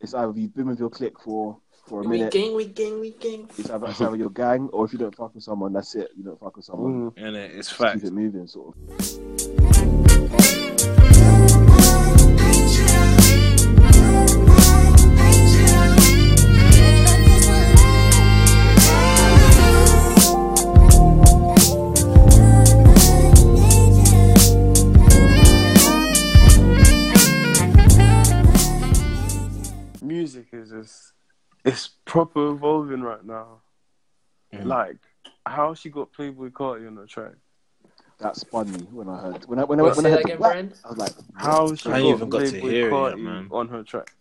it's 0.00 0.12
either 0.14 0.32
you've 0.36 0.54
been 0.54 0.66
with 0.66 0.78
your 0.78 0.90
clique 0.90 1.18
for 1.20 1.56
for 1.86 2.00
a 2.00 2.04
minute 2.04 2.10
we 2.10 2.18
minute. 2.18 2.32
gang, 2.32 2.54
we 2.56 2.66
gang, 2.66 3.00
we 3.00 3.10
gang. 3.12 3.48
It's 3.56 3.70
either, 3.70 3.86
it's 3.86 4.00
either 4.00 4.16
your 4.16 4.30
gang, 4.30 4.68
or 4.72 4.84
if 4.84 4.92
you 4.92 4.98
don't 4.98 5.14
fuck 5.14 5.34
with 5.34 5.44
someone, 5.44 5.72
that's 5.72 5.94
it. 5.94 6.10
You 6.16 6.24
don't 6.24 6.38
fuck 6.40 6.56
with 6.56 6.64
someone. 6.66 7.12
Mm. 7.12 7.26
And 7.28 7.36
it's 7.36 7.68
Just 7.68 7.78
facts. 7.78 7.94
keep 8.02 8.04
it 8.04 8.12
moving, 8.12 8.46
sort 8.48 8.74
of. 8.76 9.75
Music 30.36 30.52
is 30.52 30.70
just 30.70 31.12
it's 31.64 31.88
proper 32.04 32.50
evolving 32.50 33.00
right 33.02 33.24
now. 33.24 33.60
Mm. 34.54 34.66
Like 34.66 34.98
how 35.44 35.74
she 35.74 35.88
got 35.88 36.12
Playboi 36.12 36.50
Carti 36.52 36.86
on 36.86 36.94
the 36.94 37.06
track. 37.06 37.32
That 38.18 38.36
spun 38.36 38.72
me 38.72 38.80
when 38.90 39.08
I 39.08 39.18
heard 39.20 39.44
when 39.46 39.58
I 39.58 39.64
when 39.64 39.80
I, 39.80 39.82
when 39.82 40.06
I 40.06 40.10
heard 40.10 40.20
again, 40.20 40.38
rap, 40.38 40.52
Brian? 40.52 40.72
I 40.84 40.88
was 40.88 40.98
like, 40.98 41.12
How 41.34 41.74
she 41.74 41.88
I 41.90 42.00
got 42.00 42.06
even 42.06 42.28
got 42.28 42.38
to 42.40 42.50
Playboy 42.50 42.68
hear 42.68 42.80
it 42.80 42.82
yet, 42.84 42.92
Carti 42.92 43.20
man. 43.22 43.48
on 43.50 43.68
her 43.68 43.82
track. 43.82 44.12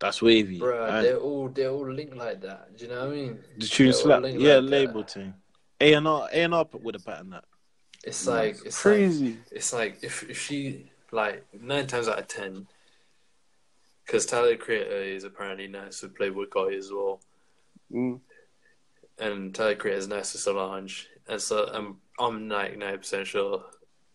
That's 0.00 0.20
wavy. 0.20 0.58
Bro, 0.58 0.86
And 0.86 1.04
they're 1.06 1.18
all 1.18 1.48
they're 1.48 1.70
all 1.70 1.90
linked 1.90 2.16
like 2.16 2.40
that. 2.42 2.76
Do 2.76 2.84
you 2.84 2.90
know 2.90 3.00
what 3.00 3.08
I 3.08 3.16
mean? 3.16 3.38
the 3.58 3.66
tune 3.66 3.86
they're 3.86 3.92
slap. 3.92 4.22
Yeah, 4.22 4.28
like 4.28 4.38
that. 4.40 4.60
label 4.62 5.02
thing. 5.04 5.34
A 5.80 5.92
and 5.94 6.08
R, 6.08 6.28
A 6.32 6.42
and 6.42 6.54
R 6.54 6.66
would 6.72 6.94
have 6.94 7.04
patterned 7.04 7.32
that. 7.32 7.44
It's 8.04 8.26
like 8.26 8.56
it's 8.66 8.84
like 8.84 8.94
Crazy. 8.94 9.38
it's 9.50 9.72
like 9.72 9.98
if, 10.02 10.22
if 10.28 10.38
she 10.40 10.86
like 11.12 11.44
nine 11.58 11.86
times 11.86 12.08
out 12.08 12.18
of 12.18 12.28
ten, 12.28 12.66
because 14.04 14.26
Tyler 14.26 14.56
Creator 14.56 15.02
is 15.02 15.24
apparently 15.24 15.66
nice 15.68 16.02
with 16.02 16.14
Playboi 16.16 16.46
Carti 16.48 16.78
as 16.78 16.90
well, 16.92 17.20
Mm. 17.92 18.20
and 19.18 19.54
Tyler 19.54 19.74
Creator 19.76 19.98
is 19.98 20.08
nice 20.08 20.32
with 20.32 20.42
Solange, 20.42 21.08
and 21.28 21.40
so 21.40 21.66
I'm 21.72 22.00
I'm 22.18 22.46
nine 22.48 22.78
percent 22.98 23.26
sure 23.26 23.64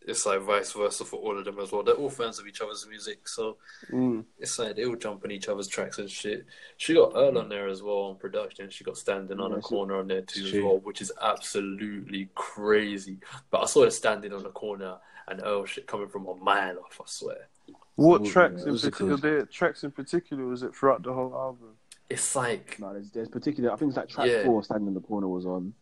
it's 0.08 0.26
like 0.26 0.42
vice 0.42 0.72
versa 0.72 1.04
for 1.04 1.18
all 1.18 1.38
of 1.38 1.44
them 1.46 1.60
as 1.60 1.72
well. 1.72 1.84
They're 1.84 1.94
all 1.94 2.10
fans 2.10 2.40
of 2.40 2.48
each 2.48 2.62
other's 2.62 2.88
music, 2.88 3.28
so 3.28 3.58
Mm. 3.92 4.26
it's 4.40 4.58
like 4.58 4.76
they 4.76 4.86
all 4.86 4.96
jump 4.96 5.24
on 5.26 5.32
each 5.32 5.50
other's 5.50 5.68
tracks 5.68 6.00
and 6.00 6.10
shit. 6.10 6.46
She 6.78 6.94
got 6.96 7.12
Earl 7.16 7.38
on 7.38 7.50
there 7.50 7.68
as 7.68 7.84
well 7.84 8.04
on 8.04 8.16
production. 8.18 8.70
She 8.70 8.84
got 8.86 8.98
standing 8.98 9.40
on 9.40 9.52
Yeah, 9.52 9.58
a 9.58 9.62
corner 9.62 9.98
on 9.98 10.08
there 10.08 10.22
too 10.22 10.46
as 10.46 10.54
well, 10.54 10.80
which 10.80 11.02
is 11.02 11.12
absolutely 11.22 12.30
crazy. 12.34 13.18
But 13.52 13.62
I 13.64 13.66
saw 13.66 13.84
her 13.84 13.92
standing 13.92 14.34
on 14.34 14.44
the 14.44 14.50
corner 14.52 14.98
and 15.28 15.42
Earl 15.44 15.66
shit 15.66 15.86
coming 15.86 16.08
from 16.08 16.26
a 16.28 16.36
mile 16.36 16.80
off. 16.80 17.00
I 17.02 17.04
swear. 17.06 17.50
What 18.00 18.22
Ooh, 18.22 18.32
tracks 18.32 18.64
in 18.64 18.74
particular? 18.74 19.18
There 19.18 19.45
tracks 19.45 19.84
in 19.84 19.91
particular 19.91 20.45
was 20.45 20.64
it 20.64 20.76
throughout 20.76 21.04
the 21.04 21.14
whole 21.14 21.34
album? 21.34 21.76
It's 22.10 22.36
like 22.36 22.80
no, 22.80 22.93
there's, 22.93 23.12
there's 23.12 23.30
particular. 23.30 23.72
I 23.72 23.76
think 23.76 23.89
it's 23.89 23.97
like 23.97 24.10
track 24.10 24.28
Yeah. 24.28 24.43
four, 24.45 24.64
standing 24.64 24.88
in 24.88 24.93
the 24.93 25.02
corner 25.02 25.28
was 25.28 25.45
on. 25.45 25.74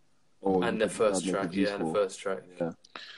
Or 0.42 0.64
and 0.64 0.80
the 0.80 0.88
first 0.88 1.26
Make 1.26 1.34
track, 1.34 1.52
Juice 1.52 1.70
yeah, 1.70 1.76
and 1.76 1.88
the 1.90 1.94
first 1.94 2.20
track, 2.20 2.44
Yeah. 2.60 2.72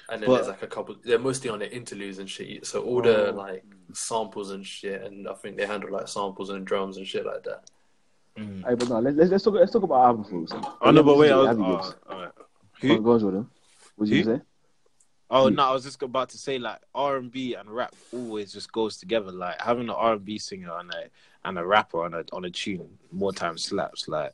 and 0.09 0.21
then 0.21 0.27
But- 0.27 0.35
there's 0.35 0.47
like 0.47 0.63
a 0.63 0.67
couple. 0.67 0.95
They're 1.03 1.19
mostly 1.19 1.49
on 1.49 1.59
the 1.59 1.69
interludes 1.75 2.17
and 2.19 2.29
shit. 2.29 2.65
So 2.65 2.81
all 2.83 3.01
the 3.01 3.31
Oh. 3.31 3.35
like 3.35 3.65
samples 3.93 4.51
and 4.51 4.65
shit, 4.65 5.01
and 5.03 5.27
I 5.27 5.33
think 5.33 5.57
they 5.57 5.65
handle 5.65 5.91
like 5.91 6.07
samples 6.07 6.49
and 6.49 6.65
drums 6.65 6.97
and 6.97 7.05
shit 7.05 7.25
like 7.25 7.43
that. 7.43 7.69
Mm. 8.37 8.63
Hey, 8.67 8.75
but 8.75 8.87
no, 8.89 8.99
let's, 8.99 9.17
let's, 9.17 9.31
let's 9.31 9.43
talk. 9.43 9.53
Let's 9.55 9.71
talk 9.73 9.83
about 9.83 10.05
album 10.05 10.23
folks. 10.23 10.51
Oh 10.81 10.91
no, 10.91 11.03
but 11.03 11.17
wait, 11.17 11.31
I 11.31 11.35
was. 11.35 11.47
Have 11.47 11.57
you 11.59 11.65
Oh, 11.65 11.75
gives? 11.77 11.95
alright. 12.09 12.31
Go 12.81 12.99
go 12.99 13.11
on, 13.11 13.19
Jordan. 13.19 13.49
What 13.95 14.07
did 14.07 14.17
you 14.17 14.23
say? 14.23 14.41
Oh 15.31 15.49
hmm. 15.49 15.55
no, 15.55 15.63
I 15.63 15.71
was 15.73 15.83
just 15.83 16.01
about 16.01 16.29
to 16.29 16.37
say 16.37 16.57
like 16.57 16.79
R 16.95 17.17
and 17.17 17.31
B 17.31 17.53
and 17.53 17.69
rap 17.69 17.93
always 18.11 18.51
just 18.51 18.71
goes 18.71 18.97
together. 18.97 19.31
Like 19.31 19.61
having 19.61 19.83
an 19.83 19.89
R 19.91 20.13
and 20.13 20.25
B 20.25 20.37
singer 20.39 20.71
and 20.77 20.91
a 20.91 21.03
and 21.45 21.57
a 21.57 21.65
rapper 21.65 22.03
on 22.03 22.13
a 22.13 22.23
on 22.33 22.45
a 22.45 22.49
tune 22.49 22.97
more 23.11 23.31
times 23.31 23.63
slaps. 23.65 24.07
Like 24.07 24.33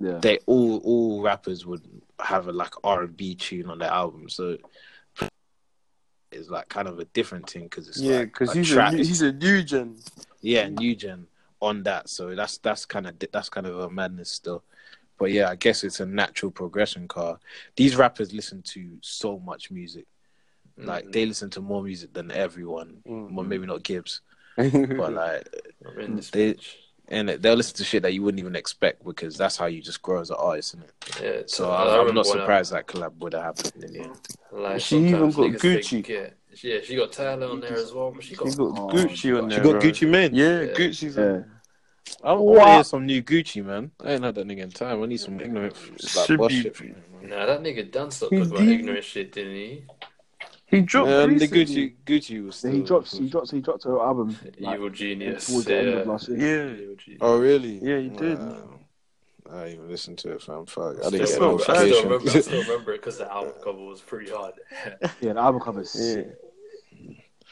Yeah. 0.00 0.18
they 0.18 0.38
all 0.46 0.78
all 0.84 1.22
rappers 1.22 1.66
would 1.66 1.82
have 2.20 2.48
a 2.48 2.52
like 2.52 2.72
R 2.82 3.02
and 3.02 3.16
B 3.16 3.34
tune 3.34 3.68
on 3.68 3.78
their 3.78 3.90
album. 3.90 4.28
So 4.28 4.56
it's 6.30 6.48
like 6.48 6.68
kind 6.68 6.88
of 6.88 6.98
a 6.98 7.04
different 7.06 7.48
thing 7.50 7.64
because 7.64 7.88
it's 7.88 8.00
Yeah, 8.00 8.20
like 8.20 8.32
because 8.32 8.50
a 8.50 8.58
he's 8.58 8.72
a 8.72 8.90
new- 8.90 8.96
he's 8.96 9.22
a 9.22 9.32
new 9.32 9.62
gen. 9.62 9.96
yeah, 10.40 10.66
new 10.68 10.96
gen 10.96 11.26
on 11.60 11.82
that. 11.82 12.08
So 12.08 12.34
that's 12.34 12.56
that's 12.58 12.86
kind 12.86 13.06
of 13.06 13.16
that's 13.32 13.48
kind 13.50 13.66
of 13.66 13.78
a 13.80 13.90
madness 13.90 14.30
still. 14.30 14.64
But 15.18 15.30
yeah, 15.30 15.50
I 15.50 15.56
guess 15.56 15.84
it's 15.84 16.00
a 16.00 16.06
natural 16.06 16.50
progression. 16.50 17.06
Car 17.06 17.38
these 17.76 17.96
rappers 17.96 18.32
listen 18.32 18.62
to 18.62 18.96
so 19.02 19.38
much 19.38 19.70
music. 19.70 20.06
Like 20.76 21.10
they 21.12 21.26
listen 21.26 21.50
to 21.50 21.60
more 21.60 21.82
music 21.82 22.12
than 22.12 22.30
everyone. 22.30 23.02
Mm. 23.06 23.32
Well, 23.32 23.44
maybe 23.46 23.66
not 23.66 23.82
Gibbs, 23.82 24.20
but 24.56 25.12
like, 25.12 25.48
in 25.98 26.16
this 26.16 26.30
They- 26.30 26.54
bitch. 26.54 26.74
and 27.08 27.28
they'll 27.28 27.54
listen 27.56 27.76
to 27.76 27.84
shit 27.84 28.02
that 28.04 28.14
you 28.14 28.22
wouldn't 28.22 28.40
even 28.40 28.56
expect 28.56 29.04
because 29.04 29.36
that's 29.36 29.56
how 29.56 29.66
you 29.66 29.82
just 29.82 30.00
grow 30.02 30.20
as 30.20 30.30
an 30.30 30.36
artist, 30.38 30.74
isn't 30.74 30.84
it? 30.86 31.20
Yeah, 31.22 31.42
So 31.46 31.70
I 31.70 32.00
I'm, 32.00 32.08
I'm 32.08 32.14
not 32.14 32.26
when 32.26 32.38
I- 32.38 32.40
surprised 32.40 32.72
that 32.72 32.86
collab 32.86 33.16
would 33.18 33.34
have 33.34 33.42
happened 33.56 33.84
in 33.84 33.92
the 33.92 34.00
end. 34.00 34.18
Like, 34.50 34.80
She 34.80 34.96
even 34.98 35.30
got 35.30 35.50
Gucci. 35.50 35.96
forget. 36.02 36.36
Yeah, 36.62 36.80
she 36.82 36.96
got 36.96 37.12
Tyler 37.12 37.46
on 37.48 37.60
there 37.60 37.74
as 37.76 37.92
well, 37.94 38.10
but 38.12 38.22
she 38.22 38.30
She 38.30 38.36
got, 38.36 38.44
got 38.56 38.78
Oh, 38.78 38.88
Gucci 38.88 39.38
on 39.42 39.48
there. 39.48 39.58
She 39.58 39.64
got 39.64 39.72
bro. 39.72 39.80
Gucci 39.80 40.08
Mane. 40.10 40.34
Yeah, 40.34 40.60
Yeah. 40.62 40.72
Gucci's 40.72 41.16
Yeah. 41.16 41.22
on 41.22 41.50
I 42.24 42.32
want 42.34 42.60
to 42.60 42.72
hear 42.74 42.84
some 42.84 43.06
new 43.06 43.22
Gucci, 43.22 43.64
man. 43.64 43.90
I 44.04 44.12
ain't 44.12 44.24
had 44.24 44.34
that 44.34 44.46
nigga 44.46 44.58
in 44.62 44.70
time. 44.70 45.02
I 45.02 45.06
need 45.06 45.18
some 45.20 45.40
ignorant 45.40 45.74
like, 45.90 46.26
Should 46.26 46.38
boss 46.38 46.48
be- 46.50 46.60
shit. 46.62 46.76
from 46.76 46.88
him, 46.88 47.02
man. 47.22 47.30
Nah, 47.30 47.46
that 47.46 47.62
nigga 47.62 47.90
done 47.90 48.10
stopped 48.10 48.32
He 48.34 48.38
talking 48.40 48.54
about 48.54 48.68
ignorant 48.68 49.04
shit, 49.04 49.32
didn't 49.32 49.54
he? 49.54 49.84
He 50.72 50.80
dropped 50.80 51.10
Um, 51.10 51.38
the 51.38 51.46
recently. 51.46 51.64
Gucci, 51.66 51.94
Gucci 52.06 52.44
was. 52.46 52.56
So 52.56 52.68
Still, 52.68 52.72
he 52.72 52.82
dropped. 52.82 53.12
He 53.16 53.28
dropped. 53.28 53.50
He 53.52 53.60
dropped 53.60 53.84
her 53.84 54.00
album. 54.00 54.36
Like, 54.58 54.76
Evil 54.76 54.90
genius. 54.90 55.46
towards 55.46 55.66
the 55.66 55.76
end 55.76 55.88
of 55.90 56.06
Yeah. 56.06 56.12
last 56.12 56.28
year. 56.28 56.74
Yeah. 57.06 57.16
Oh 57.20 57.38
really? 57.38 57.74
Yeah, 57.78 57.98
he 57.98 58.08
did. 58.08 58.38
Wow. 58.38 58.78
I 59.50 59.64
didn't 59.64 59.74
even 59.74 59.88
listen 59.90 60.16
to 60.16 60.32
it, 60.32 60.42
fam. 60.42 60.64
Fuck, 60.64 60.96
I 61.02 61.06
I 61.06 61.10
didn't 61.10 61.26
still, 61.26 61.58
get 61.58 61.68
a 61.68 61.72
remember, 61.72 61.82
I 61.82 61.88
still 61.92 62.08
notification. 62.08 62.08
remember. 62.08 62.30
I 62.30 62.40
still 62.40 62.62
remember 62.72 62.92
it 62.94 62.96
because 63.02 63.18
the 63.18 63.30
album 63.32 63.52
cover 63.62 63.78
was 63.84 64.00
pretty 64.00 64.30
hard. 64.32 64.54
Yeah, 65.20 65.34
the 65.34 65.40
album 65.40 65.60
covers. 65.60 65.94
Yeah. 65.98 66.22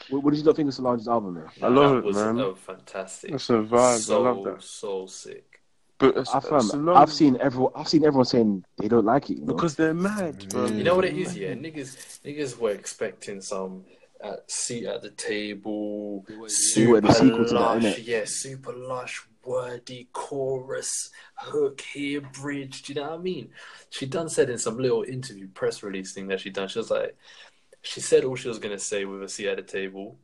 What, 0.09 0.23
what 0.23 0.31
did 0.31 0.39
you 0.39 0.45
not 0.45 0.55
think 0.55 0.67
of 0.69 0.73
Solange's 0.73 1.07
album? 1.07 1.35
Man? 1.35 1.45
I 1.61 1.67
love 1.67 1.91
That 1.91 1.97
it, 1.99 2.03
was, 2.05 2.15
man. 2.15 2.35
That 2.37 2.47
was 2.47 2.57
fantastic. 2.59 3.31
That's 3.31 3.49
a 3.51 3.53
vibe. 3.53 3.99
So, 3.99 4.25
I 4.25 4.29
love 4.31 4.43
that. 4.45 4.63
So 4.63 5.05
sick. 5.05 5.50
But 6.01 6.17
it's, 6.17 6.33
I've, 6.35 6.45
um, 6.51 6.57
it's 6.57 6.73
long- 6.73 6.97
I've 6.97 7.11
seen 7.13 7.37
everyone. 7.39 7.71
I've 7.75 7.87
seen 7.87 8.03
everyone 8.05 8.25
saying 8.25 8.65
they 8.77 8.87
don't 8.87 9.05
like 9.05 9.29
it. 9.29 9.35
You 9.37 9.45
know? 9.45 9.53
because 9.53 9.75
they're 9.75 9.93
mad, 9.93 10.49
bro. 10.49 10.67
Mm. 10.67 10.77
You 10.77 10.83
know 10.83 10.95
what 10.95 11.05
it 11.05 11.15
is, 11.15 11.37
yeah? 11.37 11.53
Niggas, 11.53 12.19
niggas 12.25 12.57
were 12.57 12.71
expecting 12.71 13.39
some 13.41 13.83
at 14.23 14.49
seat 14.51 14.85
at 14.85 15.01
the 15.01 15.09
table, 15.11 16.23
They 16.27 16.35
were 16.35 16.49
super 16.49 17.01
the 17.01 17.11
sequel 17.13 17.45
to 17.45 17.53
that, 17.53 17.59
lush, 17.59 17.83
innit? 17.83 18.05
yeah, 18.05 18.21
super 18.25 18.71
lush, 18.73 19.25
wordy 19.43 20.09
chorus, 20.13 21.09
hook 21.35 21.81
here, 21.81 22.21
bridge. 22.21 22.83
Do 22.83 22.93
you 22.93 22.99
know 23.01 23.09
what 23.09 23.19
I 23.19 23.23
mean? 23.23 23.49
She 23.89 24.05
done 24.05 24.29
said 24.29 24.49
in 24.51 24.59
some 24.59 24.77
little 24.77 25.01
interview 25.03 25.47
press 25.47 25.81
release 25.81 26.13
thing 26.13 26.27
that 26.27 26.39
she 26.39 26.51
done. 26.51 26.67
She 26.67 26.77
was 26.77 26.91
like, 26.91 27.17
she 27.81 27.99
said 27.99 28.23
all 28.23 28.35
she 28.35 28.47
was 28.47 28.59
gonna 28.59 28.77
say 28.77 29.05
with 29.05 29.23
a 29.23 29.27
seat 29.29 29.47
at 29.47 29.57
the 29.57 29.63
table, 29.63 30.17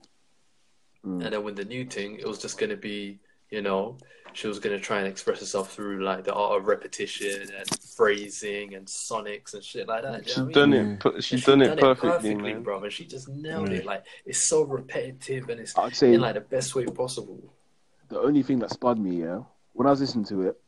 Mm. 1.06 1.24
and 1.24 1.34
then 1.34 1.44
with 1.44 1.56
the 1.56 1.66
new 1.66 1.86
thing, 1.86 2.18
it 2.20 2.28
was 2.28 2.40
just 2.40 2.58
gonna 2.60 2.76
be, 2.78 3.20
you 3.50 3.62
know, 3.64 3.98
she 4.38 4.48
was 4.48 4.60
gonna 4.60 4.80
try 4.80 5.00
and 5.00 5.08
express 5.08 5.40
herself 5.40 5.74
through 5.74 6.04
like 6.04 6.24
the 6.24 6.32
art 6.34 6.60
of 6.60 6.68
repetition 6.68 7.50
and 7.58 7.68
phrasing 7.96 8.76
and 8.76 8.86
sonics 8.86 9.56
and 9.56 9.64
shit 9.64 9.88
like 9.88 10.04
that. 10.04 10.26
do 10.26 10.30
you 10.30 10.34
She 10.36 10.40
know 10.40 10.46
what 10.46 10.52
I 10.58 10.60
done 10.60 10.70
mean? 10.70 10.80
it. 10.94 11.00
per- 11.00 11.22
She 11.22 11.36
And 11.38 11.44
done 11.44 11.62
it 11.64 11.80
perfectly, 11.80 12.10
perfectly, 12.12 12.54
man. 12.54 12.62
bro. 12.64 12.84
And 12.84 12.94
she 12.94 13.06
just 13.06 13.28
nailed 13.30 13.70
Mm. 13.70 13.80
it. 13.80 13.86
Like 13.86 14.06
it's 14.28 14.38
so 14.46 14.62
repetitive 14.62 15.50
and 15.50 15.60
it's 15.60 15.76
I'd 15.76 15.96
say 15.96 16.14
in 16.14 16.22
like 16.22 16.36
the 16.36 16.42
best 16.42 16.76
way 16.76 16.86
possible. 16.86 17.52
the 18.10 18.20
only 18.20 18.44
thing 18.44 18.60
that 18.60 18.70
spun 18.70 19.02
me, 19.04 19.22
yeah, 19.24 19.42
when 19.74 19.88
I 19.88 19.90
was 19.90 20.02
listening 20.02 20.26
to 20.26 20.44
it, 20.44 20.62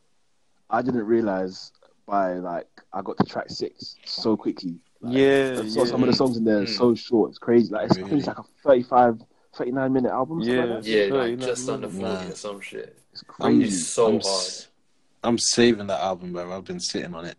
I 0.68 0.82
didn't 0.82 1.06
realize 1.06 1.70
by 2.06 2.34
like 2.34 2.66
I 2.92 3.02
got 3.02 3.18
to 3.18 3.24
track 3.24 3.50
six 3.50 3.98
so 4.04 4.36
quickly. 4.36 4.80
Like, 5.00 5.14
Yeah, 5.14 5.60
I 5.60 5.68
saw 5.68 5.84
some 5.84 6.02
of 6.02 6.08
the 6.08 6.12
songs 6.16 6.36
in 6.36 6.42
there 6.44 6.62
Mm. 6.64 6.76
so 6.76 6.94
short. 6.96 7.30
It's 7.30 7.38
crazy. 7.38 7.72
Like 7.72 7.86
it's, 7.88 7.98
I 7.98 8.02
think 8.02 8.12
it's 8.14 8.26
like 8.26 8.38
a 8.38 8.44
35, 8.64 9.22
39 9.54 9.92
minute 9.92 10.10
album. 10.12 10.40
Yeah. 10.40 10.64
like. 10.64 10.86
Yeah, 10.86 11.04
like 11.10 11.38
just 11.38 11.68
under 11.68 11.88
man. 11.88 12.00
forty 12.00 12.24
Nah. 12.26 12.32
or 12.32 12.34
some 12.36 12.60
shit. 12.60 12.98
It's 13.12 13.22
I'm, 13.40 13.58
crazy. 13.58 13.64
It's 13.64 13.86
so 13.88 14.06
I'm, 14.06 14.12
hard. 14.12 14.22
s- 14.24 14.68
I'm 15.24 15.38
saving 15.38 15.86
that 15.88 16.00
album, 16.00 16.32
bro. 16.32 16.52
I've 16.56 16.64
been 16.64 16.80
sitting 16.80 17.14
on 17.14 17.24
it. 17.24 17.36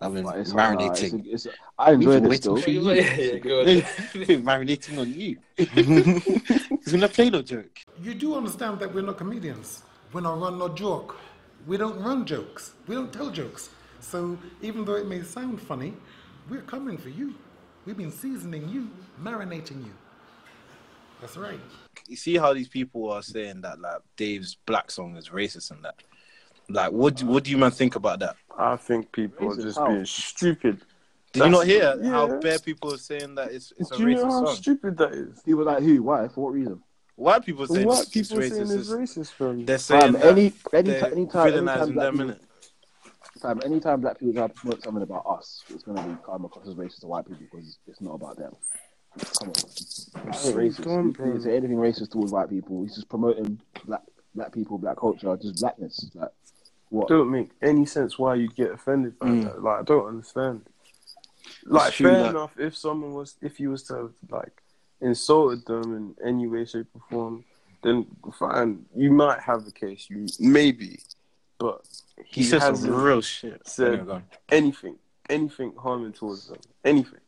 I've 0.00 0.12
been 0.14 0.24
Like, 0.24 0.38
it's 0.38 0.50
hard, 0.52 0.78
nah, 0.80 0.90
it's, 0.90 1.00
marinating. 1.00 1.26
it's, 1.26 1.46
I 1.78 1.92
enjoyed 1.92 2.24
it 2.24 2.28
waiting 2.28 2.40
still. 2.40 2.56
for 2.56 2.70
you. 2.76 2.90
Yeah, 2.92 3.14
yeah, 3.14 3.38
go 3.38 3.60
on. 3.60 3.66
marinating 4.50 4.98
on 4.98 5.12
you. 5.14 5.36
It's 6.82 6.90
gonna 6.90 7.08
play 7.08 7.30
no 7.30 7.42
joke. 7.42 7.78
You 8.02 8.14
do 8.14 8.34
understand 8.34 8.80
that 8.80 8.92
we're 8.92 9.02
not 9.02 9.16
comedians. 9.18 9.82
We're 10.12 10.22
not 10.22 10.40
run 10.40 10.58
no 10.58 10.68
joke. 10.68 11.16
We 11.66 11.76
don't 11.76 12.00
run 12.02 12.26
jokes. 12.26 12.72
We 12.88 12.96
don't 12.96 13.12
tell 13.12 13.30
jokes. 13.30 13.70
So 14.00 14.36
even 14.62 14.84
though 14.84 14.96
it 14.96 15.06
may 15.06 15.22
sound 15.22 15.60
funny, 15.62 15.94
we're 16.50 16.62
coming 16.62 16.98
for 16.98 17.08
you. 17.10 17.34
We've 17.86 17.96
been 17.96 18.10
seasoning 18.10 18.68
you, 18.68 18.90
marinating 19.22 19.84
you. 19.84 19.92
That's 21.22 21.36
right. 21.36 21.58
You 22.08 22.16
see 22.16 22.36
how 22.36 22.52
these 22.52 22.68
people 22.68 23.10
are 23.12 23.22
saying 23.22 23.60
that 23.62 23.80
like 23.80 24.00
Dave's 24.16 24.56
black 24.66 24.90
song 24.90 25.16
is 25.16 25.28
racist 25.30 25.70
and 25.70 25.82
that. 25.84 25.94
Like, 26.68 26.90
what 26.92 27.16
do, 27.16 27.26
what 27.26 27.44
do 27.44 27.50
you 27.52 27.58
man 27.58 27.70
think 27.70 27.94
about 27.96 28.18
that? 28.20 28.36
I 28.58 28.76
think 28.76 29.12
people 29.12 29.52
are 29.52 29.56
just 29.56 29.78
how? 29.78 29.86
being 29.88 30.04
stupid. 30.04 30.80
Did 31.32 31.44
you 31.44 31.50
not 31.50 31.66
hear 31.66 31.80
That's- 31.96 32.06
how 32.08 32.28
yeah. 32.28 32.38
bare 32.40 32.58
people 32.58 32.92
are 32.92 32.98
saying 32.98 33.36
that 33.36 33.52
it's 33.52 33.72
it's 33.78 33.90
a 33.92 33.96
Do 33.96 34.02
you 34.08 34.16
know 34.16 34.24
racist 34.26 34.30
how 34.30 34.44
song? 34.46 34.56
stupid 34.56 34.98
that 34.98 35.12
is? 35.12 35.40
People 35.42 35.64
like 35.64 35.82
who? 35.82 36.02
Why? 36.02 36.28
For 36.28 36.44
what 36.44 36.52
reason? 36.54 36.82
White 37.16 37.44
people 37.44 37.66
saying 37.68 37.86
What 37.86 38.00
it's, 38.02 38.08
people 38.10 38.42
it's 38.42 38.54
saying 38.56 38.66
racist. 38.66 38.98
racist, 38.98 39.32
fam. 39.32 39.64
They're 39.64 39.78
saying 39.78 40.00
Fam, 40.00 40.12
that 40.14 40.24
any, 40.24 40.52
any, 40.72 40.90
they're 40.90 41.04
anytime, 41.12 41.12
anytime, 41.12 41.48
villainizing 41.52 41.94
black 41.94 42.06
them, 42.06 42.18
people, 42.18 42.26
innit? 42.34 43.40
fam, 43.42 43.60
anytime 43.64 44.00
black 44.00 44.18
people 44.18 44.34
try 44.34 44.46
to 44.48 44.54
promote 44.54 44.82
something 44.82 45.02
about 45.02 45.24
us, 45.26 45.62
it's 45.70 45.84
going 45.84 45.96
to 45.98 46.02
be 46.04 46.16
come 46.26 46.44
across 46.44 46.66
as 46.66 46.74
racist 46.74 47.00
to 47.00 47.06
white 47.06 47.26
people 47.26 47.46
because 47.50 47.78
it's 47.86 48.00
not 48.00 48.14
about 48.14 48.36
them. 48.38 48.52
Come 49.38 49.48
on. 49.48 49.54
It's 49.54 50.10
so 50.40 50.52
racist. 50.54 50.84
dumb, 50.84 51.10
If 51.10 51.16
bro. 51.16 51.34
you 51.34 51.40
say 51.40 51.56
anything 51.56 51.76
racist 51.76 52.10
towards 52.12 52.32
white 52.32 52.48
people, 52.50 52.82
he's 52.82 52.94
just 52.94 53.08
promoting 53.08 53.60
black 53.84 54.02
black 54.34 54.52
people, 54.52 54.78
black 54.78 54.96
culture, 54.96 55.36
just 55.36 55.60
blackness. 55.60 56.10
Like, 56.14 56.30
what? 56.88 57.08
don't 57.08 57.30
make 57.30 57.50
any 57.60 57.84
sense 57.86 58.18
why 58.18 58.34
you 58.36 58.48
get 58.48 58.70
offended 58.70 59.18
by 59.18 59.26
Mm. 59.28 59.44
that. 59.44 59.62
Like 59.62 59.80
I 59.80 59.82
don't 59.82 60.06
understand. 60.06 60.62
Like 61.64 61.92
fair 61.94 62.22
like- 62.22 62.30
enough 62.30 62.58
if 62.58 62.76
someone 62.76 63.12
was 63.14 63.36
if 63.42 63.56
he 63.58 63.66
was 63.66 63.82
to 63.84 63.94
have, 63.94 64.12
like 64.30 64.62
insulted 65.00 65.66
them 65.66 65.94
in 65.96 66.14
any 66.26 66.46
way, 66.46 66.64
shape 66.64 66.86
or 66.94 67.02
form, 67.10 67.44
then 67.82 68.06
fine. 68.38 68.86
You 68.96 69.12
might 69.12 69.40
have 69.40 69.66
a 69.66 69.70
case, 69.72 70.08
you 70.08 70.26
maybe. 70.40 71.00
But 71.58 71.82
He 72.24 72.42
said 72.44 72.60
some 72.76 72.94
real 73.02 73.20
shit. 73.20 73.66
said 73.66 73.88
Anyway, 73.94 74.04
go 74.06 74.12
on. 74.14 74.24
anything, 74.50 74.96
anything 75.28 75.74
harming 75.76 76.12
towards 76.12 76.48
them. 76.48 76.58
Anything. 76.84 77.20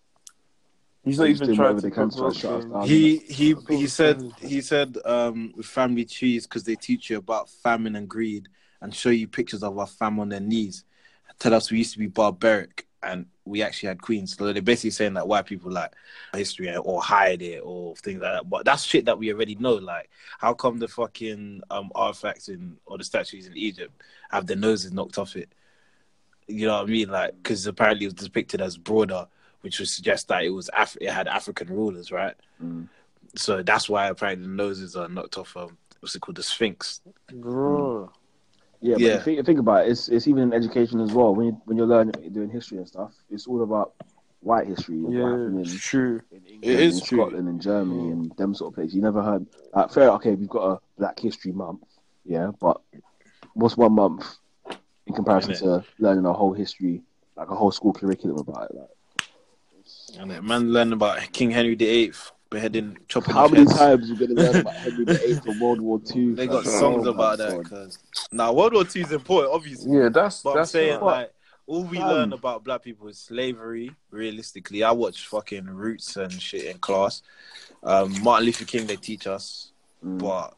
He's 1.05 1.19
not 1.19 1.25
They're 1.27 1.33
just 1.33 1.43
even 1.45 1.57
trying 1.57 1.77
to 1.77 1.83
they 1.83 1.91
can 1.91 2.11
to 2.11 2.17
try 2.17 2.29
provoke 2.29 2.35
to 2.35 2.41
shut 2.41 2.53
us 2.53 2.63
them. 2.63 2.73
down. 2.73 2.89
He 2.89 3.19
he 3.19 3.57
he 3.69 3.87
said 3.87 4.33
he 4.41 4.61
said 4.61 4.97
um 5.05 5.53
with 5.57 5.67
family 5.67 6.05
trees 6.05 6.47
because 6.47 6.65
they 6.65 6.77
teach 6.77 7.11
you 7.11 7.19
about 7.19 7.51
famine 7.51 7.97
and 7.97 8.09
greed 8.09 8.49
and 8.81 8.95
show 8.95 9.11
you 9.11 9.29
pictures 9.29 9.63
of 9.63 9.79
our 9.79 9.87
fam 9.87 10.19
on 10.19 10.31
their 10.31 10.41
knees. 10.41 10.85
Tell 11.39 11.53
us 11.55 11.71
we 11.71 11.79
used 11.79 11.93
to 11.95 11.99
be 11.99 12.07
barbaric 12.07 12.87
and 13.03 13.27
we 13.45 13.63
actually 13.63 13.89
had 13.89 14.01
queens. 14.01 14.35
So 14.37 14.53
they're 14.53 14.63
basically 14.63 14.91
saying 14.91 15.15
that 15.15 15.29
white 15.29 15.47
people 15.47 15.71
like 15.71 15.93
history 16.33 16.75
or 16.75 17.03
hide 17.03 17.43
it 17.43 17.61
or 17.63 17.95
things 17.97 18.23
like 18.23 18.33
that. 18.33 18.49
But 18.49 18.65
that's 18.65 18.83
shit 18.85 19.05
that 19.05 19.19
we 19.19 19.33
already 19.33 19.57
know. 19.57 19.75
Like, 19.75 20.09
how 20.39 20.55
come 20.55 20.79
the 20.79 20.89
fucking 20.89 21.63
um 21.71 21.91
artifacts 21.95 22.49
in 22.49 22.77
or 22.87 22.99
the 22.99 23.05
statues 23.05 23.47
in 23.47 23.57
Egypt 23.57 23.93
have 24.31 24.47
their 24.47 24.57
noses 24.57 24.93
knocked 24.93 25.19
off 25.19 25.37
it? 25.37 25.51
You 26.47 26.67
know 26.67 26.75
what 26.79 26.89
I 26.89 26.91
mean? 26.93 27.09
Like, 27.11 27.35
because 27.43 27.67
apparently 27.67 28.07
it 28.07 28.15
was 28.15 28.25
depicted 28.25 28.61
as 28.61 28.77
broader, 28.77 29.27
which 29.65 29.79
would 29.79 29.89
suggest 29.89 30.29
that 30.29 30.45
it 30.45 30.51
was 30.51 30.69
Af- 30.77 30.99
it 31.01 31.11
had 31.11 31.27
African 31.27 31.69
rulers, 31.69 32.13
right? 32.13 32.35
Mm. 32.63 32.87
So 33.35 33.63
that's 33.63 33.89
why 33.89 34.09
apparently 34.09 34.47
the 34.47 34.53
noses 34.53 34.95
are 34.95 35.09
knocked 35.09 35.39
off. 35.39 35.57
Um, 35.57 35.79
what's 36.01 36.15
it 36.15 36.21
called? 36.21 36.37
The 36.37 36.43
Sphinx. 36.43 37.01
Bro. 37.33 38.13
Yeah, 38.81 38.95
but 38.95 39.01
Yeah. 39.01 39.23
Think, 39.23 39.47
think 39.47 39.59
about 39.59 39.87
it. 39.87 39.93
It's, 39.93 40.09
it's 40.11 40.29
even 40.29 40.43
in 40.43 40.53
education 40.53 41.01
as 41.01 41.13
well. 41.13 41.35
When 41.35 41.47
you, 41.47 41.61
when 41.65 41.79
you're 41.79 41.87
learning, 41.87 42.15
doing 42.33 42.51
history 42.51 42.77
and 42.79 42.87
stuff, 42.87 43.15
it's 43.31 43.47
all 43.47 43.63
about 43.63 43.95
white 44.41 44.67
history. 44.67 44.99
Yeah, 45.09 45.23
happened 45.23 45.55
in, 45.55 45.61
it's 45.63 45.75
true. 45.81 46.21
in 46.31 46.45
England, 46.45 46.65
It 46.65 46.81
is 46.81 47.01
in 47.01 47.07
true. 47.07 47.19
Scotland, 47.19 47.49
and 47.49 47.61
Germany, 47.63 48.11
and 48.11 48.37
them 48.37 48.55
sort 48.55 48.73
of 48.73 48.75
places. 48.75 48.95
You 48.95 49.01
never 49.01 49.23
heard. 49.23 49.47
Like, 49.73 49.91
fair, 49.91 50.11
okay, 50.11 50.35
we've 50.35 50.49
got 50.49 50.65
a 50.73 50.81
Black 50.99 51.19
History 51.19 51.53
Month, 51.53 51.85
yeah, 52.27 52.51
but 52.61 52.83
what's 53.55 53.77
one 53.79 53.93
month 53.95 54.37
in 55.07 55.15
comparison 55.15 55.55
to 55.55 55.83
learning 55.99 56.27
a 56.27 56.33
whole 56.35 56.53
history, 56.53 57.01
like 57.37 57.49
a 57.49 57.57
whole 57.57 57.73
school 57.73 57.95
curriculum 57.95 58.37
about 58.39 58.69
it? 58.71 58.77
Like, 58.77 58.89
And 60.19 60.31
that 60.31 60.45
man 60.45 60.73
learned 60.73 60.93
about 60.93 61.21
King 61.33 61.51
Henry 61.51 61.75
VIII 61.75 62.13
beheading, 62.51 62.99
chopping 63.09 63.35
how 63.35 63.49
many 63.49 63.61
heads. 63.65 63.79
times 63.79 64.11
are 64.11 64.15
we 64.15 64.27
gonna 64.27 64.41
learn 64.41 64.57
about 64.61 64.75
Henry 64.75 65.05
VIII 65.05 65.35
from 65.41 65.61
World 65.61 65.81
War 65.81 66.01
Two? 66.01 66.35
They 66.35 66.47
got 66.47 66.65
fam? 66.65 66.73
songs 66.81 67.07
Oh 67.07 67.11
about 67.11 67.39
that. 67.39 67.65
Cause 67.69 67.99
now 68.31 68.53
World 68.53 68.75
War 68.75 68.85
Two 68.85 69.01
is 69.01 69.13
important, 69.13 69.53
obviously. 69.55 69.97
Yeah, 69.97 70.09
that's 70.09 70.43
But 70.43 70.51
I'm 70.51 70.57
that's 70.59 70.71
saying 70.71 71.01
what- 71.01 71.15
like 71.17 71.31
all 71.67 71.83
we 71.85 71.97
Fam. 71.97 72.09
learn 72.09 72.33
about 72.35 72.63
black 72.63 72.83
people 72.83 73.09
is 73.09 73.17
slavery. 73.19 73.91
Realistically, 74.11 74.83
I 74.85 74.93
watch 74.93 75.27
fucking 75.29 75.65
Roots 75.67 76.17
and 76.17 76.31
shit 76.31 76.65
in 76.67 76.77
class. 76.79 77.23
Um, 77.83 78.15
Martin 78.23 78.47
Luther 78.47 78.67
King, 78.67 78.87
they 78.87 78.97
teach 78.97 79.27
us, 79.27 79.73
Mm. 80.05 80.19
but 80.19 80.55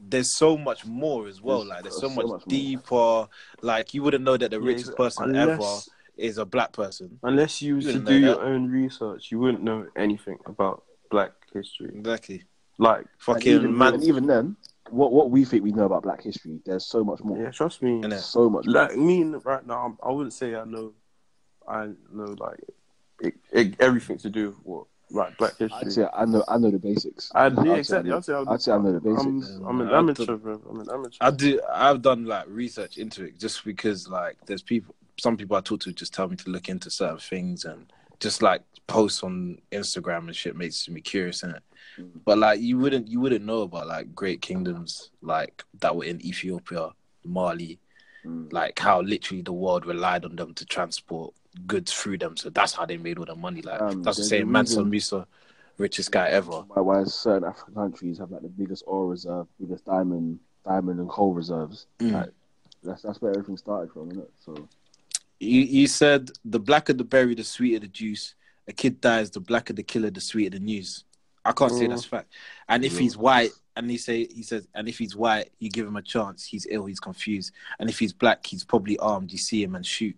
there's 0.00 0.30
so 0.30 0.56
much 0.56 0.86
more 0.86 1.28
as 1.28 1.42
well. 1.42 1.58
There's- 1.58 1.68
Like 1.68 1.82
there's 1.82 2.00
there's 2.00 2.00
so 2.00 2.08
so 2.08 2.14
much, 2.14 2.24
much 2.40 2.46
more. 2.46 2.48
deeper. 2.48 3.28
Like 3.62 3.92
you 3.94 4.02
wouldn't 4.02 4.24
know 4.24 4.36
that 4.38 4.50
the 4.50 4.60
Yeah, 4.60 4.66
richest 4.66 4.96
person 4.96 5.36
unless- 5.36 5.60
ever 5.60 5.97
is 6.18 6.38
a 6.38 6.44
black 6.44 6.72
person. 6.72 7.18
Unless 7.22 7.62
you 7.62 7.76
was 7.76 7.86
You 7.86 7.92
to 7.92 7.98
do 8.00 8.14
your 8.18 8.34
that. 8.36 8.40
own 8.42 8.68
research, 8.70 9.30
you 9.30 9.38
wouldn't 9.38 9.62
know 9.62 9.86
anything 9.96 10.38
about 10.46 10.82
Black 11.10 11.32
history. 11.54 11.90
Exactly. 11.94 12.42
Like, 12.78 12.98
And 13.00 13.08
Fucking 13.18 13.52
even, 13.54 13.76
man. 13.78 13.94
and 13.94 14.04
even 14.04 14.26
then, 14.26 14.56
what 14.90 15.12
what 15.12 15.30
we 15.30 15.44
think 15.44 15.64
we 15.64 15.72
know 15.72 15.84
about 15.86 16.02
Black 16.02 16.22
history, 16.22 16.60
there's 16.66 16.84
so 16.86 17.02
much 17.04 17.20
more. 17.24 17.38
yeah, 17.38 17.50
trust 17.50 17.82
me. 17.82 18.02
Innit? 18.02 18.18
So 18.20 18.50
much 18.50 18.66
more. 18.66 18.74
Like 18.74 18.96
me 18.96 19.24
right 19.24 19.66
now, 19.66 19.96
I 20.02 20.10
wouldn't 20.10 20.32
say 20.34 20.54
I 20.54 20.64
know. 20.64 20.92
I 21.66 21.86
know 22.12 22.34
like 22.38 22.60
it, 23.20 23.34
it, 23.52 23.74
everything 23.80 24.18
to 24.18 24.30
do 24.30 24.48
with 24.50 24.58
what 24.64 24.86
like 25.10 25.36
Black 25.38 25.56
history. 25.56 25.78
I'd 25.80 25.92
say 25.92 26.06
I 26.14 26.24
know 26.26 26.44
I 26.48 26.58
know 26.58 26.70
the 26.70 26.78
basics. 26.78 27.30
I'd, 27.34 27.58
I'd 27.58 27.58
yeah, 27.58 27.62
say 27.64 27.70
I 27.70 27.78
exactly. 27.78 28.10
know- 28.10 28.16
I'd 28.18 28.24
say, 28.24 28.32
I'd, 28.34 28.48
I'd 28.48 28.62
say 28.62 28.72
I 28.72 28.78
know 28.78 28.92
the 28.92 29.00
basics. 29.00 29.48
I'm, 29.56 29.64
I'm 29.66 29.80
an 29.80 29.90
amateur, 29.90 30.36
bro. 30.36 30.60
I'm 30.70 30.80
an 30.80 30.86
amateur. 30.92 31.16
I 31.22 31.30
do. 31.30 31.60
I've 31.72 32.02
done 32.02 32.24
like 32.26 32.44
research 32.48 32.96
into 32.98 33.24
it 33.24 33.38
just 33.38 33.64
because 33.64 34.08
like 34.08 34.36
there's 34.46 34.62
people. 34.62 34.94
Some 35.18 35.36
people 35.36 35.56
I 35.56 35.60
talk 35.60 35.80
to 35.80 35.92
just 35.92 36.14
tell 36.14 36.28
me 36.28 36.36
to 36.36 36.50
look 36.50 36.68
into 36.68 36.90
certain 36.90 37.18
things 37.18 37.64
and 37.64 37.92
just 38.20 38.42
like 38.42 38.62
posts 38.86 39.22
on 39.22 39.58
Instagram 39.72 40.26
and 40.28 40.36
shit 40.36 40.56
makes 40.56 40.88
me 40.88 41.00
curious 41.00 41.42
in 41.42 41.50
it. 41.50 41.62
But 42.24 42.38
like 42.38 42.60
you 42.60 42.78
wouldn't 42.78 43.08
you 43.08 43.20
wouldn't 43.20 43.44
know 43.44 43.62
about 43.62 43.88
like 43.88 44.14
great 44.14 44.40
kingdoms 44.40 45.10
like 45.20 45.64
that 45.80 45.96
were 45.96 46.04
in 46.04 46.24
Ethiopia, 46.24 46.90
Mali, 47.24 47.78
Mm. 48.26 48.52
like 48.52 48.76
how 48.80 49.00
literally 49.00 49.42
the 49.42 49.52
world 49.52 49.86
relied 49.86 50.24
on 50.24 50.34
them 50.34 50.52
to 50.54 50.66
transport 50.66 51.32
goods 51.68 51.92
through 51.92 52.18
them. 52.18 52.36
So 52.36 52.50
that's 52.50 52.72
how 52.72 52.84
they 52.84 52.96
made 52.96 53.16
all 53.16 53.24
the 53.24 53.36
money. 53.36 53.62
Like 53.62 53.80
Um, 53.80 54.02
that's 54.02 54.16
the 54.16 54.24
same 54.24 54.50
Mansa 54.50 54.84
Musa, 54.84 55.24
richest 55.78 56.10
guy 56.10 56.28
ever. 56.28 56.62
Why, 56.62 56.80
why 56.80 57.04
certain 57.04 57.44
African 57.48 57.74
countries 57.74 58.18
have 58.18 58.32
like 58.32 58.42
the 58.42 58.48
biggest 58.48 58.82
oil 58.88 59.06
reserve, 59.06 59.46
biggest 59.60 59.84
diamond, 59.84 60.40
diamond 60.66 60.98
and 60.98 61.08
coal 61.08 61.32
reserves. 61.32 61.86
Mm. 62.00 62.12
Like, 62.12 62.30
that's 62.82 63.02
that's 63.02 63.20
where 63.22 63.30
everything 63.30 63.56
started 63.56 63.92
from, 63.92 64.10
isn't 64.10 64.22
it? 64.24 64.32
So 64.44 64.68
You, 65.40 65.60
you 65.62 65.86
said 65.86 66.30
the 66.44 66.58
blacker 66.60 66.92
the 66.92 67.04
berry, 67.04 67.34
the 67.34 67.44
sweeter 67.44 67.80
the 67.80 67.88
juice. 67.88 68.34
A 68.66 68.72
kid 68.72 69.00
dies, 69.00 69.30
the 69.30 69.40
blacker 69.40 69.72
the 69.72 69.82
killer, 69.82 70.10
the 70.10 70.20
sweeter 70.20 70.50
the 70.58 70.60
news. 70.64 71.04
I 71.44 71.52
can't 71.52 71.72
say 71.72 71.86
Mm. 71.86 71.90
that's 71.90 72.04
fact. 72.04 72.32
And 72.68 72.84
if 72.84 72.98
he's 72.98 73.16
white, 73.16 73.52
and 73.76 73.90
he 73.90 73.96
say 73.96 74.26
he 74.26 74.42
says, 74.42 74.66
and 74.74 74.88
if 74.88 74.98
he's 74.98 75.14
white, 75.16 75.50
you 75.60 75.70
give 75.70 75.86
him 75.86 75.96
a 75.96 76.02
chance. 76.02 76.44
He's 76.44 76.66
ill, 76.68 76.84
he's 76.86 77.00
confused. 77.00 77.52
And 77.78 77.88
if 77.88 77.98
he's 77.98 78.12
black, 78.12 78.44
he's 78.44 78.64
probably 78.64 78.98
armed. 78.98 79.30
You 79.32 79.38
see 79.38 79.62
him 79.62 79.74
and 79.74 79.86
shoot. 79.86 80.16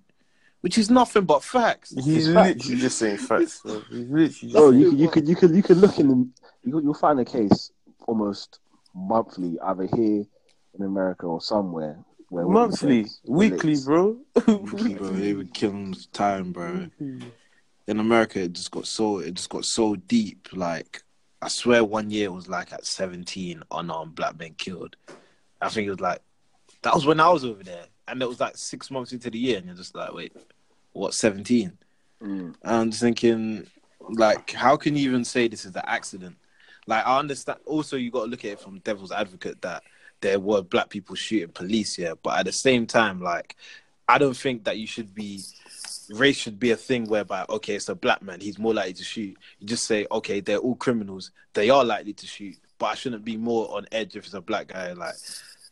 which 0.63 0.77
is 0.77 0.91
nothing 0.91 1.25
but 1.25 1.43
facts. 1.43 1.91
He's 2.05 2.27
It's 2.29 2.35
facts. 2.35 2.57
literally 2.59 2.81
just 2.81 2.99
saying 2.99 3.17
facts. 3.19 3.61
Bro. 3.65 3.81
He's 3.91 3.99
literally 4.11 4.29
just 4.29 4.57
Oh, 4.57 4.71
you 4.71 4.91
could, 4.91 4.99
you 5.01 5.09
could, 5.09 5.29
you 5.29 5.37
could, 5.37 5.55
you 5.57 5.63
could 5.63 5.77
look 5.79 5.99
in 5.99 6.09
the, 6.09 6.17
you 6.65 6.81
you'll 6.83 6.93
find 6.95 7.19
a 7.21 7.25
case 7.25 7.71
almost 8.07 8.59
monthly, 8.95 9.59
either 9.61 9.85
here 9.95 10.27
in 10.75 10.83
America 10.85 11.25
or 11.27 11.41
somewhere. 11.41 11.99
Where 12.31 12.47
monthly, 12.47 13.07
weekly, 13.27 13.75
relates. 13.75 13.85
bro. 13.85 14.17
bro. 14.47 15.11
They 15.11 15.35
were 15.35 15.45
killing 15.45 15.97
time, 16.13 16.53
bro. 16.53 16.89
In 16.99 17.99
America, 17.99 18.41
it 18.41 18.53
just 18.53 18.71
got 18.71 18.87
so 18.87 19.19
it 19.19 19.35
just 19.35 19.51
got 19.51 19.65
so 19.65 19.97
deep. 19.97 20.49
Like 20.53 21.03
I 21.43 21.49
swear, 21.49 21.85
one 21.85 22.09
year 22.09 22.27
it 22.27 22.33
was 22.33 22.49
like 22.49 22.73
at 22.73 22.87
seventeen 22.87 23.65
unarmed 23.73 24.15
black 24.15 24.39
men 24.39 24.55
killed. 24.57 24.95
I 25.61 25.71
think 25.71 25.89
it 25.89 25.91
was 25.91 26.01
like 26.01 26.21
that 26.83 26.95
was 26.95 27.05
when 27.05 27.19
I 27.19 27.29
was 27.29 27.45
over 27.45 27.65
there, 27.65 27.87
and 28.07 28.23
it 28.23 28.29
was 28.29 28.39
like 28.39 28.57
six 28.57 28.93
months 28.93 29.13
into 29.13 29.29
the 29.29 29.39
year, 29.39 29.59
and 29.59 29.67
you're 29.67 29.75
just 29.75 29.97
like, 29.97 30.13
wait, 30.13 30.33
what? 30.93 31.15
Seventeen? 31.15 31.79
Mm. 32.23 32.55
And 32.63 32.75
I'm 32.77 32.91
just 32.91 33.03
thinking, 33.03 33.67
like, 34.09 34.53
how 34.53 34.77
can 34.77 34.95
you 34.95 35.09
even 35.09 35.25
say 35.25 35.49
this 35.49 35.65
is 35.65 35.75
an 35.75 35.83
accident? 35.85 36.37
Like, 36.87 37.05
I 37.05 37.19
understand. 37.19 37.59
Also, 37.67 37.97
you 37.97 38.13
got 38.13 38.27
to 38.27 38.31
look 38.31 38.45
at 38.45 38.53
it 38.53 38.61
from 38.61 38.79
devil's 38.79 39.11
advocate 39.11 39.61
that 39.63 39.83
there 40.21 40.41
were 40.41 40.63
black 40.63 40.89
people 40.91 41.15
shooting 41.15 41.49
police 41.49 41.97
here, 41.97 42.15
but 42.23 42.39
at 42.39 42.47
the 42.47 42.53
same 42.53 42.87
time, 42.87 43.21
like, 43.21 43.57
I 44.09 44.19
don't 44.19 44.37
think 44.37 44.65
that 44.65 44.79
you 44.79 44.87
should 44.87 45.15
be 45.15 45.41
race 46.11 46.37
should 46.37 46.59
be 46.59 46.73
a 46.73 46.77
thing 46.77 47.07
whereby 47.09 47.45
okay, 47.49 47.77
it's 47.77 47.89
a 47.89 47.95
black 47.95 48.23
man, 48.23 48.41
he's 48.41 48.59
more 48.59 48.75
likely 48.75 48.93
to 48.95 49.05
shoot. 49.05 49.37
You 49.59 49.67
just 49.67 49.87
say 49.87 50.07
okay, 50.11 50.41
they're 50.41 50.59
all 50.59 50.75
criminals, 50.75 51.31
they 51.55 51.71
are 51.71 51.85
likely 51.85 52.13
to 52.15 52.27
shoot, 52.27 52.57
but 52.79 52.87
I 52.87 52.95
shouldn't 52.95 53.25
be 53.25 53.37
more 53.37 53.75
on 53.77 53.87
edge 53.93 54.17
if 54.17 54.25
it's 54.25 54.35
a 54.35 54.41
black 54.41 54.69
guy. 54.69 54.93
Like, 54.93 55.15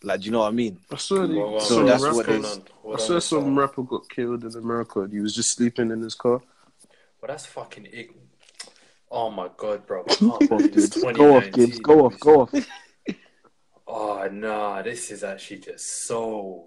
like, 0.02 0.20
do 0.20 0.26
you 0.26 0.32
know 0.32 0.40
what 0.40 0.48
I 0.48 0.52
mean? 0.52 0.78
I 0.92 0.96
saw, 0.96 1.26
Well, 1.26 1.50
well, 1.52 1.60
So 1.60 1.76
some 1.76 1.86
that's 1.86 2.02
rapper, 2.02 2.16
what 2.16 2.26
going? 2.26 2.62
I 2.94 2.98
saw 2.98 3.18
some 3.18 3.58
rapper 3.58 3.82
got 3.82 4.08
killed 4.08 4.44
in 4.44 4.54
America. 4.54 5.00
and 5.00 5.12
He 5.12 5.20
was 5.20 5.34
just 5.34 5.56
sleeping 5.56 5.90
in 5.90 6.00
his 6.00 6.14
car. 6.14 6.40
Well, 7.20 7.28
that's 7.28 7.46
fucking 7.46 7.86
ig- 7.86 8.14
Oh 9.10 9.30
my 9.30 9.48
god, 9.56 9.86
bro! 9.86 10.04
I 10.06 10.14
can't 10.46 10.48
Go 11.16 11.36
off, 11.36 11.42
believe 11.42 11.52
Gibbs. 11.52 11.80
Go 11.80 12.04
off, 12.06 12.20
Go 12.20 12.40
off. 12.42 12.54
Go 13.88 13.94
off. 13.94 14.28
Oh 14.30 14.34
nah, 14.34 14.82
this 14.82 15.10
is 15.10 15.24
actually 15.24 15.60
just 15.60 16.04
so 16.06 16.66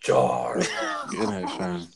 jarring. 0.00 0.66
You 1.12 1.18
know, 1.26 1.46
fam. 1.46 1.86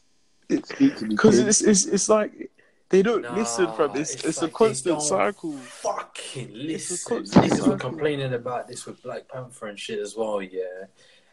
Speak 0.65 0.97
to 0.99 1.05
me, 1.05 1.09
Because 1.11 1.39
it's, 1.39 1.61
it's 1.63 1.87
it's 1.87 2.09
like 2.09 2.51
they 2.89 3.03
don't 3.03 3.23
Nah, 3.23 3.35
listen 3.35 3.73
from 3.73 3.97
it's 3.97 4.15
it's 4.15 4.25
it's, 4.25 4.43
like 4.43 4.51
a 4.51 4.53
they 4.53 4.53
constant 4.53 4.99
don't 4.99 5.09
cycle. 5.09 5.53
Fucking 5.57 6.51
listen. 6.55 7.17
constant 7.17 7.45
Niggas 7.45 7.51
were 7.51 7.57
cycle. 7.65 7.77
complaining 7.79 8.35
about 8.35 8.69
this 8.69 8.87
with 8.87 9.03
Black 9.03 9.29
Panther 9.29 9.67
and 9.67 9.79
shit 9.79 9.99
as 9.99 10.15
well, 10.17 10.41
yeah. 10.43 10.87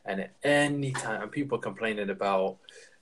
And 0.06 0.22
at 0.22 0.34
any 0.44 0.92
time, 0.92 1.22
and 1.22 1.32
people 1.32 1.58
are 1.58 1.62
complaining 1.62 2.10
about 2.10 2.58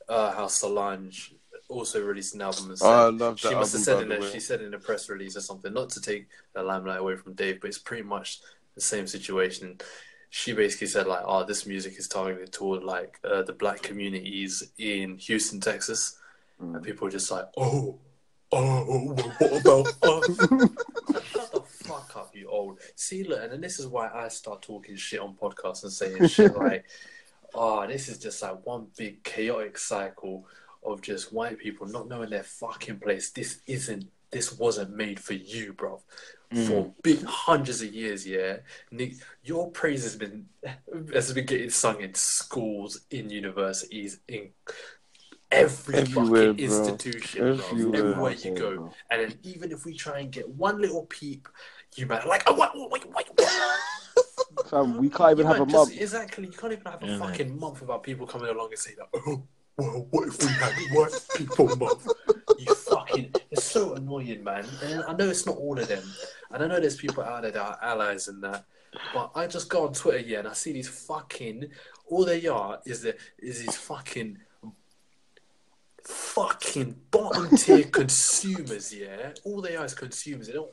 uh, 0.09 0.31
how 0.33 0.47
Solange 0.47 1.33
also 1.69 2.03
released 2.03 2.35
an 2.35 2.41
album 2.41 2.69
and 2.69 2.77
said, 2.77 2.87
Oh, 2.87 3.07
I 3.07 3.09
love 3.09 3.39
that 3.41 3.49
she 3.49 3.55
must 3.55 3.73
have 3.73 3.81
said 3.81 4.01
in 4.03 4.09
the 4.09 4.21
a, 4.21 4.31
she 4.31 4.39
said 4.41 4.61
in 4.61 4.73
a 4.73 4.79
press 4.79 5.09
release 5.09 5.37
or 5.37 5.41
something, 5.41 5.73
not 5.73 5.89
to 5.91 6.01
take 6.01 6.27
the 6.53 6.61
limelight 6.61 6.99
away 6.99 7.15
from 7.15 7.33
Dave, 7.33 7.61
but 7.61 7.67
it's 7.69 7.77
pretty 7.79 8.03
much 8.03 8.39
the 8.75 8.81
same 8.81 9.07
situation. 9.07 9.77
She 10.34 10.53
basically 10.53 10.88
said 10.88 11.07
like, 11.07 11.23
"Oh, 11.25 11.43
this 11.43 11.65
music 11.67 11.99
is 11.99 12.07
targeted 12.07 12.53
toward 12.53 12.84
like 12.84 13.19
uh, 13.21 13.41
the 13.43 13.51
black 13.51 13.82
communities 13.82 14.63
in 14.77 15.17
Houston, 15.17 15.59
Texas," 15.59 16.17
and 16.57 16.82
people 16.82 17.05
were 17.05 17.11
just 17.11 17.29
like, 17.29 17.45
"Oh, 17.57 17.99
oh, 18.53 19.13
what 19.39 19.61
about 19.61 19.88
us?" 20.03 20.38
Shut 21.27 21.51
the 21.51 21.61
fuck 21.67 22.13
up, 22.15 22.32
you 22.34 22.47
old. 22.47 22.79
See, 22.95 23.25
look, 23.25 23.43
and 23.43 23.51
then 23.51 23.59
this 23.59 23.77
is 23.77 23.88
why 23.88 24.09
I 24.09 24.29
start 24.29 24.61
talking 24.61 24.95
shit 24.95 25.19
on 25.19 25.36
podcasts 25.36 25.84
and 25.84 25.91
saying 25.91 26.25
shit 26.29 26.55
like, 26.57 26.86
"Oh, 27.53 27.86
this 27.86 28.07
is 28.07 28.17
just 28.17 28.41
like 28.41 28.65
one 28.65 28.88
big 28.97 29.25
chaotic 29.25 29.77
cycle 29.77 30.47
of 30.82 31.01
just 31.01 31.34
white 31.34 31.59
people 31.59 31.88
not 31.88 32.07
knowing 32.07 32.29
their 32.29 32.43
fucking 32.43 32.99
place. 32.99 33.32
This 33.32 33.59
isn't. 33.67 34.09
This 34.32 34.57
wasn't 34.57 34.95
made 34.95 35.19
for 35.19 35.34
you, 35.34 35.73
bro." 35.73 35.99
For 36.51 36.57
mm. 36.83 36.93
big 37.01 37.23
hundreds 37.23 37.81
of 37.81 37.93
years, 37.93 38.27
yeah. 38.27 38.57
Nick, 38.91 39.13
your 39.41 39.71
praise 39.71 40.03
has 40.03 40.17
been 40.17 40.47
has 41.13 41.31
been 41.31 41.45
getting 41.45 41.69
sung 41.69 42.01
in 42.01 42.13
schools, 42.13 43.01
in 43.09 43.29
universities, 43.29 44.19
in 44.27 44.49
every 45.49 45.95
Everywhere, 45.95 46.49
fucking 46.49 46.65
institution, 46.65 47.41
bro. 47.41 47.53
Everywhere. 47.53 47.99
Everywhere 47.99 48.31
you 48.33 48.51
go. 48.53 48.75
bro. 48.75 48.93
And 49.09 49.21
then 49.21 49.39
even 49.43 49.71
if 49.71 49.85
we 49.85 49.95
try 49.95 50.19
and 50.19 50.29
get 50.29 50.49
one 50.49 50.81
little 50.81 51.05
peep, 51.05 51.47
you 51.95 52.05
might 52.05 52.27
like, 52.27 52.43
oh, 52.47 52.53
what, 52.53 52.71
wait, 52.75 53.05
wait, 53.15 53.27
wait. 53.37 53.47
Fam, 54.69 54.97
we 54.97 55.09
can't 55.09 55.31
even 55.31 55.45
You 55.45 55.53
have 55.53 55.61
a 55.61 55.65
might 55.65 55.71
month. 55.71 55.97
Exactly. 55.97 56.47
You 56.47 56.53
can't 56.53 56.73
even 56.73 56.91
have 56.91 57.01
a 57.01 57.05
Yeah, 57.05 57.17
man. 57.17 57.29
fucking 57.29 57.59
month 57.59 57.81
without 57.81 58.03
people 58.03 58.27
coming 58.27 58.49
along 58.49 58.69
and 58.71 58.79
saying, 58.79 58.97
that, 58.99 59.07
oh, 59.13 59.43
well, 59.77 60.07
what 60.09 60.27
if 60.27 60.41
we 60.41 60.47
had 60.49 60.73
white 60.91 61.27
people 61.35 61.75
month? 61.77 62.07
You 63.74 63.82
fucking, 63.82 63.93
it's 63.93 63.95
so 63.95 63.95
annoying, 63.95 64.43
man. 64.43 64.65
And 64.84 65.03
I 65.03 65.13
know 65.13 65.30
it's 65.30 65.45
not 65.45 65.57
all 65.57 65.80
of 65.80 65.88
them. 65.88 66.03
And 66.51 66.63
I 66.63 66.67
know 66.67 66.80
there's 66.80 66.97
people 66.97 67.24
out 67.24 67.43
there 67.43 67.51
that 67.51 67.61
are 67.61 67.80
allies 67.82 68.28
and 68.28 68.43
that. 68.43 68.65
But 69.13 69.32
I 69.36 69.47
just 69.47 69.69
go 69.69 69.88
on 69.88 69.93
Twitter, 69.93 70.19
yeah, 70.19 70.39
and 70.39 70.47
I 70.47 70.53
see 70.53 70.74
these 70.74 70.89
fucking, 70.89 71.69
all 72.07 72.26
they 72.26 72.45
are 72.47 72.80
is 72.86 73.03
the, 73.03 73.15
is 73.39 73.65
these 73.65 73.78
fucking 73.78 74.38
fucking 76.03 76.95
bottom 77.09 77.55
tier 77.55 77.84
consumers, 77.91 78.93
yeah. 78.93 79.32
All 79.43 79.61
they 79.61 79.76
are 79.76 79.86
is 79.86 79.93
consumers. 79.93 80.47
They 80.47 80.53
don't 80.53 80.72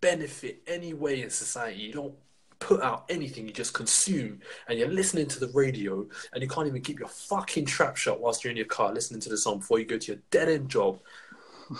benefit 0.00 0.62
any 0.66 0.94
way 0.94 1.22
in 1.22 1.30
society. 1.30 1.80
You 1.80 1.92
don't 1.92 2.14
put 2.58 2.82
out 2.82 3.04
anything. 3.08 3.46
You 3.46 3.52
just 3.52 3.74
consume, 3.74 4.40
and 4.68 4.78
you're 4.78 4.88
listening 4.88 5.26
to 5.28 5.40
the 5.40 5.48
radio, 5.48 6.06
and 6.32 6.42
you 6.42 6.48
can't 6.48 6.66
even 6.66 6.82
keep 6.82 6.98
your 6.98 7.08
fucking 7.08 7.66
trap 7.66 7.96
shut 7.96 8.20
whilst 8.20 8.44
you're 8.44 8.50
in 8.50 8.56
your 8.56 8.66
car 8.66 8.92
listening 8.92 9.20
to 9.20 9.28
the 9.28 9.36
song 9.36 9.58
before 9.58 9.78
you 9.78 9.84
go 9.84 9.98
to 9.98 10.12
your 10.12 10.20
dead 10.30 10.48
end 10.48 10.68
job. 10.68 10.98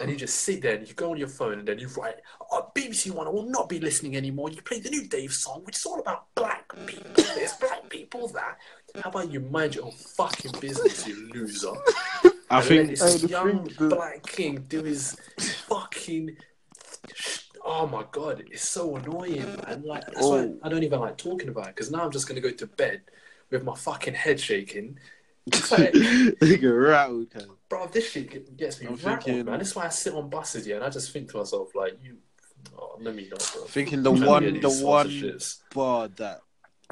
And 0.00 0.10
you 0.10 0.16
just 0.16 0.36
sit 0.40 0.62
there 0.62 0.76
and 0.76 0.86
you 0.88 0.94
go 0.94 1.10
on 1.10 1.16
your 1.16 1.28
phone 1.28 1.58
and 1.60 1.68
then 1.68 1.78
you 1.78 1.88
write, 1.88 2.16
oh, 2.50 2.70
BBC 2.74 3.10
One, 3.10 3.26
I 3.26 3.30
will 3.30 3.46
not 3.48 3.68
be 3.68 3.78
listening 3.80 4.16
anymore. 4.16 4.50
You 4.50 4.62
play 4.62 4.80
the 4.80 4.90
new 4.90 5.06
Dave 5.06 5.32
song, 5.32 5.62
which 5.64 5.76
is 5.76 5.84
all 5.86 6.00
about 6.00 6.26
black 6.34 6.72
people. 6.86 7.10
There's 7.34 7.52
black 7.54 7.88
people 7.88 8.28
that. 8.28 8.58
How 9.02 9.10
about 9.10 9.30
you 9.32 9.40
mind 9.40 9.74
your 9.74 9.86
own 9.86 9.92
fucking 9.92 10.52
business, 10.60 11.06
you 11.06 11.28
loser? 11.32 11.72
I 12.50 12.58
and 12.58 12.64
think 12.64 12.80
let 12.80 12.86
Hey, 12.88 12.94
this 13.12 13.22
the 13.22 13.28
young 13.28 13.64
thing- 13.68 13.88
the- 13.88 13.94
black 13.96 14.22
king 14.26 14.64
do 14.68 14.82
his 14.82 15.16
fucking. 15.68 16.36
Oh 17.64 17.86
my 17.86 18.04
god, 18.10 18.42
it's 18.50 18.68
so 18.68 18.96
annoying, 18.96 19.44
man. 19.64 19.82
Like 19.84 20.04
that's 20.06 20.20
why 20.20 20.38
Oh. 20.40 20.58
I 20.62 20.68
don't 20.68 20.82
even 20.82 21.00
like 21.00 21.16
talking 21.16 21.48
about 21.48 21.68
it 21.68 21.74
because 21.76 21.90
now 21.90 22.04
I'm 22.04 22.10
just 22.10 22.26
gonna 22.28 22.40
go 22.40 22.50
to 22.50 22.66
bed 22.66 23.02
with 23.50 23.64
my 23.64 23.74
fucking 23.74 24.14
head 24.14 24.40
shaking. 24.40 24.98
It's 25.46 25.72
like, 25.72 25.92
nigga 25.92 26.88
rattled. 26.88 27.34
Cuz. 27.72 27.78
bro, 27.80 27.86
this 27.92 28.10
shit 28.10 28.56
gets 28.56 28.80
me 28.80 28.86
I'm 28.86 28.94
rattled, 28.96 29.24
thinking- 29.24 29.44
man. 29.46 29.58
That's 29.58 29.74
why 29.74 29.86
I 29.86 29.88
sit 29.88 30.14
on 30.14 30.28
buses, 30.28 30.66
yeah, 30.66 30.76
and 30.76 30.84
I 30.84 30.90
just 30.90 31.12
think 31.12 31.30
to 31.30 31.38
myself, 31.38 31.74
like, 31.74 31.98
you, 32.02 32.16
oh, 32.78 32.96
let 33.00 33.14
me 33.14 33.28
not, 33.30 33.50
bro. 33.54 33.64
Thinking 33.64 34.02
the 34.02 34.12
I'm 34.12 34.18
trying 34.22 34.42
to 34.42 34.50
one, 34.50 34.60
the 34.60 34.84
one 34.86 35.06
sponsorships. 35.08 35.58
bar 35.74 36.08
that 36.16 36.40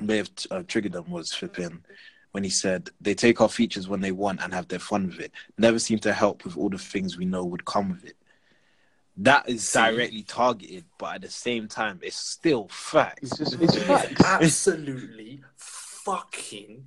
may 0.01 0.17
have 0.19 0.31
uh, 0.51 0.63
triggered 0.67 0.93
them 0.93 1.11
was 1.11 1.33
flipping 1.33 1.83
when 2.33 2.45
he 2.45 2.51
said 2.51 2.91
they 3.01 3.15
take 3.15 3.41
our 3.41 3.49
features 3.49 3.89
when 3.89 4.01
they 4.01 4.13
want 4.13 4.41
and 4.43 4.55
have 4.55 4.69
their 4.69 4.79
fun 4.79 5.09
with 5.09 5.21
it. 5.21 5.33
Never 5.59 5.79
seem 5.79 5.99
to 6.01 6.13
help 6.13 6.45
with 6.45 6.57
all 6.57 6.69
the 6.71 6.79
things 6.79 7.17
we 7.19 7.25
know 7.25 7.45
would 7.45 7.65
come 7.65 7.91
with 7.91 8.05
it. 8.05 8.17
That 9.17 9.49
is 9.49 9.71
directly 9.73 10.23
targeted, 10.23 10.85
but 10.97 11.17
at 11.17 11.23
the 11.23 11.29
same 11.29 11.69
time, 11.69 11.99
it's 12.03 12.17
still 12.17 12.69
facts. 12.71 13.21
It's 13.23 13.39
just 13.39 13.61
it's 13.61 13.75
It's 13.77 13.85
facts. 13.85 14.21
absolutely 14.25 15.43
fucking 15.57 16.87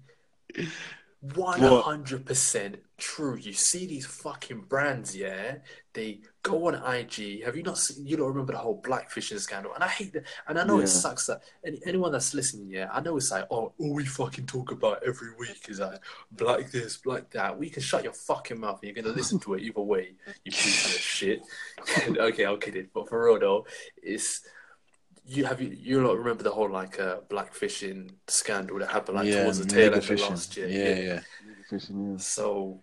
one 1.35 1.59
hundred 1.59 2.25
percent 2.25 2.77
true. 3.03 3.35
You 3.37 3.53
see 3.53 3.85
these 3.85 4.05
fucking 4.05 4.61
brands, 4.69 5.15
yeah? 5.15 5.55
They 5.93 6.21
go 6.41 6.67
on 6.67 6.75
IG. 6.75 7.43
Have 7.43 7.55
you 7.55 7.63
not 7.63 7.77
seen? 7.77 8.05
You 8.05 8.17
don't 8.17 8.29
remember 8.29 8.53
the 8.53 8.59
whole 8.59 8.81
blackfishing 8.81 9.39
scandal? 9.39 9.73
And 9.75 9.83
I 9.83 9.87
hate 9.87 10.13
that. 10.13 10.23
And 10.47 10.57
I 10.57 10.63
know 10.63 10.77
Yeah. 10.77 10.85
it 10.85 10.87
sucks 10.87 11.27
that 11.27 11.41
any, 11.65 11.79
anyone 11.85 12.11
that's 12.11 12.33
listening, 12.33 12.69
yeah, 12.69 12.89
I 12.91 13.01
know 13.01 13.17
it's 13.17 13.31
like, 13.31 13.45
oh, 13.51 13.73
all 13.77 13.93
we 13.93 14.05
fucking 14.05 14.45
talk 14.45 14.71
about 14.71 15.03
every 15.05 15.35
week 15.37 15.65
is 15.69 15.79
like 15.79 15.99
black 16.31 16.71
this, 16.71 16.97
black 16.97 17.29
that. 17.31 17.57
We 17.59 17.69
can 17.69 17.81
shut 17.83 18.03
your 18.03 18.13
fucking 18.13 18.59
mouth 18.59 18.79
and 18.81 18.95
you're 18.95 19.03
gonna 19.03 19.15
listen 19.15 19.39
to 19.41 19.53
it 19.55 19.61
either 19.63 19.81
way. 19.81 20.15
You 20.45 20.51
piece 20.51 20.85
of 20.95 21.01
shit. 21.17 21.41
okay, 22.07 22.45
I'm 22.45 22.59
kidding, 22.59 22.87
but 22.93 23.09
for 23.09 23.25
real 23.25 23.39
though, 23.39 23.65
it's 24.01 24.41
you 25.25 25.45
have 25.45 25.61
you 25.61 25.69
you 25.69 26.05
lot 26.05 26.17
remember 26.17 26.43
the 26.43 26.51
whole 26.51 26.69
like 26.69 26.99
uh, 26.99 27.17
blackfishing 27.29 28.09
scandal 28.27 28.79
that 28.79 28.89
happened 28.89 29.17
like 29.17 29.31
towards 29.31 29.59
the 29.59 29.65
tail 29.65 29.93
end 29.93 30.03
of 30.03 30.19
last 30.19 30.57
year. 30.57 30.67
Yeah, 30.67 30.95
yeah. 31.13 31.19
Fishing, 31.69 32.11
yeah. 32.11 32.17
So 32.17 32.81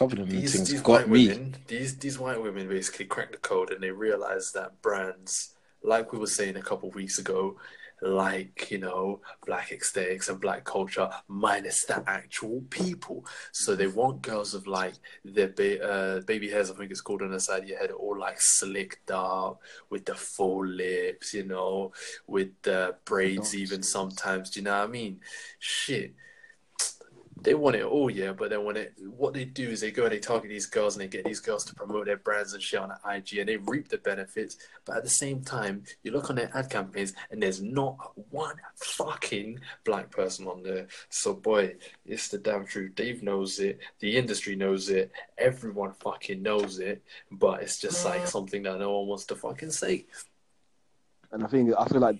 of 0.00 0.30
these, 0.30 0.54
things 0.54 0.70
these 0.70 0.80
got 0.80 0.92
white 0.92 1.08
me. 1.08 1.28
women, 1.28 1.56
these 1.66 1.96
these 1.98 2.18
white 2.18 2.42
women 2.42 2.68
basically 2.68 3.06
cracked 3.06 3.32
the 3.32 3.38
code 3.38 3.70
and 3.70 3.82
they 3.82 3.90
realized 3.90 4.54
that 4.54 4.80
brands, 4.82 5.54
like 5.82 6.12
we 6.12 6.18
were 6.18 6.26
saying 6.26 6.56
a 6.56 6.62
couple 6.62 6.88
of 6.88 6.94
weeks 6.94 7.18
ago, 7.18 7.56
like 8.00 8.70
you 8.70 8.78
know 8.78 9.20
black 9.44 9.72
aesthetics 9.72 10.28
and 10.28 10.40
black 10.40 10.64
culture 10.64 11.10
minus 11.26 11.84
the 11.84 12.02
actual 12.08 12.62
people. 12.70 13.26
So 13.52 13.74
they 13.74 13.88
want 13.88 14.22
girls 14.22 14.54
of 14.54 14.66
like 14.66 14.94
their 15.24 15.48
ba- 15.48 15.82
uh, 15.82 16.20
baby 16.20 16.48
hairs, 16.48 16.70
I 16.70 16.74
think 16.74 16.90
it's 16.90 17.00
called 17.00 17.22
on 17.22 17.32
the 17.32 17.40
side 17.40 17.64
of 17.64 17.68
your 17.68 17.78
head, 17.78 17.90
all 17.90 18.18
like 18.18 18.40
slicked 18.40 19.10
up 19.10 19.60
with 19.90 20.04
the 20.04 20.14
full 20.14 20.64
lips, 20.64 21.34
you 21.34 21.44
know, 21.44 21.92
with 22.26 22.50
the 22.62 22.94
braids 23.04 23.54
even 23.54 23.82
sometimes. 23.82 24.50
Do 24.50 24.60
you 24.60 24.64
know 24.64 24.78
what 24.78 24.88
I 24.88 24.92
mean? 24.92 25.20
Shit 25.58 26.14
they 27.42 27.54
want 27.54 27.76
it 27.76 27.84
all, 27.84 28.10
yeah. 28.10 28.32
But 28.32 28.50
then 28.50 28.64
when 28.64 28.76
it, 28.76 28.94
what 29.16 29.34
they 29.34 29.44
do 29.44 29.68
is 29.68 29.80
they 29.80 29.90
go 29.90 30.04
and 30.04 30.12
they 30.12 30.18
target 30.18 30.50
these 30.50 30.66
girls 30.66 30.96
and 30.96 31.02
they 31.02 31.08
get 31.08 31.24
these 31.24 31.40
girls 31.40 31.64
to 31.66 31.74
promote 31.74 32.06
their 32.06 32.16
brands 32.16 32.52
and 32.52 32.62
shit 32.62 32.80
on 32.80 32.92
IG, 33.08 33.38
and 33.38 33.48
they 33.48 33.56
reap 33.56 33.88
the 33.88 33.98
benefits. 33.98 34.56
But 34.84 34.98
at 34.98 35.04
the 35.04 35.10
same 35.10 35.42
time, 35.42 35.84
you 36.02 36.12
look 36.12 36.30
on 36.30 36.36
their 36.36 36.50
ad 36.56 36.70
campaigns 36.70 37.12
and 37.30 37.42
there's 37.42 37.62
not 37.62 38.12
one 38.30 38.56
fucking 38.76 39.60
black 39.84 40.10
person 40.10 40.46
on 40.46 40.62
there. 40.62 40.88
So 41.10 41.34
boy, 41.34 41.76
it's 42.06 42.28
the 42.28 42.38
damn 42.38 42.66
truth. 42.66 42.94
Dave 42.94 43.22
knows 43.22 43.58
it. 43.58 43.78
The 44.00 44.16
industry 44.16 44.56
knows 44.56 44.88
it. 44.90 45.12
Everyone 45.36 45.92
fucking 45.92 46.42
knows 46.42 46.78
it. 46.78 47.02
But 47.30 47.62
it's 47.62 47.80
just 47.80 48.04
like 48.04 48.22
mm. 48.22 48.28
something 48.28 48.62
that 48.64 48.78
no 48.78 48.98
one 48.98 49.08
wants 49.08 49.26
to 49.26 49.36
fucking 49.36 49.70
say. 49.70 50.06
And 51.30 51.44
I 51.44 51.46
think 51.46 51.72
I 51.78 51.84
feel 51.86 52.00
like 52.00 52.18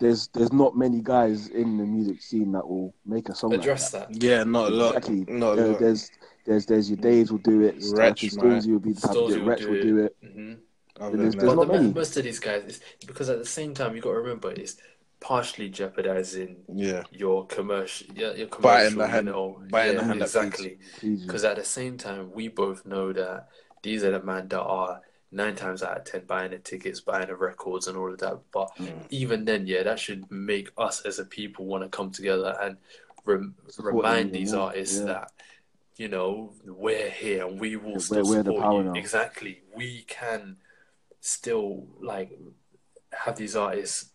there's 0.00 0.28
there's 0.28 0.52
not 0.52 0.76
many 0.76 1.00
guys 1.02 1.48
in 1.48 1.76
the 1.76 1.84
music 1.84 2.20
scene 2.22 2.52
that 2.52 2.66
will 2.66 2.94
make 3.06 3.28
a 3.28 3.34
song 3.34 3.52
Address 3.54 3.92
like 3.94 4.08
that. 4.08 4.22
Yeah, 4.22 4.44
not 4.44 4.72
a 4.72 4.74
lot. 4.74 4.96
Exactly. 4.96 5.24
Not 5.28 5.52
a 5.52 5.56
There- 5.56 5.66
lot. 5.68 5.80
there's 5.80 6.10
there's 6.46 6.66
there's 6.66 6.90
your 6.90 6.98
Daves 6.98 7.30
will 7.30 7.38
do 7.38 7.60
it. 7.62 7.74
Wretch, 7.92 8.22
Wretch, 8.22 8.34
man. 8.36 8.62
Will 8.72 8.78
be 8.80 8.92
the 8.92 9.00
type 9.00 9.12
to 9.12 9.26
do 9.28 9.32
it. 9.34 9.38
will 9.40 9.46
Wretch 9.48 9.58
do 9.60 9.68
will 9.70 9.76
it. 9.76 9.82
do 9.82 9.98
it. 9.98 10.16
hmm 10.22 10.52
Other 10.98 11.16
There's- 11.16 11.34
there's 11.34 11.54
not 11.54 11.66
the, 11.68 11.72
many. 11.74 11.92
most 11.92 12.16
of 12.16 12.24
these 12.24 12.38
guys, 12.40 12.64
is 12.64 12.80
because 13.06 13.28
at 13.30 13.38
the 13.38 13.46
same 13.46 13.72
time 13.74 13.94
you 13.94 14.02
got 14.02 14.12
to 14.12 14.18
remember 14.18 14.50
it's 14.50 14.76
partially 15.20 15.68
jeopardizing 15.68 16.56
yeah, 16.74 17.02
your 17.12 17.46
commercial, 17.46 18.06
yeah, 18.14 18.32
your 18.32 18.46
commercial, 18.48 18.96
Biting 18.96 18.98
the 18.98 19.16
you 19.18 19.22
know, 19.22 19.62
biting 19.70 19.94
yeah, 19.94 20.00
the 20.00 20.04
hand 20.06 20.22
exactly. 20.22 20.78
Because 21.02 21.44
at 21.44 21.56
the 21.56 21.64
same 21.64 21.98
time, 21.98 22.32
we 22.32 22.48
both 22.48 22.86
know 22.86 23.12
that 23.12 23.48
these 23.82 24.02
are 24.04 24.12
the 24.12 24.22
men 24.22 24.48
that 24.48 24.60
are 24.62 25.00
nine 25.32 25.54
times 25.54 25.82
out 25.82 25.96
of 25.96 26.04
ten 26.04 26.22
buying 26.26 26.50
the 26.50 26.58
tickets, 26.58 27.00
buying 27.00 27.28
the 27.28 27.36
records, 27.36 27.86
and 27.86 27.96
all 27.96 28.12
of 28.12 28.18
that. 28.18 28.38
But 28.52 28.74
Mm. 28.76 29.06
even 29.10 29.44
then, 29.44 29.66
yeah, 29.66 29.82
that 29.84 29.98
should 29.98 30.30
make 30.30 30.70
us 30.76 31.02
as 31.02 31.18
a 31.18 31.24
people 31.24 31.66
want 31.66 31.84
to 31.84 31.88
come 31.88 32.10
together 32.10 32.56
and 32.60 32.76
rem- 33.24 33.54
remind 33.78 34.32
these 34.32 34.52
more, 34.52 34.62
artists 34.66 34.98
yeah. 34.98 35.04
that 35.04 35.32
you 35.96 36.08
know 36.08 36.52
we're 36.64 37.10
here 37.10 37.46
and 37.46 37.60
we 37.60 37.76
will 37.76 37.92
Yeah, 37.92 37.98
still 37.98 38.24
we're- 38.24 38.42
we're 38.42 38.44
support 38.54 38.74
you. 38.76 38.82
now. 38.84 38.92
Exactly, 38.94 39.62
we 39.74 40.02
can 40.08 40.56
still 41.20 41.86
like 42.00 42.30
have 43.12 43.36
these 43.36 43.54
artists 43.56 44.10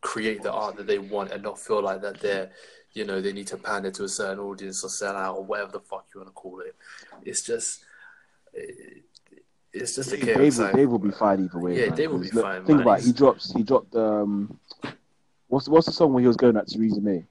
create 0.00 0.42
the 0.42 0.52
art 0.52 0.76
that 0.76 0.86
they 0.86 0.98
want 0.98 1.30
and 1.32 1.42
not 1.42 1.58
feel 1.58 1.82
like 1.82 2.00
that 2.00 2.20
they're 2.20 2.50
you 2.92 3.04
know 3.04 3.20
they 3.20 3.32
need 3.32 3.46
to 3.48 3.56
pander 3.58 3.90
to 3.90 4.04
a 4.04 4.08
certain 4.08 4.38
audience 4.38 4.82
or 4.84 4.88
sell 4.88 5.16
out 5.16 5.36
or 5.36 5.44
whatever 5.44 5.72
the 5.72 5.80
fuck 5.80 6.06
you 6.14 6.20
want 6.20 6.28
to 6.28 6.32
call 6.32 6.60
it 6.60 6.74
it's 7.24 7.42
just 7.42 7.84
it- 8.54 9.02
it's 9.82 9.94
just 9.96 10.12
a 10.12 10.16
Dave, 10.16 10.36
chaos 10.36 10.56
Dave, 10.58 10.58
will. 10.58 10.72
Dave 10.76 10.88
will 10.90 10.98
be 10.98 11.10
fine 11.10 11.44
either 11.44 11.58
way. 11.58 11.78
Yeah, 11.80 11.86
man, 11.88 11.96
Dave 11.96 12.10
will 12.12 12.18
be 12.18 12.30
look, 12.30 12.44
fine, 12.44 12.64
Think 12.64 12.78
man. 12.78 12.80
about 12.86 12.98
it. 13.00 13.04
He 13.06 13.12
drops. 13.12 13.52
He 13.52 13.62
dropped. 13.62 13.94
Um, 13.94 14.58
what's 15.48 15.68
what's 15.68 15.86
the 15.86 15.92
song 15.92 16.12
where 16.12 16.20
he 16.20 16.26
was 16.26 16.36
going 16.36 16.56
at 16.56 16.68
Theresa 16.68 17.00
May? 17.00 17.24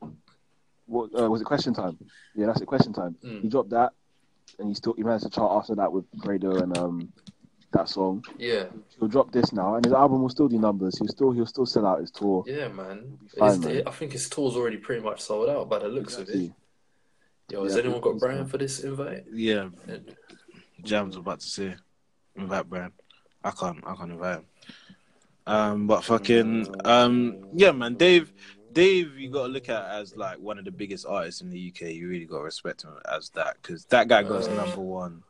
What 0.87 1.09
uh, 1.19 1.29
was 1.29 1.41
it? 1.41 1.45
Question 1.45 1.73
time. 1.73 1.97
Yeah, 2.35 2.45
that's 2.47 2.61
it. 2.61 2.65
Question 2.67 2.93
time. 2.93 3.15
Mm. 3.23 3.41
He 3.41 3.49
dropped 3.49 3.71
that, 3.71 3.93
and 4.59 4.67
he 4.67 4.73
still 4.75 4.93
he 4.93 5.03
managed 5.03 5.23
to 5.25 5.29
chart 5.29 5.51
after 5.51 5.75
that 5.75 5.91
with 5.91 6.05
Fredo 6.19 6.61
and 6.61 6.77
um 6.77 7.11
that 7.71 7.89
song. 7.89 8.23
yeah 8.37 8.65
He'll 8.99 9.09
drop 9.09 9.31
this 9.33 9.51
now, 9.51 9.75
and 9.75 9.83
his 9.83 9.93
album 9.93 10.21
will 10.21 10.29
still 10.29 10.47
do 10.47 10.57
numbers. 10.59 10.97
He'll 10.97 11.07
still 11.09 11.31
he'll 11.31 11.45
still 11.45 11.65
sell 11.65 11.85
out 11.85 11.99
his 11.99 12.11
tour. 12.11 12.43
yeah 12.47 12.67
man, 12.69 13.17
fine, 13.37 13.49
His- 13.49 13.59
man. 13.59 13.83
I 13.87 13.91
think 13.91 14.11
his 14.13 14.29
tour's 14.29 14.55
already 14.55 14.77
pretty 14.77 15.01
much 15.03 15.19
sold 15.21 15.49
out 15.49 15.67
by 15.69 15.79
the 15.79 15.87
looks 15.89 16.17
of 16.17 16.29
it 16.29 16.51
yo 17.51 17.63
has 17.63 17.73
Yeah, 17.75 17.81
anyone 17.81 18.01
got 18.01 18.17
Brian 18.17 18.45
for 18.47 18.57
this 18.57 18.79
invite 18.79 19.25
yeah. 19.31 19.67
Jam's 20.83 21.15
about 21.15 21.39
to 21.41 21.47
say 21.47 21.75
invite 22.35 22.69
Brian. 22.69 22.91
I 23.43 23.51
can't. 23.51 23.83
I 23.85 23.95
can't 23.95 24.11
invite 24.11 24.37
him. 24.37 24.45
Um, 25.47 25.87
but 25.87 26.03
fucking 26.03 26.67
um, 26.85 27.47
yeah, 27.53 27.71
man. 27.71 27.95
Dave, 27.95 28.33
Dave, 28.73 29.17
you 29.17 29.29
gotta 29.29 29.51
look 29.51 29.69
at 29.69 29.85
as 29.85 30.15
like 30.15 30.39
one 30.39 30.57
of 30.57 30.65
the 30.65 30.71
biggest 30.71 31.05
artists 31.05 31.41
in 31.41 31.49
the 31.49 31.71
UK. 31.73 31.91
You 31.91 32.09
really 32.09 32.25
gotta 32.25 32.43
respect 32.43 32.83
him 32.83 32.91
as 33.11 33.29
that 33.31 33.57
because 33.61 33.85
that 33.85 34.07
guy 34.07 34.23
goes 34.23 34.47
number 34.47 34.81
one. 34.81 35.23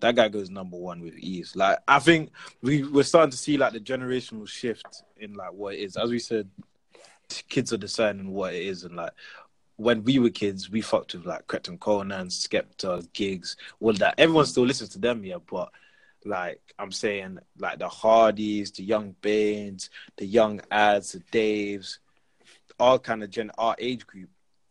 That 0.00 0.14
guy 0.14 0.28
goes 0.28 0.50
number 0.50 0.76
one 0.76 1.00
with 1.00 1.18
ease. 1.18 1.56
Like 1.56 1.78
I 1.88 1.98
think 1.98 2.30
we 2.62 2.84
we're 2.84 3.02
starting 3.02 3.32
to 3.32 3.36
see 3.36 3.56
like 3.56 3.72
the 3.72 3.80
generational 3.80 4.48
shift 4.48 5.02
in 5.18 5.34
like 5.34 5.52
what 5.52 5.74
it 5.74 5.80
is. 5.80 5.96
As 5.96 6.10
we 6.10 6.20
said, 6.20 6.48
kids 7.48 7.72
are 7.72 7.78
deciding 7.78 8.30
what 8.30 8.54
it 8.54 8.62
is 8.62 8.84
and 8.84 8.96
like 8.96 9.12
when 9.76 10.02
we 10.04 10.18
were 10.18 10.30
kids, 10.30 10.70
we 10.70 10.80
fucked 10.80 11.14
with 11.14 11.26
like 11.26 11.46
Krept 11.46 11.68
and 11.68 11.78
Konan, 11.78 12.28
Skepta, 12.28 13.06
Giggs, 13.12 13.56
all 13.80 13.92
that. 13.94 14.14
Everyone 14.18 14.46
still 14.46 14.64
listens 14.64 14.90
to 14.90 14.98
them, 14.98 15.22
yeah, 15.22 15.36
but 15.50 15.70
like 16.24 16.60
I'm 16.78 16.92
saying, 16.92 17.38
like 17.58 17.78
the 17.78 17.88
Hardys, 17.88 18.72
the 18.72 18.82
Young 18.82 19.14
Banes, 19.20 19.90
the 20.16 20.26
Young 20.26 20.60
Adz, 20.70 21.12
the 21.12 21.20
Daves, 21.30 21.98
all 22.78 22.98
kind 22.98 23.22
of 23.22 23.30
gen 23.30 23.50
our 23.58 23.76
age 23.78 24.06
group 24.06 24.28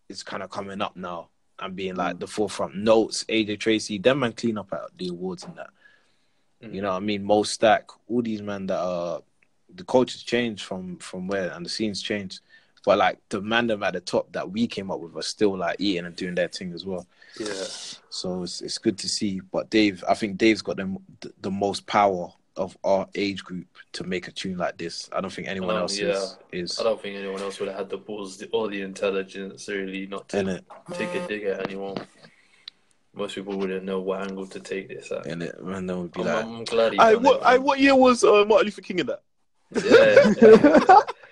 is 0.10 0.24
kind 0.24 0.44
of 0.44 0.50
coming 0.50 0.82
up 0.82 0.96
now 0.96 1.30
and 1.60 1.76
being 1.76 1.96
like 1.96 2.18
mm. 2.18 2.20
the 2.20 2.28
forefront. 2.28 2.76
Not3s, 2.76 3.26
AJ 3.26 3.60
Tracey, 3.60 3.98
them 3.98 4.20
man 4.20 4.34
clean 4.34 4.58
up 4.58 4.72
at 4.74 4.98
the 4.98 5.10
awards 5.10 5.44
and 5.44 5.56
that. 5.56 5.70
Mm. 6.64 6.74
You 6.74 6.82
know 6.82 6.92
what 6.92 6.98
I 6.98 7.06
mean? 7.06 7.24
MoStack, 7.24 7.84
all 8.08 8.22
these 8.22 8.42
men 8.42 8.68
that 8.68 8.80
are 8.80 9.22
the 9.74 9.84
culture's 9.84 10.24
changed 10.24 10.64
from 10.64 10.98
from 10.98 11.28
where 11.28 11.52
and 11.52 11.66
the 11.66 11.70
scene's 11.70 12.02
changed. 12.02 12.42
But 12.86 13.00
like 13.00 13.18
the 13.30 13.42
man 13.42 13.68
them 13.68 13.82
at 13.84 13.94
the 13.94 14.00
top 14.00 14.32
that 14.34 14.50
we 14.50 14.68
came 14.68 14.92
up 14.92 15.00
with 15.00 15.16
are 15.18 15.22
still 15.24 15.58
like 15.58 15.78
eating 15.80 16.06
and 16.06 16.16
doing 16.16 16.36
their 16.36 16.48
thing 16.48 16.72
as 16.74 16.86
well. 16.86 17.06
yeah 17.40 17.66
So 18.10 18.44
it's, 18.44 18.62
it's 18.62 18.78
good 18.78 18.98
to 19.00 19.10
see. 19.10 19.40
But 19.52 19.70
Dave, 19.72 20.04
I 20.08 20.14
think 20.14 20.38
Dave's 20.38 20.62
got 20.62 20.78
the, 20.78 20.98
the 21.42 21.52
most 21.52 21.86
power 21.88 22.32
of 22.58 22.78
our 22.84 23.08
age 23.16 23.44
group 23.44 23.68
to 23.94 24.04
make 24.06 24.28
a 24.28 24.32
tune 24.32 24.58
like 24.58 24.78
this. 24.78 25.10
I 25.12 25.20
don't 25.20 25.34
think 25.34 25.48
anyone 25.48 25.72
Um, 25.76 25.82
else 25.82 25.98
yeah. 25.98 26.10
is. 26.10 26.38
is 26.52 26.80
I 26.80 26.84
don't 26.84 27.02
think 27.02 27.18
anyone 27.18 27.42
else 27.42 27.60
would 27.60 27.68
have 27.70 27.78
had 27.78 27.90
the 27.90 27.98
balls 27.98 28.42
or 28.54 28.70
the 28.70 28.82
intelligence 28.82 29.68
really 29.68 30.06
not 30.08 30.30
to 30.30 30.40
in 30.40 30.48
it, 30.50 30.66
take 30.94 31.14
a 31.16 31.28
dig 31.28 31.44
at 31.44 31.66
anyone. 31.68 31.98
Most 33.14 33.36
people 33.36 33.58
wouldn't 33.58 33.84
know 33.84 34.00
what 34.00 34.22
angle 34.22 34.46
to 34.48 34.60
take 34.60 34.90
this 34.90 35.12
at. 35.12 35.26
And 35.26 35.42
it, 35.44 35.58
and 35.60 35.90
then 35.90 36.02
would 36.02 36.12
be 36.14 36.22
I'm, 36.22 36.26
like, 36.28 36.46
I'm 36.46 36.64
glad 36.66 36.94
he 36.94 37.00
I 37.00 37.16
what 37.16 37.38
it, 37.38 37.44
I 37.46 37.58
what 37.58 37.80
year 37.80 37.96
was 37.96 38.24
uh, 38.24 38.46
Martin 38.46 38.66
Luther 38.68 38.82
King 38.82 39.00
in 39.00 39.08
that? 39.08 39.22
Yeah, 39.72 40.34
yeah. 40.42 41.00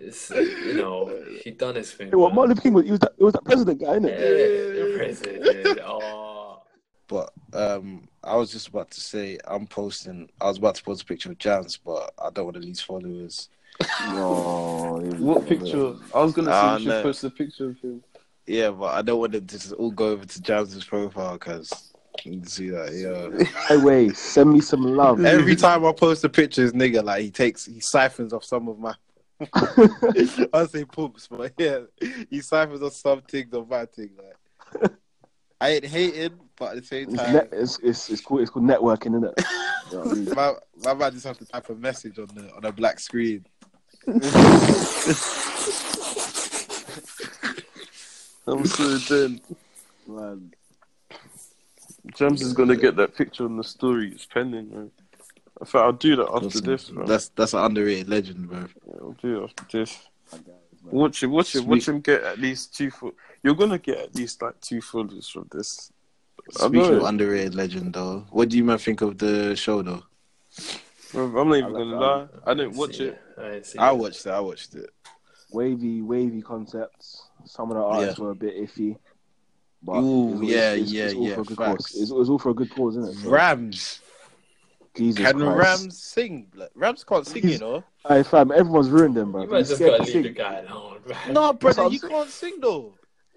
it's 0.00 0.30
you 0.30 0.74
know 0.74 1.12
he 1.44 1.50
done 1.50 1.74
his 1.76 1.92
thing. 1.92 2.10
Hey, 2.10 2.16
what. 2.16 2.34
Martin 2.34 2.50
Luther 2.50 2.62
King 2.62 2.74
was? 2.74 2.84
He 2.84 2.90
was 2.90 3.00
that, 3.00 3.12
it 3.18 3.24
was 3.24 3.32
that 3.34 3.44
president 3.44 3.80
guy, 3.80 3.86
innit? 3.98 4.10
Yeah, 4.10 4.84
the 4.84 4.92
president. 4.96 5.80
Oh, 5.84 6.62
But 7.08 7.32
um, 7.54 8.08
I 8.22 8.36
was 8.36 8.50
just 8.52 8.68
about 8.68 8.90
to 8.92 9.00
say 9.00 9.38
I'm 9.46 9.66
posting. 9.66 10.28
I 10.40 10.46
was 10.46 10.58
about 10.58 10.74
to 10.76 10.82
post 10.82 11.02
a 11.02 11.04
picture 11.06 11.30
of 11.30 11.38
Jans, 11.38 11.76
but 11.78 12.12
I 12.22 12.30
don't 12.30 12.44
want 12.46 12.56
to 12.56 12.62
lose 12.62 12.80
followers. 12.80 13.48
No, 14.14 14.98
What 15.18 15.46
picture? 15.46 15.94
I 16.14 16.20
was 16.22 16.32
gonna 16.32 16.50
say 16.50 16.56
Ah, 16.56 16.74
you 16.74 16.80
should 16.80 16.88
no. 16.88 17.02
post 17.02 17.24
a 17.24 17.30
picture 17.30 17.70
of 17.70 17.78
him. 17.80 18.02
Yeah, 18.46 18.70
but 18.70 18.86
I 18.94 19.02
don't 19.02 19.20
want 19.20 19.32
them 19.32 19.46
to 19.46 19.58
just 19.58 19.72
all 19.74 19.90
go 19.90 20.08
over 20.08 20.24
to 20.24 20.42
Jans' 20.42 20.84
profile 20.84 21.34
because 21.34 21.92
you 22.24 22.32
can 22.32 22.46
see 22.46 22.70
that. 22.70 22.92
Yeah. 22.92 23.46
Hey, 23.68 23.76
wait, 23.76 24.16
send 24.16 24.52
me 24.52 24.60
some 24.60 24.82
love. 24.82 25.24
Every 25.24 25.54
time 25.54 25.84
I 25.84 25.92
post 25.92 26.24
a 26.24 26.28
picture, 26.28 26.62
this 26.62 26.72
nigga 26.72 27.04
like 27.04 27.22
he 27.22 27.30
takes 27.30 27.66
he 27.66 27.78
siphons 27.80 28.32
off 28.32 28.44
some 28.44 28.68
of 28.68 28.78
my. 28.78 28.94
I 30.52 30.66
say 30.66 30.84
poops, 30.84 31.28
but 31.30 31.52
yeah, 31.58 31.80
he 32.28 32.40
ciphers 32.40 32.82
off 32.82 32.94
some 32.94 33.22
things 33.22 33.52
my 33.68 33.86
thing. 33.86 34.10
Like 34.18 34.92
I 35.60 35.70
ain't 35.70 35.84
hating, 35.86 36.38
but 36.56 36.70
at 36.70 36.76
the 36.76 36.86
same 36.86 37.14
time, 37.14 37.48
it's, 37.52 37.78
it's, 37.80 38.10
it's, 38.10 38.20
called, 38.20 38.40
it's 38.40 38.50
called 38.50 38.66
networking, 38.66 39.16
isn't 39.16 39.24
it? 39.24 39.44
You 39.90 39.96
know 39.96 40.02
I 40.02 40.14
mean? 40.14 40.34
my, 40.34 40.52
my 40.84 40.92
man 40.92 41.12
just 41.12 41.24
have 41.24 41.38
to 41.38 41.46
type 41.46 41.70
a 41.70 41.74
message 41.74 42.18
on 42.18 42.26
the 42.34 42.54
on 42.54 42.62
a 42.62 42.70
black 42.70 43.00
screen. 43.00 43.46
I'm 48.46 48.66
so 48.66 48.98
dead. 49.08 49.40
Man, 50.06 50.52
James 52.14 52.42
is 52.42 52.52
gonna 52.52 52.76
get 52.76 52.96
that 52.96 53.16
picture 53.16 53.46
on 53.46 53.56
the 53.56 53.64
story. 53.64 54.12
It's 54.12 54.26
pending, 54.26 54.68
man. 54.68 54.90
I 55.60 55.64
thought 55.64 55.84
I'll 55.84 55.92
do 55.92 56.16
that 56.16 56.28
after 56.30 56.60
this, 56.60 56.90
bro. 56.90 57.06
That's 57.06 57.28
that's 57.30 57.52
an 57.54 57.60
underrated 57.64 58.08
legend, 58.08 58.48
bro. 58.48 58.66
I'll 59.00 59.12
do 59.20 59.42
it 59.44 59.44
after 59.44 59.78
this. 59.78 59.98
Watch 60.90 61.22
him, 61.22 61.32
watch 61.32 61.54
him, 61.54 61.66
watch 61.66 61.88
him 61.88 62.00
get 62.00 62.22
at 62.22 62.38
least 62.38 62.74
two 62.76 62.90
foot. 62.90 63.14
You're 63.42 63.54
gonna 63.54 63.78
get 63.78 63.98
at 63.98 64.14
least 64.14 64.40
like 64.40 64.60
two 64.60 64.80
followers 64.80 65.28
from 65.28 65.48
this. 65.50 65.92
I 66.60 66.68
Speaking 66.68 66.78
know 66.78 66.96
of 66.98 67.02
underrated 67.04 67.54
legend, 67.54 67.92
though, 67.92 68.24
what 68.30 68.48
do 68.48 68.56
you 68.56 68.64
man 68.64 68.78
think 68.78 69.00
of 69.02 69.18
the 69.18 69.54
show, 69.54 69.82
though? 69.82 70.02
Bro, 71.12 71.38
I'm 71.40 71.48
not 71.48 71.56
even 71.56 71.64
I 71.64 71.68
like 71.68 71.74
gonna 71.74 71.90
that. 71.90 71.96
lie. 72.00 72.26
I 72.46 72.54
didn't 72.54 72.76
watch 72.76 72.96
see 72.96 73.04
it. 73.04 73.20
I 73.36 73.50
ain't 73.50 73.66
seen 73.66 73.80
I 73.80 73.92
watched 73.92 74.24
it. 74.26 74.30
I 74.30 74.40
watched 74.40 74.74
it. 74.74 74.90
wavy, 75.50 76.00
wavy 76.02 76.40
concepts. 76.40 77.24
Some 77.44 77.70
of 77.70 77.76
the 77.76 77.82
artists 77.82 78.18
were 78.18 78.30
a 78.30 78.34
bit 78.34 78.56
iffy. 78.56 78.96
But 79.82 80.00
Ooh, 80.00 80.42
it's- 80.42 80.48
yeah, 80.50 80.72
it's, 80.72 80.92
yeah, 80.92 81.04
it's 81.04 81.14
all 81.14 81.28
yeah, 81.28 81.34
For 81.34 81.40
a 81.40 81.44
good 81.44 81.56
cause. 81.56 81.86
It's, 81.96 82.10
it's 82.10 82.10
all 82.30 82.38
for 82.38 82.50
a 82.50 82.54
good 82.54 82.70
cause, 82.70 82.96
isn't 82.96 83.10
it? 83.16 83.22
So, 83.22 83.30
Rams. 83.30 84.00
Jesus 84.98 85.24
Can 85.24 85.38
Christ. 85.38 85.58
Rams 85.58 85.98
sing? 86.02 86.46
blood? 86.52 86.70
Rams 86.74 87.04
can't 87.04 87.26
sing, 87.26 87.48
you 87.48 87.58
know. 87.58 87.84
Hey, 88.06 88.22
fam, 88.22 88.52
everyone's 88.52 88.90
ruined 88.90 89.14
them, 89.14 89.32
bro. 89.32 89.42
You 89.42 89.48
might 89.48 89.58
He's 89.58 89.68
just 89.68 89.78
scared 89.80 89.92
gotta 89.92 90.04
to 90.04 90.12
leave 90.12 90.22
the 90.24 90.28
sing. 90.28 90.34
guy 90.34 90.58
alone, 90.60 91.00
man. 91.06 91.18
No, 91.34 91.52
brother, 91.52 91.84
what 91.84 91.92
you 91.92 92.00
can't 92.00 92.28
sing 92.30 92.58
though. 92.60 92.94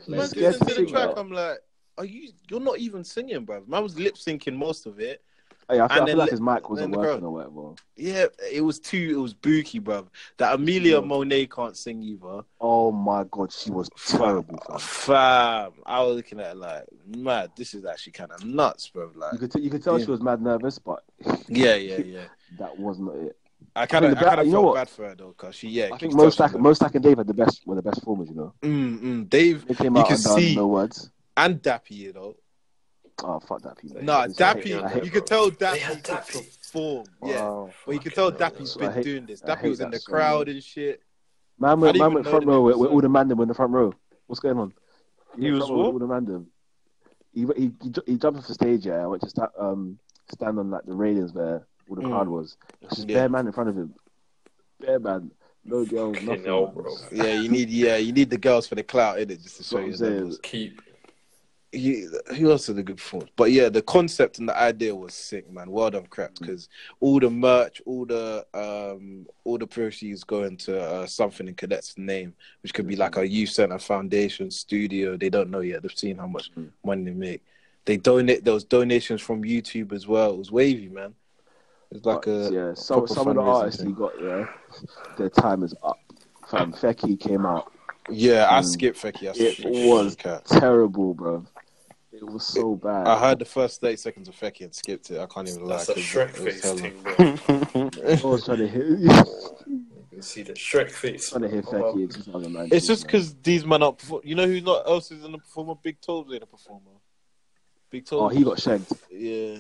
Man, 0.07 0.19
listen 0.19 0.38
to 0.38 0.51
to 0.53 0.59
the 0.59 0.71
sing, 0.73 0.88
track. 0.88 1.13
bro. 1.13 1.21
I'm 1.21 1.31
like, 1.31 1.57
are 1.97 2.05
you? 2.05 2.31
You're 2.49 2.59
not 2.59 2.79
even 2.79 3.03
singing, 3.03 3.45
bro. 3.45 3.63
Man 3.67 3.83
was 3.83 3.97
lip 3.99 4.15
syncing 4.15 4.55
most 4.55 4.85
of 4.85 4.99
it. 4.99 5.21
Yeah, 5.69 5.85
I 5.85 5.93
feel, 5.93 6.03
I 6.03 6.05
feel 6.07 6.17
like 6.17 6.29
his 6.31 6.41
mic 6.41 6.69
wasn't 6.69 6.95
working 6.95 7.19
crowd. 7.21 7.23
or 7.23 7.31
whatever. 7.31 7.75
Yeah, 7.95 8.25
it 8.51 8.61
was 8.61 8.79
too. 8.79 9.09
It 9.11 9.19
was 9.21 9.33
booky, 9.33 9.79
bruv. 9.79 10.07
That 10.38 10.55
Amelia 10.55 11.01
Monet 11.01 11.45
can't 11.47 11.77
sing 11.77 12.01
either. 12.03 12.41
Oh 12.59 12.91
my 12.91 13.23
god, 13.31 13.51
she 13.53 13.71
was 13.71 13.89
terrible. 14.07 14.57
Fam. 14.67 14.79
Fam, 14.79 15.71
I 15.85 16.01
was 16.03 16.15
looking 16.17 16.39
at 16.39 16.51
it 16.51 16.57
like, 16.57 16.83
mad. 17.15 17.51
This 17.55 17.73
is 17.73 17.85
actually 17.85 18.13
kind 18.13 18.31
of 18.31 18.43
nuts, 18.45 18.89
bro. 18.89 19.11
Like, 19.15 19.33
You 19.33 19.39
could 19.39 19.51
t- 19.53 19.61
you 19.61 19.69
could 19.69 19.83
tell 19.83 19.97
Yeah. 19.97 20.05
she 20.05 20.11
was 20.11 20.21
mad 20.21 20.41
nervous, 20.41 20.77
but 20.79 21.03
yeah, 21.47 21.75
yeah, 21.75 21.97
yeah. 21.97 22.19
that 22.59 22.77
was 22.77 22.99
not 22.99 23.15
it. 23.15 23.38
I 23.75 23.85
kind 23.85 24.03
of, 24.03 24.17
I 24.17 24.19
I 24.19 24.23
kind 24.23 24.39
of 24.41 24.45
you 24.47 24.51
know 24.51 24.57
felt 24.63 24.65
what? 24.65 24.75
bad 24.75 24.89
for 24.89 25.07
her 25.07 25.15
though, 25.15 25.33
cause 25.38 25.55
she, 25.55 25.69
yeah. 25.69 25.89
I 25.93 25.97
think 25.97 26.13
most 26.13 26.39
her. 26.39 26.47
MoStack 26.49 26.95
and 26.95 27.03
Dave 27.03 27.17
had 27.19 27.27
the 27.27 27.33
best 27.33 27.65
were 27.65 27.75
the 27.75 27.81
best 27.81 27.99
performers. 27.99 28.27
You 28.29 28.35
know, 28.35 28.53
Mm, 28.61 28.99
mm. 29.01 29.29
Dave 29.29 29.65
they 29.67 29.75
came 29.75 29.95
You 29.95 30.01
out 30.01 30.07
can 30.07 30.15
and 30.15 30.23
see- 30.23 30.55
no 30.55 30.67
words. 30.67 31.11
and 31.38 31.61
Dappy, 31.61 31.91
you 31.91 32.11
know. 32.13 32.35
Oh 33.23 33.39
fuck 33.39 33.61
that 33.64 33.77
people. 33.77 34.02
Nah, 34.02 34.22
I 34.22 34.27
Dappy, 34.27 34.81
I 34.81 34.89
hate- 34.89 35.03
you 35.06 35.11
could 35.11 35.26
tell 35.27 35.49
They 35.49 35.56
Dappy 35.65 35.77
had 35.77 36.03
could 36.03 36.15
Dappy. 36.15 36.34
perform. 36.61 37.06
Yeah, 37.23 37.41
Wow. 37.41 37.69
well, 37.85 37.93
you 37.93 37.99
could 37.99 38.14
tell 38.14 38.31
Fucking 38.31 38.41
hell, 38.45 38.52
Dappy's 38.52 38.77
I 38.77 38.80
been 38.80 38.91
hate- 38.93 39.03
doing 39.03 39.26
this. 39.26 39.43
I 39.43 39.48
Dappy 39.56 39.69
was 39.69 39.80
in 39.80 39.91
the 39.91 39.99
so 39.99 40.11
crowd 40.11 40.48
much. 40.48 40.56
and 40.56 40.64
shit. 40.64 41.02
Man, 41.60 41.69
I 41.72 41.73
went, 41.76 41.98
man 41.98 42.07
even 42.07 42.14
went 42.15 42.27
front 42.27 42.45
row 42.45 42.61
nigga 42.61 42.64
with, 42.65 42.73
was 42.76 42.80
with 42.81 42.89
there. 42.89 42.93
all 42.95 43.02
the 43.02 43.10
man 43.10 43.27
them 43.27 43.39
in 43.41 43.48
the 43.48 43.53
front 43.53 43.72
row. 43.73 43.93
What's 44.27 44.39
going 44.39 44.57
on? 44.57 44.73
He 45.38 45.48
in 45.48 45.53
was 45.53 45.65
front 45.68 45.77
what? 45.77 45.93
all 45.93 45.99
the 45.99 46.07
man. 46.07 46.48
He, 47.34 47.41
he, 47.56 47.72
he, 48.06 48.18
jumped 48.18 48.39
off 48.39 48.48
the 48.48 48.53
stage, 48.53 48.85
yeah. 48.85 49.03
I 49.03 49.07
went 49.07 49.22
to 49.23 49.30
sta- 49.30 49.52
um, 49.57 49.99
stand 50.31 50.60
on 50.60 50.69
like 50.72 50.85
the 50.85 50.93
railings 50.93 51.31
where 51.34 51.65
all 51.89 51.95
the 51.95 52.02
Mm. 52.02 52.10
crowd 52.10 52.27
was. 52.27 52.57
It's 52.81 52.95
just 52.98 53.07
Yeah. 53.10 53.15
bare 53.19 53.30
man 53.30 53.48
in 53.48 53.53
front 53.53 53.69
of 53.69 53.77
him. 53.77 53.93
Bare 54.80 54.99
man. 54.99 55.31
No 55.64 55.85
girls, 55.85 56.15
Fucking 56.15 56.27
nothing. 56.27 56.45
hell, 56.45 56.68
bro. 56.68 56.91
Yeah, 57.11 57.39
you 57.39 57.48
need, 57.48 57.69
yeah, 57.69 57.98
you 57.98 58.11
need 58.11 58.31
the 58.31 58.38
girls 58.39 58.65
for 58.68 58.73
the 58.76 58.81
clout 58.84 59.19
in 59.19 59.30
it 59.30 59.41
just 59.43 59.57
to 59.57 59.64
show 59.64 59.77
you 59.77 59.85
I'm 59.88 59.95
saying. 59.95 60.14
levels. 60.15 60.39
Keep. 60.41 60.81
He, 61.73 62.06
who 62.38 62.52
else 62.52 62.68
had 62.68 62.77
a 62.77 62.84
good 62.84 62.98
performance? 62.98 63.31
But 63.38 63.52
yeah, 63.52 63.69
the 63.69 63.81
concept 63.81 64.39
and 64.39 64.49
the 64.49 64.57
idea 64.57 64.93
was 64.93 65.14
sick, 65.14 65.49
man. 65.49 65.72
Well 65.72 65.89
done, 65.89 66.06
Krept, 66.07 66.39
because 66.41 66.68
all 66.99 67.19
the 67.19 67.30
merch, 67.30 67.81
all 67.85 68.06
the 68.06 68.45
um, 68.53 69.26
all 69.45 69.57
the 69.57 69.68
proceeds 69.68 70.26
going 70.26 70.57
to 70.57 70.81
uh, 70.81 71.06
something 71.07 71.48
in 71.48 71.56
Cadet's 71.56 71.98
name, 71.98 72.34
which 72.61 72.73
could 72.73 72.88
be 72.88 72.98
like 72.98 73.15
a 73.15 73.26
youth 73.27 73.52
center, 73.52 73.80
foundation, 73.80 74.52
studio. 74.52 75.15
They 75.15 75.30
don't 75.30 75.49
know 75.49 75.61
yet. 75.61 75.81
They've 75.81 75.98
seen 75.98 76.18
how 76.18 76.27
much 76.27 76.52
Mm. 76.57 76.72
money 76.84 77.03
they 77.06 77.11
make. 77.11 77.43
They 77.85 77.95
donate. 77.98 78.43
There 78.43 78.53
was 78.53 78.65
donations 78.65 79.22
from 79.22 79.43
YouTube 79.43 79.93
as 79.93 80.06
well. 80.07 80.31
It 80.34 80.38
was 80.39 80.52
wavy, 80.52 80.89
man. 80.89 81.15
It's 81.89 82.06
like 82.06 82.26
But, 82.26 82.30
a 82.31 82.52
yeah, 82.53 82.73
some, 82.73 83.07
some 83.07 83.27
of 83.30 83.35
the 83.35 83.41
artists 83.41 83.81
he 83.81 83.91
got, 83.91 84.14
yeah, 84.22 84.45
their 85.18 85.30
time 85.30 85.64
is 85.64 85.73
up. 85.84 85.99
Fam, 86.48 86.73
Fekky 86.73 87.18
came 87.19 87.45
out. 87.45 87.72
yeah. 88.10 88.48
I 88.49 88.60
Mm. 88.60 88.65
skipped 88.65 89.02
Fekky. 89.02 89.27
I 89.30 89.31
It 89.31 89.53
skipped 89.56 89.61
was 89.65 90.15
Cat. 90.15 90.45
terrible, 90.45 91.14
bro. 91.14 91.45
It 92.22 92.30
was 92.30 92.45
so 92.45 92.76
bad. 92.76 93.07
I 93.07 93.19
heard 93.19 93.39
the 93.39 93.45
first 93.45 93.81
thirty 93.81 93.95
seconds 93.98 94.27
of 94.30 94.35
Fekky 94.35 94.61
and 94.61 94.76
skipped 94.76 95.10
it. 95.10 95.19
I 95.19 95.26
can't 95.26 95.49
even 95.49 95.65
lie. 95.65 95.77
That's 95.77 95.89
a 95.89 95.93
'cause 95.95 96.03
Shrek 96.03 96.30
face 96.30 96.61
thing, 96.80 97.02
bro. 97.02 98.07
I 98.07 98.22
was 98.31 98.45
trying 98.45 98.60
to 98.60 98.68
hit, 98.68 98.99
You 98.99 99.85
can 100.11 100.22
see 100.22 100.43
the 100.43 100.53
Shrek 100.53 100.91
face. 100.91 101.31
trying 101.31 101.41
to 101.41 101.49
hit 101.49 101.65
bro. 101.65 101.95
Fekky 101.95 102.03
in 102.03 102.10
2019. 102.10 102.77
It's 102.77 102.85
just 102.85 103.03
man. 103.03 103.07
because 103.07 103.34
these 103.41 103.65
men 103.65 103.81
are. 103.81 103.93
Perform- 103.93 104.22
you 104.23 104.35
know 104.35 104.45
who 104.45 104.61
not 104.61 104.88
else 104.88 105.10
is 105.10 105.23
in 105.26 105.31
the 105.31 105.39
performer? 105.39 105.73
Big 105.81 105.99
Tobz 105.99 106.31
in 106.31 106.43
a 106.43 106.45
performer. 106.45 106.91
Big 107.89 108.06
Tobz. 108.06 108.22
Oh, 108.22 108.27
he 108.30 108.43
got 108.43 108.60
shagged. 108.60 108.91
Yeah. 109.10 109.57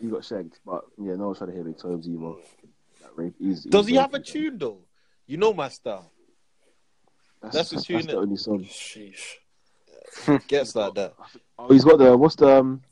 He 0.00 0.06
got 0.08 0.24
shagged. 0.24 0.58
But 0.64 0.84
yeah, 0.96 1.14
no 1.16 1.26
one's 1.26 1.38
trying 1.38 1.50
to 1.50 1.56
hear 1.56 1.64
Big 1.64 1.76
Tobz 1.76 2.06
either. 2.06 2.40
That 3.02 3.10
rape, 3.16 3.34
he's, 3.38 3.64
Does 3.64 3.86
he 3.86 3.96
have 3.96 4.14
a 4.14 4.18
tune 4.20 4.56
though? 4.56 4.78
You 5.26 5.36
know 5.36 5.52
my 5.52 5.68
style. 5.68 6.10
That's, 7.42 7.54
That's 7.54 7.70
that's, 7.70 7.86
the 7.86 7.92
that's, 7.94 8.06
the 8.06 8.16
only 8.16 8.36
song. 8.36 8.64
Sheesh. 8.64 9.34
Gets 10.48 10.74
like 10.74 10.94
that. 10.94 11.14
Oh, 11.58 11.68
he's 11.72 11.84
got 11.84 11.98
the 11.98 12.16
what's 12.16 12.36
the 12.36 12.48
um, 12.58 12.82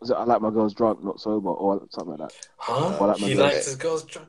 was 0.00 0.10
it 0.10 0.14
I 0.14 0.24
like 0.24 0.40
my 0.40 0.50
girls 0.50 0.74
drunk, 0.74 1.02
not 1.04 1.20
sober, 1.20 1.48
or 1.50 1.82
something 1.90 2.16
like 2.16 2.28
that. 2.30 2.48
Huh? 2.56 2.96
Well, 3.00 3.08
that 3.10 3.18
he 3.18 3.34
man 3.34 3.44
likes 3.44 3.66
his 3.66 3.76
girls 3.76 4.04
drunk. 4.04 4.28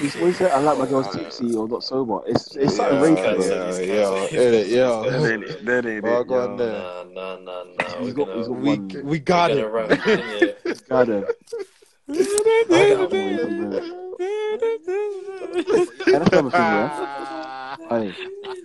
He's- 0.00 0.14
what 0.16 0.28
is 0.28 0.40
it? 0.42 0.50
I 0.52 0.60
like 0.60 0.78
my 0.78 0.86
girls 0.86 1.08
tipsy 1.14 1.54
or 1.54 1.66
not 1.68 1.82
sober. 1.82 2.20
It's 2.26 2.54
it's 2.56 2.76
something 2.76 3.16
Yeah, 3.16 3.24
rapey. 3.34 3.36
These 3.36 3.48
yeah, 3.48 3.94
yeah, 3.94 4.50
yeah, 4.50 4.50
these 4.50 4.68
yeah. 4.68 5.10
That 5.10 5.30
ain't 5.32 5.44
it. 5.44 5.64
That 5.64 5.86
ain't 5.86 6.04
Oh, 6.04 6.20
it. 6.20 6.26
go 6.28 6.34
on 6.42 6.56
there. 6.58 6.72
Nah, 6.72 7.02
nah, 7.04 7.36
nah, 7.38 7.64
nah. 7.64 8.00
We're 8.02 8.12
got- 8.12 8.26
gonna, 8.28 8.40
got 8.42 8.50
We 8.50 8.68
one- 8.78 9.02
we 9.04 9.18
got 9.18 9.50
it. 9.50 9.64
gonna 9.66 9.90
it 9.90 10.54
in. 10.66 10.74
Got 10.88 11.08
it. 11.08 11.24
And 12.08 12.16
that's 16.24 16.32
another 16.32 16.50
thing, 16.50 16.60
yeah. 16.60 17.54
Hey, 17.88 18.14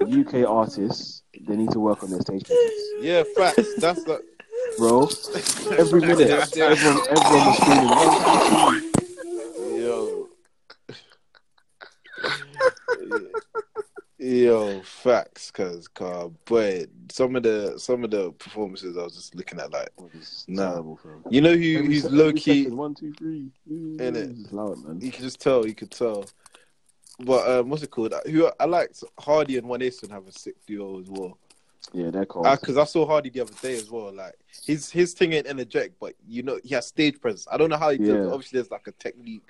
UK 0.02 0.46
artists, 0.48 1.24
they 1.48 1.56
need 1.56 1.72
to 1.72 1.80
work 1.80 2.04
on 2.04 2.10
their 2.10 2.20
stage 2.22 2.44
presence, 2.46 2.74
Yeah, 3.02 3.24
facts. 3.36 3.76
That's 3.78 4.04
the. 4.04 4.22
bro. 4.78 5.08
Every 5.78 6.02
minute, 6.02 6.30
everyone, 6.58 7.02
everyone 7.10 7.46
was 7.48 7.58
screaming. 7.58 7.90
"One. 9.60 9.80
Yo. 9.80 10.30
Yo, 14.20 14.82
facts, 14.84 15.52
cause, 15.52 15.88
cause, 15.90 16.32
boy, 16.46 16.86
some 17.12 17.36
of 17.36 17.44
the 17.44 17.74
some 17.78 18.04
of 18.06 18.12
the 18.12 18.32
performances 18.34 18.98
I 18.98 19.04
was 19.04 19.16
just 19.16 19.36
looking 19.36 19.60
at, 19.60 19.72
like, 19.74 19.90
Nah. 20.48 20.82
you 21.30 21.42
know 21.42 21.54
who 21.56 21.78
Every 21.80 21.86
who's 21.96 22.06
low 22.10 22.32
key. 22.32 22.64
second, 22.64 22.78
One, 22.78 22.96
two, 22.96 23.12
three. 23.14 23.50
It's 23.68 24.52
loud, 24.54 24.82
man. 24.86 25.02
You 25.02 25.12
can 25.12 25.24
just 25.24 25.42
tell. 25.42 25.68
You 25.68 25.76
could 25.76 25.92
tell. 25.92 26.26
But 27.20 27.48
um, 27.50 27.70
what's 27.70 27.84
it 27.84 27.92
called? 27.92 28.14
Who 28.26 28.50
I 28.60 28.66
liked 28.66 29.04
Hardy 29.20 29.58
and 29.58 29.68
One 29.68 29.82
Acen 29.82 30.10
have 30.12 30.28
a 30.28 30.32
sick 30.32 30.56
duo 30.66 31.00
as 31.00 31.10
well. 31.10 31.38
Yeah, 31.94 32.10
they're 32.10 32.26
cold. 32.26 32.48
Because 32.60 32.78
I 32.78 32.86
saw 32.86 33.06
Hardy 33.06 33.30
the 33.30 33.42
other 33.42 33.54
day 33.62 33.76
as 33.76 33.90
well. 33.92 34.12
Like 34.12 34.36
his 34.66 34.90
his 34.90 35.14
thing 35.14 35.34
ain't 35.34 35.48
energetic, 35.48 35.94
but 36.00 36.16
you 36.28 36.42
know 36.44 36.60
he 36.64 36.74
has 36.76 36.88
stage 36.88 37.20
presence. 37.22 37.48
I 37.52 37.58
don't 37.58 37.70
know 37.70 37.78
how 37.78 37.92
he 37.92 37.98
does. 37.98 38.26
it. 38.26 38.32
Obviously, 38.32 38.58
there's 38.58 38.72
like 38.72 38.88
a 38.88 38.92
technique, 38.94 39.44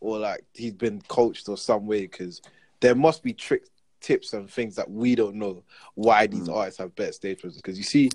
or 0.00 0.18
like 0.18 0.44
he's 0.54 0.74
been 0.74 1.00
coached 1.08 1.48
or 1.48 1.56
some 1.56 1.86
way. 1.86 2.02
Because 2.02 2.40
there 2.80 2.94
must 2.94 3.22
be 3.24 3.32
tricks, 3.32 3.70
tips, 4.00 4.32
and 4.32 4.48
things 4.48 4.76
that 4.76 4.88
we 4.88 5.16
don't 5.16 5.34
know 5.34 5.64
why 5.94 6.26
these 6.28 6.48
Mm. 6.48 6.54
artists 6.56 6.78
have 6.78 6.94
better 6.94 7.12
stage 7.12 7.40
presence. 7.40 7.60
Because 7.60 7.78
you 7.78 7.84
see, 7.84 8.10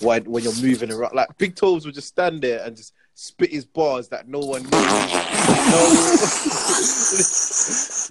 why 0.00 0.20
when 0.20 0.42
you're 0.42 0.54
moving 0.62 0.90
around, 0.90 1.14
like 1.14 1.36
Big 1.36 1.54
Tobz 1.56 1.84
would 1.84 1.94
just 1.94 2.08
stand 2.08 2.40
there 2.40 2.64
and 2.64 2.74
just 2.74 2.94
spit 3.18 3.50
his 3.50 3.64
bars 3.64 4.08
that 4.08 4.28
no 4.28 4.38
one 4.40 4.62
knew. 4.62 4.70
no, 4.70 4.76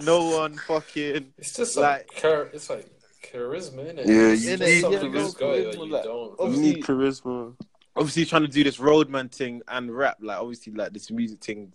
no 0.02 0.36
one 0.36 0.56
fucking. 0.66 1.32
It's 1.38 1.54
just 1.54 1.76
Like- 1.76 2.08
like, 2.12 2.20
char- 2.20 2.50
it's 2.52 2.68
like 2.68 2.88
charisma, 3.22 3.94
innit? 3.94 4.06
Yeah, 4.06 4.32
you 4.32 4.36
just 4.36 4.60
need- 4.62 4.80
something 4.80 5.14
yeah, 5.14 5.22
this 5.22 5.40
no 5.40 5.46
charisma, 5.46 5.72
you 5.86 5.90
don't. 5.90 6.30
You 6.30 6.36
Obviously- 6.40 6.64
need 6.74 6.84
charisma. 6.84 7.54
obviously 7.94 8.24
trying 8.24 8.42
to 8.42 8.48
do 8.48 8.64
this 8.64 8.80
roadman 8.80 9.28
thing 9.28 9.62
and 9.68 9.96
rap. 9.96 10.18
Like 10.20 10.38
obviously, 10.38 10.72
like 10.72 10.92
this 10.92 11.10
music 11.10 11.38
thing 11.42 11.72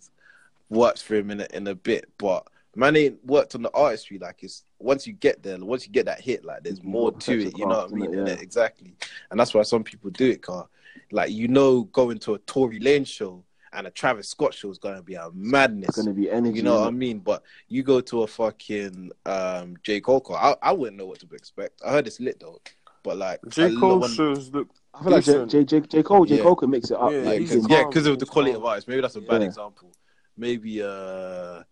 works 0.68 1.00
for 1.02 1.14
him 1.14 1.30
in 1.30 1.40
a, 1.40 1.46
in 1.54 1.66
a 1.66 1.74
bit, 1.74 2.08
but 2.18 2.46
man 2.76 2.96
ain't 2.96 3.24
worked 3.24 3.54
on 3.54 3.62
the 3.62 3.70
artistry. 3.72 4.18
Like 4.18 4.42
it's 4.42 4.64
once 4.78 5.06
you 5.06 5.14
get 5.14 5.42
there, 5.42 5.58
once 5.58 5.86
you 5.86 5.92
get 5.92 6.04
that 6.06 6.20
hit, 6.20 6.44
like 6.44 6.62
there's 6.64 6.78
You 6.80 6.88
more 6.88 7.12
gotta 7.12 7.32
it. 7.38 7.56
You 7.58 7.66
know 7.66 7.78
what 7.86 7.92
I 7.92 7.94
mean? 7.94 8.10
innit? 8.12 8.26
Yeah. 8.28 8.42
Exactly, 8.42 8.94
and 9.30 9.40
that's 9.40 9.54
why 9.54 9.62
some 9.62 9.82
people 9.84 10.10
do 10.10 10.30
it. 10.30 10.42
Car, 10.42 10.68
like 11.10 11.30
you 11.30 11.48
know, 11.48 11.84
going 11.84 12.18
to 12.20 12.34
a 12.34 12.38
Tory 12.40 12.78
Lane 12.80 13.04
show 13.04 13.44
and 13.74 13.86
a 13.86 13.90
Travis 13.90 14.28
Scott 14.28 14.52
show 14.54 14.70
is 14.70 14.78
gonna 14.78 15.02
be 15.02 15.14
a 15.14 15.30
madness. 15.32 15.88
It's 15.90 15.98
gonna 15.98 16.12
be 16.14 16.30
energy. 16.30 16.58
You 16.58 16.62
know 16.62 16.80
what 16.80 16.88
I 16.88 16.90
mean? 16.90 17.18
But 17.20 17.42
you 17.68 17.82
go 17.82 18.00
to 18.00 18.22
a 18.22 18.26
fucking 18.26 19.10
um, 19.26 19.76
J 19.82 20.00
Cole, 20.00 20.20
call, 20.20 20.36
I, 20.36 20.54
I 20.62 20.72
wouldn't 20.72 20.98
know 20.98 21.06
what 21.06 21.20
to 21.20 21.26
expect. 21.34 21.80
I 21.84 21.92
heard 21.92 22.06
it's 22.06 22.20
lit 22.20 22.38
though, 22.40 22.60
but 23.02 23.16
like 23.16 23.40
J. 23.48 23.64
a 23.64 23.68
lot- 23.70 23.80
Cole 23.80 23.98
when- 24.00 24.10
shows 24.10 24.50
look. 24.52 24.68
I 24.94 25.02
feel 25.02 25.12
like 25.12 25.24
J, 25.24 25.32
decent. 25.32 25.50
J, 25.50 25.64
J, 25.64 25.80
J 25.80 26.02
Cole, 26.02 26.24
J 26.26 26.36
Yeah. 26.36 26.42
Cole 26.42 26.54
can 26.56 26.68
mix 26.70 26.90
it 26.90 26.98
up. 26.98 27.10
Yeah, 27.12 27.18
Yeah, 27.22 27.24
like, 27.30 27.38
because 27.40 27.66
yeah, 28.06 28.12
of 28.12 28.18
the 28.18 28.26
quality 28.26 28.50
he's 28.50 28.56
of 28.56 28.62
calm. 28.62 28.68
artists. 28.70 28.88
Maybe 28.88 29.00
that's 29.00 29.16
a 29.16 29.20
bad 29.22 29.40
Yeah. 29.40 29.46
example. 29.48 29.90
Maybe 30.36 30.82
uh, 30.82 31.62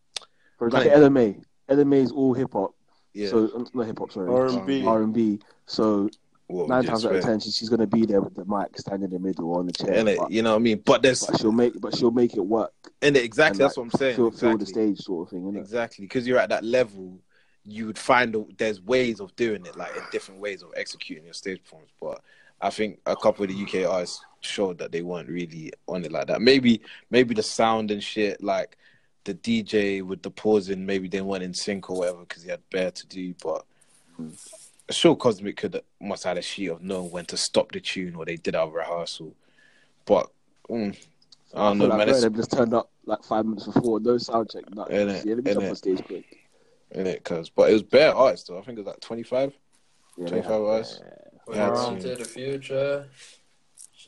for 0.58 0.70
like 0.70 0.86
Ella 0.86 1.10
Mai. 1.10 1.36
LMA 1.68 2.02
is 2.02 2.12
all 2.12 2.32
hip 2.34 2.52
hop. 2.54 2.74
yeah, 3.12 3.28
So 3.28 3.50
um, 3.54 3.66
not 3.74 3.86
hip 3.86 3.98
hop, 3.98 4.10
sorry. 4.10 4.28
R&B. 4.28 4.84
R 4.86 5.02
and 5.02 5.12
B. 5.14 5.38
So 5.66 6.08
what 6.50 6.68
nine 6.68 6.84
times 6.84 7.04
out 7.04 7.14
of 7.14 7.22
ten, 7.22 7.40
she, 7.40 7.50
she's 7.50 7.68
gonna 7.68 7.86
be 7.86 8.06
there 8.06 8.20
with 8.20 8.34
the 8.34 8.44
mic, 8.44 8.76
standing 8.78 9.04
in 9.04 9.10
the 9.10 9.18
middle 9.18 9.54
on 9.54 9.66
the 9.66 9.72
chair. 9.72 9.94
Innit? 9.94 10.18
But, 10.18 10.30
you 10.30 10.42
know 10.42 10.52
what 10.52 10.56
I 10.56 10.60
mean? 10.60 10.82
But 10.84 11.02
there's 11.02 11.24
but 11.24 11.40
she'll 11.40 11.52
make, 11.52 11.80
but 11.80 11.96
she'll 11.96 12.10
make 12.10 12.36
it 12.36 12.40
work. 12.40 12.72
in 13.02 13.16
it 13.16 13.24
exactly. 13.24 13.62
and, 13.62 13.68
That's 13.68 13.76
like, 13.76 13.86
what 13.86 13.94
I'm 13.94 13.98
saying. 13.98 14.16
Fill, 14.16 14.30
fill 14.30 14.58
the 14.58 14.66
stage, 14.66 14.98
sort 14.98 15.26
of 15.26 15.30
thing. 15.30 15.42
Innit? 15.42 15.58
Exactly, 15.58 16.04
because 16.04 16.26
you're 16.26 16.38
at 16.38 16.48
that 16.50 16.64
level, 16.64 17.18
you 17.64 17.86
would 17.86 17.98
find 17.98 18.34
a, 18.34 18.44
there's 18.58 18.80
ways 18.80 19.20
of 19.20 19.34
doing 19.36 19.64
it, 19.66 19.76
like 19.76 19.96
in 19.96 20.02
different 20.12 20.40
ways 20.40 20.62
of 20.62 20.72
executing 20.76 21.24
your 21.24 21.34
stage 21.34 21.62
performance. 21.62 21.92
But 22.00 22.20
I 22.60 22.70
think 22.70 23.00
a 23.06 23.16
couple 23.16 23.44
of 23.44 23.50
the 23.50 23.62
UK 23.62 23.90
artists 23.90 24.24
showed 24.40 24.78
that 24.78 24.92
they 24.92 25.02
weren't 25.02 25.28
really 25.28 25.72
on 25.86 26.04
it 26.04 26.12
like 26.12 26.26
that. 26.26 26.42
Maybe, 26.42 26.82
maybe 27.10 27.34
the 27.34 27.42
sound 27.42 27.90
and 27.90 28.02
shit, 28.02 28.42
like 28.42 28.76
the 29.24 29.34
DJ 29.34 30.02
with 30.02 30.22
the 30.22 30.30
pausing, 30.30 30.84
maybe 30.84 31.08
they 31.08 31.20
weren't 31.20 31.42
in 31.42 31.54
sync 31.54 31.90
or 31.90 31.98
whatever 31.98 32.20
because 32.20 32.42
he 32.42 32.50
had 32.50 32.60
bare 32.70 32.90
to 32.90 33.06
do. 33.06 33.34
But 33.42 33.64
hmm. 34.16 34.30
Sure, 34.90 35.14
Cosmic 35.16 35.56
could 35.56 35.80
must 36.00 36.24
have 36.24 36.30
had 36.32 36.38
a 36.38 36.42
sheet 36.42 36.68
of 36.68 36.82
knowing 36.82 37.10
when 37.10 37.24
to 37.26 37.36
stop 37.36 37.72
the 37.72 37.80
tune 37.80 38.14
or 38.16 38.24
they 38.24 38.36
did 38.36 38.54
our 38.54 38.70
rehearsal. 38.70 39.34
But 40.04 40.30
mm, 40.68 40.96
I 41.54 41.58
don't 41.58 41.78
know, 41.78 41.84
feel 41.84 41.88
like 41.90 41.98
man. 41.98 42.06
both 42.08 42.24
It's, 42.24 42.36
just 42.36 42.52
turned 42.52 42.74
up 42.74 42.90
like 43.06 43.22
five 43.24 43.44
minutes 43.44 43.66
before, 43.66 44.00
no 44.00 44.18
sound 44.18 44.50
check. 44.50 44.64
Nothing. 44.74 44.96
Innit? 44.96 45.24
Yeah, 45.24 45.34
let 45.34 45.44
me 45.44 45.52
jump 45.54 45.66
on 45.66 45.76
stage 45.76 46.04
quick. 46.04 46.24
in 46.92 47.06
it, 47.06 47.22
cause 47.24 47.50
but 47.50 47.70
it 47.70 47.72
was 47.74 47.82
bare 47.82 48.14
artists 48.14 48.48
though. 48.48 48.58
I 48.58 48.62
think 48.62 48.78
it 48.78 48.82
was 48.84 48.86
like 48.88 49.00
25. 49.00 49.52
Yeah, 50.16 50.24
they 50.24 50.30
25 50.30 50.50
have- 50.50 50.60
hours. 50.60 51.02
We're 51.46 51.56
Yeah, 51.56 51.98
to 51.98 52.16
the 52.16 52.24
future. 52.24 53.08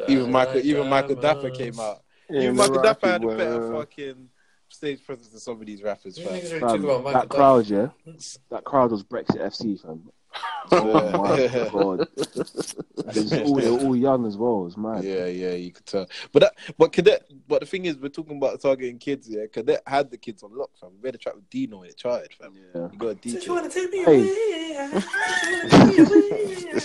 Even 0.08 0.30
Michael, 0.30 0.54
Shine 0.54 0.64
even 0.64 0.88
Michael 0.88 1.16
Dapaah 1.16 1.56
came 1.56 1.78
out. 1.80 2.02
Yeah, 2.30 2.42
you 2.42 2.52
Michael 2.54 2.76
the 2.76 2.82
Daff 2.82 3.02
rapping 3.02 3.10
had 3.10 3.24
a 3.24 3.36
better 3.36 3.60
were- 3.60 3.80
fucking 3.80 4.28
stage 4.68 5.04
presence 5.04 5.28
than 5.28 5.40
some 5.40 5.60
of 5.60 5.66
these 5.66 5.82
rappers, 5.82 6.18
fam. 6.18 6.40
Fam, 6.40 6.60
talk 6.60 6.78
about 6.80 7.04
Michael 7.04 7.20
that 7.20 7.28
crowd, 7.28 7.66
yeah, 7.66 7.88
that 8.50 8.64
crowd 8.64 8.90
was 8.90 9.02
Brexit 9.04 9.40
FC, 9.40 9.80
fam. 9.80 10.08
Oh 10.70 11.10
my 11.10 11.48
god, 11.48 12.08
It's 13.14 13.32
all, 13.32 13.54
they 13.56 13.70
were 13.70 13.78
all 13.80 13.96
young 13.96 14.26
as 14.26 14.36
well. 14.36 14.66
It's 14.66 14.76
mad. 14.76 15.04
Yeah, 15.04 15.26
yeah, 15.26 15.52
you 15.52 15.72
could 15.72 15.84
tell. 15.86 16.06
But 16.32 16.40
that, 16.40 16.54
but 16.78 16.92
Cadet, 16.92 17.30
but 17.48 17.60
the 17.60 17.66
thing 17.66 17.84
is, 17.84 17.96
we're 17.96 18.08
talking 18.08 18.36
about 18.38 18.60
targeting 18.60 18.98
kids. 18.98 19.28
Yeah, 19.28 19.46
Cadet 19.52 19.82
had 19.86 20.10
the 20.10 20.16
kids 20.16 20.42
on 20.42 20.56
lock, 20.56 20.70
fam. 20.80 20.90
We 21.02 21.08
had 21.08 21.14
a 21.14 21.18
track 21.18 21.34
with 21.34 21.48
Deno 21.50 21.80
and 21.82 21.86
it 21.90 21.96
charted, 21.96 22.32
fam. 22.32 22.54
Yeah. 22.74 22.88
You 22.92 22.98
got 22.98 23.06
a 23.08 23.10
Said 23.30 23.42
DJ. 23.42 23.46
you 23.46 23.52
wanna 23.54 23.68
take 23.68 23.90
me 23.90 24.04
away? 24.04 24.22
Take 25.68 25.88
me 25.88 25.98
away. 25.98 26.80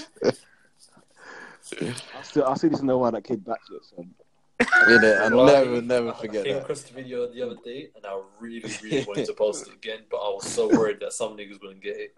I 2.18 2.22
still, 2.24 2.46
I 2.46 2.54
see 2.56 2.68
this 2.70 2.80
in 2.80 2.88
the 2.88 2.98
one 2.98 3.14
that 3.14 3.24
kid 3.24 3.44
backflips. 3.44 3.94
Fam. 3.96 4.14
Innit? 4.60 5.18
I'll 5.20 5.46
Right. 5.46 5.66
never, 5.66 5.82
never 5.82 6.10
I 6.14 6.14
forget 6.16 6.46
came 6.46 6.54
that. 6.56 6.64
across 6.64 6.82
the 6.84 6.94
video 6.94 7.28
the 7.32 7.42
other 7.42 7.58
day, 7.64 7.90
and 7.96 8.06
I 8.06 8.20
really, 8.40 8.72
really 8.82 9.06
wanted 9.06 9.26
to 9.26 9.34
post 9.38 9.68
it 9.68 9.74
again, 9.74 10.00
but 10.10 10.18
I 10.18 10.30
was 10.30 10.48
so 10.48 10.68
worried 10.68 11.00
that 11.02 11.14
some 11.14 11.38
niggas 11.38 11.62
wouldn't 11.62 11.82
get 11.82 11.98
it. 11.98 12.16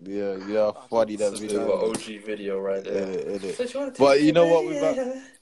Yeah, 0.00 0.36
yeah, 0.46 0.70
funny 0.88 1.16
that 1.16 1.32
This 1.32 1.40
is 1.40 1.52
video. 1.52 1.84
an 1.84 1.90
OG 1.90 2.24
video 2.24 2.58
right 2.60 2.84
there. 2.84 3.06
Innit, 3.06 3.40
innit. 3.40 3.54
Said 3.56 3.74
you 3.74 3.92
But 3.98 4.22
you 4.22 4.32
know 4.32 4.46
what? 4.46 4.66
Without 4.66 4.96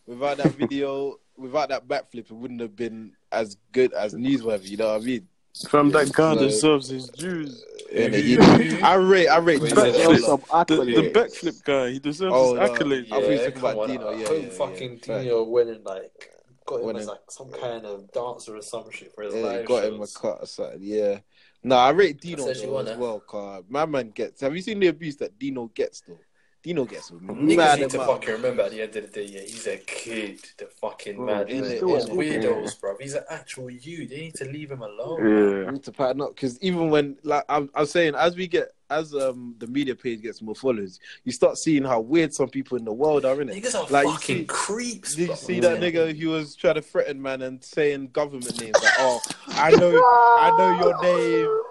without 0.07 0.37
that 0.39 0.53
video, 0.53 1.17
without 1.37 1.69
that 1.69 1.87
backflip, 1.87 2.31
it 2.31 2.33
wouldn't 2.33 2.61
have 2.61 2.75
been 2.75 3.13
as 3.31 3.57
good 3.73 3.93
as 3.93 4.15
newsworthy. 4.15 4.71
You 4.71 4.77
know 4.79 4.93
what 4.95 5.03
I 5.03 5.05
mean? 5.05 5.29
From 5.69 5.91
that 5.91 6.13
guy 6.13 6.35
So- 6.35 6.41
deserves 6.41 6.89
his 6.89 7.09
dues. 7.11 7.65
Innit? 7.93 8.25
You- 8.25 8.79
I 8.85 8.95
rate, 8.95 9.29
I 9.29 9.39
rate. 9.39 9.61
Wait, 9.61 9.73
Deno 9.73 10.13
is 10.13 10.25
Backflip? 10.25 10.47
Some 10.49 10.65
The, 10.67 10.85
the 10.85 11.11
backflip 11.11 11.65
guy, 11.65 11.91
he 11.91 11.99
deserves 11.99 12.33
Oh, 12.35 12.55
his 12.55 12.71
no. 12.71 12.75
accolades. 12.77 13.07
I 13.07 13.21
thought 13.21 13.31
you 13.31 13.39
talking 13.39 13.59
about 13.59 13.79
on. 13.79 13.89
Deno, 13.91 14.07
I 14.07 14.15
yeah, 14.15 14.33
yeah, 14.33 14.49
fucking 14.51 14.93
yeah. 15.07 15.15
Deno 15.19 15.47
went 15.47 15.69
and 15.71 15.85
like 15.85 16.31
got 16.67 16.81
him 16.81 16.87
Went 16.87 16.99
as 16.99 17.07
like 17.07 17.31
some 17.31 17.51
kind 17.53 17.85
of 17.87 18.11
dancer 18.13 18.57
or 18.57 18.63
some 18.63 18.91
shit 18.91 19.15
for 19.15 19.23
his 19.25 19.35
Yeah, 19.35 19.41
live 19.43 19.67
got 19.67 19.85
him 19.85 20.01
a 20.03 20.07
cut 20.07 20.39
or 20.43 20.47
something. 20.47 20.79
Yeah. 20.83 21.19
No, 21.67 21.75
I 21.75 21.91
rate 21.91 22.21
Deno 22.21 22.55
though, 22.55 22.79
as 22.79 22.93
well. 22.97 23.19
Cause 23.19 23.65
my 23.69 23.87
man 23.87 24.11
gets. 24.11 24.41
Have 24.41 24.55
you 24.55 24.63
seen 24.63 24.79
the 24.79 24.87
abuse 24.87 25.17
that 25.17 25.37
Deno 25.37 25.75
gets 25.75 26.01
though? 26.01 26.26
Deno 26.67 26.89
gets 26.89 27.11
a 27.11 27.13
Niggas 27.15 27.57
mad 27.57 27.79
need 27.81 27.91
to 27.91 27.97
amount. 28.03 28.11
fucking 28.23 28.35
remember 28.35 28.63
at 28.63 28.71
the 28.73 28.83
end 28.83 28.97
of 28.97 29.13
the 29.13 29.21
day, 29.21 29.25
yeah, 29.25 29.41
he's 29.41 29.67
a 29.69 29.77
kid. 29.79 30.41
The 30.59 30.67
fucking 30.67 31.17
Bro, 31.17 31.27
man. 31.27 31.47
he's 31.49 31.69
He's 31.69 31.77
still 31.77 31.95
a 31.97 32.01
weirdos, 32.09 32.81
bro. 32.81 32.97
He's 33.01 33.15
an 33.15 33.25
actual 33.31 33.71
you. 33.71 34.07
They 34.09 34.17
need 34.17 34.35
to 34.35 34.45
leave 34.47 34.71
him 34.73 34.83
alone. 34.83 35.65
Yeah. 35.65 35.71
need 35.71 35.83
to 35.85 35.93
pattern 35.93 36.21
up 36.23 36.35
because 36.35 36.61
even 36.63 36.91
when 36.91 37.17
like 37.23 37.45
I'm, 37.49 37.71
I'm 37.75 37.87
saying 37.87 38.15
as 38.17 38.37
we 38.37 38.49
get 38.49 38.69
as 38.89 39.15
um 39.15 39.55
the 39.59 39.67
media 39.67 39.95
page 39.95 40.23
gets 40.23 40.43
more 40.43 40.55
followers, 40.55 40.99
you 41.25 41.33
start 41.33 41.57
seeing 41.59 41.85
how 41.85 42.01
weird 42.01 42.35
some 42.35 42.49
people 42.49 42.77
in 42.79 42.85
the 42.85 42.93
world 42.93 43.25
are 43.25 43.41
in 43.41 43.49
it. 43.49 43.63
Niggas 43.63 43.75
are 43.75 43.87
Like, 43.91 44.07
you 44.07 44.13
fucking 44.13 44.37
see- 44.39 44.45
creeps. 44.47 45.15
Did 45.15 45.29
you 45.29 45.37
see 45.37 45.61
that 45.61 45.81
nigga? 45.81 46.13
He 46.15 46.27
was 46.27 46.55
trying 46.57 46.75
to 46.77 46.83
threaten 46.83 47.21
man 47.23 47.43
and 47.43 47.63
saying 47.63 48.09
government 48.09 48.61
names 48.61 48.75
like, 48.83 48.93
"Oh, 48.99 49.21
I 49.49 49.71
know, 49.71 49.91
I 49.91 50.55
know 50.59 50.81
your 50.85 51.03
name." 51.03 51.63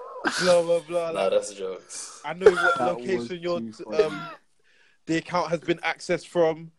Blah 0.41 0.61
blah 0.63 0.79
blah. 0.79 1.11
Nah, 1.11 1.21
Like, 1.21 1.31
that's 1.31 1.53
jokes. 1.53 2.21
I 2.25 2.33
know 2.33 2.49
what 2.51 2.77
That 2.79 2.85
location 2.85 3.19
was 3.19 3.79
your 3.83 4.05
um 4.07 4.21
the 5.05 5.17
account 5.17 5.49
has 5.49 5.59
been 5.59 5.77
accessed 5.79 6.27
from. 6.27 6.71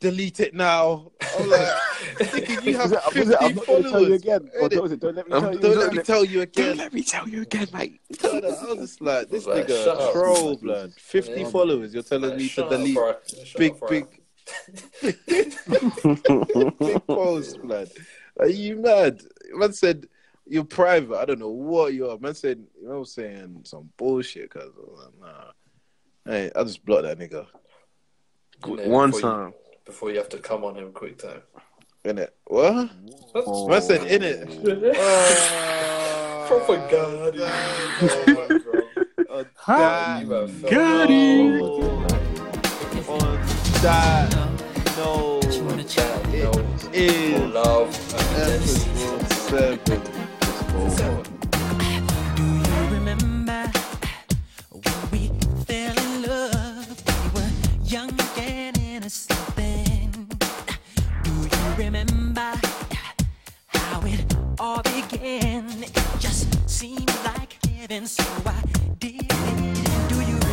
Delete 0.00 0.40
it 0.40 0.54
now. 0.54 1.12
I'm 1.38 1.48
like, 1.48 1.68
thinking 2.18 2.62
you 2.62 2.76
have 2.76 2.90
Was 2.90 3.12
50 3.12 3.34
I'm 3.36 3.54
not 3.54 3.66
going 3.66 3.82
tell 3.84 3.90
you 3.90 3.90
followers. 3.90 4.20
again. 4.20 4.50
Or 4.60 4.68
don't, 4.68 4.92
it, 4.92 5.00
don't 5.00 5.14
let 5.14 5.26
me 5.26 5.32
Um, 5.32 5.42
tell 5.42 5.54
you. 5.54 5.60
Don't 5.60 5.78
let 5.78 5.92
me 5.94 6.02
tell 6.02 6.24
you 6.24 6.40
again. 6.42 6.66
Don't 6.66 6.76
let 6.76 6.92
me 6.92 7.02
tell 7.02 7.28
you 7.28 7.42
again, 7.42 7.68
mate. 7.72 8.00
I 8.22 8.40
was 8.40 8.60
just 8.76 9.00
like, 9.00 9.30
this 9.30 9.46
Like, 9.46 9.66
nigga 9.66 10.12
troll, 10.12 10.56
blood. 10.56 10.92
50 10.98 11.40
Yeah. 11.40 11.48
followers. 11.48 11.94
You're 11.94 12.02
telling 12.02 12.30
Like, 12.30 12.38
me 12.38 12.44
to 12.44 12.48
shut 12.50 12.64
up, 12.64 12.70
delete 12.70 12.98
big, 13.56 13.72
up, 13.72 13.88
big, 13.88 14.06
big 16.78 17.06
posts, 17.06 17.56
blood. 17.56 17.88
Are 18.38 18.48
you 18.48 18.76
mad? 18.76 19.22
Man 19.54 19.72
said 19.72 20.06
you're 20.46 20.64
private. 20.64 21.16
I 21.16 21.24
don't 21.24 21.38
know 21.38 21.48
what 21.48 21.94
you 21.94 22.10
are. 22.10 22.18
Man 22.18 22.34
said, 22.34 22.62
you 22.80 22.88
know, 22.88 23.04
saying 23.04 23.60
some 23.64 23.90
bullshit. 23.96 24.50
Cause 24.50 24.70
I 24.76 24.80
was 24.80 25.00
like, 25.06 25.20
nah. 25.20 25.50
Hey, 26.26 26.50
I 26.56 26.62
just 26.64 26.84
blocked 26.84 27.04
that 27.04 27.18
nigga. 27.18 27.46
One 28.62 29.10
before 29.10 29.20
time. 29.20 29.48
You, 29.48 29.54
before 29.84 30.10
you 30.10 30.18
have 30.18 30.28
to 30.30 30.38
come 30.38 30.64
on 30.64 30.76
him 30.76 30.92
quick 30.92 31.18
time. 31.18 31.42
In 32.04 32.18
it. 32.18 32.34
What? 32.46 32.90
Oh. 33.34 33.66
What's 33.66 33.88
an 33.90 34.06
in 34.06 34.22
it? 34.22 34.48
uh, 34.96 36.46
Propaganda. 36.46 37.50
oh 38.02 38.24
my 38.26 38.46
god. 39.26 39.48
Hi. 39.56 40.24
Got 40.24 41.10
it. 41.10 41.62
On 43.08 43.40
that 43.82 44.44
no. 44.96 45.40
That 45.40 46.90
is 46.92 47.26
love. 47.52 47.94
7. 47.94 49.78
7. 50.90 51.33
Remember 61.76 62.52
how 63.68 64.00
it 64.04 64.36
all 64.58 64.82
began? 64.82 65.82
It 65.82 66.20
just 66.20 66.68
seemed 66.68 67.12
like 67.24 67.56
heaven, 67.66 68.06
so 68.06 68.24
I 68.46 68.62
did 68.98 69.22
it 69.22 70.43